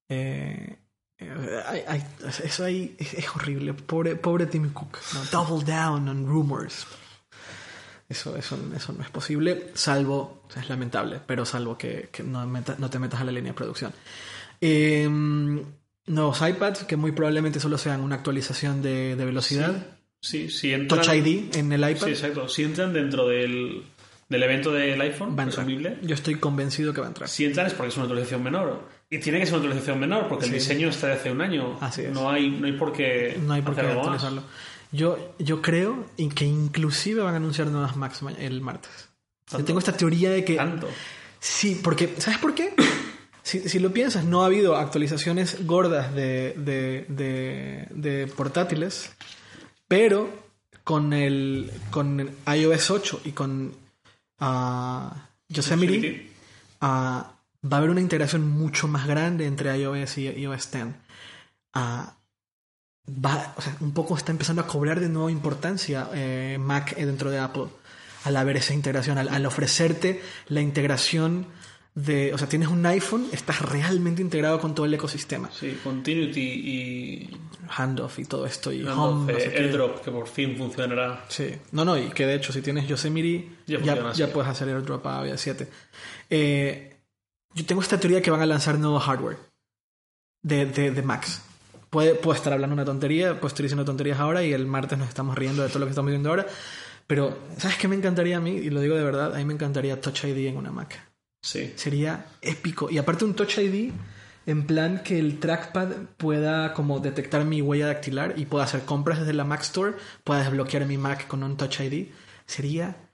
eh, 0.10 0.78
ay- 1.20 1.84
ay, 1.88 2.04
eso 2.44 2.64
ahí 2.64 2.96
es, 3.00 3.28
horrible. 3.36 3.74
Pobre, 3.74 4.16
pobre 4.16 4.46
Tim 4.46 4.72
Cook. 4.72 4.98
¿no? 5.14 5.24
Double 5.26 5.66
down 5.66 6.08
on 6.08 6.26
rumors. 6.28 6.86
Eso, 8.10 8.38
eso, 8.38 8.58
eso 8.74 8.94
no 8.94 9.04
es 9.04 9.10
posible, 9.10 9.72
salvo, 9.74 10.42
o 10.48 10.52
sea, 10.52 10.62
es 10.62 10.70
lamentable, 10.70 11.20
pero 11.28 11.46
salvo 11.46 11.78
que, 11.78 12.08
que 12.10 12.24
no, 12.24 12.46
meta- 12.48 12.76
no 12.78 12.90
te 12.90 13.00
metas 13.00 13.20
a 13.20 13.26
la 13.26 13.34
línea 13.34 13.52
de 13.52 13.56
producción. 13.58 13.92
Eh, 14.62 15.10
nuevos 16.06 16.42
iPads 16.42 16.86
que 16.86 16.96
muy 16.96 17.12
probablemente 17.12 17.60
solo 17.60 17.78
sean 17.78 18.00
una 18.02 18.16
actualización 18.16 18.82
de, 18.82 19.18
de 19.18 19.26
velocidad. 19.26 19.88
Sí, 20.22 20.50
si 20.50 20.72
entran... 20.74 21.02
Touch 21.02 21.14
ID 21.16 21.56
en 21.58 21.72
el 21.74 21.82
iPad 21.82 22.06
Sí, 22.06 22.12
exacto. 22.12 22.48
Si 22.48 22.64
entran 22.64 22.94
dentro 22.94 23.28
del, 23.28 23.84
del 24.30 24.44
evento 24.44 24.72
del 24.72 25.00
iPhone, 25.02 25.36
va 25.38 25.42
a 25.44 25.48
entrar. 25.48 25.66
presumible, 25.66 25.98
Yo 26.02 26.16
estoy 26.16 26.36
convencido 26.36 26.94
que 26.94 27.02
va 27.02 27.08
a 27.08 27.10
entrar. 27.10 27.28
si 27.28 27.44
entran 27.44 27.68
es 27.68 27.74
porque 27.74 27.90
es 27.90 27.98
una 27.98 28.06
actualización 28.06 28.42
menor. 28.42 28.88
Y 29.10 29.20
tiene 29.20 29.40
que 29.40 29.46
ser 29.46 29.56
una 29.56 29.64
actualización 29.64 30.00
menor 30.00 30.28
porque 30.28 30.46
el 30.46 30.52
diseño 30.52 30.90
está 30.90 31.08
de 31.08 31.14
hace 31.14 31.32
un 31.32 31.42
año. 31.42 31.78
Así 31.82 32.02
es. 32.02 32.12
No 32.12 32.30
hay, 32.30 32.50
no 32.50 32.66
hay 32.68 32.74
por 32.74 32.92
qué 32.92 33.40
No 33.42 33.54
hay 33.54 33.62
por 33.62 33.74
qué 33.76 33.82
actualizarlo. 33.82 34.44
Yo, 34.92 35.34
yo 35.40 35.62
creo 35.62 36.06
que 36.36 36.46
inclusive 36.46 37.22
van 37.22 37.34
a 37.34 37.38
anunciar 37.38 37.68
nuevas 37.68 37.96
Macs 37.96 38.22
ma- 38.22 38.32
el 38.34 38.62
martes. 38.62 39.10
Yo 39.52 39.64
tengo 39.64 39.80
esta 39.80 39.94
teoría 39.96 40.30
de 40.30 40.44
que... 40.44 40.56
Tanto. 40.56 40.90
Sí, 41.40 41.80
porque, 41.84 42.16
¿sabes 42.18 42.40
por 42.40 42.54
qué? 42.56 42.74
Si, 43.44 43.70
si 43.70 43.80
lo 43.80 43.94
piensas, 43.94 44.26
no 44.26 44.44
ha 44.44 44.48
habido 44.48 44.76
actualizaciones 44.76 45.66
gordas 45.66 46.14
de, 46.14 46.54
de, 46.58 47.06
de- 47.08 47.88
de 47.92 48.28
portátiles, 48.28 49.14
pero 49.88 50.30
con 50.84 51.14
el 51.14 51.72
con 51.92 52.30
iOS 52.46 52.92
8 52.92 53.22
y 53.26 53.32
con 53.32 53.74
ah, 54.40 55.30
Yosemite 55.48 55.94
Yosemite. 55.94 56.30
Va 57.72 57.78
a 57.78 57.80
haber 57.80 57.90
una 57.90 58.02
integración 58.02 58.48
mucho 58.48 58.88
más 58.88 59.08
grande 59.08 59.46
entre 59.46 59.76
iOS 59.78 60.18
y 60.18 60.28
iOS 60.28 60.72
10. 60.72 60.86
Ah, 61.74 62.18
va, 63.08 63.54
o 63.58 63.62
sea, 63.62 63.76
un 63.82 63.94
poco 63.94 64.16
está 64.16 64.32
empezando 64.32 64.62
a 64.62 64.68
cobrar 64.68 65.00
de 65.00 65.10
nuevo 65.10 65.30
importancia 65.30 66.10
eh, 66.14 66.58
Mac 66.60 66.96
dentro 66.96 67.30
de 67.32 67.40
Apple 67.40 67.68
al 68.24 68.36
haber 68.36 68.58
esa 68.58 68.74
integración, 68.74 69.18
al, 69.18 69.30
al 69.30 69.46
ofrecerte 69.46 70.22
la 70.48 70.62
integración 70.62 71.48
de, 71.98 72.32
o 72.32 72.38
sea, 72.38 72.48
tienes 72.48 72.68
un 72.68 72.86
iPhone, 72.86 73.26
estás 73.32 73.60
realmente 73.60 74.22
integrado 74.22 74.60
con 74.60 74.76
todo 74.76 74.86
el 74.86 74.94
ecosistema, 74.94 75.50
Sí, 75.52 75.80
Continuity 75.84 76.40
y 76.40 77.30
handoff 77.70 78.20
y 78.20 78.26
todo 78.26 78.46
esto 78.46 78.72
y 78.72 78.86
home, 78.86 79.32
no 79.32 79.38
eh, 79.38 79.42
sé. 79.42 79.58
AirDrop, 79.58 80.04
que 80.04 80.12
por 80.12 80.28
fin 80.28 80.56
funcionará. 80.56 81.26
Sí, 81.28 81.56
no, 81.72 81.84
no, 81.84 81.98
y 81.98 82.10
que 82.10 82.28
de 82.28 82.36
hecho 82.36 82.54
si 82.54 82.62
tienes 82.62 82.88
Yosemite 82.88 83.50
Ya 83.66 83.80
ya, 84.14 84.28
puedes 84.32 84.50
hacer 84.50 84.70
AirDrop 84.70 85.08
a 85.08 85.28
iOS 85.28 85.42
7. 85.42 85.68
Eh, 86.30 86.97
yo 87.58 87.66
tengo 87.66 87.82
esta 87.82 88.00
teoría 88.00 88.22
que 88.22 88.30
van 88.30 88.42
a 88.42 88.46
lanzar 88.46 88.78
nuevo 88.78 89.00
hardware 89.00 89.38
de, 90.44 90.68
de, 90.68 90.92
de 90.92 91.02
Macs. 91.02 91.42
Puede, 91.90 92.14
puedo 92.14 92.36
estar 92.36 92.54
hablando 92.54 92.76
una 92.76 92.86
tontería, 92.86 93.40
pues 93.40 93.54
estoy 93.54 93.64
diciendo 93.64 93.84
tonterías 93.84 94.20
ahora 94.20 94.44
y 94.44 94.54
el 94.54 94.68
martes 94.68 95.00
nos 95.00 95.10
estamos 95.10 95.36
riendo 95.36 95.64
de 95.64 95.70
todo 95.70 95.80
lo 95.80 95.86
que 95.88 95.92
estamos 95.92 96.12
viendo 96.12 96.30
ahora. 96.30 96.46
Pero, 97.08 97.36
¿sabes 97.58 97.78
qué 97.78 97.88
me 97.88 97.96
encantaría 97.96 98.38
a 98.38 98.42
mí? 98.42 98.52
Y 98.52 98.70
lo 98.70 98.80
digo 98.80 98.96
de 98.96 99.04
verdad, 99.04 99.34
a 99.34 99.38
mí 99.38 99.46
me 99.46 99.54
encantaría 99.54 100.00
Touch 100.00 100.26
ID 100.26 100.48
en 100.48 100.58
una 100.58 100.72
Mac. 100.72 101.02
Sí. 101.42 101.74
Sería 101.76 102.28
épico. 102.42 102.92
Y 102.92 103.00
aparte 103.00 103.26
un 103.26 103.34
Touch 103.34 103.58
ID 103.58 103.92
en 104.46 104.68
plan 104.68 105.02
que 105.04 105.18
el 105.18 105.40
trackpad 105.40 105.94
pueda 106.18 106.74
como 106.74 107.00
detectar 107.00 107.44
mi 107.44 107.62
huella 107.62 107.88
dactilar 107.88 108.36
y 108.38 108.46
pueda 108.46 108.66
hacer 108.66 108.82
compras 108.82 109.20
desde 109.20 109.34
la 109.34 109.46
Mac 109.46 109.62
Store, 109.62 109.96
pueda 110.24 110.42
desbloquear 110.42 110.86
mi 110.86 110.98
Mac 110.98 111.28
con 111.28 111.42
un 111.44 111.58
Touch 111.58 111.80
ID. 111.80 112.10
Sería, 112.46 113.07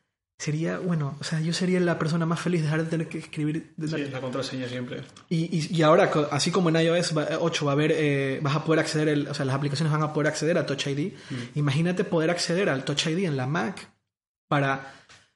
sería, 0.43 0.77
bueno, 0.79 1.15
o 1.21 1.23
sea, 1.23 1.39
yo 1.39 1.53
sería 1.53 1.79
la 1.79 1.97
persona 1.97 2.25
más 2.25 2.39
feliz 2.41 2.59
de 2.61 2.65
dejar 2.65 2.83
de 2.83 2.89
tener 2.89 3.07
que 3.07 3.17
escribir. 3.19 3.73
de 3.77 3.87
la- 3.87 3.97
Sí, 3.97 4.11
la 4.11 4.19
contraseña 4.19 4.67
siempre. 4.67 5.01
y, 5.29 5.57
y, 5.57 5.73
y 5.77 5.81
ahora, 5.83 6.11
así 6.31 6.51
como 6.51 6.67
en 6.69 6.75
iOS 6.75 7.17
va- 7.17 7.27
8 7.39 7.65
va 7.65 7.71
a 7.71 7.75
haber, 7.75 7.91
eh, 7.95 8.39
vas 8.41 8.55
a 8.55 8.65
poder 8.65 8.79
acceder, 8.81 9.07
el- 9.07 9.27
o 9.29 9.33
sea, 9.33 9.45
las 9.45 9.55
aplicaciones 9.55 9.91
van 9.93 10.03
a 10.03 10.11
poder 10.11 10.27
acceder 10.27 10.57
a 10.57 10.65
Touch 10.65 10.87
ID. 10.87 11.13
Imagínate 11.55 12.03
poder 12.03 12.29
acceder 12.29 12.67
al 12.69 12.83
Touch 12.83 13.07
ID 13.07 13.25
en 13.25 13.37
la 13.37 13.47
Mac 13.47 13.89
para 14.49 14.93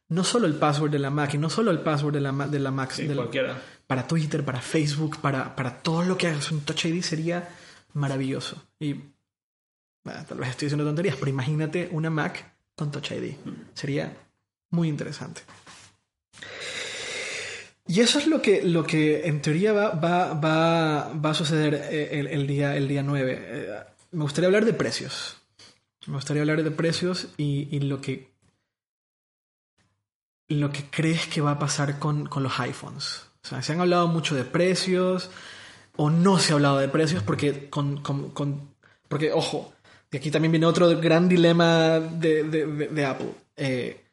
no 0.10 0.24
solo 0.24 0.45
el 0.47 0.55
password 0.55 0.91
de 0.91 0.99
la 0.99 1.10
Mac 1.10 1.34
y 1.34 1.38
no 1.38 1.49
solo 1.49 1.72
el 1.72 1.80
password 1.80 2.14
de 2.16 2.22
la, 2.22 2.32
de 2.47 2.60
la 2.60 2.72
Mac, 2.72 2.91
Sí, 2.91 3.08
del- 3.08 3.16
cualquiera. 3.18 3.62
para 3.88 4.08
Twitter, 4.08 4.43
para 4.43 4.60
Facebook, 4.62 5.18
para, 5.22 5.55
para 5.55 5.82
todo 5.82 6.03
lo 6.03 6.18
que 6.18 6.28
hagas 6.28 6.51
un 6.51 6.62
Touch 6.62 6.86
ID 6.86 7.01
sería 7.01 7.47
maravilloso. 7.93 8.62
Y 8.80 8.93
bueno, 10.03 10.24
tal 10.28 10.38
vez 10.39 10.49
estoy 10.49 10.66
diciendo 10.68 10.84
tonterías, 10.86 11.16
pero 11.16 11.30
imagínate 11.30 11.88
una 11.91 12.10
Mac 12.10 12.53
con 12.76 12.91
Touch 12.91 13.12
ID. 13.12 13.36
Sería 13.74 14.14
muy 14.72 14.88
interesante. 14.89 15.41
Y 17.88 18.01
eso 18.01 18.20
es 18.20 18.28
lo 18.28 18.41
que, 18.41 18.63
lo 18.63 18.84
que 18.86 19.28
en 19.28 19.41
teoría 19.41 19.72
va, 19.72 19.91
va, 19.91 20.34
va, 20.34 21.13
va 21.13 21.30
a 21.30 21.34
suceder 21.34 21.74
eh, 21.89 22.20
el, 22.20 22.28
el 22.28 22.45
día, 22.47 22.76
el 22.76 22.88
día 22.88 23.01
9. 23.01 23.39
Eh, 23.41 23.70
me 24.11 24.24
gustaría 24.24 24.47
hablar 24.47 24.65
de 24.65 24.74
precios. 24.74 25.38
Me 26.05 26.15
gustaría 26.15 26.41
hablar 26.41 26.63
de 26.63 26.72
precios 26.72 27.30
y, 27.38 27.68
y 27.72 27.80
lo 27.82 28.01
que 28.01 28.30
lo 30.49 30.72
que 30.72 30.86
crees 30.89 31.28
que 31.28 31.41
va 31.41 31.51
a 31.51 31.59
pasar 31.59 31.99
con, 31.99 32.26
con 32.28 32.43
los 32.43 32.59
iPhones. 32.59 33.26
O 33.43 33.47
sea, 33.47 33.61
se 33.61 33.74
han 33.74 33.82
hablado 33.82 34.07
mucho 34.07 34.34
de 34.36 34.45
precios 34.45 35.30
o 35.97 36.09
no 36.09 36.39
se 36.39 36.51
ha 36.51 36.55
hablado 36.55 36.78
de 36.78 36.88
precios 36.88 37.24
porque 37.24 37.70
con, 37.70 38.01
con- 38.01 38.30
con- 38.32 38.74
porque 39.09 39.32
ojo, 39.34 39.74
y 40.11 40.18
aquí 40.18 40.32
también 40.32 40.51
viene 40.51 40.65
otro 40.65 40.88
gran 40.99 41.28
dilema 41.28 41.99
de, 41.99 42.43
de- 42.43 42.65
de- 42.65 42.88
de 42.88 43.05
Apple. 43.05 43.32
Eh, 43.57 44.03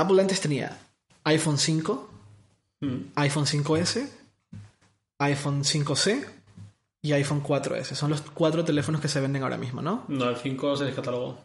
Apple 0.00 0.20
antes 0.20 0.40
tenía 0.40 0.76
iPhone 1.24 1.58
5, 1.58 2.10
Mm. 2.80 2.96
iPhone 3.16 3.44
5S, 3.46 4.08
iPhone 5.18 5.64
5C 5.64 6.24
y 7.02 7.12
iPhone 7.12 7.42
4S. 7.42 7.94
Son 7.96 8.10
los 8.10 8.20
cuatro 8.22 8.64
teléfonos 8.64 9.00
que 9.00 9.08
se 9.08 9.20
venden 9.20 9.42
ahora 9.42 9.56
mismo, 9.58 9.82
¿no? 9.82 10.04
No, 10.08 10.28
el 10.28 10.36
5 10.36 10.76
se 10.76 10.84
descatalogó. 10.84 11.38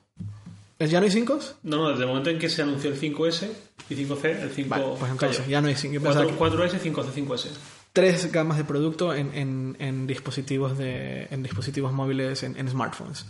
¿Ya 0.80 0.99
no 0.99 1.06
hay 1.06 1.12
5? 1.12 1.39
No, 1.64 1.78
no, 1.78 1.89
desde 1.89 2.01
el 2.04 2.08
momento 2.10 2.30
en 2.30 2.39
que 2.39 2.49
se 2.49 2.62
anunció 2.62 2.89
el 2.89 2.99
5S 2.99 3.49
y 3.89 3.95
5C, 3.95 4.41
el 4.41 4.51
5 4.51 4.70
Vale, 4.70 4.84
pues 4.99 5.12
entonces 5.12 5.38
cayó. 5.39 5.49
ya 5.49 5.62
no 5.62 5.68
hay 5.70 5.76
5. 5.76 5.93
Yo 5.93 6.01
pensaba 6.01 6.28
que- 6.28 6.34
4, 6.34 6.64
s 6.66 6.80
5C, 6.80 7.12
5S. 7.14 7.49
tres 7.93 8.32
gamas 8.32 8.58
de 8.58 8.64
producto 8.66 9.14
en, 9.14 9.34
en- 9.34 9.76
en 9.80 10.08
dispositivos 10.08 10.78
de 10.78 11.28
en 11.32 11.41
dispositivos 11.43 11.93
móviles 11.93 12.43
en, 12.43 12.58
en 12.58 12.68
smartphones. 12.70 13.26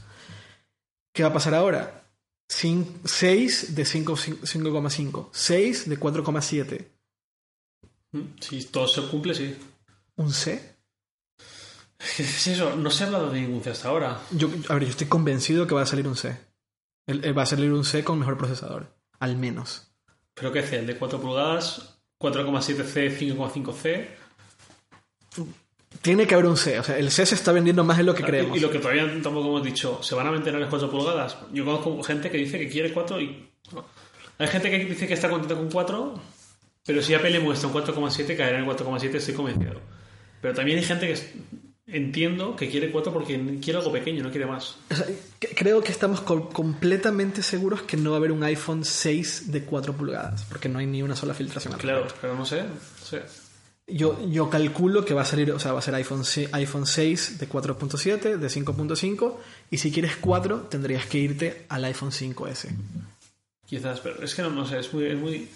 ¿Qué 1.13 1.21
va 1.23 1.29
a 1.29 1.33
pasar 1.33 1.53
ahora? 1.53 2.02
6 3.05 3.75
de 3.75 3.85
5 3.85 4.13
5,5, 4.15 5.29
6 5.31 5.89
de 5.89 5.99
4,7, 5.99 6.87
Mm, 8.15 8.39
Si 8.39 8.63
todo 8.65 8.87
se 8.87 9.01
cumple, 9.07 9.33
sí. 9.33 9.55
un 10.17 10.31
C. 10.31 10.75
Es 12.19 12.45
eso, 12.47 12.75
no 12.75 12.91
se 12.91 13.03
ha 13.03 13.07
hablado 13.07 13.31
de 13.31 13.41
ningún 13.41 13.63
C 13.63 13.71
hasta 13.71 13.87
ahora. 13.89 14.21
Yo, 14.31 14.49
a 14.69 14.73
ver, 14.75 14.83
yo 14.83 14.89
estoy 14.89 15.07
convencido 15.07 15.65
que 15.65 15.73
va 15.73 15.81
a 15.81 15.85
salir 15.87 16.07
un 16.07 16.15
C. 16.15 16.37
El- 17.07 17.25
el- 17.25 17.35
va 17.37 17.41
a 17.43 17.45
salir 17.47 17.71
un 17.73 17.83
C 17.83 18.03
con 18.03 18.19
mejor 18.19 18.37
procesador, 18.37 18.93
al 19.19 19.35
menos. 19.37 19.87
¿Pero 20.35 20.51
qué 20.51 20.61
C? 20.61 20.77
¿El 20.79 20.85
de 20.87 20.97
4 20.97 21.19
pulgadas? 21.19 21.97
¿4,7C, 22.19 23.09
5,5C? 23.17 24.07
Tiene 26.01 26.25
que 26.27 26.33
haber 26.33 26.47
un 26.47 26.57
C. 26.57 26.79
O 26.79 26.83
sea, 26.83 26.97
el 26.97 27.11
C 27.11 27.25
se 27.25 27.35
está 27.35 27.51
vendiendo 27.51 27.83
más 27.83 27.97
de 27.97 28.03
lo 28.03 28.13
que 28.15 28.23
creemos. 28.23 28.57
Y 28.57 28.59
lo 28.59 28.69
que 28.71 28.79
todavía 28.79 29.05
tampoco 29.21 29.47
hemos 29.47 29.63
dicho, 29.63 29.99
¿se 30.03 30.15
van 30.15 30.27
a 30.27 30.31
mantener 30.31 30.59
las 30.59 30.69
4 30.69 30.89
pulgadas? 30.89 31.37
Yo 31.53 31.63
conozco 31.65 32.01
gente 32.03 32.29
que 32.29 32.37
dice 32.37 32.59
que 32.59 32.67
quiere 32.69 32.91
4 32.91 33.21
y. 33.21 33.49
no. 33.73 33.85
Hay 34.39 34.47
gente 34.47 34.69
que 34.71 34.79
dice 34.85 35.07
que 35.07 35.13
está 35.13 35.29
contento 35.29 35.55
con 35.55 35.69
4, 35.69 36.19
pero 36.85 37.01
si 37.01 37.13
Apple 37.13 37.29
le 37.29 37.39
muestra 37.39 37.69
un 37.69 37.73
4,7, 37.75 38.35
caerá 38.35 38.57
en 38.59 38.65
el 38.65 38.69
4,7, 38.69 39.13
estoy 39.15 39.33
convencido. 39.35 39.79
Pero 40.41 40.53
también 40.55 40.79
hay 40.79 40.83
gente 40.83 41.07
que 41.07 41.19
entiendo 41.85 42.55
que 42.55 42.67
quiere 42.69 42.91
4 42.91 43.13
porque 43.13 43.59
quiere 43.61 43.77
algo 43.79 43.91
pequeño, 43.91 44.23
no 44.23 44.31
quiere 44.31 44.45
más. 44.47 44.77
O 44.89 44.95
sea, 44.95 45.05
creo 45.55 45.81
que 45.81 45.91
estamos 45.91 46.21
co- 46.21 46.49
completamente 46.49 47.43
seguros 47.43 47.83
que 47.83 47.95
no 47.97 48.09
va 48.11 48.15
a 48.15 48.19
haber 48.19 48.31
un 48.31 48.43
iPhone 48.43 48.83
6 48.83 49.51
de 49.51 49.63
4 49.63 49.93
pulgadas, 49.93 50.43
porque 50.49 50.67
no 50.67 50.79
hay 50.79 50.87
ni 50.87 51.01
una 51.03 51.15
sola 51.15 51.33
filtración. 51.33 51.73
Claro, 51.77 52.07
pero 52.19 52.35
no 52.35 52.45
sé. 52.45 52.63
no 52.63 53.05
sé. 53.05 53.21
Yo, 53.93 54.27
yo 54.27 54.49
calculo 54.49 55.05
que 55.05 55.13
va 55.13 55.21
a 55.21 55.25
salir, 55.25 55.51
o 55.51 55.59
sea, 55.59 55.71
va 55.71 55.77
a 55.77 55.81
ser 55.83 55.93
iPhone, 55.93 56.23
iPhone 56.53 56.87
6 56.87 57.37
de 57.37 57.47
4.7, 57.47 58.37
de 58.37 58.47
5.5, 58.47 59.35
y 59.69 59.77
si 59.77 59.91
quieres 59.91 60.15
4, 60.15 60.61
tendrías 60.61 61.05
que 61.05 61.19
irte 61.19 61.67
al 61.69 61.85
iPhone 61.85 62.09
5S. 62.09 62.69
Quizás, 63.67 63.99
pero 63.99 64.23
es 64.23 64.33
que 64.33 64.41
no, 64.41 64.49
no 64.49 64.65
sé, 64.65 64.79
es 64.79 64.91
muy, 64.91 65.05
es 65.05 65.17
muy 65.19 65.47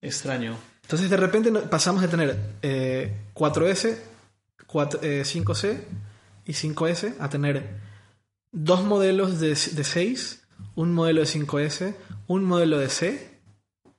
extraño. 0.00 0.56
Entonces, 0.82 1.10
de 1.10 1.16
repente 1.16 1.50
pasamos 1.50 2.02
de 2.02 2.08
tener 2.08 2.38
eh, 2.62 3.16
4S, 3.34 3.98
4, 4.68 5.00
eh, 5.02 5.22
5C 5.24 5.80
y 6.44 6.52
5S 6.52 7.14
a 7.18 7.30
tener 7.30 7.80
dos 8.52 8.84
modelos 8.84 9.40
de, 9.40 9.48
de 9.48 9.84
6, 9.84 10.44
un 10.76 10.94
modelo 10.94 11.22
de 11.22 11.26
5S, 11.26 11.96
un 12.28 12.44
modelo 12.44 12.78
de 12.78 12.88
C. 12.88 13.40
O 13.84 13.90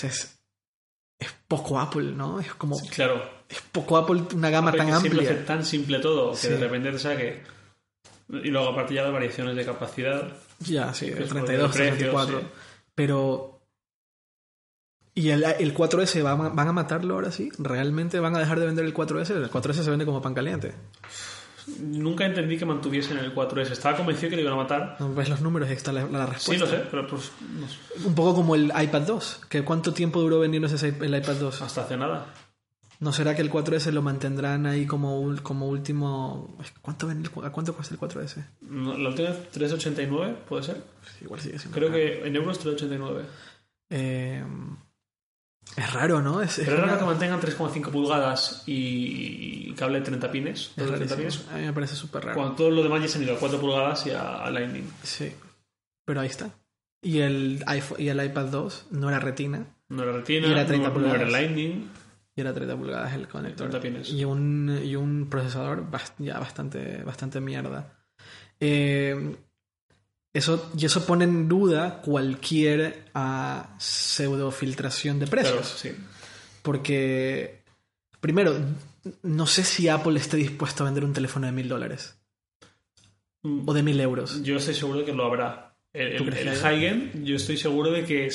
sea, 0.00 0.10
es, 0.10 0.24
es 0.24 0.39
poco 1.50 1.80
Apple, 1.80 2.12
¿no? 2.12 2.38
Es 2.38 2.54
como. 2.54 2.78
Claro. 2.90 3.22
Es 3.48 3.60
poco 3.72 3.96
Apple, 3.96 4.22
una 4.36 4.48
gama 4.50 4.68
Apple 4.70 4.84
tan 4.84 4.92
amplia. 4.94 5.22
hace 5.22 5.34
tan 5.42 5.64
simple 5.66 5.98
todo 5.98 6.30
que 6.30 6.36
Sí. 6.36 6.48
de 6.48 6.58
repente 6.58 6.92
te 6.92 6.98
saque. 7.00 7.42
Y 8.28 8.48
luego, 8.50 8.68
aparte, 8.68 8.94
ya 8.94 9.02
las 9.02 9.12
variaciones 9.12 9.56
de 9.56 9.64
capacidad. 9.64 10.28
Ya, 10.60 10.94
sí, 10.94 11.06
el 11.06 11.14
es 11.14 11.18
por 11.32 11.44
32, 11.44 11.64
el 11.64 11.70
precio, 11.76 11.96
34. 12.10 12.40
sí. 12.40 12.46
Pero. 12.94 13.56
¿Y 15.12 15.30
el, 15.30 15.42
el 15.42 15.74
4S 15.74 16.22
van, 16.22 16.40
a- 16.40 16.48
van 16.50 16.68
a 16.68 16.72
matarlo 16.72 17.14
ahora 17.14 17.32
sí? 17.32 17.50
¿Realmente 17.58 18.20
van 18.20 18.36
a 18.36 18.38
dejar 18.38 18.60
de 18.60 18.66
vender 18.66 18.84
el 18.84 18.94
4S? 18.94 19.30
El 19.34 19.50
4S 19.50 19.82
se 19.82 19.90
vende 19.90 20.06
como 20.06 20.22
pan 20.22 20.34
caliente. 20.34 20.72
Nunca 21.80 22.26
entendí 22.26 22.56
que 22.58 22.64
mantuviesen 22.64 23.18
el 23.18 23.34
4S. 23.34 23.70
Estaba 23.72 23.96
convencido 23.96 24.30
que 24.30 24.36
lo 24.36 24.42
iban 24.42 24.54
a 24.54 24.56
matar. 24.56 24.96
No 25.00 25.14
ves 25.14 25.28
los 25.28 25.40
números 25.40 25.68
y 25.70 25.72
está 25.72 25.92
la, 25.92 26.04
la 26.06 26.26
Sí, 26.26 26.32
respuesta. 26.32 26.64
lo 26.64 26.70
sé, 26.70 26.76
pero 26.90 27.06
pues 27.06 27.30
no 27.58 27.68
sé. 27.68 27.76
Un 28.06 28.14
poco 28.14 28.34
como 28.34 28.54
el 28.54 28.66
iPad 28.78 29.02
2. 29.02 29.40
Que 29.48 29.62
¿Cuánto 29.62 29.92
tiempo 29.92 30.20
duró 30.20 30.40
vendiéndose 30.40 30.88
el 30.88 31.14
iPad 31.14 31.34
2? 31.36 31.62
hasta 31.62 31.82
hace 31.82 31.96
nada. 31.96 32.26
¿No 33.00 33.12
será 33.14 33.34
que 33.34 33.40
el 33.40 33.50
4S 33.50 33.92
lo 33.92 34.02
mantendrán 34.02 34.66
ahí 34.66 34.84
como, 34.84 35.20
último... 35.20 36.58
¿Cuánto, 36.82 37.08
¿A 37.42 37.50
cuánto 37.50 37.74
cuesta 37.74 37.94
el 37.94 38.00
4S? 38.00 38.44
No, 38.60 38.96
La 38.98 39.08
última 39.08 39.30
389, 39.52 40.36
puede 40.46 40.62
ser. 40.64 40.82
Igual 41.22 41.40
sigue 41.40 41.58
siendo 41.58 41.76
Creo 41.78 41.90
que 41.90 42.26
en 42.26 42.36
euros 42.36 42.58
389. 42.58 43.24
Eh, 43.88 44.44
es 45.76 45.92
raro, 45.92 46.20
¿no? 46.20 46.42
Es, 46.42 46.56
Pero 46.64 46.76
es 46.76 46.82
raro 46.82 46.98
que 46.98 47.04
mantengan 47.04 47.40
3,5 47.40 47.90
pulgadas 47.90 48.62
y 48.66 49.72
cable 49.74 50.00
30 50.00 50.30
pines. 50.32 50.70
es 50.70 50.76
de 50.76 50.84
30 50.84 51.14
rarísimo. 51.14 51.16
pines 51.16 51.46
A 51.52 51.56
mí 51.58 51.66
me 51.66 51.72
parece 51.72 51.94
súper 51.96 52.24
raro. 52.24 52.36
cuando 52.36 52.54
todos 52.56 52.72
los 52.72 52.82
demás 52.82 53.02
ya 53.02 53.08
se 53.08 53.18
han 53.18 53.24
ido 53.24 53.34
a 53.34 53.38
4 53.38 53.60
pulgadas 53.60 54.06
y 54.06 54.10
a, 54.10 54.42
a 54.44 54.50
Lightning. 54.50 54.88
Sí. 55.02 55.32
Pero 56.04 56.20
ahí 56.20 56.28
está. 56.28 56.50
Y 57.02 57.20
el, 57.20 57.62
iPhone, 57.66 58.00
y 58.00 58.08
el 58.08 58.24
iPad 58.24 58.46
2 58.46 58.86
no 58.90 59.08
era 59.08 59.20
retina. 59.20 59.66
No 59.88 60.02
era 60.02 60.12
retina, 60.12 60.46
Y 60.48 60.52
era 60.52 60.66
30 60.66 60.88
no, 60.88 60.94
no 60.94 61.00
era 61.06 61.12
pulgadas. 61.12 61.32
Lightning. 61.32 61.90
Y 62.36 62.40
era 62.40 62.52
30 62.52 62.76
pulgadas 62.76 63.14
el 63.14 63.28
conector. 63.28 63.70
30 63.70 63.80
pines. 63.80 64.10
Y 64.10 64.24
un, 64.24 64.80
y 64.84 64.96
un 64.96 65.28
procesador 65.30 65.86
ya 66.18 66.38
bastante, 66.38 67.02
bastante 67.04 67.40
mierda. 67.40 67.92
Eh, 68.58 69.36
eso, 70.32 70.70
y 70.76 70.86
eso 70.86 71.04
pone 71.06 71.24
en 71.24 71.48
duda 71.48 72.00
cualquier 72.02 73.10
ah, 73.14 73.74
pseudofiltración 73.78 75.18
de 75.18 75.26
Claro, 75.26 75.48
precios. 75.56 75.74
sí. 75.78 75.92
Porque, 76.62 77.62
primero, 78.20 78.54
no 79.22 79.46
sé 79.46 79.64
si 79.64 79.88
Apple 79.88 80.18
esté 80.18 80.36
dispuesto 80.36 80.82
a 80.82 80.86
vender 80.86 81.04
un 81.04 81.12
teléfono 81.12 81.46
de 81.46 81.52
mil 81.52 81.68
dólares 81.68 82.16
Mm, 83.42 83.66
o 83.66 83.72
de 83.72 83.82
mil 83.82 83.98
euros. 83.98 84.42
Yo 84.42 84.56
estoy 84.56 84.74
seguro 84.74 84.98
de 84.98 85.06
que 85.06 85.14
lo 85.14 85.24
habrá. 85.24 85.74
El, 85.94 86.18
¿Tú 86.18 86.24
el, 86.24 87.24
yo 87.24 87.36
estoy 87.36 87.56
seguro 87.56 87.90
de 87.90 88.04
que 88.04 88.30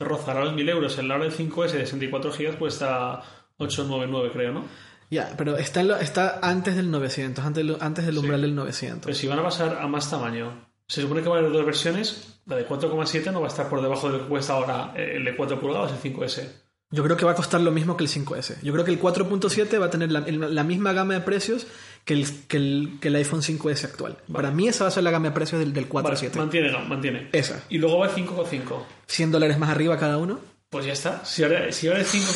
rozará 0.00 0.44
los 0.44 0.52
1000 0.54 0.68
euros. 0.68 0.98
El 0.98 1.06
Laurel 1.06 1.32
5S 1.32 1.70
de 1.72 1.86
64 1.86 2.32
GB 2.32 2.58
cuesta 2.58 3.22
899, 3.58 4.30
creo, 4.32 4.52
¿no? 4.52 4.64
Ya, 5.10 5.32
pero 5.38 5.56
está, 5.56 6.00
está 6.00 6.40
antes 6.42 6.74
del 6.74 6.90
900, 6.90 7.44
antes, 7.44 7.64
del- 7.64 7.76
antes 7.80 8.04
del 8.04 8.18
umbral 8.18 8.42
del 8.42 8.54
900. 8.56 9.04
Pero 9.06 9.16
si 9.16 9.28
van 9.28 9.38
a 9.38 9.42
pasar 9.44 9.78
a 9.80 9.86
más 9.86 10.10
tamaño, 10.10 10.67
se 10.88 11.02
supone 11.02 11.22
que 11.22 11.28
va 11.28 11.36
a 11.36 11.38
haber 11.40 11.52
dos 11.52 11.64
versiones. 11.64 12.38
La 12.46 12.56
de 12.56 12.66
4,7 12.66 13.30
no 13.30 13.40
va 13.40 13.46
a 13.46 13.50
estar 13.50 13.68
por 13.68 13.82
debajo 13.82 14.08
de 14.08 14.16
lo 14.16 14.22
que 14.24 14.28
cuesta 14.28 14.54
ahora 14.54 14.92
el 14.96 15.24
de 15.24 15.36
4 15.36 15.60
pulgadas, 15.60 15.92
el 15.92 16.12
5S. 16.12 16.48
Yo 16.90 17.04
creo 17.04 17.18
que 17.18 17.26
va 17.26 17.32
a 17.32 17.34
costar 17.34 17.60
lo 17.60 17.70
mismo 17.70 17.98
que 17.98 18.04
el 18.04 18.10
5S. 18.10 18.62
Yo 18.62 18.72
creo 18.72 18.86
que 18.86 18.90
el 18.90 18.98
4.7 18.98 19.78
va 19.78 19.86
a 19.86 19.90
tener 19.90 20.10
la, 20.10 20.20
la 20.20 20.64
misma 20.64 20.94
gama 20.94 21.12
de 21.12 21.20
precios 21.20 21.66
que 22.06 22.14
el, 22.14 22.26
que 22.48 22.56
el, 22.56 22.98
que 23.02 23.08
el 23.08 23.16
iPhone 23.16 23.42
5S 23.42 23.84
actual. 23.84 24.16
Para 24.32 24.50
mí 24.50 24.68
esa 24.68 24.84
va 24.84 24.88
a 24.88 24.90
ser 24.90 25.02
la 25.02 25.10
gama 25.10 25.28
de 25.28 25.34
precios 25.34 25.60
del, 25.60 25.74
del 25.74 25.84
Vale, 25.84 26.08
4.7. 26.08 26.36
mantiene, 26.36 26.72
no, 26.72 26.80
mantiene. 26.86 27.28
Esa. 27.32 27.62
Y 27.68 27.76
luego 27.76 27.98
va 27.98 28.06
el 28.06 28.12
5,5. 28.12 28.82
100 29.06 29.30
dólares 29.30 29.58
más 29.58 29.68
arriba 29.68 29.98
cada 29.98 30.16
uno. 30.16 30.40
Pues 30.70 30.86
ya 30.86 30.94
está. 30.94 31.22
Si 31.26 31.42
ahora, 31.42 31.70
si 31.70 31.88
ahora 31.88 32.00
el 32.00 32.06
5, 32.06 32.26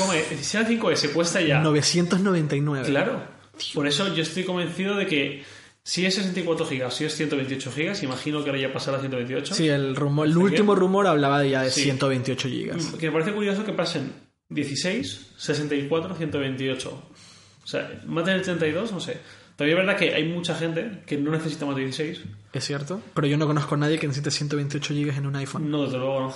si 0.42 0.56
ahora 0.58 0.68
el 0.68 0.78
5S 0.80 1.12
cuesta 1.12 1.40
ya. 1.40 1.60
999. 1.60 2.86
Claro. 2.86 3.22
Por 3.72 3.86
eso 3.86 4.14
yo 4.14 4.22
estoy 4.22 4.44
convencido 4.44 4.96
de 4.96 5.06
que 5.06 5.44
si 5.84 6.06
es 6.06 6.14
64 6.14 6.66
GB, 6.66 6.90
si 6.90 7.04
es 7.04 7.14
128 7.16 7.72
GB, 7.74 8.04
imagino 8.04 8.42
que 8.44 8.50
ahora 8.50 8.60
ya 8.62 8.72
pasará 8.72 8.98
a 8.98 9.00
128. 9.00 9.54
Sí, 9.54 9.68
el, 9.68 9.96
rumor, 9.96 10.26
el 10.28 10.36
último 10.36 10.74
rumor 10.74 11.06
hablaba 11.06 11.40
de 11.40 11.50
ya 11.50 11.62
de 11.62 11.70
Sí. 11.70 11.82
128 11.82 12.48
gigas. 12.48 12.86
Que 12.98 13.06
me 13.06 13.12
parece 13.12 13.32
curioso 13.32 13.64
que 13.64 13.72
pasen 13.72 14.12
16, 14.48 15.32
64, 15.36 16.14
128. 16.14 16.90
O 17.64 17.66
sea, 17.66 18.00
más 18.06 18.24
del 18.24 18.42
32, 18.42 18.92
no 18.92 19.00
sé. 19.00 19.18
También 19.56 19.78
es 19.78 19.84
verdad 19.86 19.98
que 19.98 20.14
hay 20.14 20.24
mucha 20.28 20.54
gente 20.54 21.02
que 21.06 21.16
no 21.18 21.30
necesita 21.30 21.66
más 21.66 21.76
de 21.76 21.82
16. 21.82 22.20
Es 22.52 22.64
cierto. 22.64 23.00
Pero 23.14 23.26
yo 23.26 23.36
no 23.36 23.46
conozco 23.46 23.74
a 23.74 23.78
nadie 23.78 23.98
que 23.98 24.06
necesite 24.06 24.30
128 24.30 24.94
gigas 24.94 25.16
en 25.18 25.26
un 25.26 25.36
iPhone. 25.36 25.70
No, 25.70 25.84
desde 25.84 25.98
luego 25.98 26.20
no. 26.20 26.34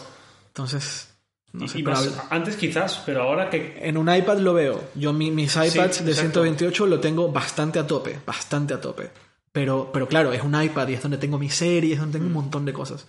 Entonces, 0.49 1.15
no 1.53 1.65
Y- 1.65 1.69
sé. 1.69 1.79
y 1.79 1.83
pero 1.83 1.97
más- 1.97 2.07
habla- 2.07 2.25
antes 2.31 2.57
quizás, 2.57 3.03
pero 3.07 3.23
ahora 3.23 3.51
que... 3.51 3.79
En 3.81 3.97
un 3.97 4.13
iPad 4.15 4.39
lo 4.39 4.55
veo. 4.55 4.85
Yo 4.95 5.13
mi- 5.13 5.31
mis 5.31 5.53
iPads 5.55 6.05
de 6.05 6.11
exacto. 6.13 6.43
128 6.43 6.87
lo 6.87 7.01
tengo 7.01 7.31
bastante 7.33 7.79
a 7.79 7.87
tope, 7.87 8.19
bastante 8.27 8.75
a 8.75 8.81
tope. 8.81 9.11
Pero, 9.57 9.89
pero 9.91 10.07
claro, 10.07 10.35
es 10.35 10.43
un 10.43 10.55
iPad 10.61 10.87
y 10.89 10.93
es 10.95 11.03
donde 11.03 11.17
tengo 11.17 11.39
mis 11.39 11.55
series, 11.55 11.95
es 11.95 11.99
donde 12.01 12.19
tengo 12.19 12.27
un 12.27 12.35
montón 12.35 12.67
de 12.67 12.75
cosas. 12.75 13.07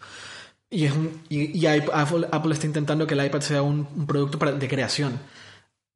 Y, 0.69 0.85
es 0.85 0.93
un, 0.93 1.21
y, 1.27 1.65
Apple, 1.65 2.25
Apple 2.31 2.53
está 2.53 2.65
intentando 2.65 3.05
que 3.05 3.15
el 3.15 3.25
iPad 3.25 3.41
sea 3.41 3.61
un, 3.61 3.85
un 3.97 4.07
producto 4.07 4.39
para- 4.39 4.53
de 4.53 4.67
creación. 4.69 5.19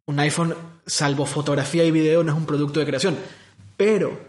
Un 0.07 0.19
iPhone, 0.19 0.53
salvo 0.85 1.25
fotografía 1.25 1.85
y 1.85 1.91
video, 1.91 2.21
no 2.25 2.33
es 2.33 2.37
un 2.37 2.45
producto 2.45 2.81
de 2.81 2.85
creación. 2.85 3.15
Pero 3.77 4.19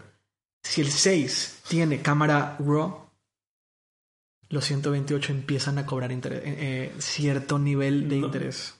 si 0.63 0.79
el 0.79 0.91
6 0.91 1.63
tiene 1.67 2.01
cámara 2.01 2.55
RAW, 2.57 3.01
los 4.47 4.63
128 4.63 5.33
empiezan 5.33 5.77
a 5.77 5.85
cobrar 5.85 6.11
interés- 6.13 6.41
eh, 6.45 6.55
eh, 6.57 6.93
cierto 6.99 7.59
nivel 7.59 8.07
de 8.07 8.15
No. 8.17 8.27
interés. 8.27 8.75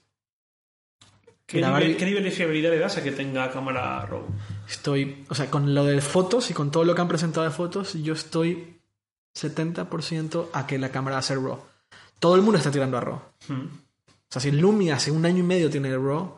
¿Qué 1.53 1.59
Grabar- 1.59 1.81
nivel, 1.83 1.97
qué 1.97 2.05
nivel 2.05 2.23
de 2.23 2.31
fiabilidad 2.31 2.71
le 2.71 2.79
das 2.79 2.97
a 2.97 3.03
que 3.03 3.11
tenga 3.11 3.49
cámara 3.51 4.05
RAW? 4.07 4.23
Estoy, 4.67 5.23
o 5.29 5.35
sea, 5.35 5.49
con 5.51 5.73
lo 5.75 5.85
de 5.85 6.01
fotos 6.01 6.49
y 6.49 6.53
con 6.53 6.71
todo 6.71 6.83
lo 6.83 6.95
que 6.95 7.01
han 7.01 7.07
presentado 7.07 7.45
de 7.45 7.51
fotos, 7.53 7.93
yo 7.93 8.13
estoy 8.13 8.77
70% 9.35 10.49
a 10.53 10.65
que 10.67 10.77
la 10.79 10.89
cámara 10.89 11.15
va 11.15 11.19
a 11.19 11.23
ser 11.23 11.37
RAW. 11.39 11.59
Todo 12.19 12.35
el 12.35 12.41
mundo 12.41 12.57
está 12.57 12.71
tirando 12.71 12.97
a 12.97 13.01
RAW. 13.01 13.15
O 13.15 13.53
Hmm. 13.53 13.69
sea, 14.29 14.41
si 14.41 14.51
Lumia 14.51 14.95
hace 14.95 15.11
un 15.11 15.25
año 15.25 15.39
y 15.39 15.43
medio 15.43 15.69
tiene 15.69 15.95
RAW, 15.95 16.37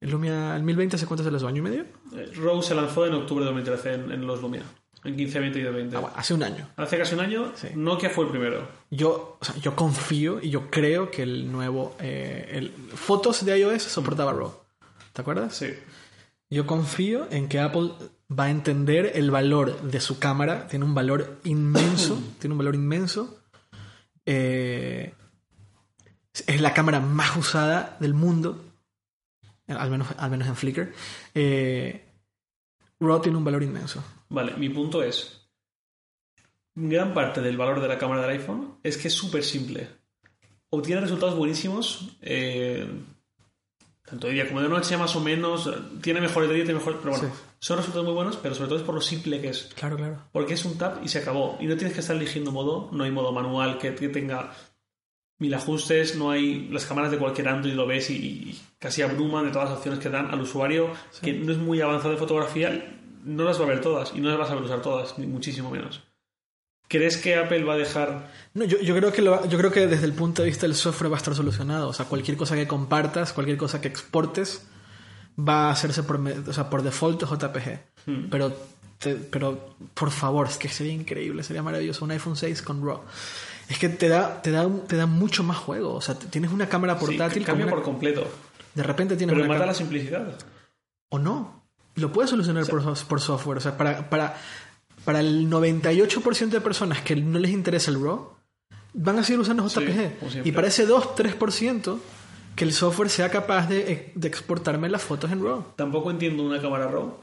el 0.00 0.10
Lumia, 0.10 0.56
el 0.56 0.62
1020 0.62 0.96
hace 0.96 1.06
cuánto 1.06 1.22
se 1.24 1.30
lanzó, 1.30 1.48
año 1.48 1.58
y 1.58 1.62
medio? 1.62 1.84
Eh, 2.14 2.32
RAW 2.34 2.62
se 2.62 2.74
lanzó 2.74 3.06
en 3.06 3.14
octubre 3.14 3.44
de 3.44 3.50
2013 3.52 3.94
en, 3.94 4.10
en 4.12 4.26
los 4.26 4.40
Lumia. 4.42 4.62
En 5.04 5.16
15, 5.16 5.38
20 5.40 5.58
y 5.58 5.62
20. 5.62 5.96
Ah, 5.96 6.00
bueno, 6.00 6.16
hace 6.16 6.34
un 6.34 6.42
año. 6.42 6.68
Hace 6.76 6.98
casi 6.98 7.14
un 7.14 7.20
año, 7.20 7.52
Sí. 7.54 7.68
Nokia 7.74 8.10
fue 8.10 8.24
el 8.24 8.30
primero. 8.30 8.68
Yo, 8.90 9.38
o 9.40 9.44
sea, 9.44 9.54
yo 9.56 9.76
confío 9.76 10.40
y 10.42 10.50
yo 10.50 10.70
creo 10.70 11.10
que 11.10 11.22
el 11.22 11.52
nuevo, 11.52 11.96
eh, 12.00 12.48
el, 12.52 12.70
fotos 12.70 13.44
de 13.44 13.58
iOS 13.58 13.82
soportaba 13.82 14.32
RAW. 14.32 14.52
¿Te 15.12 15.22
acuerdas? 15.22 15.54
Sí. 15.54 15.74
Yo 16.50 16.66
confío 16.66 17.28
en 17.30 17.48
que 17.48 17.60
Apple 17.60 17.92
va 18.30 18.44
a 18.44 18.50
entender 18.50 19.12
el 19.14 19.30
valor 19.30 19.80
de 19.82 20.00
su 20.00 20.18
cámara. 20.18 20.66
Tiene 20.68 20.84
un 20.84 20.94
valor 20.94 21.38
inmenso. 21.44 22.20
tiene 22.40 22.54
un 22.54 22.58
valor 22.58 22.74
inmenso. 22.74 23.38
Eh, 24.24 25.14
es 26.46 26.60
la 26.60 26.74
cámara 26.74 27.00
más 27.00 27.36
usada 27.36 27.96
del 28.00 28.14
mundo. 28.14 28.62
Al 29.68 29.90
menos, 29.90 30.08
al 30.18 30.30
menos 30.30 30.48
en 30.48 30.56
Flickr. 30.56 30.92
Eh, 31.34 32.04
RAW 33.00 33.20
tiene 33.20 33.38
un 33.38 33.44
valor 33.44 33.62
inmenso. 33.62 34.02
Vale, 34.28 34.54
mi 34.56 34.68
punto 34.68 35.02
es. 35.02 35.48
Gran 36.74 37.14
parte 37.14 37.40
del 37.40 37.56
valor 37.56 37.80
de 37.80 37.88
la 37.88 37.98
cámara 37.98 38.22
del 38.22 38.30
iPhone 38.38 38.78
es 38.82 38.96
que 38.98 39.08
es 39.08 39.14
súper 39.14 39.42
simple. 39.42 39.88
Obtiene 40.70 41.00
resultados 41.00 41.36
buenísimos 41.36 42.16
eh, 42.20 42.86
tanto 44.04 44.26
de 44.26 44.34
día 44.34 44.46
como 44.48 44.60
de 44.60 44.68
noche, 44.68 44.96
más 44.96 45.16
o 45.16 45.20
menos. 45.20 45.70
Tiene 46.02 46.20
mejores 46.20 46.48
de 46.48 46.54
día, 46.56 46.64
tiene 46.64 46.78
mejores. 46.78 46.98
Pero 47.02 47.12
bueno, 47.16 47.28
Sí. 47.34 47.40
son 47.60 47.78
resultados 47.78 48.04
muy 48.04 48.14
buenos, 48.14 48.36
pero 48.36 48.54
sobre 48.54 48.68
todo 48.68 48.78
es 48.78 48.84
por 48.84 48.94
lo 48.94 49.00
simple 49.00 49.40
que 49.40 49.48
es. 49.48 49.70
Claro, 49.74 49.96
claro. 49.96 50.22
Porque 50.32 50.54
es 50.54 50.64
un 50.64 50.76
tap 50.76 51.02
y 51.04 51.08
se 51.08 51.18
acabó. 51.18 51.56
Y 51.60 51.66
no 51.66 51.76
tienes 51.76 51.94
que 51.94 52.00
estar 52.00 52.14
eligiendo 52.16 52.52
modo. 52.52 52.90
No 52.92 53.04
hay 53.04 53.10
modo 53.10 53.32
manual 53.32 53.78
que, 53.78 53.94
que 53.94 54.08
tenga 54.08 54.52
mil 55.38 55.54
ajustes. 55.54 56.14
No 56.16 56.30
hay. 56.30 56.68
Las 56.68 56.84
cámaras 56.84 57.10
de 57.10 57.18
cualquier 57.18 57.48
Android 57.48 57.74
lo 57.74 57.86
ves 57.86 58.10
y, 58.10 58.16
y 58.16 58.60
casi 58.78 59.00
abruman 59.02 59.46
de 59.46 59.50
todas 59.52 59.70
las 59.70 59.78
opciones 59.78 60.00
que 60.00 60.10
dan 60.10 60.26
al 60.30 60.40
usuario 60.42 60.90
que 61.22 61.32
no 61.32 61.52
es 61.52 61.58
muy 61.58 61.80
avanzado 61.80 62.10
de 62.10 62.18
fotografía. 62.18 62.95
No 63.26 63.44
las 63.44 63.60
va 63.60 63.64
a 63.64 63.68
ver 63.68 63.80
todas 63.80 64.12
y 64.14 64.20
no 64.20 64.28
las 64.30 64.38
vas 64.38 64.50
a 64.50 64.54
ver 64.54 64.62
usar 64.64 64.82
todas, 64.82 65.18
ni 65.18 65.26
muchísimo 65.26 65.70
menos. 65.70 66.02
¿Crees 66.88 67.16
que 67.16 67.34
Apple 67.34 67.64
va 67.64 67.74
a 67.74 67.76
dejar 67.76 68.30
No, 68.54 68.64
yo, 68.64 68.78
yo 68.80 68.94
creo 68.94 69.12
que 69.12 69.20
lo 69.20 69.44
yo 69.46 69.58
creo 69.58 69.72
que 69.72 69.88
desde 69.88 70.06
el 70.06 70.12
punto 70.12 70.42
de 70.42 70.48
vista 70.48 70.66
del 70.66 70.76
software 70.76 71.10
va 71.10 71.16
a 71.16 71.18
estar 71.18 71.34
solucionado. 71.34 71.88
O 71.88 71.92
sea, 71.92 72.06
cualquier 72.06 72.36
cosa 72.36 72.54
que 72.54 72.68
compartas, 72.68 73.32
cualquier 73.32 73.56
cosa 73.58 73.80
que 73.80 73.88
exportes, 73.88 74.64
va 75.36 75.66
a 75.68 75.70
hacerse 75.72 76.04
por, 76.04 76.20
o 76.20 76.52
sea, 76.52 76.70
por 76.70 76.82
default 76.82 77.24
JPG. 77.24 77.80
Hmm. 78.06 78.28
Pero, 78.30 78.52
te- 78.98 79.16
pero, 79.16 79.74
por 79.94 80.12
favor, 80.12 80.46
es 80.46 80.56
que 80.58 80.68
sería 80.68 80.92
increíble, 80.92 81.42
sería 81.42 81.62
maravilloso. 81.64 82.04
Un 82.04 82.12
iPhone 82.12 82.36
6 82.36 82.62
con 82.62 82.80
RAW. 82.86 83.00
Es 83.68 83.78
que 83.80 83.88
te 83.88 84.08
da, 84.08 84.40
te 84.40 84.52
da, 84.52 84.68
te 84.86 84.94
da 84.94 85.06
mucho 85.06 85.42
más 85.42 85.56
juego. 85.56 85.92
O 85.94 86.00
sea, 86.00 86.14
tienes 86.16 86.52
una 86.52 86.68
cámara 86.68 86.96
Sí, 87.00 87.04
portátil. 87.06 87.38
con 87.42 87.46
cambia 87.46 87.66
una- 87.66 87.74
por 87.74 87.82
completo? 87.82 88.28
de 88.76 88.82
repente 88.84 89.16
tienes 89.16 89.32
Pero 89.34 89.40
una 89.44 89.48
mata 89.48 89.58
cámara- 89.64 89.72
la 89.72 89.74
simplicidad. 89.78 90.38
o 91.08 91.18
no. 91.18 91.65
Lo 91.96 92.12
puedes 92.12 92.30
solucionar 92.30 92.66
por, 92.66 92.82
por 93.06 93.20
software. 93.20 93.58
O 93.58 93.60
sea, 93.60 93.76
para, 93.76 94.08
para, 94.08 94.36
para 95.04 95.20
el 95.20 95.48
98% 95.50 96.48
de 96.48 96.60
personas 96.60 97.00
que 97.02 97.16
no 97.16 97.38
les 97.38 97.50
interesa 97.50 97.90
el 97.90 98.02
RAW, 98.02 98.30
van 98.94 99.18
a 99.18 99.24
seguir 99.24 99.40
usando 99.40 99.66
JPG. 99.68 100.46
y 100.46 100.52
para 100.52 100.68
ese 100.68 100.86
2-3% 100.88 101.98
que 102.54 102.64
el 102.64 102.72
software 102.72 103.10
sea 103.10 103.30
capaz 103.30 103.68
de, 103.68 104.12
de 104.14 104.28
exportarme 104.28 104.88
las 104.88 105.02
fotos 105.02 105.30
en 105.32 105.42
RAW. 105.42 105.64
Tampoco 105.76 106.10
entiendo 106.10 106.42
una 106.42 106.60
cámara 106.60 106.86
RAW 106.88 107.14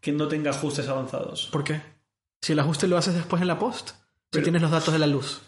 que 0.00 0.12
no 0.12 0.28
tenga 0.28 0.50
ajustes 0.50 0.88
avanzados. 0.88 1.48
¿Por 1.52 1.64
qué? 1.64 1.82
Si 2.42 2.52
el 2.52 2.58
ajuste 2.58 2.88
lo 2.88 2.96
haces 2.96 3.14
después 3.14 3.42
en 3.42 3.48
la 3.48 3.58
post. 3.58 3.90
Si 3.90 3.94
Pero- 4.30 4.44
tienes 4.44 4.62
los 4.62 4.70
datos 4.70 4.92
de 4.94 4.98
la 4.98 5.06
luz. 5.06 5.40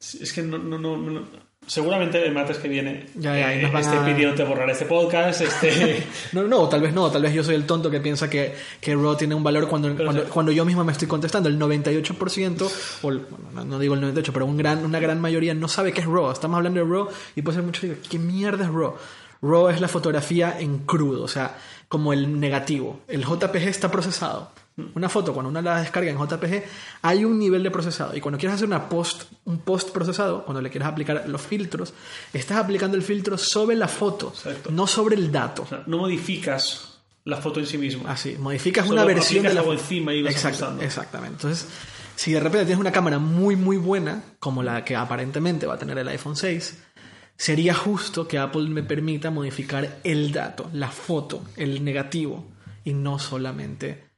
Es 0.00 0.32
que 0.32 0.42
no, 0.42 0.58
no, 0.58 0.78
no, 0.78 0.96
no- 0.96 1.49
Seguramente 1.66 2.24
el 2.26 2.32
martes 2.32 2.58
que 2.58 2.68
viene 2.68 3.06
Ya, 3.14 3.36
ya, 3.38 3.68
van 3.68 3.82
esté 3.82 3.96
a- 3.96 4.04
pidiéndote 4.04 4.42
borrar 4.44 4.68
este 4.70 4.86
podcast, 4.86 5.42
este... 5.42 6.04
No, 6.32 6.42
no, 6.44 6.68
tal 6.68 6.80
vez 6.80 6.92
no, 6.92 7.10
tal 7.10 7.22
vez 7.22 7.32
yo 7.34 7.44
soy 7.44 7.54
el 7.54 7.64
tonto 7.64 7.90
que 7.90 8.00
piensa 8.00 8.28
que, 8.28 8.54
que 8.80 8.94
RAW 8.94 9.14
tiene 9.16 9.34
un 9.34 9.44
valor 9.44 9.68
cuando, 9.68 9.94
cuando, 9.94 10.22
sí. 10.24 10.28
cuando 10.32 10.52
yo 10.52 10.64
mismo 10.64 10.82
me 10.84 10.90
estoy 10.92 11.06
contestando. 11.06 11.48
El 11.48 11.58
98%, 11.60 12.70
o 13.02 13.10
el- 13.10 13.18
bueno, 13.18 13.50
no, 13.54 13.64
no 13.64 13.78
digo 13.78 13.94
el 13.94 14.00
98%, 14.02 14.30
pero 14.32 14.46
un 14.46 14.56
gran, 14.56 14.84
una 14.84 14.98
gran 14.98 15.20
mayoría 15.20 15.54
no 15.54 15.68
sabe 15.68 15.92
qué 15.92 16.00
es 16.00 16.06
RAW. 16.06 16.32
Estamos 16.32 16.56
hablando 16.56 16.80
de 16.84 16.90
RAW 16.90 17.08
y 17.36 17.42
puede 17.42 17.56
ser 17.56 17.64
mucho, 17.64 17.86
digo, 17.86 17.98
¿qué 18.10 18.18
mierda 18.18 18.64
es 18.64 18.70
RAW? 18.72 18.94
RAW 19.42 19.68
es 19.68 19.80
la 19.80 19.88
fotografía 19.88 20.56
en 20.58 20.78
crudo, 20.80 21.22
o 21.22 21.28
sea, 21.28 21.56
como 21.88 22.12
el 22.12 22.40
negativo. 22.40 23.00
El 23.06 23.24
JPG 23.24 23.68
está 23.68 23.90
procesado. 23.90 24.50
Una 24.94 25.08
foto, 25.08 25.32
cuando 25.32 25.50
uno 25.50 25.60
la 25.62 25.80
descarga 25.80 26.10
en 26.10 26.18
JPG, 26.18 26.64
hay 27.02 27.24
un 27.24 27.38
nivel 27.38 27.62
de 27.62 27.70
procesado. 27.70 28.16
Y 28.16 28.20
cuando 28.20 28.38
quieres 28.38 28.54
hacer 28.56 28.66
una 28.66 28.88
post, 28.88 29.24
un 29.44 29.58
post 29.58 29.90
procesado, 29.90 30.44
cuando 30.44 30.60
le 30.60 30.70
quieres 30.70 30.88
aplicar 30.88 31.28
los 31.28 31.42
filtros, 31.42 31.92
estás 32.32 32.58
aplicando 32.58 32.96
el 32.96 33.02
filtro 33.02 33.38
sobre 33.38 33.76
la 33.76 33.88
foto, 33.88 34.28
Exacto. 34.34 34.70
no 34.70 34.86
sobre 34.86 35.16
el 35.16 35.30
dato. 35.30 35.62
O 35.62 35.66
sea, 35.66 35.82
no 35.86 35.98
modificas 35.98 36.98
la 37.24 37.36
foto 37.36 37.60
en 37.60 37.66
sí 37.66 37.78
misma. 37.78 38.10
Así, 38.10 38.36
modificas 38.38 38.86
Solo 38.86 39.02
una 39.02 39.04
versión 39.06 39.44
de 39.44 39.54
la 39.54 39.62
foto. 39.62 39.74
encima 39.74 40.14
y 40.14 40.22
vas 40.22 40.32
Exacto. 40.32 40.78
Exactamente. 40.80 41.34
Entonces, 41.36 41.68
si 42.16 42.32
de 42.32 42.40
repente 42.40 42.66
tienes 42.66 42.80
una 42.80 42.92
cámara 42.92 43.18
muy, 43.18 43.56
muy 43.56 43.76
buena, 43.76 44.22
como 44.38 44.62
la 44.62 44.84
que 44.84 44.96
aparentemente 44.96 45.66
va 45.66 45.74
a 45.74 45.78
tener 45.78 45.96
el 45.98 46.08
iPhone 46.08 46.36
6, 46.36 46.78
sería 47.36 47.74
justo 47.74 48.28
que 48.28 48.38
Apple 48.38 48.68
me 48.68 48.82
permita 48.82 49.30
modificar 49.30 50.00
el 50.04 50.32
dato, 50.32 50.68
la 50.74 50.88
foto, 50.88 51.42
el 51.56 51.82
negativo, 51.84 52.46
y 52.84 52.92
no 52.92 53.18
solamente 53.18 54.09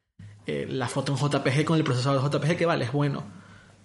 eh, 0.46 0.66
la 0.68 0.88
foto 0.88 1.12
en 1.12 1.18
JPG 1.18 1.64
con 1.64 1.76
el 1.76 1.84
procesador 1.84 2.22
de 2.22 2.38
JPG, 2.38 2.56
que 2.56 2.66
vale, 2.66 2.84
es 2.84 2.92
bueno. 2.92 3.22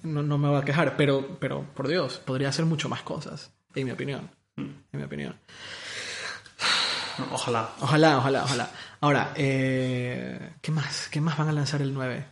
No, 0.04 0.24
no 0.24 0.38
me 0.38 0.48
voy 0.48 0.58
a 0.58 0.66
quejar, 0.66 0.96
pero, 0.98 1.38
pero 1.40 1.66
por 1.74 1.88
Dios, 1.88 2.20
podría 2.20 2.50
hacer 2.50 2.66
mucho 2.66 2.90
más 2.90 3.02
cosas, 3.02 3.52
en 3.76 3.86
mi 3.86 3.92
opinión. 3.92 4.30
Mm. 4.56 4.62
En 4.92 5.00
mi 5.00 5.04
opinión. 5.04 5.36
Ojalá. 7.32 7.72
Ojalá, 7.82 8.18
ojalá, 8.18 8.44
ojalá. 8.44 8.72
Ahora, 9.02 9.34
eh, 9.36 10.54
¿qué 10.62 10.72
más? 10.72 11.10
¿Qué 11.10 11.20
más 11.20 11.38
van 11.38 11.50
a 11.50 11.52
lanzar 11.52 11.82
el 11.82 11.94
9? 11.94 12.26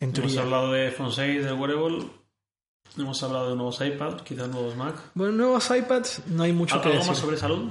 En 0.00 0.14
Hemos 0.14 0.36
hablado 0.36 0.72
de 0.72 0.86
iPhone 0.86 1.12
6, 1.12 1.44
del 1.44 1.54
wearable. 1.54 2.06
Hemos 2.98 3.22
hablado 3.22 3.50
de 3.50 3.56
nuevos 3.56 3.80
iPads, 3.80 4.22
quizás 4.22 4.48
nuevos 4.48 4.76
Mac. 4.76 4.94
Bueno, 5.14 5.32
nuevos 5.32 5.70
iPads, 5.70 6.26
no 6.28 6.42
hay 6.42 6.52
mucho 6.52 6.80
que 6.80 6.88
¿Algo 6.88 6.98
decir. 6.98 7.10
más 7.10 7.18
sobre 7.18 7.36
salud? 7.36 7.70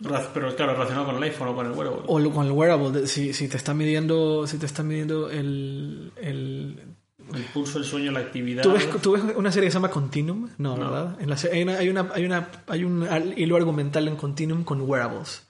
Pero 0.00 0.54
claro, 0.54 0.74
relacionado 0.74 1.06
con 1.06 1.16
el 1.16 1.22
iPhone 1.24 1.48
o 1.48 1.54
con 1.56 1.66
el 1.66 1.72
wearable. 1.72 2.02
O 2.06 2.30
con 2.32 2.46
el 2.46 2.52
wearable, 2.52 3.06
si, 3.06 3.32
si 3.32 3.48
te 3.48 3.56
está 3.56 3.74
midiendo, 3.74 4.46
si 4.46 4.58
te 4.58 4.66
está 4.66 4.82
midiendo 4.82 5.30
el, 5.30 6.12
el... 6.16 6.94
El 7.34 7.42
pulso, 7.52 7.78
el 7.78 7.84
sueño, 7.84 8.10
la 8.12 8.20
actividad. 8.20 8.62
¿Tú, 8.62 8.72
ves, 8.72 8.88
tú 9.02 9.12
ves 9.12 9.22
una 9.36 9.52
serie 9.52 9.66
que 9.66 9.72
se 9.72 9.76
llama 9.76 9.90
Continuum? 9.90 10.48
No, 10.56 10.76
No. 10.76 10.90
¿verdad? 10.90 11.20
En 11.20 11.28
la 11.28 11.36
hay, 11.52 11.62
una, 11.62 11.78
hay, 11.78 11.88
una, 11.90 12.10
hay, 12.14 12.24
una, 12.24 12.48
hay 12.68 12.84
un 12.84 13.34
hilo 13.36 13.56
argumental 13.56 14.08
en 14.08 14.16
Continuum 14.16 14.64
con 14.64 14.80
wearables, 14.82 15.46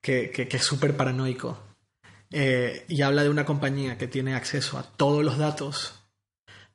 que, 0.00 0.30
que, 0.30 0.48
que 0.48 0.56
es 0.56 0.64
súper 0.64 0.96
paranoico. 0.96 1.58
Eh, 2.30 2.86
y 2.88 3.02
habla 3.02 3.24
de 3.24 3.28
una 3.28 3.44
compañía 3.44 3.98
que 3.98 4.06
tiene 4.06 4.34
acceso 4.34 4.78
a 4.78 4.84
todos 4.84 5.24
los 5.24 5.36
datos 5.36 6.00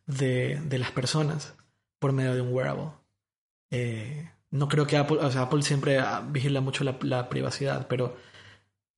de, 0.05 0.61
de 0.65 0.77
las 0.79 0.91
personas 0.91 1.55
por 1.97 2.11
medio 2.11 2.35
de 2.35 2.41
un 2.41 2.53
wearable. 2.53 2.89
Eh, 3.71 4.29
no 4.55 4.67
creo 4.67 4.87
que 4.87 4.97
Apple, 4.97 5.17
o 5.21 5.31
sea, 5.31 5.43
Apple 5.43 5.61
siempre 5.61 5.99
ah, 5.99 6.23
vigila 6.27 6.61
mucho 6.61 6.83
la, 6.83 6.95
la 7.01 7.29
privacidad, 7.29 7.87
pero 7.87 8.15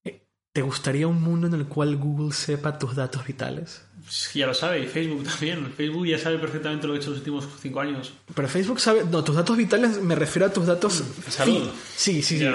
eh, 0.05 0.21
¿te 0.53 0.61
gustaría 0.61 1.07
un 1.07 1.21
mundo 1.21 1.47
en 1.47 1.53
el 1.53 1.65
cual 1.67 1.95
Google 1.97 2.34
sepa 2.34 2.77
tus 2.79 2.95
datos 2.95 3.25
vitales? 3.25 3.81
Ya 4.34 4.47
lo 4.47 4.53
sabe, 4.53 4.79
y 4.81 4.88
Facebook 4.88 5.23
también. 5.25 5.73
Facebook 5.75 6.05
ya 6.07 6.17
sabe 6.17 6.38
perfectamente 6.39 6.88
lo 6.88 6.93
que 6.93 6.99
ha 6.99 7.01
hecho 7.01 7.09
en 7.09 7.13
los 7.13 7.19
últimos 7.19 7.47
cinco 7.61 7.81
años. 7.81 8.13
Pero 8.34 8.47
Facebook 8.47 8.79
sabe, 8.79 9.03
no, 9.03 9.23
tus 9.23 9.35
datos 9.35 9.57
vitales 9.57 10.01
me 10.01 10.15
refiero 10.15 10.45
a 10.45 10.53
tus 10.53 10.65
datos 10.65 11.03
de 11.25 11.31
salud. 11.31 11.69
Sí, 11.95 12.21
sí, 12.21 12.39
sí. 12.39 12.47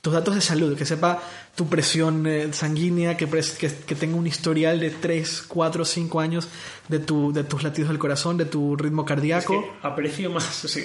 Tus 0.00 0.14
datos 0.14 0.34
de 0.34 0.40
salud, 0.40 0.76
que 0.78 0.86
sepa 0.86 1.22
tu 1.54 1.68
presión 1.68 2.26
eh, 2.26 2.48
sanguínea, 2.54 3.18
que, 3.18 3.28
pres- 3.28 3.56
que, 3.58 3.70
que 3.70 3.94
tenga 3.94 4.16
un 4.16 4.26
historial 4.26 4.80
de 4.80 4.88
3, 4.90 5.44
4, 5.46 5.84
5 5.84 6.20
años 6.20 6.48
de, 6.88 7.00
tu, 7.00 7.32
de 7.34 7.44
tus 7.44 7.62
latidos 7.62 7.90
del 7.90 7.98
corazón, 7.98 8.38
de 8.38 8.46
tu 8.46 8.76
ritmo 8.76 9.02
Es 9.02 9.08
cardíaco. 9.08 9.60
que 9.60 9.86
aprecio 9.86 10.30
más. 10.30 10.64
o 10.64 10.68
sea, 10.68 10.82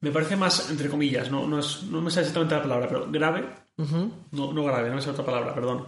me 0.00 0.10
parece 0.12 0.36
más, 0.36 0.70
entre 0.70 0.88
comillas, 0.88 1.30
no, 1.30 1.46
no, 1.46 1.58
es- 1.58 1.82
no 1.84 2.00
me 2.00 2.10
sale 2.10 2.26
exactamente 2.26 2.54
la 2.56 2.62
palabra, 2.62 2.88
pero 2.88 3.10
grave. 3.10 3.44
Ujú. 3.76 4.12
No, 4.32 4.52
no 4.52 4.64
grave, 4.64 4.88
no 4.90 4.96
me 4.96 5.00
sale 5.00 5.12
otra 5.12 5.24
palabra, 5.26 5.54
perdón. 5.54 5.86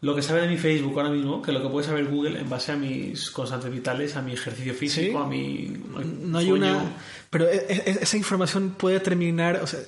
Lo 0.00 0.16
que 0.16 0.22
sabe 0.22 0.40
de 0.42 0.48
mi 0.48 0.56
Facebook 0.58 0.98
ahora 0.98 1.12
mismo, 1.12 1.40
que 1.42 1.52
lo 1.52 1.62
que 1.62 1.68
puede 1.68 1.86
saber 1.86 2.06
Google 2.06 2.40
en 2.40 2.50
base 2.50 2.72
a 2.72 2.76
mis 2.76 3.30
constantes 3.30 3.70
vitales, 3.70 4.16
a 4.16 4.22
mi 4.22 4.32
ejercicio 4.32 4.74
físico, 4.74 5.18
Sí. 5.18 5.24
a 5.24 5.26
mi. 5.28 5.76
No 6.22 6.38
hay 6.38 6.48
sueño. 6.48 6.72
una. 6.76 6.92
Pero 7.30 7.46
e- 7.48 7.66
e- 7.68 7.98
esa 8.02 8.16
información 8.16 8.70
puede 8.76 8.98
terminar. 8.98 9.60
O 9.62 9.66
sea, 9.68 9.78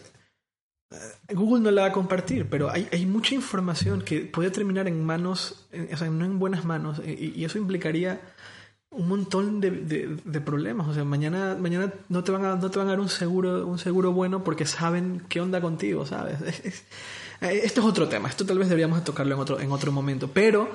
eh, 0.93 1.35
Google 1.35 1.65
no 1.65 1.71
la 1.73 1.83
va 1.83 1.89
a 1.89 1.93
compartir, 1.93 2.47
pero 2.49 2.71
hay, 2.71 2.87
hay 2.93 3.07
mucha 3.07 3.35
información 3.35 4.03
que 4.03 4.21
puede 4.21 4.51
terminar 4.53 4.87
en 4.87 5.05
manos, 5.05 5.66
en- 5.73 5.93
o 5.93 5.97
sea, 5.97 6.09
no 6.09 6.25
en 6.25 6.39
buenas 6.39 6.65
manos, 6.65 7.01
y, 7.05 7.33
y 7.35 7.45
eso 7.45 7.59
implicaría 7.59 8.21
un 8.95 9.09
montón 9.09 9.61
de, 9.61 9.71
de- 9.71 10.41
problemas. 10.41 10.89
O 10.89 10.95
sea, 10.95 11.05
mañana, 11.05 11.57
mañana 11.59 11.93
no 12.09 12.23
te 12.25 12.33
van 12.33 12.45
a, 12.45 12.57
no 12.57 12.71
te 12.71 12.79
van 12.79 12.89
a 12.89 12.91
dar 12.93 13.01
un 13.01 13.09
seguro, 13.09 13.66
un 13.66 13.79
seguro 13.79 14.12
bueno 14.12 14.45
porque 14.45 14.66
saben 14.66 15.23
qué 15.29 15.41
onda 15.41 15.61
contigo, 15.61 16.07
¿sabes? 16.07 16.41
Es- 16.43 16.61
es- 16.65 16.85
eh, 17.41 17.61
esto 17.65 17.81
es 17.81 17.87
otro 17.87 18.09
tema. 18.09 18.29
Esto 18.29 18.47
tal 18.47 18.59
vez 18.59 18.69
deberíamos 18.69 18.99
de 18.99 19.05
tocarlo 19.05 19.35
en 19.35 19.41
otro, 19.41 19.61
en 19.61 19.73
otro 19.73 19.93
momento. 19.93 20.31
Pero 20.33 20.71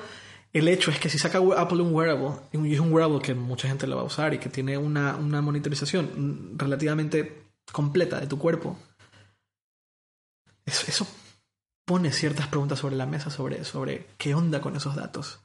el 0.52 0.68
hecho 0.68 0.90
es 0.90 0.98
que 0.98 1.08
si 1.08 1.18
saca 1.18 1.38
Apple 1.56 1.80
un 1.82 1.94
wearable, 1.94 2.32
y 2.52 2.74
es 2.74 2.80
un 2.80 2.92
wearable 2.92 3.20
que 3.22 3.34
mucha 3.34 3.68
gente 3.68 3.86
lo 3.86 3.96
va 3.96 4.02
a 4.02 4.06
usar 4.06 4.34
y 4.34 4.38
que 4.38 4.48
tiene 4.48 4.76
una, 4.78 5.16
una 5.16 5.40
monitorización 5.40 6.54
relativamente 6.58 7.44
completa 7.72 8.20
de 8.20 8.26
tu 8.26 8.38
cuerpo, 8.38 8.76
eso, 10.66 10.84
eso 10.88 11.06
pone 11.86 12.12
ciertas 12.12 12.46
preguntas 12.48 12.78
sobre 12.78 12.96
la 12.96 13.06
mesa 13.06 13.30
sobre, 13.30 13.64
sobre 13.64 14.06
qué 14.18 14.34
onda 14.34 14.60
con 14.60 14.76
esos 14.76 14.94
datos. 14.94 15.40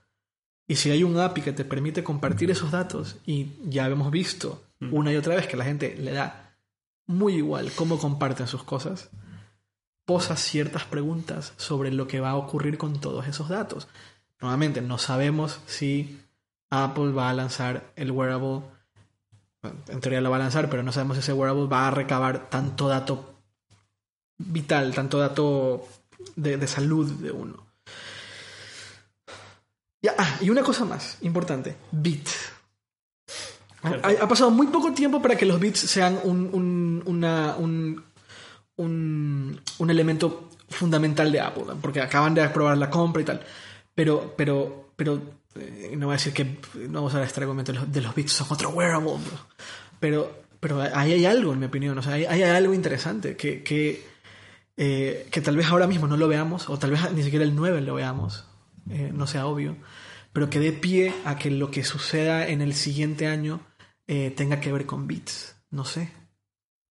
Y 0.67 0.75
si 0.77 0.89
hay 0.89 1.03
un 1.03 1.17
API 1.19 1.41
que 1.41 1.53
te 1.53 1.65
permite 1.65 2.03
compartir 2.03 2.49
esos 2.49 2.71
datos, 2.71 3.17
y 3.25 3.51
ya 3.63 3.87
hemos 3.87 4.11
visto 4.11 4.63
una 4.91 5.11
y 5.11 5.15
otra 5.15 5.35
vez 5.35 5.47
que 5.47 5.57
la 5.57 5.63
gente 5.63 5.95
le 5.95 6.11
da 6.11 6.57
muy 7.07 7.35
igual 7.35 7.71
cómo 7.75 7.99
comparten 7.99 8.47
sus 8.47 8.63
cosas, 8.63 9.09
posa 10.05 10.35
ciertas 10.35 10.85
preguntas 10.85 11.53
sobre 11.57 11.91
lo 11.91 12.07
que 12.07 12.19
va 12.19 12.31
a 12.31 12.35
ocurrir 12.35 12.77
con 12.77 12.99
todos 12.99 13.27
esos 13.27 13.49
datos. 13.49 13.87
Nuevamente, 14.41 14.81
no 14.81 14.97
sabemos 14.97 15.59
si 15.65 16.19
Apple 16.69 17.11
va 17.11 17.29
a 17.29 17.33
lanzar 17.33 17.91
el 17.95 18.11
wearable. 18.11 18.61
En 19.87 19.99
teoría 20.01 20.21
lo 20.21 20.29
va 20.29 20.35
a 20.37 20.39
lanzar, 20.39 20.69
pero 20.69 20.83
no 20.83 20.91
sabemos 20.91 21.17
si 21.17 21.21
ese 21.21 21.33
wearable 21.33 21.67
va 21.67 21.87
a 21.87 21.91
recabar 21.91 22.49
tanto 22.49 22.87
dato 22.87 23.35
vital, 24.37 24.93
tanto 24.93 25.19
dato 25.19 25.87
de, 26.35 26.57
de 26.57 26.67
salud 26.67 27.09
de 27.11 27.31
uno. 27.31 27.64
Ah, 30.17 30.37
y 30.41 30.49
una 30.49 30.61
cosa 30.63 30.85
más 30.85 31.17
importante, 31.21 31.75
Bit. 31.91 32.27
Ha, 33.83 34.23
ha 34.23 34.27
pasado 34.27 34.49
muy 34.51 34.67
poco 34.67 34.93
tiempo 34.93 35.21
para 35.21 35.35
que 35.35 35.45
los 35.45 35.59
bits 35.59 35.79
sean 35.79 36.19
un, 36.23 36.49
un, 36.51 37.03
una- 37.05 37.55
un, 37.57 38.03
un, 38.77 39.61
un 39.77 39.89
elemento 39.89 40.49
fundamental 40.69 41.31
de 41.31 41.39
Apple, 41.39 41.65
porque 41.81 42.01
acaban 42.01 42.33
de 42.33 42.41
aprobar 42.41 42.77
la 42.77 42.89
compra 42.89 43.21
y 43.21 43.25
tal. 43.25 43.41
Pero, 43.93 44.33
pero, 44.35 44.89
pero, 44.95 45.21
eh, 45.55 45.93
no 45.97 46.07
voy 46.07 46.13
a 46.15 46.17
decir 46.17 46.33
que 46.33 46.57
no 46.87 46.93
vamos 46.99 47.13
a 47.13 47.17
usar 47.17 47.27
este 47.27 47.41
argumento 47.41 47.71
de 47.71 47.79
los, 47.79 47.91
de 47.91 48.01
los 48.01 48.15
bits 48.15 48.33
son 48.33 48.47
otro 48.49 48.69
wearable, 48.71 49.13
pero, 49.99 50.35
pero 50.59 50.81
ahí 50.81 51.13
hay 51.13 51.25
algo, 51.25 51.53
en 51.53 51.59
mi 51.59 51.67
opinión, 51.67 51.97
o 51.97 52.01
sea, 52.01 52.13
ahí, 52.13 52.25
ahí 52.25 52.41
hay 52.41 52.55
algo 52.55 52.73
interesante 52.73 53.37
que, 53.37 53.61
que, 53.63 54.03
eh, 54.77 55.27
que 55.31 55.41
tal 55.41 55.55
vez 55.55 55.67
ahora 55.67 55.85
mismo 55.87 56.07
no 56.07 56.17
lo 56.17 56.27
veamos, 56.27 56.69
o 56.69 56.77
tal 56.79 56.89
vez 56.91 57.11
ni 57.13 57.21
siquiera 57.23 57.45
el 57.45 57.55
9 57.55 57.81
lo 57.81 57.93
veamos, 57.95 58.45
eh, 58.89 59.11
no 59.13 59.27
sea 59.27 59.45
obvio, 59.47 59.77
pero 60.33 60.49
que 60.49 60.59
dé 60.59 60.71
pie 60.71 61.13
a 61.25 61.37
que 61.37 61.49
lo 61.51 61.71
que 61.71 61.83
suceda 61.83 62.47
en 62.47 62.61
el 62.61 62.73
siguiente 62.73 63.27
año 63.27 63.61
eh, 64.07 64.31
tenga 64.35 64.59
que 64.59 64.71
ver 64.71 64.85
con 64.85 65.07
bits. 65.07 65.55
No 65.71 65.85
sé. 65.85 66.11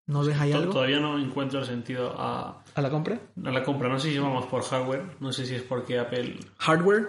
¿No 0.07 0.23
ves 0.23 0.39
ahí 0.39 0.53
algo? 0.53 0.71
Todavía 0.71 0.99
no 1.01 1.19
encuentro 1.19 1.59
el 1.59 1.65
sentido 1.65 2.15
a, 2.17 2.63
¿A 2.75 2.81
la 2.81 2.89
compra? 2.89 3.19
a 3.43 3.51
la 3.51 3.63
compra. 3.63 3.89
No 3.89 3.99
sé 3.99 4.09
si 4.11 4.17
vamos 4.19 4.45
por 4.45 4.63
hardware, 4.63 5.03
no 5.19 5.33
sé 5.33 5.45
si 5.45 5.55
es 5.55 5.63
porque 5.63 5.99
Apple. 5.99 6.39
Hardware. 6.59 7.07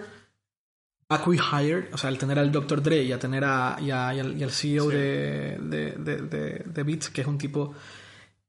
Acqui-hired, 1.11 1.91
o 1.91 1.97
sea, 1.97 2.09
al 2.09 2.19
tener 2.19 2.37
al 2.37 2.51
Dr. 2.51 2.83
Dre 2.83 3.01
y 3.01 3.11
a 3.11 3.17
tener 3.17 3.43
a, 3.43 3.77
y, 3.81 3.89
a- 3.89 4.13
y 4.13 4.19
al, 4.19 4.37
y 4.37 4.43
al 4.43 4.51
CEO 4.51 4.91
Sí. 4.91 4.95
de, 4.97 5.57
de, 5.59 5.91
de, 5.93 6.17
de- 6.21 6.63
de 6.65 6.83
Beats, 6.83 7.09
que 7.09 7.21
es 7.21 7.27
un 7.27 7.37
tipo 7.39 7.73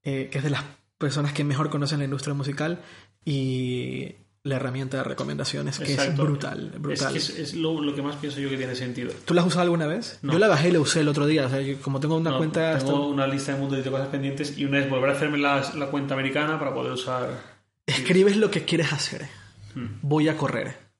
eh, 0.02 0.28
que 0.31 0.39
es 0.39 0.44
de 0.44 0.51
las 0.51 0.65
personas 0.98 1.32
que 1.32 1.43
mejor 1.43 1.70
conocen 1.70 2.01
la 2.01 2.05
industria 2.05 2.35
musical, 2.35 2.82
y 3.24 4.15
la 4.43 4.57
herramienta 4.57 4.97
de 4.99 5.05
recomendaciones, 5.05 5.79
que 5.79 5.93
Exacto. 5.93 6.12
es 6.23 6.29
brutal. 6.29 6.71
Es, 6.75 6.81
brutal. 6.81 7.12
que 7.12 7.19
es, 7.19 7.29
es 7.31 7.55
lo, 7.55 7.81
lo 7.83 7.95
que 7.95 8.01
más 8.03 8.17
pienso 8.17 8.41
yo 8.41 8.49
que 8.49 8.57
tiene 8.57 8.75
sentido. 8.75 9.12
¿Tú 9.27 9.35
la 9.35 9.43
has 9.43 9.47
usado 9.47 9.62
alguna 9.62 9.87
vez? 9.87 10.19
No. 10.23 10.33
Yo 10.33 10.39
la 10.39 10.49
bajé 10.49 10.69
y 10.69 10.73
la 10.73 10.81
usé 10.81 11.01
el 11.01 11.09
otro 11.09 11.27
día. 11.27 11.47
O 11.47 11.51
sea, 11.51 11.61
yo 11.61 11.79
como 11.83 12.01
tengo 12.01 12.17
una 12.17 12.31
No, 12.31 12.39
cuenta. 12.39 12.79
tengo 12.79 13.07
una 13.09 13.27
lista 13.27 13.53
de 13.53 13.59
mundo 13.61 13.77
de 13.77 13.91
cosas 13.91 14.09
pendientes 14.09 14.57
y 14.57 14.65
una 14.65 14.79
es 14.79 14.89
volver 14.89 15.11
a 15.11 15.12
hacerme 15.12 15.37
la, 15.39 15.62
la 15.75 15.87
cuenta 15.89 16.15
americana 16.15 16.59
para 16.59 16.73
poder 16.73 16.93
usar. 16.93 17.29
Escribes 17.87 18.37
lo 18.37 18.51
que 18.51 18.65
quieres 18.65 18.93
hacer. 18.93 19.27
Hmm. 19.75 19.99
Voy 20.03 20.29
a 20.29 20.37
correr. 20.39 20.91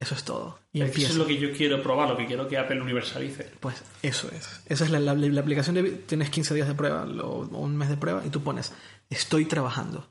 Eso 0.00 0.14
es 0.14 0.22
todo. 0.22 0.60
Y 0.72 0.82
Eso 0.82 0.92
es 1.00 1.16
lo 1.16 1.26
que 1.26 1.38
yo 1.38 1.50
quiero 1.52 1.82
probar, 1.82 2.08
lo 2.08 2.16
que 2.16 2.24
quiero 2.26 2.46
que 2.46 2.56
Apple 2.56 2.80
universalice. 2.80 3.50
Pues 3.58 3.82
eso 4.02 4.28
es. 4.30 4.60
Esa 4.66 4.84
es 4.84 4.90
la, 4.92 5.00
la- 5.00 5.14
la 5.16 5.40
aplicación 5.40 5.74
de... 5.74 5.82
Tienes 5.90 6.30
15 6.30 6.54
días 6.54 6.68
de 6.68 6.74
prueba 6.76 7.04
lo- 7.04 7.28
o 7.28 7.58
un 7.58 7.76
mes 7.76 7.88
de 7.88 7.96
prueba 7.96 8.22
y 8.24 8.28
tú 8.30 8.40
pones, 8.44 8.72
estoy 9.10 9.46
trabajando. 9.46 10.08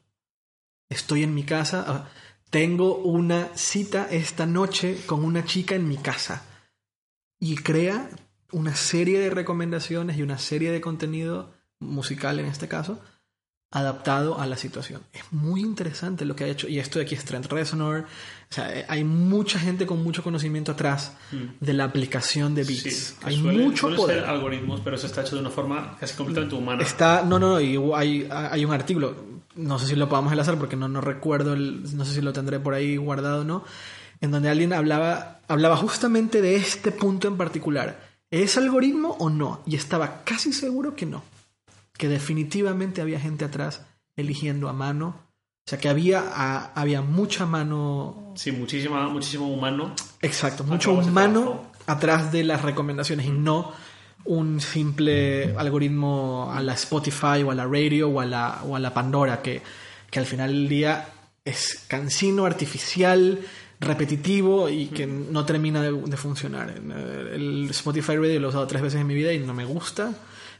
Estoy 0.89 1.23
en 1.23 1.33
mi 1.33 1.43
casa. 1.43 1.83
ah, 1.87 2.09
Tengo 2.49 2.95
una 2.97 3.49
cita 3.55 4.07
esta 4.09 4.45
noche 4.45 4.97
con 5.05 5.23
una 5.25 5.43
chica 5.45 5.75
en 5.75 5.87
mi 5.87 5.97
casa. 5.97 6.43
Y 7.39 7.55
crea 7.57 8.09
una 8.51 8.75
serie 8.75 9.19
de 9.19 9.29
recomendaciones 9.29 10.17
y 10.17 10.21
una 10.21 10.37
serie 10.37 10.71
de 10.71 10.79
contenido 10.81 11.51
musical 11.79 12.39
en 12.39 12.45
este 12.45 12.67
caso 12.67 12.99
adaptado 13.69 14.39
a 14.39 14.47
la 14.47 14.55
situación. 14.55 15.01
Es 15.11 15.23
muy 15.31 15.59
interesante 15.59 16.23
lo 16.23 16.37
que 16.37 16.45
ha 16.45 16.47
hecho. 16.47 16.69
Y 16.69 16.79
esto 16.79 16.99
de 16.99 17.05
aquí 17.05 17.15
es 17.15 17.25
Trent 17.25 17.47
Reznor. 17.47 18.05
O 18.49 18.53
sea, 18.53 18.73
eh, 18.73 18.85
hay 18.87 19.03
mucha 19.03 19.59
gente 19.59 19.85
con 19.85 20.01
mucho 20.01 20.23
conocimiento 20.23 20.71
atrás 20.71 21.11
de 21.59 21.73
la 21.73 21.83
aplicación 21.83 22.55
de 22.55 22.63
Beats. 22.63 22.81
Sí, 22.81 23.15
hay 23.23 23.35
suele- 23.37 23.63
mucho 23.65 23.81
suele 23.81 23.97
poder. 23.97 24.23
algoritmos, 24.23 24.79
pero 24.79 24.95
eso 24.95 25.05
está 25.07 25.21
hecho 25.21 25.35
de 25.35 25.41
una 25.41 25.49
forma 25.49 25.97
casi 25.99 26.15
completamente 26.15 26.55
humana. 26.55 26.81
Está, 26.81 27.23
no, 27.23 27.37
no, 27.39 27.49
no, 27.49 27.59
y 27.61 27.77
hay, 27.93 28.25
hay 28.31 28.63
un 28.63 28.71
artículo, 28.71 29.36
no 29.57 29.79
sé 29.79 29.87
si 29.87 29.95
lo 29.95 30.07
podamos 30.09 30.31
enlazar 30.31 30.57
porque 30.57 30.75
no, 30.75 30.87
no 30.87 31.01
recuerdo, 31.01 31.53
el, 31.53 31.95
no 31.97 32.05
sé 32.05 32.13
si 32.13 32.21
lo 32.21 32.33
tendré 32.33 32.59
por 32.59 32.73
ahí 32.73 32.95
guardado 32.97 33.41
o 33.41 33.43
no, 33.43 33.63
en 34.21 34.31
donde 34.31 34.49
alguien 34.49 34.73
hablaba, 34.73 35.39
hablaba 35.47 35.75
justamente 35.77 36.41
de 36.41 36.55
este 36.55 36.91
punto 36.91 37.27
en 37.27 37.37
particular. 37.37 37.99
¿Es 38.31 38.57
algoritmo 38.57 39.15
o 39.19 39.29
no? 39.29 39.61
Y 39.65 39.75
estaba 39.75 40.23
casi 40.23 40.51
seguro 40.53 40.95
que 40.95 41.05
no. 41.05 41.23
Que 41.97 42.07
definitivamente 42.07 43.01
había 43.01 43.19
gente 43.19 43.45
atrás 43.45 43.81
eligiendo 44.15 44.69
a 44.69 44.73
mano. 44.73 45.15
O 45.65 45.69
sea, 45.69 45.79
que 45.79 45.89
había, 45.89 46.23
a- 46.33 46.71
había 46.73 47.01
mucha 47.01 47.45
mano 47.45 48.33
Sí, 48.35 48.51
muchísima, 48.51 49.07
muchísimo 49.09 49.47
humano. 49.47 49.93
Exacto, 50.21 50.63
mucho 50.63 50.91
humano 50.93 51.71
atrás 51.87 52.31
de 52.31 52.43
las 52.43 52.61
recomendaciones 52.61 53.25
y 53.25 53.31
no 53.31 53.71
un 54.25 54.59
simple 54.59 55.55
algoritmo 55.57 56.51
a 56.53 56.61
la 56.61 56.73
Spotify 56.73 57.43
o 57.45 57.51
a 57.51 57.55
la 57.55 57.65
radio 57.65 58.09
o 58.09 58.19
a 58.19 58.25
la, 58.25 58.61
o 58.65 58.75
a 58.75 58.79
la 58.79 58.93
Pandora 58.93 59.41
que, 59.41 59.61
que 60.09 60.19
al 60.19 60.25
final 60.25 60.51
del 60.51 60.67
día 60.67 61.07
es 61.45 61.85
cansino, 61.87 62.45
artificial, 62.45 63.39
repetitivo 63.79 64.67
y 64.69 64.87
que 64.87 65.07
no 65.07 65.45
termina 65.45 65.81
de, 65.81 65.91
de 65.93 66.17
funcionar. 66.17 66.69
El 66.71 67.67
Spotify 67.69 68.17
Radio 68.17 68.39
lo 68.39 68.47
he 68.47 68.49
usado 68.49 68.67
tres 68.67 68.81
veces 68.81 68.99
en 69.01 69.07
mi 69.07 69.13
vida 69.15 69.31
y 69.31 69.39
no 69.39 69.53
me 69.53 69.63
gusta. 69.65 70.13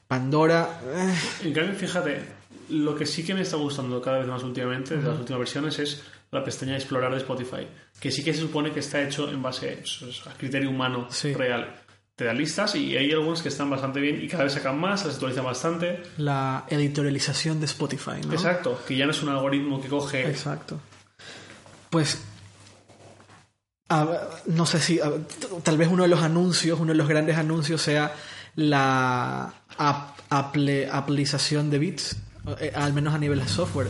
Pandora... 0.07 0.79
eh, 0.95 1.13
En 1.43 1.53
cambio, 1.53 1.73
fíjate, 1.75 2.21
lo 2.69 2.95
que 2.95 3.05
sí 3.05 3.25
que 3.25 3.34
me 3.34 3.41
está 3.41 3.57
gustando 3.57 4.01
cada 4.01 4.19
vez 4.19 4.27
más 4.27 4.43
últimamente, 4.43 4.95
de 4.95 5.03
las 5.03 5.19
últimas 5.19 5.39
versiones, 5.39 5.77
es 5.79 6.03
la 6.31 6.43
pestaña 6.43 6.73
de 6.73 6.77
explorar 6.77 7.11
de 7.11 7.17
Spotify, 7.17 7.67
que 7.99 8.11
sí 8.11 8.23
que 8.23 8.34
se 8.34 8.39
supone 8.41 8.71
que 8.71 8.79
está 8.79 9.01
hecho 9.01 9.29
en 9.29 9.41
base 9.41 9.79
pues, 9.99 10.21
a 10.27 10.34
criterio 10.38 10.69
humano 10.69 11.07
Sí. 11.09 11.34
real. 11.34 11.75
Te 12.18 12.26
da 12.26 12.34
listas 12.34 12.73
y 12.73 12.98
hay 12.98 13.11
algunos 13.11 13.44
que 13.44 13.49
están 13.49 13.69
bastante 13.69 13.99
bien 13.99 14.19
y 14.23 14.27
cada 14.27 14.44
vez 14.45 14.53
sacan 14.53 14.80
más, 14.80 15.06
las 15.06 15.14
actualizan 15.14 15.45
bastante. 15.45 16.02
la 16.18 16.65
editorialización 16.68 17.60
de 17.60 17.68
Spotify, 17.68 18.19
¿no? 18.26 18.34
Exacto, 18.34 18.81
que 18.88 18.98
ya 18.98 19.06
no 19.06 19.11
es 19.11 19.22
un 19.22 19.30
algoritmo 19.30 19.80
que 19.80 19.88
coge 19.88 20.27
Exacto. 20.27 20.80
Pues. 21.91 22.18
a- 23.89 24.07
no 24.48 24.65
sé 24.65 24.80
si. 24.80 24.99
a- 24.99 25.11
tal 25.64 25.77
vez 25.77 25.88
uno 25.89 26.03
de 26.03 26.10
los 26.10 26.22
anuncios, 26.23 26.80
uno 26.80 26.91
de 26.91 26.98
los 26.98 27.07
grandes 27.07 27.38
anuncios 27.38 27.81
sea 27.84 28.11
la 28.56 29.53
ap- 29.77 30.18
aple- 30.31 30.89
aplicación 30.91 31.69
de 31.69 31.77
Bits, 31.77 32.18
eh, 32.60 32.72
al 32.76 32.94
menos 32.94 33.14
a 33.14 33.19
nivel 33.19 33.39
de 33.39 33.48
software. 33.48 33.89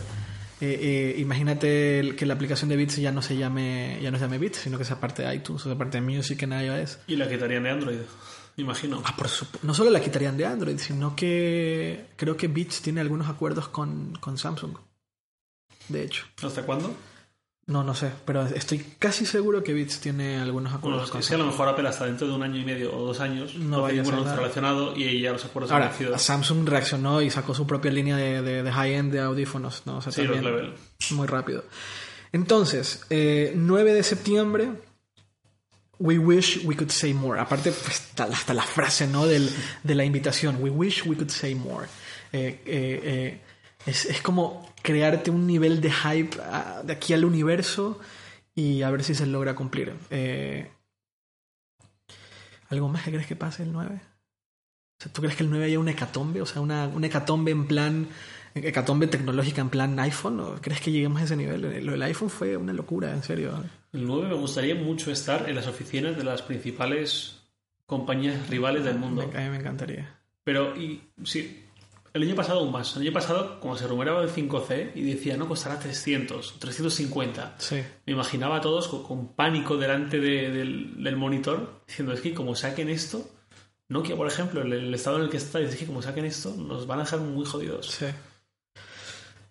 Eh, 0.60 1.14
eh, 1.16 1.20
imagínate 1.20 2.00
el- 2.00 2.16
que 2.16 2.26
la 2.26 2.34
aplicación 2.34 2.68
de 2.68 2.76
Bits 2.76 2.96
ya 2.96 3.12
no 3.12 3.22
se 3.22 3.36
llame 3.36 3.98
ya 4.02 4.10
no 4.10 4.18
se 4.18 4.24
llame 4.24 4.38
Bits, 4.38 4.58
sino 4.58 4.76
que 4.76 4.84
sea 4.84 4.98
parte 4.98 5.22
de 5.22 5.32
iTunes 5.34 5.62
o 5.64 5.68
sea 5.68 5.78
parte 5.78 6.00
de 6.00 6.06
Music 6.06 6.42
en 6.42 6.52
iOS. 6.52 6.98
y 7.06 7.14
la 7.16 7.28
quitarían 7.28 7.62
de 7.62 7.70
Android, 7.70 7.98
imagino. 8.56 9.00
Ah, 9.04 9.14
por 9.16 9.28
supu- 9.28 9.58
no 9.62 9.72
solo 9.72 9.90
la 9.90 10.00
quitarían 10.00 10.36
de 10.36 10.46
Android, 10.46 10.78
sino 10.78 11.14
que 11.14 12.06
creo 12.16 12.36
que 12.36 12.48
Beats 12.48 12.82
tiene 12.82 13.00
algunos 13.00 13.28
acuerdos 13.28 13.68
con, 13.68 14.14
con 14.20 14.36
Samsung. 14.36 14.76
De 15.88 16.02
hecho. 16.02 16.24
¿Hasta 16.42 16.62
cuándo? 16.64 16.94
No, 17.68 17.84
no 17.84 17.94
sé, 17.94 18.10
pero 18.24 18.46
estoy 18.46 18.78
casi 18.98 19.26
seguro 19.26 19.62
que 19.62 19.74
Beats 19.74 20.00
tiene 20.00 20.38
algunos 20.40 20.72
Bueno, 20.80 20.96
acuerdos 20.96 21.04
es 21.04 21.10
con 21.12 21.20
que 21.20 21.34
a 21.34 21.38
lo 21.38 21.46
mejor 21.52 21.68
Apple 21.68 21.86
hasta 21.86 22.06
dentro 22.06 22.26
de 22.26 22.32
un 22.32 22.42
año 22.42 22.56
y 22.58 22.64
medio 22.64 22.96
o 22.96 23.04
dos 23.06 23.20
años 23.20 23.54
No 23.56 23.82
vaya 23.82 24.00
a 24.00 24.04
nada. 24.06 24.36
relacionado 24.36 24.96
y 24.96 25.20
ya 25.20 25.32
los 25.32 25.44
acuerdos 25.44 25.70
Ahora, 25.70 25.92
han. 26.12 26.18
Samsung 26.18 26.66
reaccionó 26.66 27.20
y 27.20 27.28
sacó 27.30 27.54
su 27.54 27.66
propia 27.66 27.90
línea 27.92 28.16
de, 28.16 28.40
de- 28.40 28.62
de 28.62 28.72
high-end 28.72 29.12
de 29.12 29.20
audífonos, 29.20 29.82
¿no? 29.84 29.98
O 29.98 30.00
sea, 30.00 30.10
Sí, 30.12 30.22
los 30.22 30.34
también 30.36 30.54
level. 30.54 30.74
muy 31.10 31.26
rápido. 31.26 31.62
Entonces, 32.32 33.04
eh, 33.10 33.52
9 33.54 33.92
de 33.94 34.02
septiembre, 34.02 34.68
We 36.00 36.16
wish 36.16 36.64
we 36.64 36.76
could 36.76 36.90
say 36.90 37.12
more. 37.12 37.40
Aparte, 37.40 37.72
pues, 37.72 37.88
hasta, 38.00 38.26
la- 38.28 38.36
hasta 38.36 38.54
la 38.54 38.62
frase, 38.62 39.08
¿no? 39.08 39.26
Del, 39.26 39.50
de 39.82 39.94
la 39.96 40.04
invitación. 40.04 40.56
We 40.60 40.70
wish 40.70 41.04
we 41.04 41.16
could 41.16 41.28
say 41.30 41.56
more. 41.56 41.86
Eh, 42.32 42.60
eh, 42.64 43.00
eh, 43.02 43.40
es, 43.84 44.04
es 44.04 44.20
como 44.22 44.67
crearte 44.88 45.30
un 45.30 45.46
nivel 45.46 45.82
de 45.82 45.90
hype 45.90 46.38
ah, 46.42 46.80
de 46.82 46.94
aquí 46.94 47.12
al 47.12 47.26
universo 47.26 48.00
y 48.54 48.80
a 48.80 48.90
ver 48.90 49.04
si 49.04 49.14
se 49.14 49.26
logra 49.26 49.54
cumplir. 49.54 49.92
Eh, 50.08 50.70
¿Algo 52.70 52.88
más 52.88 53.04
que 53.04 53.10
crees 53.10 53.26
que 53.26 53.36
pase 53.36 53.64
el 53.64 53.72
9? 53.72 54.00
O 54.00 55.02
sea, 55.02 55.12
¿Tú 55.12 55.20
crees 55.20 55.36
que 55.36 55.42
el 55.42 55.50
9 55.50 55.66
haya 55.66 55.78
una 55.78 55.90
hecatombe? 55.90 56.40
O 56.40 56.46
sea, 56.46 56.62
una, 56.62 56.88
una 56.88 57.06
hecatombe 57.06 57.50
en 57.50 57.66
plan. 57.66 58.08
Hecatombe 58.54 59.08
tecnológica 59.08 59.60
en 59.60 59.68
plan 59.68 60.00
iPhone. 60.00 60.40
¿O 60.40 60.54
crees 60.54 60.80
que 60.80 60.90
lleguemos 60.90 61.20
a 61.20 61.24
ese 61.24 61.36
nivel? 61.36 61.84
Lo 61.84 61.92
del 61.92 62.02
iPhone 62.04 62.30
fue 62.30 62.56
una 62.56 62.72
locura, 62.72 63.12
en 63.12 63.22
serio. 63.22 63.62
El 63.92 64.06
9 64.06 64.28
me 64.28 64.36
gustaría 64.36 64.74
mucho 64.74 65.10
estar 65.10 65.50
en 65.50 65.54
las 65.54 65.66
oficinas 65.66 66.16
de 66.16 66.24
las 66.24 66.40
principales 66.40 67.42
compañías 67.84 68.48
rivales 68.48 68.84
del 68.84 68.98
mundo. 68.98 69.30
A 69.34 69.38
mí 69.38 69.50
me 69.50 69.58
encantaría. 69.58 70.18
Pero, 70.44 70.74
y 70.74 71.02
sí, 71.24 71.67
el 72.14 72.22
año 72.22 72.34
pasado 72.34 72.60
aún 72.60 72.72
más. 72.72 72.94
El 72.96 73.02
año 73.02 73.12
pasado, 73.12 73.60
como 73.60 73.76
se 73.76 73.86
rumoreaba 73.86 74.22
el 74.22 74.30
5C 74.30 74.92
y 74.94 75.02
decía, 75.02 75.36
no, 75.36 75.46
costará 75.48 75.78
300 75.78 76.52
o 76.52 76.58
350. 76.58 77.54
Sí. 77.58 77.82
Me 78.06 78.12
imaginaba 78.12 78.56
a 78.56 78.60
todos 78.60 78.88
con, 78.88 79.02
con 79.04 79.34
pánico 79.34 79.76
delante 79.76 80.18
de- 80.20 80.50
del, 80.50 81.02
del 81.02 81.16
monitor, 81.16 81.82
diciendo, 81.86 82.12
es 82.12 82.20
que 82.20 82.34
como 82.34 82.54
saquen 82.56 82.88
esto, 82.88 83.28
Nokia, 83.88 84.16
por 84.16 84.26
ejemplo, 84.26 84.60
el, 84.62 84.72
el 84.72 84.94
estado 84.94 85.16
en 85.16 85.22
el 85.24 85.30
que 85.30 85.38
está, 85.38 85.58
dice 85.60 85.78
que 85.78 85.86
como 85.86 86.02
saquen 86.02 86.24
esto, 86.26 86.54
nos 86.56 86.86
van 86.86 87.00
a 87.00 87.04
dejar 87.04 87.20
muy 87.20 87.44
jodidos. 87.46 87.86
Sí. 87.86 88.06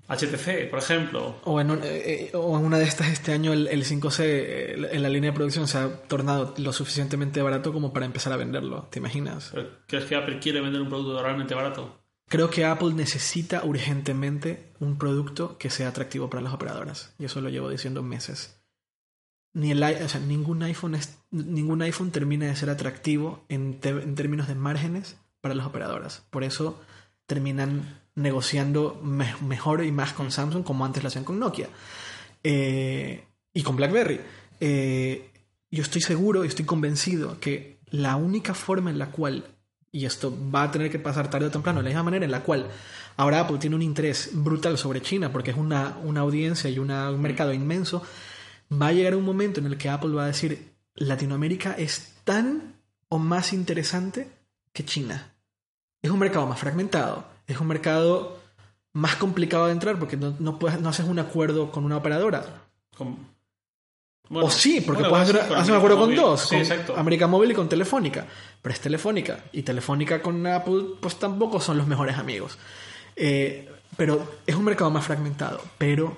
HTC, 0.09 0.69
por 0.69 0.79
ejemplo, 0.79 1.35
O 1.43 1.59
en, 1.59 1.69
un- 1.71 1.83
eh, 1.83 2.29
eh, 2.31 2.31
o 2.33 2.57
en 2.57 2.63
una 2.63 2.77
de 2.77 2.85
estas 2.85 3.09
este 3.09 3.33
año 3.33 3.51
el, 3.51 3.67
el 3.67 3.83
5C 3.83 4.19
eh, 4.21 4.89
en 4.93 5.03
la 5.03 5.09
línea 5.09 5.31
de 5.31 5.35
producción 5.35 5.67
se 5.67 5.79
ha 5.79 6.01
tornado 6.03 6.53
lo 6.57 6.71
suficientemente 6.71 7.41
barato 7.41 7.73
como 7.73 7.91
para 7.91 8.05
empezar 8.05 8.31
a 8.31 8.37
venderlo. 8.37 8.87
¿Te 8.89 8.99
imaginas? 8.99 9.49
¿pero 9.53 9.69
¿crees 9.85 10.05
que 10.05 10.15
Apple 10.15 10.39
quiere 10.39 10.61
vender 10.61 10.81
un 10.81 10.87
producto 10.87 11.21
realmente 11.21 11.53
barato? 11.55 11.99
Creo 12.29 12.49
que 12.49 12.65
Apple 12.65 12.93
necesita 12.93 13.63
urgentemente 13.63 14.67
un 14.79 14.97
producto 14.97 15.57
que 15.57 15.69
sea 15.69 15.87
atractivo 15.89 16.29
para 16.29 16.41
las 16.41 16.53
operadoras. 16.53 17.13
Y 17.17 17.25
eso 17.25 17.39
lo 17.41 17.49
llevo 17.49 17.69
diciendo 17.69 18.03
meses. 18.03 18.53
ni 19.53 19.71
el, 19.71 19.81
o 19.81 20.09
sea, 20.09 20.19
ningún 20.19 20.61
iPhone 20.63 20.93
es, 20.95 21.17
ningún 21.31 21.81
iPhone 21.81 22.11
termina 22.11 22.45
de 22.45 22.55
ser 22.55 22.69
atractivo 22.69 23.43
en, 23.49 23.79
términos 23.79 24.47
de 24.47 24.55
márgenes 24.55 25.17
para 25.41 25.55
las 25.55 25.65
operadoras. 25.65 26.23
Por 26.29 26.43
eso 26.43 26.79
terminan 27.25 28.01
negociando 28.15 28.99
me- 29.03 29.35
mejor 29.41 29.83
y 29.83 29.91
más 29.91 30.13
con 30.13 30.31
Samsung 30.31 30.63
como 30.63 30.85
antes 30.85 31.01
lo 31.03 31.07
hacían 31.07 31.23
con 31.25 31.39
Nokia 31.39 31.69
Eh, 32.43 33.23
y 33.53 33.63
con 33.63 33.75
BlackBerry. 33.75 34.19
Eh, 34.59 35.31
yo 35.71 35.81
estoy 35.81 36.01
seguro 36.01 36.43
y 36.45 36.47
estoy 36.49 36.65
convencido 36.65 37.39
que 37.39 37.79
la 37.89 38.15
única 38.15 38.53
forma 38.53 38.89
en 38.91 38.99
la 38.99 39.11
cual, 39.11 39.45
y 39.97 40.05
esto 40.05 40.31
va 40.53 40.63
a 40.63 40.71
tener 40.71 40.91
que 40.91 40.99
pasar 40.99 41.27
tarde 41.27 41.47
o 41.47 41.51
temprano, 41.51 41.79
de 41.79 41.85
la 41.85 41.89
misma 41.89 42.03
manera 42.03 42.25
en 42.25 42.31
la 42.31 42.43
cual 42.43 42.67
ahora 43.15 43.39
Apple 43.39 43.57
tiene 43.57 43.75
un 43.75 43.81
interés 43.81 44.29
brutal 44.31 44.77
sobre 44.77 45.01
China, 45.01 45.31
porque 45.31 45.49
es 45.49 45.57
una, 45.57 45.97
una 46.03 46.21
audiencia 46.21 46.69
y 46.69 46.77
un 46.77 46.89
mercado 47.19 47.51
inmenso, 47.51 48.03
va 48.71 48.87
a 48.87 48.93
llegar 48.93 49.15
un 49.15 49.25
momento 49.25 49.59
en 49.59 49.65
el 49.65 49.77
que 49.77 49.89
Apple 49.89 50.11
va 50.11 50.25
a 50.25 50.27
decir, 50.27 50.71
Latinoamérica 50.93 51.73
es 51.73 52.13
tan 52.23 52.75
o 53.09 53.17
más 53.17 53.53
interesante 53.53 54.27
que 54.71 54.85
China. 54.85 55.33
Es 56.03 56.11
un 56.11 56.19
mercado 56.19 56.45
más 56.45 56.59
fragmentado, 56.59 57.25
es 57.47 57.59
un 57.59 57.65
mercado 57.65 58.37
más 58.93 59.15
complicado 59.15 59.65
de 59.65 59.71
entrar 59.71 59.97
porque 59.97 60.15
no, 60.15 60.35
no, 60.39 60.59
haces 60.87 61.07
un 61.07 61.17
acuerdo 61.17 61.71
con 61.71 61.85
una 61.85 61.97
operadora. 61.97 62.67
O 64.31 64.49
sí, 64.49 64.81
porque 64.81 65.03
bueno, 65.03 65.25
puedes 65.25 65.29
hacer, 65.29 65.71
un 65.71 65.77
acuerdo 65.77 65.99
con 65.99 66.15
dos, 66.15 66.41
Sí, 66.41 66.49
con 66.49 66.57
exacto. 66.59 66.97
América 66.97 67.27
Móvil 67.27 67.51
y 67.51 67.53
con 67.53 67.69
Telefónica. 67.69 68.25
Pero 68.61 68.73
es 68.73 68.81
Telefónica. 68.81 69.45
Y 69.51 69.63
Telefónica 69.63 70.21
con 70.21 70.45
Apple, 70.45 70.83
pues 70.99 71.15
tampoco 71.17 71.59
son 71.61 71.77
los 71.77 71.87
mejores 71.87 72.17
amigos. 72.17 72.57
Eh, 73.15 73.69
pero 73.95 74.39
es 74.45 74.55
un 74.55 74.65
mercado 74.65 74.91
más 74.91 75.05
fragmentado. 75.05 75.61
Pero 75.77 76.17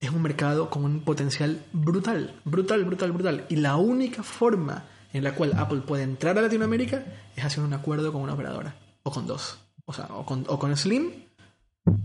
es 0.00 0.10
un 0.10 0.22
mercado 0.22 0.68
con 0.68 0.84
un 0.84 1.00
potencial 1.00 1.62
brutal. 1.72 2.34
Brutal, 2.44 2.84
brutal, 2.84 3.12
brutal. 3.12 3.46
Y 3.48 3.56
la 3.56 3.76
única 3.76 4.22
forma 4.22 4.84
en 5.12 5.24
la 5.24 5.34
cual 5.34 5.52
Apple 5.56 5.80
puede 5.80 6.02
entrar 6.02 6.38
a 6.38 6.42
Latinoamérica 6.42 7.04
es 7.34 7.44
haciendo 7.44 7.68
un 7.68 7.74
acuerdo 7.74 8.12
con 8.12 8.22
una 8.22 8.34
operadora. 8.34 8.76
O 9.02 9.10
con 9.10 9.26
dos. 9.26 9.58
O 9.86 9.92
sea, 9.92 10.06
o 10.10 10.26
con, 10.26 10.44
o 10.48 10.58
con 10.58 10.76
Slim 10.76 11.12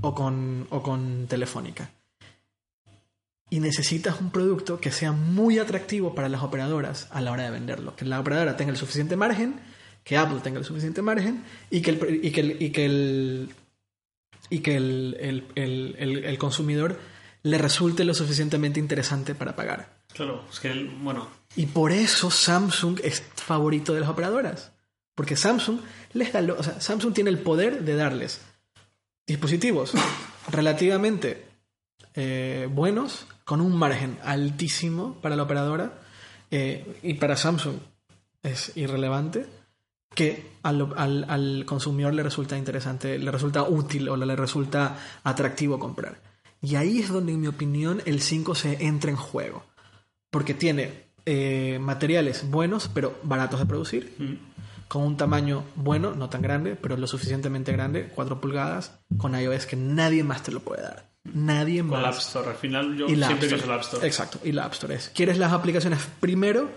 o 0.02 0.16
con, 0.16 0.68
o 0.70 0.82
con 0.82 1.26
Telefónica 1.28 1.90
y 3.52 3.60
necesitas 3.60 4.20
un 4.20 4.32
producto 4.32 4.80
que 4.80 4.92
sea 4.92 5.12
muy 5.12 5.60
atractivo 5.60 6.16
para 6.16 6.30
las 6.30 6.42
operadoras 6.42 7.08
a 7.12 7.22
la 7.22 7.32
hora 7.32 7.44
de 7.44 7.52
venderlo. 7.52 7.96
Que 7.96 8.06
la 8.06 8.20
operadora 8.20 8.58
tenga 8.58 8.72
el 8.72 8.78
suficiente 8.78 9.16
margen, 9.16 9.60
que 10.04 10.18
Apple 10.18 10.40
tenga 10.42 10.58
el 10.58 10.66
suficiente 10.66 11.02
margen 11.04 11.44
y 11.70 11.82
que 11.82 11.92
el, 11.92 12.26
y 12.26 12.32
que 12.32 12.42
el, 12.42 12.62
y 12.62 12.70
que 12.72 12.86
el, 12.86 13.50
y 14.50 14.60
que 14.60 14.76
el, 14.78 15.18
el- 15.20 15.44
el- 15.56 15.96
el- 16.00 16.24
el 16.26 16.38
consumidor 16.40 16.98
le 17.44 17.58
resulte 17.58 18.04
lo 18.06 18.14
suficientemente 18.14 18.80
interesante 18.80 19.36
para 19.36 19.56
pagar. 19.56 19.98
Claro, 20.14 20.44
es 20.52 20.60
que, 20.60 20.74
bueno, 21.02 21.28
Y 21.56 21.66
por 21.68 21.92
eso 21.92 22.32
Samsung 22.32 23.00
es 23.04 23.22
favorito 23.36 23.94
de 23.94 24.00
las 24.00 24.10
operadoras. 24.10 24.72
Porque 25.14 25.36
Samsung 25.36 25.80
les 26.14 26.32
da 26.32 26.40
lo- 26.42 26.58
o 26.58 26.64
sea, 26.64 26.80
Samsung 26.80 27.14
tiene 27.14 27.30
el 27.30 27.40
poder 27.40 27.84
de 27.84 27.96
darles 27.96 28.40
dispositivos 29.28 29.92
relativamente 30.52 31.46
eh, 32.16 32.68
buenos, 32.72 33.28
con 33.52 33.60
un 33.60 33.76
margen 33.76 34.18
altísimo 34.24 35.16
para 35.22 35.36
la 35.36 35.44
operadora, 35.44 35.92
eh, 36.52 36.86
y 37.04 37.16
para 37.16 37.36
Samsung 37.36 37.76
es 38.44 38.72
irrelevante, 38.78 39.46
que 40.16 40.52
al, 40.64 40.94
al- 40.96 41.26
al 41.28 41.66
consumidor 41.66 42.14
le 42.14 42.24
resulta 42.24 42.58
interesante, 42.58 43.20
le 43.20 43.30
resulta 43.30 43.64
útil 43.64 44.08
o 44.08 44.16
le 44.16 44.38
resulta 44.38 44.98
atractivo 45.26 45.80
comprar. 45.80 46.16
Y 46.62 46.76
ahí 46.78 47.00
es 47.00 47.10
donde, 47.10 47.34
en 47.34 47.42
mi 47.42 47.48
opinión, 47.48 48.02
el 48.06 48.22
5 48.22 48.56
se 48.56 48.86
entra 48.86 49.12
en 49.12 49.18
juego. 49.18 49.66
Porque 50.30 50.54
tiene 50.54 51.08
eh, 51.26 51.78
materiales 51.82 52.50
buenos, 52.50 52.88
pero 52.94 53.20
baratos 53.24 53.60
de 53.60 53.66
producir, 53.66 54.16
mm, 54.18 54.88
con 54.88 55.02
un 55.04 55.18
tamaño 55.18 55.66
bueno, 55.76 56.16
no 56.16 56.30
tan 56.30 56.42
grande, 56.42 56.78
pero 56.78 56.96
lo 56.96 57.06
suficientemente 57.06 57.74
grande, 57.74 58.10
4 58.16 58.40
pulgadas, 58.40 58.98
con 59.18 59.36
iOS 59.38 59.66
que 59.66 59.76
nadie 59.76 60.24
más 60.24 60.42
te 60.42 60.54
lo 60.54 60.62
puede 60.62 60.84
dar. 60.84 61.11
Nadie 61.24 61.82
con 61.82 62.02
la 62.02 62.10
App 62.10 62.16
más. 62.16 62.28
Store. 62.28 62.50
Al 62.50 62.56
final 62.56 62.98
yo 62.98 63.08
Y 63.08 63.16
la 63.16 63.28
siempre 63.28 63.54
uso 63.54 63.68
la 63.68 63.76
App 63.76 63.82
Store. 63.82 64.08
Exacto, 64.08 64.40
y 64.44 64.52
la 64.52 64.66
App 64.66 64.74
Store 64.74 64.96
es. 64.96 65.10
¿Quieres 65.10 65.38
las 65.38 65.54
aplicaciones 65.54 66.00
primero? 66.20 66.70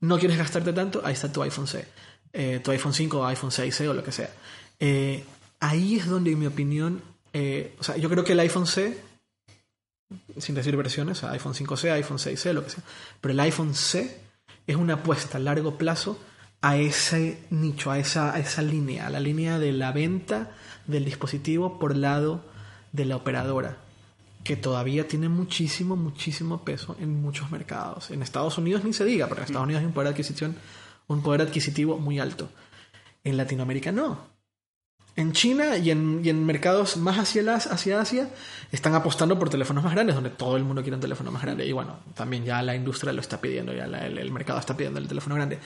¿No 0.00 0.18
quieres 0.18 0.38
gastarte 0.38 0.72
tanto? 0.72 1.02
Ahí 1.04 1.14
está 1.14 1.32
tu 1.32 1.42
iPhone 1.42 1.66
C. 1.66 1.86
Eh, 2.32 2.60
tu 2.62 2.70
iPhone 2.70 2.94
5 2.94 3.20
o 3.20 3.26
iPhone 3.26 3.50
6C 3.50 3.88
o 3.88 3.94
lo 3.94 4.02
que 4.02 4.12
sea. 4.12 4.30
Eh, 4.78 5.24
ahí 5.60 5.96
es 5.96 6.06
donde, 6.06 6.32
en 6.32 6.38
mi 6.38 6.46
opinión, 6.46 7.02
eh, 7.32 7.74
o 7.78 7.84
sea, 7.84 7.96
yo 7.96 8.08
creo 8.08 8.24
que 8.24 8.32
el 8.32 8.40
iPhone 8.40 8.66
C, 8.66 8.98
sin 10.38 10.54
decir 10.54 10.76
versiones, 10.76 11.18
o 11.18 11.20
sea, 11.22 11.30
iPhone 11.32 11.54
5C, 11.54 11.90
iPhone 11.92 12.18
6C, 12.18 12.52
lo 12.52 12.64
que 12.64 12.70
sea, 12.70 12.82
pero 13.20 13.32
el 13.32 13.40
iPhone 13.40 13.74
C 13.74 14.18
es 14.66 14.76
una 14.76 14.94
apuesta 14.94 15.38
a 15.38 15.40
largo 15.40 15.76
plazo 15.76 16.18
a 16.60 16.76
ese 16.76 17.38
nicho, 17.50 17.90
a 17.90 17.98
esa, 17.98 18.34
a 18.34 18.38
esa 18.38 18.62
línea, 18.62 19.06
a 19.06 19.10
la 19.10 19.20
línea 19.20 19.58
de 19.58 19.72
la 19.72 19.92
venta 19.92 20.52
del 20.86 21.04
dispositivo 21.04 21.78
por 21.78 21.96
lado 21.96 22.44
de 22.92 23.04
la 23.04 23.16
operadora, 23.16 23.78
que 24.44 24.56
todavía 24.56 25.08
tiene 25.08 25.28
muchísimo, 25.28 25.96
muchísimo 25.96 26.62
peso 26.64 26.96
en 27.00 27.20
muchos 27.22 27.50
mercados. 27.50 28.10
En 28.10 28.22
Estados 28.22 28.58
Unidos 28.58 28.84
ni 28.84 28.92
se 28.92 29.04
diga, 29.04 29.26
porque 29.26 29.40
en 29.42 29.46
Estados 29.46 29.64
Unidos 29.64 29.80
hay 29.80 29.86
un 29.86 29.92
poder, 29.92 30.08
adquisición, 30.12 30.56
un 31.08 31.22
poder 31.22 31.42
adquisitivo 31.42 31.98
muy 31.98 32.18
alto. 32.18 32.48
En 33.24 33.36
Latinoamérica 33.36 33.92
no. 33.92 34.30
En 35.14 35.32
China 35.32 35.76
y 35.76 35.90
en, 35.90 36.22
y 36.24 36.30
en 36.30 36.44
mercados 36.46 36.96
más 36.96 37.18
hacia, 37.18 37.42
las, 37.42 37.66
hacia 37.66 38.00
Asia 38.00 38.30
están 38.72 38.94
apostando 38.94 39.38
por 39.38 39.50
teléfonos 39.50 39.84
más 39.84 39.92
grandes, 39.92 40.14
donde 40.14 40.30
todo 40.30 40.56
el 40.56 40.64
mundo 40.64 40.80
quiere 40.82 40.94
un 40.96 41.02
teléfono 41.02 41.30
más 41.30 41.42
grande. 41.42 41.66
Y 41.66 41.72
bueno, 41.72 41.98
también 42.14 42.44
ya 42.44 42.62
la 42.62 42.74
industria 42.74 43.12
lo 43.12 43.20
está 43.20 43.38
pidiendo, 43.40 43.74
ya 43.74 43.86
la- 43.86 44.06
el, 44.06 44.16
el 44.18 44.32
mercado 44.32 44.58
está 44.58 44.74
pidiendo 44.76 44.98
el 44.98 45.08
teléfono 45.08 45.34
grande. 45.34 45.58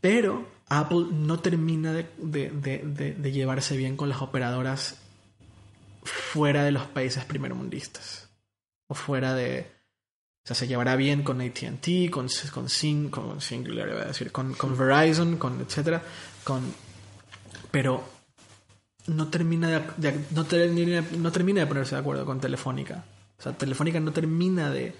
Pero 0.00 0.48
Apple 0.68 1.06
no 1.12 1.40
termina 1.40 1.92
de, 1.92 2.06
de- 2.18 2.50
de- 2.50 2.78
de- 2.84 3.14
de 3.14 3.32
llevarse 3.32 3.76
bien 3.76 3.96
con 3.96 4.08
las 4.08 4.22
operadoras 4.22 4.98
fuera 6.04 6.62
de 6.64 6.70
los 6.70 6.86
países 6.86 7.24
primermundistas. 7.24 8.28
O 8.88 8.94
fuera 8.94 9.34
de... 9.34 9.72
O 10.44 10.46
sea, 10.46 10.54
se 10.54 10.66
llevará 10.66 10.94
bien 10.94 11.22
con 11.22 11.40
ATT, 11.40 12.10
con, 12.10 12.28
con, 12.52 12.68
Sing, 12.68 13.10
con 13.10 13.40
Singular, 13.40 13.88
iba 13.88 14.02
a 14.02 14.06
decir, 14.06 14.30
con, 14.30 14.52
con 14.54 14.76
Verizon, 14.76 15.36
con 15.38 15.60
etcétera, 15.60 16.02
con... 16.44 16.62
Pero 17.70 18.04
no 19.06 19.28
termina 19.28 19.68
de, 19.68 19.82
de- 19.96 20.24
no, 20.32 20.44
termina, 20.44 21.02
no 21.16 21.32
termina 21.32 21.60
de 21.60 21.66
ponerse 21.66 21.94
de 21.94 22.00
acuerdo 22.02 22.26
con 22.26 22.40
Telefónica. 22.40 23.04
O 23.38 23.42
sea, 23.42 23.52
Telefónica 23.52 23.98
no 24.00 24.12
termina 24.12 24.70
de, 24.70 24.94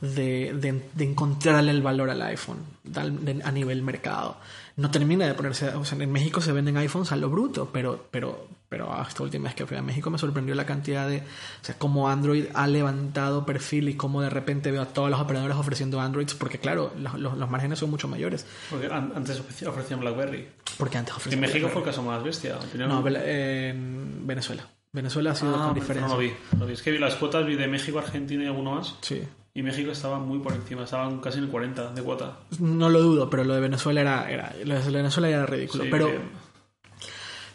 de, 0.00 0.52
de- 0.54 0.82
de 0.94 1.04
encontrarle 1.04 1.70
el 1.70 1.82
valor 1.82 2.10
al 2.10 2.20
iPhone 2.22 2.58
de- 2.82 3.40
a 3.44 3.50
nivel 3.52 3.82
mercado. 3.82 4.36
No 4.76 4.90
termina 4.90 5.26
de 5.26 5.34
ponerse... 5.34 5.68
O 5.68 5.84
sea, 5.84 5.96
en 6.02 6.10
México 6.10 6.40
se 6.40 6.50
venden 6.50 6.76
iPhones 6.76 7.12
a 7.12 7.16
lo 7.16 7.30
bruto, 7.30 7.70
pero, 7.72 8.08
pero, 8.10 8.48
pero 8.68 8.92
esta 9.06 9.22
última 9.22 9.44
vez 9.44 9.54
que 9.54 9.66
fui 9.66 9.76
a 9.76 9.82
México 9.82 10.10
me 10.10 10.18
sorprendió 10.18 10.54
la 10.56 10.66
cantidad 10.66 11.08
de... 11.08 11.18
O 11.18 11.64
sea, 11.64 11.76
cómo 11.78 12.08
Android 12.08 12.46
ha 12.54 12.66
levantado 12.66 13.46
perfil 13.46 13.88
y 13.88 13.94
cómo 13.94 14.20
de 14.20 14.30
repente 14.30 14.72
veo 14.72 14.82
a 14.82 14.86
todas 14.86 15.12
las 15.12 15.20
operadoras 15.20 15.56
ofreciendo 15.58 16.00
Androids, 16.00 16.34
porque 16.34 16.58
claro, 16.58 16.92
los, 16.98 17.14
los- 17.20 17.38
los 17.38 17.48
márgenes 17.50 17.78
son 17.78 17.90
mucho 17.90 18.08
mayores. 18.08 18.46
Porque 18.68 18.86
an- 18.88 19.12
antes 19.14 19.40
ofrecían 19.64 20.00
BlackBerry. 20.00 20.48
Porque 20.76 20.98
antes 20.98 21.12
En 21.14 21.16
ofrecían... 21.18 21.40
México 21.40 21.68
fue 21.68 21.82
el 21.82 21.86
caso 21.86 22.02
más 22.02 22.22
bestia. 22.24 22.58
No, 22.76 23.04
en 23.08 24.26
Venezuela. 24.26 24.68
Venezuela 24.92 25.30
ha 25.32 25.34
sido 25.36 25.54
Ah, 25.56 25.66
con 25.66 25.74
diferencia. 25.74 26.08
no 26.08 26.14
lo 26.14 26.20
vi, 26.20 26.32
lo 26.58 26.66
vi. 26.66 26.72
Es 26.72 26.82
que 26.82 26.90
vi 26.90 26.98
las 26.98 27.14
cuotas 27.14 27.46
vi 27.46 27.54
de 27.56 27.66
México, 27.68 27.98
Argentina 28.00 28.44
y 28.44 28.46
alguno 28.46 28.74
más. 28.76 28.94
Sí. 29.02 29.22
Y 29.56 29.62
México 29.62 29.92
estaba 29.92 30.18
muy 30.18 30.40
por 30.40 30.52
encima, 30.52 30.82
estaban 30.84 31.20
casi 31.20 31.38
en 31.38 31.44
el 31.44 31.50
40 31.50 31.92
de 31.92 32.02
cuota. 32.02 32.38
No 32.58 32.88
lo 32.88 33.00
dudo, 33.00 33.30
pero 33.30 33.44
lo 33.44 33.54
de 33.54 33.60
Venezuela 33.60 34.00
era, 34.00 34.28
era, 34.30 34.52
lo 34.64 34.74
de 34.80 34.90
Venezuela 34.90 35.28
era 35.28 35.46
ridículo. 35.46 35.84
Sí, 35.84 35.90
pero, 35.90 36.10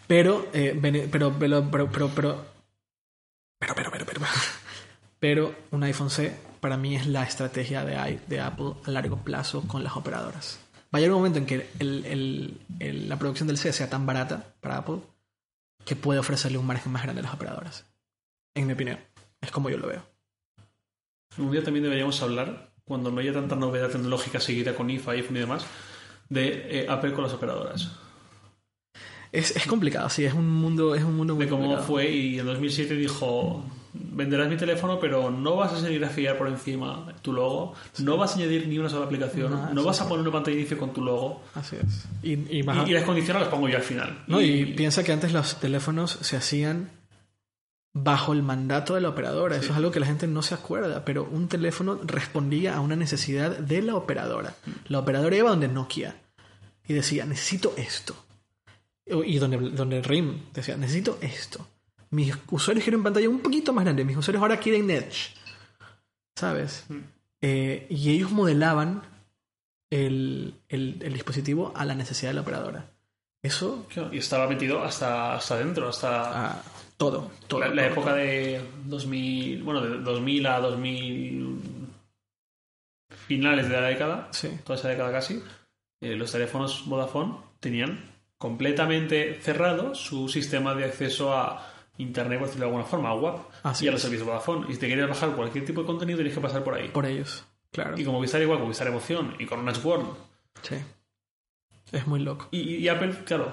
pero, 0.07 0.47
eh, 0.53 0.73
Vene- 0.79 1.07
pero, 1.11 1.33
pero, 1.37 1.69
pero, 1.69 1.89
pero, 1.91 2.09
pero, 2.09 2.45
pero, 3.59 3.75
pero, 3.75 3.91
pero, 3.91 4.05
pero, 4.05 4.21
pero 5.19 5.55
un 5.71 5.83
iPhone 5.83 6.09
C 6.09 6.35
para 6.61 6.77
mí 6.77 6.95
es 6.95 7.05
la 7.07 7.23
estrategia 7.23 7.83
de, 7.85 8.19
de 8.27 8.39
Apple 8.39 8.73
a 8.85 8.91
largo 8.91 9.17
plazo 9.17 9.61
con 9.67 9.83
las 9.83 9.95
operadoras. 9.95 10.59
Va 10.93 10.97
a 10.97 11.01
llegar 11.01 11.13
un 11.15 11.19
momento 11.19 11.39
en 11.39 11.45
que 11.45 11.69
el- 11.79 12.05
el- 12.05 12.57
el- 12.79 13.09
la 13.09 13.19
producción 13.19 13.47
del 13.47 13.57
C 13.57 13.71
sea 13.73 13.89
tan 13.89 14.05
barata 14.05 14.53
para 14.61 14.77
Apple 14.77 14.99
que 15.85 15.95
puede 15.95 16.19
ofrecerle 16.19 16.57
un 16.57 16.65
margen 16.65 16.91
más 16.91 17.03
grande 17.03 17.19
a 17.21 17.23
las 17.23 17.33
operadoras. 17.33 17.85
En 18.55 18.67
mi 18.67 18.73
opinión. 18.73 18.99
Es 19.41 19.51
como 19.51 19.69
yo 19.69 19.77
lo 19.77 19.87
veo. 19.87 20.03
Un 21.39 21.51
día 21.51 21.63
también 21.63 21.83
deberíamos 21.83 22.21
hablar, 22.21 22.71
cuando 22.85 23.11
no 23.11 23.19
haya 23.19 23.33
tanta 23.33 23.55
novedad 23.55 23.89
tecnológica 23.89 24.39
seguida 24.39 24.75
con 24.75 24.89
IFA, 24.89 25.11
iPhone 25.11 25.37
y 25.37 25.39
demás, 25.39 25.65
de 26.29 26.81
eh, 26.81 26.85
Apple 26.89 27.13
con 27.13 27.23
las 27.23 27.33
operadoras. 27.33 27.91
Es, 29.31 29.55
es 29.55 29.67
complicado, 29.67 30.09
sí, 30.09 30.25
es 30.25 30.33
un 30.33 30.49
mundo, 30.49 30.95
es 30.95 31.03
un 31.03 31.15
mundo 31.15 31.35
muy 31.35 31.45
De 31.45 31.49
cómo 31.51 31.61
complicado. 31.63 31.87
fue 31.87 32.09
y 32.11 32.39
en 32.39 32.47
2007 32.47 32.95
dijo, 32.95 33.63
venderás 33.93 34.49
mi 34.49 34.57
teléfono, 34.57 34.99
pero 34.99 35.29
no 35.29 35.55
vas 35.55 35.71
a 35.73 35.79
seguir 35.79 36.03
a 36.03 36.09
fiar 36.09 36.35
por 36.35 36.47
encima 36.47 37.13
tu 37.21 37.31
logo, 37.31 37.75
no 37.99 38.17
vas 38.17 38.31
a 38.31 38.35
añadir 38.37 38.67
ni 38.67 38.79
una 38.79 38.89
sola 38.89 39.05
aplicación, 39.05 39.69
No, 39.75 39.83
vas 39.83 40.01
a 40.01 40.07
poner 40.09 40.23
una 40.23 40.31
pantalla 40.31 40.55
de 40.55 40.61
inicio 40.61 40.79
con 40.79 40.93
tu 40.93 41.03
logo. 41.03 41.43
Así 41.53 41.75
es. 41.75 42.07
Y, 42.23 42.57
y 42.57 42.63
más- 42.63 42.87
Y, 42.87 42.91
y 42.91 42.93
las 42.95 43.03
condiciones 43.03 43.41
las 43.43 43.51
pongo 43.51 43.69
yo 43.69 43.77
al 43.77 43.83
final. 43.83 44.23
No, 44.25 44.41
y 44.41 44.65
piensa 44.65 45.03
que 45.03 45.11
antes 45.13 45.31
los 45.31 45.59
teléfonos 45.59 46.17
se 46.21 46.35
hacían 46.35 46.89
bajo 47.93 48.33
el 48.33 48.43
mandato 48.43 48.95
de 48.95 49.01
la 49.01 49.09
operadora. 49.09 49.55
Eso 49.55 49.71
es 49.71 49.77
algo 49.77 49.91
que 49.91 49.99
la 49.99 50.05
gente 50.05 50.27
no 50.27 50.41
se 50.41 50.53
acuerda, 50.53 51.03
pero 51.05 51.23
un 51.23 51.47
teléfono 51.47 51.99
respondía 52.03 52.75
a 52.75 52.81
una 52.81 52.95
necesidad 52.95 53.57
de 53.57 53.81
la 53.81 53.95
operadora. 53.95 54.55
La 54.87 54.99
operadora 54.99 55.35
iba 55.35 55.49
donde 55.49 55.67
Nokia 55.67 56.15
y 56.87 56.93
decía, 56.93 57.25
necesito 57.25 57.73
esto. 57.77 58.15
Y 59.05 59.39
donde, 59.39 59.57
donde 59.71 60.01
RIM 60.01 60.51
decía, 60.53 60.77
necesito 60.77 61.17
esto. 61.21 61.65
Mis 62.11 62.35
usuarios 62.51 62.83
quieren 62.83 63.03
pantalla 63.03 63.29
un 63.29 63.39
poquito 63.39 63.73
más 63.73 63.83
grande, 63.83 64.05
mis 64.05 64.17
usuarios 64.17 64.41
ahora 64.41 64.57
quieren 64.57 64.89
Edge. 64.89 65.33
¿Sabes? 66.35 66.85
Eh, 67.41 67.87
y 67.89 68.11
ellos 68.11 68.31
modelaban 68.31 69.01
el, 69.89 70.55
el, 70.69 70.99
el 71.01 71.13
dispositivo 71.13 71.73
a 71.75 71.85
la 71.85 71.95
necesidad 71.95 72.29
de 72.31 72.35
la 72.35 72.41
operadora. 72.41 72.91
Eso. 73.41 73.87
Y 74.11 74.17
estaba 74.17 74.47
metido 74.47 74.83
hasta, 74.83 75.35
hasta 75.35 75.55
adentro, 75.55 75.89
hasta. 75.89 76.51
ah, 76.51 76.63
todo, 76.99 77.31
todo. 77.47 77.59
la, 77.61 77.69
la 77.69 77.81
todo, 77.83 77.91
época 77.93 78.07
todo. 78.09 78.15
de 78.17 78.61
2000. 78.85 79.63
Bueno, 79.63 79.81
de 79.81 79.97
2000 79.99 80.45
a 80.45 80.59
2000. 80.59 81.59
Finales 83.27 83.69
de 83.69 83.75
la 83.81 83.87
década. 83.87 84.27
Sí. 84.31 84.49
Toda 84.63 84.77
esa 84.77 84.89
década 84.89 85.11
casi. 85.11 85.41
eh, 86.01 86.15
los 86.15 86.31
teléfonos 86.31 86.83
Vodafone 86.85 87.35
tenían 87.59 88.03
completamente 88.37 89.39
cerrado 89.41 89.95
su 89.95 90.29
sistema 90.29 90.73
de 90.75 90.85
acceso 90.85 91.33
a 91.35 91.65
Internet, 91.97 92.39
por 92.39 92.47
decirlo 92.47 92.65
de 92.67 92.69
alguna 92.71 92.85
forma, 92.89 93.09
a 93.09 93.15
WAP 93.15 93.45
Así 93.63 93.85
y 93.85 93.87
a 93.87 93.91
los 93.91 93.99
es. 93.99 94.03
servicios 94.03 94.27
Vodafone. 94.27 94.65
Y 94.69 94.73
si 94.73 94.79
te 94.79 94.87
querías 94.87 95.09
bajar 95.09 95.35
cualquier 95.35 95.65
tipo 95.65 95.81
de 95.81 95.87
contenido, 95.87 96.17
tenías 96.17 96.35
que 96.35 96.41
pasar 96.41 96.63
por 96.63 96.75
ahí. 96.75 96.87
Por 96.89 97.05
ellos, 97.05 97.45
claro. 97.71 97.97
Y 97.99 98.05
como 98.05 98.21
Vistar 98.21 98.41
igual, 98.41 98.59
con 98.59 98.69
Vistar 98.69 98.87
Emoción 98.87 99.35
y 99.39 99.45
con 99.45 99.65
World 99.83 100.07
Sí. 100.61 100.75
Es 101.91 102.05
muy 102.07 102.19
loco. 102.21 102.47
Y, 102.51 102.75
y 102.75 102.87
Apple, 102.87 103.13
claro, 103.25 103.51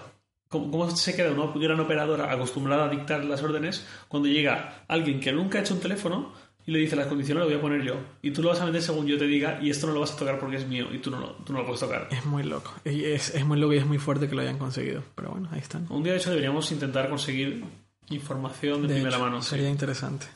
¿cómo, 0.49 0.71
cómo 0.71 0.91
se 0.97 1.15
queda 1.15 1.31
una 1.33 1.53
gran 1.55 1.81
operadora 1.81 2.33
acostumbrada 2.33 2.85
a 2.87 2.89
dictar 2.89 3.25
las 3.25 3.43
órdenes 3.43 3.87
cuando 4.09 4.29
llega 4.29 4.85
alguien 4.89 5.21
que 5.21 5.33
nunca 5.33 5.59
ha 5.59 5.61
hecho 5.63 5.75
un 5.75 5.81
teléfono 5.81 6.33
y 6.67 6.73
le 6.73 6.81
dice 6.81 6.97
las 6.97 7.07
condiciones 7.07 7.43
las 7.45 7.49
voy 7.49 7.59
a 7.59 7.61
poner 7.61 7.83
yo? 7.83 7.95
Y 8.23 8.33
tú 8.33 8.43
lo 8.43 8.49
vas 8.49 8.61
a 8.61 8.67
meter 8.67 8.83
según 8.83 9.07
yo 9.07 9.17
te 9.19 9.27
diga 9.27 9.61
y 9.63 9.71
esto 9.71 9.87
no 9.87 9.93
lo 9.93 10.01
vas 10.01 10.13
a 10.13 10.17
tocar 10.17 10.39
porque 10.41 10.57
es 10.57 10.67
mío 10.67 10.89
y 10.93 10.99
tú 10.99 11.11
no, 11.13 11.19
lo- 11.21 11.33
tú 11.45 11.53
no 11.53 11.61
lo 11.61 11.65
puedes 11.65 11.81
tocar. 11.81 12.09
Es 12.11 12.25
muy 12.25 12.43
loco. 12.43 12.73
Es, 12.85 13.35
es 13.35 13.45
muy 13.47 13.59
loco 13.59 13.73
y 13.75 13.79
es 13.79 13.87
muy 13.87 13.99
fuerte 13.99 14.29
que 14.29 14.35
lo 14.35 14.43
hayan 14.43 14.59
conseguido. 14.59 15.03
Pero 15.15 15.31
bueno, 15.31 15.49
ahí 15.53 15.61
están. 15.61 15.87
Un 15.91 16.03
día, 16.03 16.13
de 16.13 16.19
hecho, 16.19 16.31
deberíamos 16.31 16.71
intentar 16.73 17.09
conseguir 17.09 17.65
información 18.11 18.83
de, 18.83 18.89
De 18.89 18.95
primera 18.95 19.17
hecho, 19.17 19.25
mano. 19.25 19.43
sí. 19.43 19.51
Sería 19.51 19.69
interesante. 19.71 20.27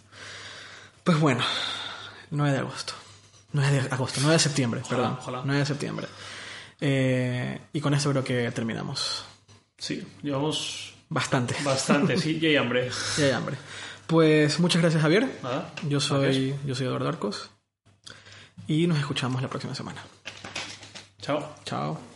Pues 1.03 1.19
bueno, 1.19 1.43
9 2.31 2.53
de 2.53 2.59
agosto. 2.59 2.93
9 3.53 3.83
de 3.83 3.89
agosto, 3.93 4.21
9 4.21 4.35
de 4.35 4.39
septiembre, 4.39 4.81
Ojalá, 4.85 4.97
perdón. 5.03 5.19
ojalá. 5.21 5.43
9 5.45 5.59
de 5.61 5.67
septiembre. 5.67 6.07
Eh, 6.81 7.61
y 7.73 7.81
con 7.81 7.93
eso 7.95 8.11
creo 8.11 8.23
que 8.23 8.51
terminamos. 8.53 9.25
Sí, 9.81 10.07
llevamos 10.23 10.95
Bastante. 11.09 11.57
bastante, 11.65 12.17
sí, 12.17 12.39
y 12.41 12.47
hay 12.47 12.57
hambre. 12.57 12.89
Ya 13.19 13.25
hay 13.25 13.31
hambre. 13.33 13.57
Pues 14.07 14.61
muchas 14.61 14.81
gracias, 14.83 15.03
Javier. 15.03 15.29
Nada. 15.43 15.73
Yo 15.89 15.99
soy, 16.01 16.23
Gracias. 16.51 16.67
yo 16.67 16.75
soy 16.77 16.87
Eduardo 16.87 17.09
Arcos. 17.09 17.51
Y 18.69 18.87
nos 18.87 18.99
escuchamos 18.99 19.41
la 19.43 19.49
próxima 19.49 19.75
semana. 19.75 20.05
Chao. 21.21 21.55
Chao. 21.65 22.10